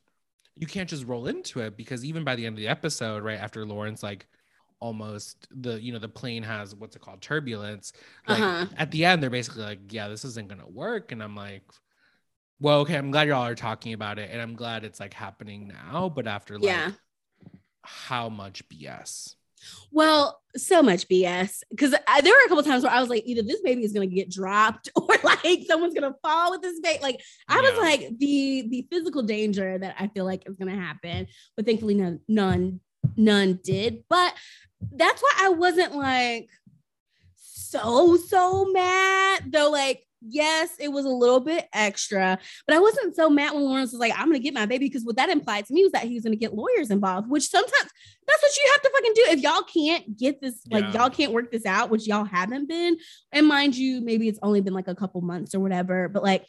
you 0.56 0.66
can't 0.66 0.88
just 0.88 1.04
roll 1.06 1.26
into 1.26 1.60
it 1.60 1.76
because 1.76 2.04
even 2.04 2.22
by 2.24 2.36
the 2.36 2.46
end 2.46 2.54
of 2.54 2.58
the 2.58 2.68
episode, 2.68 3.22
right 3.22 3.38
after 3.40 3.64
Lawrence 3.66 4.02
like 4.02 4.26
almost 4.80 5.46
the 5.50 5.80
you 5.82 5.92
know 5.92 5.98
the 5.98 6.08
plane 6.08 6.42
has 6.42 6.74
what's 6.74 6.96
it 6.96 7.02
called 7.02 7.20
turbulence 7.20 7.92
like 8.26 8.40
Uh-huh. 8.42 8.66
at 8.78 8.90
the 8.90 9.04
end 9.04 9.22
they're 9.22 9.28
basically 9.28 9.62
like 9.62 9.92
yeah 9.92 10.08
this 10.08 10.24
isn't 10.24 10.48
gonna 10.48 10.66
work 10.66 11.12
and 11.12 11.22
i'm 11.22 11.36
like 11.36 11.64
well 12.60 12.80
okay 12.80 12.96
i'm 12.96 13.10
glad 13.10 13.28
y'all 13.28 13.42
are 13.46 13.54
talking 13.54 13.92
about 13.92 14.18
it 14.18 14.30
and 14.32 14.40
i'm 14.40 14.54
glad 14.54 14.82
it's 14.82 14.98
like 14.98 15.12
happening 15.12 15.68
now 15.68 16.08
but 16.08 16.26
after 16.26 16.54
like 16.54 16.64
Yeah. 16.64 16.92
how 17.82 18.30
much 18.30 18.66
bs 18.70 19.34
Well, 19.90 20.40
so 20.56 20.82
much 20.82 21.08
BS. 21.08 21.62
Because 21.70 21.90
there 21.90 22.00
were 22.32 22.44
a 22.46 22.48
couple 22.48 22.62
times 22.64 22.82
where 22.82 22.92
I 22.92 23.00
was 23.00 23.08
like, 23.08 23.22
either 23.26 23.42
this 23.42 23.60
baby 23.60 23.84
is 23.84 23.92
gonna 23.92 24.06
get 24.06 24.30
dropped 24.30 24.88
or 24.96 25.08
like 25.22 25.62
someone's 25.66 25.94
gonna 25.94 26.14
fall 26.22 26.50
with 26.50 26.62
this 26.62 26.80
baby. 26.80 26.98
Like 27.02 27.20
I 27.48 27.60
was 27.60 27.72
Yeah. 27.74 27.80
like 27.80 28.18
the 28.18 28.66
the 28.68 28.86
physical 28.90 29.22
danger 29.22 29.78
that 29.78 29.96
I 29.98 30.08
feel 30.08 30.24
like 30.24 30.48
is 30.48 30.56
gonna 30.56 30.76
happen, 30.76 31.26
but 31.56 31.66
thankfully 31.66 31.94
none 31.94 32.20
none 32.28 32.80
none 33.16 33.60
did. 33.62 34.04
But 34.08 34.34
that's 34.92 35.22
why 35.22 35.32
I 35.40 35.48
wasn't 35.50 35.94
like 35.94 36.48
so 37.36 38.16
so 38.16 38.64
mad 38.66 39.52
though. 39.52 39.70
Like 39.70 40.04
yes, 40.20 40.70
it 40.78 40.88
was 40.88 41.04
a 41.04 41.08
little 41.10 41.40
bit 41.40 41.68
extra, 41.72 42.38
but 42.66 42.76
I 42.76 42.80
wasn't 42.80 43.16
so 43.16 43.28
mad 43.30 43.54
when 43.54 43.62
Lawrence 43.64 43.92
was 43.92 44.00
like, 44.00 44.12
"I'm 44.16 44.26
gonna 44.26 44.38
get 44.38 44.54
my 44.54 44.66
baby," 44.66 44.86
because 44.86 45.04
what 45.04 45.16
that 45.16 45.28
implied 45.30 45.66
to 45.66 45.72
me 45.74 45.82
was 45.82 45.92
that 45.92 46.04
he 46.04 46.14
was 46.14 46.24
gonna 46.24 46.36
get 46.36 46.54
lawyers 46.54 46.90
involved, 46.90 47.28
which 47.28 47.48
sometimes 47.48 47.90
that's 48.26 48.42
what 48.42 48.56
you 48.56 48.70
have 48.72 48.82
to 48.82 48.90
fucking 48.94 49.12
do. 49.14 49.24
If 49.30 49.40
y'all 49.40 49.62
can't 49.62 50.16
get 50.18 50.40
this, 50.40 50.60
like 50.70 50.84
Yeah. 50.84 50.92
y'all 51.02 51.10
can't 51.10 51.32
work 51.32 51.50
this 51.50 51.66
out, 51.66 51.90
which 51.90 52.06
y'all 52.06 52.24
haven't 52.24 52.68
been, 52.68 52.96
and 53.32 53.46
mind 53.46 53.76
you, 53.76 54.00
maybe 54.00 54.28
it's 54.28 54.38
only 54.42 54.60
been 54.60 54.74
like 54.74 54.88
a 54.88 54.94
couple 54.94 55.20
months 55.20 55.54
or 55.54 55.60
whatever, 55.60 56.08
but 56.08 56.22
like, 56.22 56.44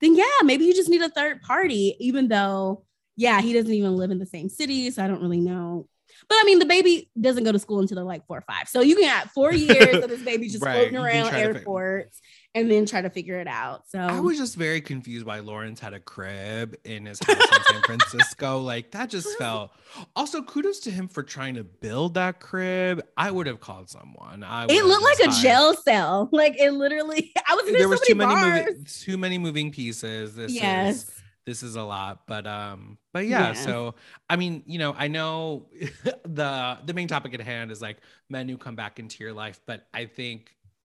then 0.00 0.14
yeah, 0.14 0.24
maybe 0.44 0.64
you 0.66 0.74
just 0.74 0.90
need 0.90 1.00
a 1.02 1.08
third 1.08 1.40
party, 1.42 1.96
even 2.00 2.28
though, 2.28 2.84
yeah, 3.16 3.40
he 3.40 3.52
doesn't 3.54 3.72
even 3.72 3.96
live 3.96 4.10
in 4.10 4.18
the 4.18 4.26
same 4.26 4.48
city. 4.50 4.90
So 4.90 5.02
I 5.02 5.08
don't 5.08 5.22
really 5.22 5.40
know. 5.40 5.88
But 6.28 6.36
I 6.40 6.44
mean, 6.44 6.58
the 6.58 6.66
baby 6.66 7.10
doesn't 7.20 7.44
go 7.44 7.52
to 7.52 7.58
school 7.58 7.80
until 7.80 7.96
they're 7.96 8.04
like 8.04 8.26
four 8.26 8.38
or 8.38 8.44
five. 8.46 8.68
So 8.68 8.80
you 8.80 8.94
can 8.96 9.08
have 9.08 9.30
four 9.32 9.52
years 9.52 10.02
of 10.02 10.08
this 10.10 10.22
baby 10.22 10.48
just 10.50 10.62
Right, 10.64 10.74
floating 10.74 10.96
around 10.96 11.28
try 11.30 11.42
to 11.42 11.52
fi- 11.52 11.58
airports 11.58 12.20
and 12.56 12.70
then 12.70 12.86
try 12.86 13.02
to 13.02 13.10
figure 13.10 13.38
it 13.38 13.46
out. 13.46 13.86
So 13.88 13.98
i 13.98 14.18
was 14.18 14.38
just 14.38 14.56
very 14.56 14.80
confused 14.80 15.26
why 15.26 15.38
lawrence 15.40 15.78
had 15.78 15.92
a 15.92 16.00
crib 16.00 16.76
in 16.84 17.06
his 17.06 17.20
house 17.20 17.36
in 17.36 17.62
san 17.74 17.82
francisco 17.82 18.58
like 18.72 18.90
that 18.92 19.10
just 19.10 19.36
felt 19.38 19.70
also 20.14 20.42
kudos 20.42 20.80
to 20.80 20.90
him 20.90 21.08
for 21.08 21.22
trying 21.22 21.54
to 21.54 21.64
build 21.64 22.14
that 22.14 22.40
crib 22.40 23.02
i 23.16 23.30
would 23.30 23.46
have 23.46 23.60
called 23.60 23.88
someone 23.88 24.42
I 24.42 24.64
it 24.68 24.84
looked 24.84 25.04
like 25.04 25.28
a 25.28 25.32
jail 25.40 25.74
cell. 25.74 26.28
Like 26.32 26.58
it 26.58 26.72
literally, 26.72 27.32
I 27.48 27.54
was 27.54 27.66
in 27.66 27.74
there 27.74 27.82
so 27.82 27.88
was 27.88 28.00
too 28.00 28.14
many 28.14 28.34
many 28.34 28.66
moving, 28.66 28.84
too 28.84 29.18
many 29.18 29.38
moving 29.38 29.70
pieces. 29.70 30.34
This 30.34 30.52
yes. 30.52 30.96
is 30.96 31.22
this 31.44 31.62
is 31.62 31.76
a 31.76 31.82
lot, 31.82 32.26
but 32.26 32.46
um, 32.46 32.98
but 33.12 33.26
yeah. 33.26 33.48
Yeah. 33.48 33.52
So 33.54 33.94
I 34.28 34.36
mean, 34.36 34.62
you 34.66 34.78
know, 34.78 34.94
I 34.96 35.08
know 35.08 35.66
the 36.24 36.78
the 36.84 36.94
main 36.94 37.08
topic 37.08 37.34
at 37.34 37.40
hand 37.40 37.70
is 37.70 37.80
like 37.80 37.98
men 38.28 38.48
who 38.48 38.56
come 38.56 38.76
back 38.76 38.98
into 38.98 39.22
your 39.22 39.32
life, 39.32 39.60
but 39.66 39.86
I 39.94 40.06
think 40.06 40.54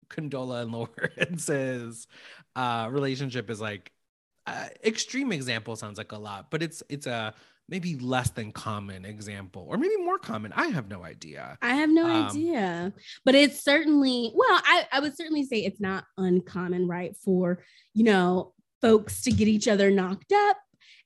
Condola 0.09 0.63
and 0.63 0.71
Lawrence's 0.71 2.07
uh 2.55 2.87
relationship 2.91 3.49
is 3.49 3.61
like 3.61 3.91
uh, 4.45 4.67
extreme 4.85 5.31
example 5.33 5.75
sounds 5.75 5.97
like 5.97 6.13
a 6.13 6.17
lot, 6.17 6.49
but 6.49 6.63
it's 6.63 6.81
it's 6.89 7.05
a 7.05 7.33
maybe 7.69 7.97
less 7.97 8.29
than 8.29 8.49
common 8.53 9.03
example, 9.03 9.65
or 9.67 9.77
maybe 9.77 9.97
more 9.97 10.17
common. 10.17 10.53
I 10.53 10.67
have 10.67 10.87
no 10.87 11.03
idea. 11.03 11.57
I 11.61 11.75
have 11.75 11.89
no 11.89 12.05
Um, 12.05 12.27
idea, 12.27 12.93
but 13.25 13.35
it's 13.35 13.61
certainly 13.61 14.31
well. 14.33 14.61
I, 14.63 14.87
I 14.91 14.99
would 15.01 15.17
certainly 15.17 15.43
say 15.43 15.57
it's 15.65 15.81
not 15.81 16.05
uncommon, 16.17 16.87
right, 16.87 17.13
for 17.17 17.61
you 17.93 18.05
know 18.05 18.53
folks 18.81 19.21
to 19.23 19.31
get 19.31 19.49
each 19.49 19.67
other 19.67 19.91
knocked 19.91 20.31
up 20.31 20.57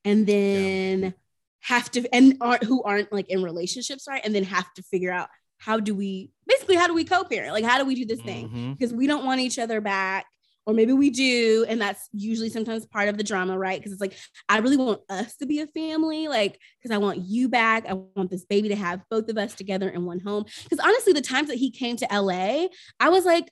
and 0.05 0.27
then 0.27 1.15
have 1.61 1.89
to 1.91 2.07
and 2.13 2.37
aren't 2.41 2.63
who 2.63 2.83
aren't 2.83 3.11
like 3.11 3.29
in 3.29 3.41
relationships, 3.41 4.05
right, 4.07 4.21
and 4.23 4.35
then 4.35 4.43
have 4.43 4.71
to 4.75 4.83
figure 4.83 5.11
out 5.11 5.29
how 5.57 5.79
do 5.79 5.95
we 5.95 6.29
basically 6.61 6.75
how 6.75 6.87
do 6.87 6.93
we 6.93 7.03
co-parent, 7.03 7.53
like 7.53 7.63
how 7.65 7.77
do 7.79 7.85
we 7.85 7.95
do 7.95 8.05
this 8.05 8.21
thing 8.21 8.49
Mhm. 8.49 8.77
because 8.77 8.93
we 8.93 9.07
don't 9.07 9.25
want 9.25 9.41
each 9.41 9.57
other 9.59 9.81
back. 9.81 10.25
Or 10.67 10.75
maybe 10.75 10.93
we 10.93 11.09
do, 11.09 11.65
and 11.67 11.81
that's 11.81 12.07
usually 12.13 12.49
sometimes 12.49 12.85
part 12.85 13.09
of 13.09 13.17
the 13.17 13.23
drama, 13.23 13.57
right? 13.57 13.79
Because 13.79 13.93
it's 13.93 13.99
like 13.99 14.15
I 14.47 14.59
really 14.59 14.77
want 14.77 15.01
us 15.09 15.35
to 15.37 15.47
be 15.47 15.59
a 15.59 15.65
family, 15.65 16.27
like 16.27 16.59
because 16.79 16.93
I 16.95 16.99
want 16.99 17.17
you 17.17 17.49
back. 17.49 17.87
I 17.89 17.93
want 17.93 18.29
this 18.29 18.45
baby 18.45 18.69
to 18.69 18.75
have 18.75 19.01
both 19.09 19.27
of 19.29 19.39
us 19.39 19.55
together 19.55 19.89
in 19.89 20.05
one 20.05 20.19
home. 20.19 20.45
Because 20.63 20.77
honestly, 20.77 21.13
the 21.13 21.21
times 21.21 21.47
that 21.47 21.57
he 21.57 21.71
came 21.71 21.97
to 21.97 22.05
LA, 22.13 22.67
I 22.99 23.09
was 23.09 23.25
like, 23.25 23.49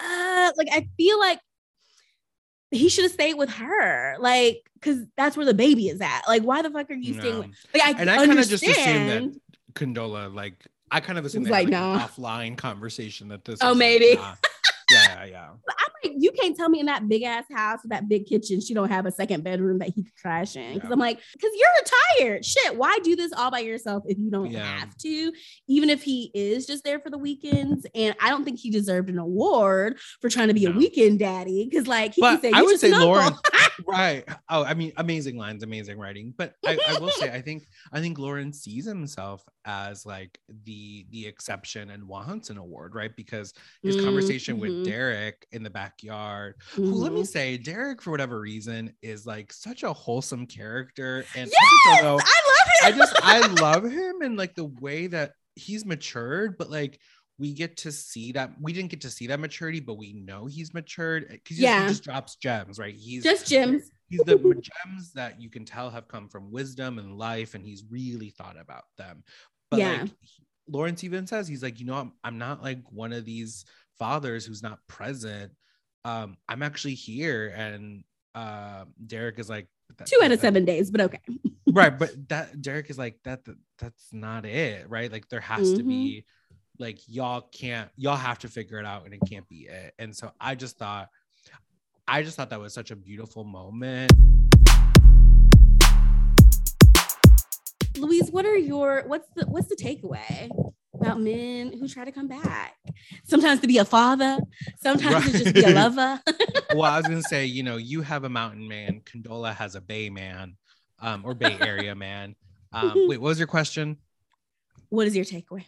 uh, 0.00 0.52
like 0.56 0.68
I 0.70 0.88
feel 0.96 1.18
like 1.18 1.40
he 2.70 2.88
should 2.88 3.02
have 3.02 3.12
stayed 3.12 3.34
with 3.34 3.50
her, 3.54 4.16
like 4.20 4.70
because 4.74 5.04
that's 5.16 5.36
where 5.36 5.46
the 5.46 5.52
baby 5.54 5.88
is 5.88 6.00
at. 6.00 6.22
Like, 6.28 6.42
why 6.42 6.62
the 6.62 6.70
fuck 6.70 6.88
are 6.90 6.94
you 6.94 7.14
staying 7.14 7.34
No. 7.34 7.40
with? 7.40 7.50
Like, 7.74 7.82
I 7.82 8.00
and 8.00 8.08
I 8.08 8.24
kind 8.24 8.38
of 8.38 8.46
just 8.46 8.62
assumed 8.64 9.08
that 9.08 9.24
Condola, 9.74 10.32
like, 10.32 10.64
I 10.90 11.00
kind 11.00 11.18
of 11.18 11.24
assume 11.24 11.42
was 11.42 11.50
they 11.50 11.56
had, 11.56 11.70
like, 11.70 11.72
like, 11.72 11.82
an 11.82 11.98
nah. 11.98 12.06
offline 12.06 12.56
conversation 12.56 13.28
that 13.28 13.44
this. 13.44 13.60
Oh, 13.62 13.70
was 13.70 13.78
like, 13.78 13.78
maybe. 13.78 14.16
nah. 14.16 14.34
Yeah, 14.90 15.24
yeah. 15.24 15.48
like, 16.04 16.14
you 16.18 16.30
can't 16.32 16.56
tell 16.56 16.68
me 16.68 16.80
in 16.80 16.86
that 16.86 17.08
big 17.08 17.22
ass 17.22 17.44
house 17.52 17.80
with 17.82 17.90
that 17.90 18.08
big 18.08 18.26
kitchen, 18.26 18.60
she 18.60 18.74
don't 18.74 18.88
have 18.90 19.06
a 19.06 19.12
second 19.12 19.44
bedroom 19.44 19.78
that 19.78 19.88
he 19.94 20.02
could 20.04 20.16
crash 20.20 20.56
in. 20.56 20.74
Because 20.74 20.88
Yeah. 20.88 20.94
I'm 20.94 20.98
like, 20.98 21.18
because 21.32 21.50
you're 21.54 22.24
retired. 22.26 22.44
Shit, 22.44 22.76
why 22.76 22.98
do 23.02 23.16
this 23.16 23.32
all 23.32 23.50
by 23.50 23.60
yourself 23.60 24.04
if 24.06 24.18
you 24.18 24.30
don't 24.30 24.50
Yeah. 24.50 24.80
have 24.80 24.96
to? 24.98 25.32
Even 25.66 25.90
if 25.90 26.02
he 26.02 26.30
is 26.34 26.66
just 26.66 26.84
there 26.84 27.00
for 27.00 27.10
the 27.10 27.18
weekends. 27.18 27.86
And 27.94 28.14
I 28.20 28.30
don't 28.30 28.44
think 28.44 28.58
he 28.58 28.70
deserved 28.70 29.08
an 29.10 29.18
award 29.18 29.98
for 30.20 30.28
trying 30.28 30.48
to 30.48 30.54
be 30.54 30.66
a 30.66 30.70
weekend 30.70 31.18
daddy. 31.18 31.68
Because 31.70 31.86
like 31.86 32.14
he 32.14 32.20
But 32.20 32.32
can 32.32 32.40
say, 32.42 32.52
I 32.54 32.62
would 32.62 32.78
say 32.80 32.92
uncle." 32.92 33.38
Right? 33.86 34.24
Oh, 34.50 34.64
I 34.64 34.74
mean, 34.74 34.92
amazing 34.96 35.36
lines, 35.36 35.62
amazing 35.62 35.98
writing. 35.98 36.34
But 36.36 36.54
I, 36.66 36.78
I 36.86 36.94
will 37.00 37.10
say, 37.10 37.30
I 37.32 37.40
think, 37.40 37.66
I 37.92 38.00
think 38.00 38.18
Lawrence 38.18 38.60
sees 38.60 38.84
himself 38.84 39.42
as 39.64 40.04
like 40.04 40.38
the 40.64 41.06
the 41.10 41.26
exception 41.26 41.90
and 41.90 42.06
wants 42.06 42.50
an 42.50 42.58
award, 42.58 42.94
right? 42.94 43.14
Because 43.14 43.54
his 43.84 43.96
Mm, 43.96 44.04
conversation 44.04 44.58
with 44.58 44.82
Derek 44.84 45.46
in 45.52 45.62
the 45.62 45.70
backyard, 45.88 46.54
who 46.74 46.92
let 46.92 47.12
me 47.12 47.22
Mhm. 47.22 47.26
say, 47.26 47.56
Derek 47.56 48.02
for 48.02 48.10
whatever 48.10 48.40
reason 48.40 48.94
is 49.02 49.26
like 49.26 49.52
such 49.52 49.82
a 49.82 49.92
wholesome 49.92 50.46
character, 50.46 51.24
and 51.34 51.50
I 51.50 51.62
Yes, 51.62 51.70
just 51.70 51.84
don't 51.86 52.02
know. 52.02 52.18
I 52.22 52.40
love 52.48 52.66
him. 52.66 52.84
I 52.84 52.92
just 52.92 53.14
I 53.22 53.40
love 53.60 53.84
him 53.84 54.22
and 54.22 54.36
like 54.36 54.54
the 54.54 54.66
way 54.66 55.06
that 55.08 55.32
he's 55.56 55.84
matured, 55.84 56.56
but 56.58 56.70
like 56.70 57.00
we 57.38 57.52
get 57.52 57.76
to 57.78 57.92
see 57.92 58.32
that 58.32 58.50
we 58.60 58.72
didn't 58.72 58.90
get 58.90 59.00
to 59.02 59.10
see 59.10 59.28
that 59.28 59.38
maturity, 59.40 59.80
but 59.80 59.94
we 59.94 60.12
know 60.12 60.46
he's 60.46 60.74
matured 60.74 61.28
because 61.28 61.58
Yeah. 61.58 61.82
he 61.82 61.88
just 61.88 62.02
drops 62.04 62.36
gems, 62.36 62.78
right? 62.78 62.94
He's 62.94 63.22
just 63.22 63.46
gems. 63.46 63.90
he's 64.08 64.24
the 64.24 64.36
gems 64.86 65.12
that 65.12 65.40
you 65.40 65.48
can 65.48 65.64
tell 65.64 65.90
have 65.90 66.08
come 66.08 66.28
from 66.28 66.50
wisdom 66.50 66.98
and 66.98 67.16
life, 67.16 67.54
and 67.54 67.64
he's 67.64 67.84
really 67.88 68.30
thought 68.30 68.58
about 68.58 68.84
them. 68.96 69.22
But 69.70 69.80
Yeah. 69.80 70.02
like 70.02 70.10
Lawrence 70.66 71.02
even 71.04 71.26
says, 71.26 71.48
he's 71.48 71.62
like, 71.62 71.78
you 71.80 71.86
know, 71.86 71.94
I'm, 71.94 72.12
I'm 72.24 72.38
not 72.38 72.62
like 72.62 72.82
one 72.90 73.12
of 73.12 73.24
these 73.24 73.64
fathers 73.98 74.44
who's 74.44 74.62
not 74.62 74.86
present. 74.86 75.52
Um, 76.04 76.36
I'm 76.48 76.62
actually 76.62 76.94
here, 76.94 77.52
and 77.56 78.04
uh, 78.34 78.84
Derek 79.06 79.38
is 79.38 79.48
like 79.48 79.66
Two 80.04 80.20
out 80.22 80.30
of 80.32 80.40
seven 80.40 80.64
days, 80.64 80.90
but 80.90 81.00
okay. 81.00 81.18
right 81.72 81.98
but 81.98 82.10
that 82.28 82.62
derek 82.62 82.88
is 82.88 82.96
like 82.96 83.18
that, 83.24 83.44
that 83.44 83.56
that's 83.78 84.08
not 84.10 84.46
it 84.46 84.88
right 84.88 85.12
like 85.12 85.28
there 85.28 85.40
has 85.40 85.74
to 85.74 85.82
Mhm. 85.82 85.88
be 85.88 86.24
like 86.78 86.98
y'all 87.06 87.42
can't 87.52 87.90
y'all 87.96 88.16
have 88.16 88.38
to 88.38 88.48
figure 88.48 88.78
it 88.78 88.86
out 88.86 89.04
and 89.04 89.12
it 89.12 89.20
can't 89.28 89.46
be 89.48 89.66
it 89.68 89.92
and 89.98 90.16
so 90.16 90.30
i 90.40 90.54
just 90.54 90.78
thought 90.78 91.08
i 92.06 92.22
just 92.22 92.36
thought 92.38 92.48
that 92.48 92.58
was 92.60 92.72
such 92.72 92.90
a 92.90 92.96
beautiful 92.96 93.44
moment 93.44 94.10
Louise, 97.96 98.30
what 98.30 98.46
are 98.46 98.56
your 98.56 99.02
what's 99.06 99.28
the 99.34 99.44
what's 99.46 99.68
the 99.68 99.76
takeaway 99.76 100.48
about 101.00 101.20
men 101.20 101.72
who 101.78 101.88
try 101.88 102.04
to 102.04 102.12
come 102.12 102.28
back? 102.28 102.76
Sometimes 103.24 103.60
to 103.60 103.66
be 103.66 103.78
a 103.78 103.84
father, 103.84 104.38
sometimes 104.80 105.24
to 105.26 105.38
just 105.38 105.54
be 105.54 105.64
a 105.64 105.70
lover. 105.70 106.20
well 106.74 106.90
i 106.90 106.98
was 106.98 107.06
gonna 107.06 107.22
say 107.22 107.46
you 107.46 107.62
know 107.62 107.76
you 107.76 108.02
have 108.02 108.24
a 108.24 108.28
mountain 108.28 108.68
man 108.68 109.00
condola 109.00 109.54
has 109.54 109.74
a 109.74 109.80
bay 109.80 110.10
man 110.10 110.54
um 111.00 111.22
or 111.24 111.34
bay 111.34 111.56
area 111.60 111.94
man 111.94 112.34
um 112.72 112.92
wait 113.08 113.18
what 113.20 113.28
was 113.28 113.38
your 113.38 113.48
question 113.48 113.96
what 114.90 115.06
is 115.06 115.16
your 115.16 115.24
takeaway? 115.24 115.64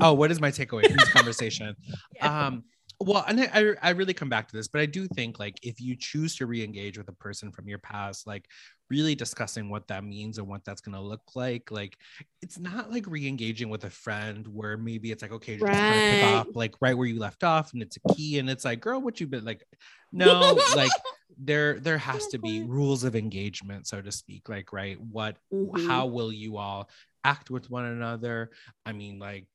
oh 0.00 0.12
what 0.12 0.30
is 0.30 0.40
my 0.40 0.50
takeaway 0.50 0.86
from 0.86 0.96
this 0.98 1.08
conversation 1.12 1.74
Yeah. 2.16 2.46
um 2.46 2.64
well 3.02 3.24
and 3.26 3.40
I, 3.40 3.74
I 3.82 3.90
really 3.90 4.14
come 4.14 4.28
back 4.28 4.48
to 4.48 4.56
this 4.56 4.68
but 4.68 4.80
i 4.80 4.86
do 4.86 5.06
think 5.08 5.38
like 5.38 5.58
if 5.62 5.80
you 5.80 5.96
choose 5.98 6.36
to 6.36 6.46
re-engage 6.46 6.98
with 6.98 7.08
a 7.08 7.12
person 7.12 7.50
from 7.52 7.68
your 7.68 7.78
past 7.78 8.26
like 8.26 8.46
really 8.90 9.14
discussing 9.14 9.70
what 9.70 9.88
that 9.88 10.04
means 10.04 10.38
and 10.38 10.46
what 10.46 10.64
that's 10.64 10.80
going 10.80 10.94
to 10.94 11.00
look 11.00 11.22
like 11.34 11.70
like 11.70 11.96
it's 12.42 12.58
not 12.58 12.90
like 12.90 13.06
re-engaging 13.06 13.68
with 13.70 13.84
a 13.84 13.90
friend 13.90 14.46
where 14.46 14.76
maybe 14.76 15.10
it's 15.10 15.22
like 15.22 15.32
okay 15.32 15.54
you're 15.54 15.66
just 15.70 15.84
trying 15.84 16.00
to 16.00 16.08
pick 16.08 16.22
Right. 16.22 16.34
up 16.40 16.48
like 16.54 16.74
right 16.80 16.96
where 16.96 17.06
you 17.08 17.18
left 17.18 17.44
off 17.44 17.72
and 17.72 17.82
it's 17.82 17.96
a 17.96 18.14
key 18.14 18.38
and 18.38 18.50
it's 18.50 18.64
like 18.64 18.80
girl 18.80 19.00
what 19.00 19.20
you 19.20 19.26
been 19.26 19.44
like 19.44 19.62
no 20.12 20.58
like 20.76 20.92
there 21.38 21.80
there 21.80 21.98
has 21.98 22.28
to 22.28 22.38
be 22.38 22.62
rules 22.62 23.04
of 23.04 23.16
engagement 23.16 23.86
so 23.86 24.00
to 24.02 24.12
speak 24.12 24.48
like 24.48 24.72
right 24.72 25.00
what 25.00 25.36
Mhm. 25.52 25.88
how 25.88 26.06
will 26.06 26.30
you 26.32 26.58
all 26.58 26.88
act 27.24 27.50
with 27.50 27.70
one 27.70 27.84
another 27.86 28.50
i 28.84 28.92
mean 28.92 29.18
like 29.18 29.46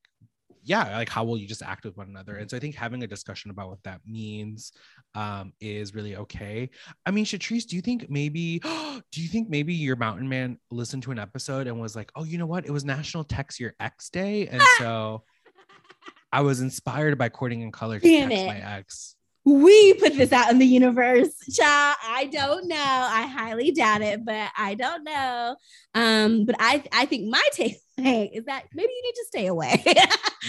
yeah 0.68 0.96
like 0.96 1.08
how 1.08 1.24
will 1.24 1.38
you 1.38 1.48
just 1.48 1.62
act 1.62 1.84
with 1.84 1.96
one 1.96 2.08
another? 2.08 2.36
And 2.36 2.48
so 2.50 2.56
i 2.56 2.60
think 2.60 2.74
having 2.74 3.02
a 3.02 3.06
discussion 3.06 3.50
about 3.50 3.68
what 3.70 3.82
that 3.84 4.00
means 4.06 4.72
um 5.14 5.52
is 5.60 5.94
really 5.94 6.16
okay. 6.16 6.70
I 7.06 7.10
mean 7.10 7.24
Shatrice, 7.24 7.66
do 7.66 7.76
you 7.76 7.82
think 7.82 8.08
maybe 8.10 8.58
do 9.12 9.20
you 9.22 9.28
think 9.28 9.48
maybe 9.48 9.74
your 9.74 9.96
mountain 9.96 10.28
man 10.28 10.58
listened 10.70 11.02
to 11.04 11.10
an 11.10 11.18
episode 11.18 11.66
and 11.66 11.80
was 11.80 11.96
like 11.96 12.12
oh 12.14 12.24
you 12.24 12.38
know 12.38 12.46
what? 12.46 12.66
It 12.66 12.70
was 12.70 12.84
national 12.84 13.24
text 13.24 13.58
your 13.58 13.74
ex 13.80 14.10
day. 14.10 14.46
And 14.48 14.62
so 14.78 15.24
i 16.30 16.42
was 16.42 16.60
inspired 16.60 17.16
by 17.16 17.28
courting 17.30 17.62
in 17.62 17.72
color 17.72 17.98
to 17.98 18.06
Damn 18.06 18.28
text 18.28 18.44
it. 18.44 18.46
my 18.46 18.76
ex 18.76 19.16
we 19.48 19.94
put 19.94 20.14
this 20.14 20.32
out 20.32 20.50
in 20.50 20.58
the 20.58 20.66
universe 20.66 21.34
child. 21.52 21.96
I 22.04 22.28
don't 22.30 22.68
know. 22.68 22.76
I 22.76 23.26
highly 23.26 23.70
doubt 23.70 24.02
it 24.02 24.24
but 24.24 24.50
i 24.56 24.74
don't 24.74 25.04
know. 25.04 25.56
Um 25.94 26.44
but 26.44 26.56
i 26.58 26.82
i 26.92 27.06
think 27.06 27.28
my 27.28 27.42
takeaway 27.54 28.30
is 28.36 28.44
that 28.44 28.64
maybe 28.74 28.92
you 28.92 29.02
need 29.02 29.14
to 29.14 29.24
stay 29.26 29.46
away. 29.46 29.82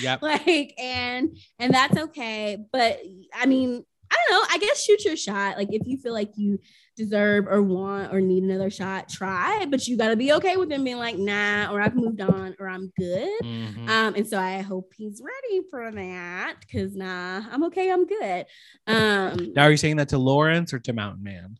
Yep. 0.02 0.22
Like 0.30 0.74
and 0.78 1.38
and 1.60 1.74
that's 1.74 1.98
okay. 1.98 2.58
But 2.72 3.00
i 3.34 3.46
mean 3.46 3.86
i 4.11 4.15
don't 4.30 4.31
know 4.41 4.48
i 4.52 4.57
guess 4.57 4.84
shoot 4.84 5.03
your 5.06 5.15
shot 5.15 5.57
like 5.57 5.69
if 5.72 5.86
you 5.88 5.98
feel 5.98 6.14
like 6.14 6.31
you 6.36 6.60
deserve 6.98 7.45
or 7.48 7.61
want 7.61 8.14
or 8.14 8.19
need 8.19 8.44
another 8.44 8.69
shot 8.69 9.07
try 9.07 9.65
but 9.69 9.88
you 9.88 9.95
got 9.98 10.10
to 10.10 10.15
be 10.15 10.34
okay 10.34 10.57
with 10.57 10.68
them 10.69 10.84
being 10.84 10.98
like 10.98 11.18
nah 11.18 11.72
or 11.72 11.80
i've 11.81 11.95
moved 11.95 12.19
on 12.22 12.56
or 12.60 12.68
i'm 12.68 12.91
good 12.98 13.30
Mhm. 13.44 13.88
um, 13.90 14.15
and 14.15 14.27
so 14.27 14.38
I 14.40 14.61
hope 14.61 14.91
he's 14.98 15.22
ready 15.23 15.61
for 15.69 15.91
that 15.91 16.56
because 16.60 16.95
nah, 16.95 17.41
I'm 17.52 17.64
okay, 17.65 17.91
I'm 17.91 18.06
good. 18.06 18.45
Um, 18.88 19.53
now 19.56 19.64
are 19.64 19.72
you 19.72 19.77
saying 19.77 19.98
that 19.98 20.10
to 20.10 20.18
lawrence 20.18 20.73
or 20.73 20.80
to 20.80 20.94
mountain 20.94 21.23
man 21.23 21.57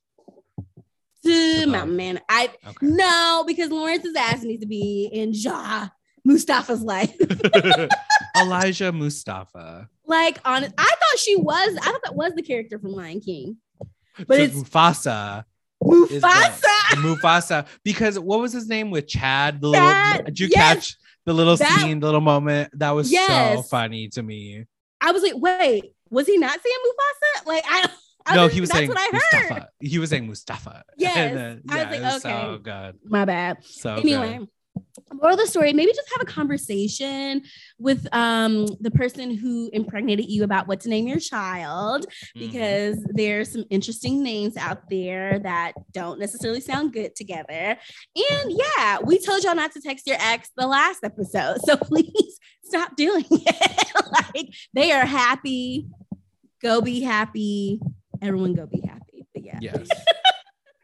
to. 1.26 1.65
Mountain 1.67 1.95
Man, 1.95 2.19
I 2.30 2.49
okay 2.67 2.77
no 2.88 3.43
because 3.47 3.69
Lawrence's 3.71 4.15
ass 4.15 4.41
needs 4.43 4.61
to 4.61 4.67
be 4.67 5.09
in 5.11 5.31
Ja 5.34 5.88
Mustafa's 6.26 6.81
life. 6.81 7.13
elijah 8.38 8.91
mustafa 8.91 9.89
like 10.06 10.39
on, 10.43 10.64
I 10.64 10.68
thought 10.68 11.19
she 11.19 11.35
was. 11.35 11.77
I 11.81 11.91
thought 11.91 12.01
that 12.03 12.15
was 12.15 12.34
the 12.34 12.41
character 12.41 12.80
from 12.80 12.93
Lion 12.93 13.19
King, 13.22 13.57
but 14.27 14.38
So 14.38 14.41
it's 14.43 14.56
mufasa 14.56 15.45
Mufasa. 15.84 16.61
the- 16.61 16.95
Mufasa 16.97 17.68
because 17.84 18.18
what 18.19 18.39
was 18.39 18.51
his 18.51 18.68
name 18.68 18.89
with 18.91 19.07
Chad? 19.07 19.61
The 19.61 19.72
Chad, 19.72 20.11
little 20.18 20.26
did 20.26 20.39
you 20.39 20.47
yes. 20.49 20.57
catch 20.57 20.97
the 21.26 21.34
little 21.34 21.56
That- 21.57 21.80
scene, 21.80 21.99
the 21.99 22.07
little 22.07 22.22
moment 22.22 22.72
that 22.80 22.91
was 22.91 23.11
so 23.15 23.61
funny 23.69 24.10
to 24.10 24.23
me. 24.23 24.65
I 24.99 25.11
was 25.11 25.22
like, 25.23 25.34
wait, 25.35 25.93
was 26.10 26.27
he 26.27 26.38
not 26.38 26.60
saying 26.60 26.76
Mufasa? 26.88 27.47
Like 27.47 27.64
I. 27.68 27.89
I 28.26 28.35
no, 28.35 28.43
was- 28.45 28.53
he 28.53 28.61
was 28.61 28.69
saying. 28.72 28.89
Mustafa. 28.89 29.69
He 29.80 29.99
was 29.99 30.10
saying 30.10 30.27
Mustafa. 30.27 30.84
Yes. 30.97 31.34
Then, 31.34 31.61
I 31.69 31.76
was 31.76 31.84
yeah, 31.84 31.89
like, 31.91 32.14
was 32.14 32.22
so 32.23 32.60
good. 32.61 32.99
My 33.06 33.26
bad. 33.26 33.64
So 33.64 33.95
anyway 33.95 34.39
good. 34.39 34.47
Moral 35.14 35.34
of 35.36 35.40
the 35.40 35.48
story 35.48 35.72
maybe 35.74 35.91
just 35.94 36.10
have 36.14 36.22
a 36.22 36.32
conversation 36.32 37.41
with 37.78 38.07
um 38.14 38.66
the 38.82 38.91
person 38.91 39.36
who 39.36 39.70
impregnated 39.72 40.30
you 40.30 40.44
about 40.44 40.68
what 40.68 40.80
to 40.82 40.90
name 40.90 41.07
your 41.07 41.20
child 41.20 42.06
Mhm. 42.36 42.40
because 42.40 42.98
there's 43.14 43.52
some 43.52 43.64
interesting 43.70 44.22
names 44.24 44.57
out 44.57 44.90
there 44.90 45.40
that 45.40 45.74
don't 45.91 46.20
necessarily 46.20 46.60
sound 46.61 46.94
good 46.94 47.16
together. 47.16 47.78
And 48.32 48.52
yeah 48.52 48.98
we 49.03 49.20
told 49.20 49.44
y'all 49.44 49.56
not 49.56 49.72
to 49.74 49.82
text 49.82 50.06
your 50.07 50.18
ex 50.20 50.49
the 50.57 50.68
last 50.68 51.03
episode 51.03 51.57
so 51.66 51.78
please 51.78 52.40
stop 52.64 52.95
doing 52.95 53.26
it. 53.30 53.86
Like 54.36 54.49
they 54.74 54.91
are 54.91 55.06
happy. 55.06 55.88
Go 56.61 56.82
be 56.82 57.02
happy. 57.02 57.80
Everyone 58.22 58.53
go 58.53 58.66
be 58.66 58.82
happy. 58.82 59.28
But 59.34 59.44
yeah. 59.45 59.60
Yes. 59.61 59.88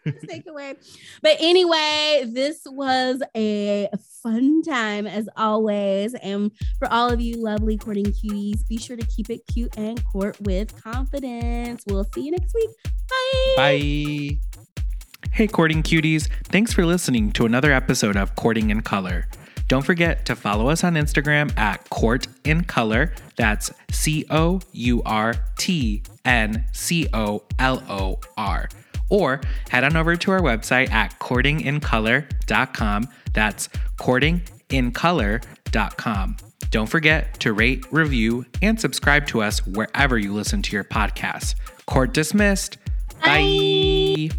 takeaway. 0.06 0.76
But 1.22 1.38
anyway, 1.40 2.26
this 2.28 2.62
was 2.66 3.22
a 3.36 3.90
fun 4.22 4.62
time 4.64 5.08
as 5.08 5.30
always. 5.36 6.14
And 6.16 6.52
for 6.80 6.88
all 6.92 7.10
of 7.10 7.22
you 7.22 7.42
lovely 7.42 7.78
courting 7.78 8.06
cuties, 8.06 8.68
be 8.68 8.78
sure 8.78 8.98
to 8.98 9.06
keep 9.08 9.30
it 9.30 9.42
cute 9.52 9.78
and 9.78 10.04
court 10.06 10.40
with 10.42 10.82
confidence. 10.82 11.84
We'll 11.88 12.06
see 12.14 12.26
you 12.26 12.32
next 12.32 12.54
week. 12.54 12.70
Bye. 13.10 13.54
Bye. 13.58 14.40
Hey, 15.32 15.48
courting 15.48 15.84
cuties. 15.84 16.30
Thanks 16.46 16.74
for 16.74 16.86
listening 16.86 17.32
to 17.34 17.46
another 17.46 17.72
episode 17.72 18.16
of 18.16 18.36
Courting 18.36 18.70
in 18.70 18.82
Color. 18.82 19.28
Don't 19.68 19.82
forget 19.82 20.26
to 20.28 20.36
follow 20.36 20.70
us 20.70 20.84
on 20.84 20.94
Instagram 20.94 21.58
at 21.58 21.90
Court 21.90 22.28
in 22.44 22.64
Color. 22.64 23.14
That's 23.36 23.72
C 23.90 24.26
O 24.30 24.62
U 24.72 25.02
R 25.06 25.34
T 25.58 26.04
N 26.24 26.66
C 26.72 27.08
O 27.14 27.44
L 27.60 27.84
O 27.90 28.20
R. 28.38 28.70
Or 29.10 29.42
head 29.70 29.84
on 29.84 29.96
over 29.96 30.16
to 30.16 30.32
our 30.32 30.42
website 30.42 30.92
at 30.92 31.20
courtingincolor.com. 31.20 33.08
That's 33.34 33.70
courtingincolor.com. 33.98 36.38
Don't 36.72 36.88
forget 36.88 37.40
to 37.40 37.54
rate, 37.54 37.86
review, 37.92 38.46
and 38.62 38.80
subscribe 38.80 39.28
to 39.28 39.42
us 39.42 39.66
wherever 39.66 40.18
you 40.18 40.34
listen 40.34 40.62
to 40.64 40.76
your 40.76 40.84
podcasts. 40.84 41.56
Court 41.86 42.14
dismissed. 42.14 42.78
Bye. 43.24 44.30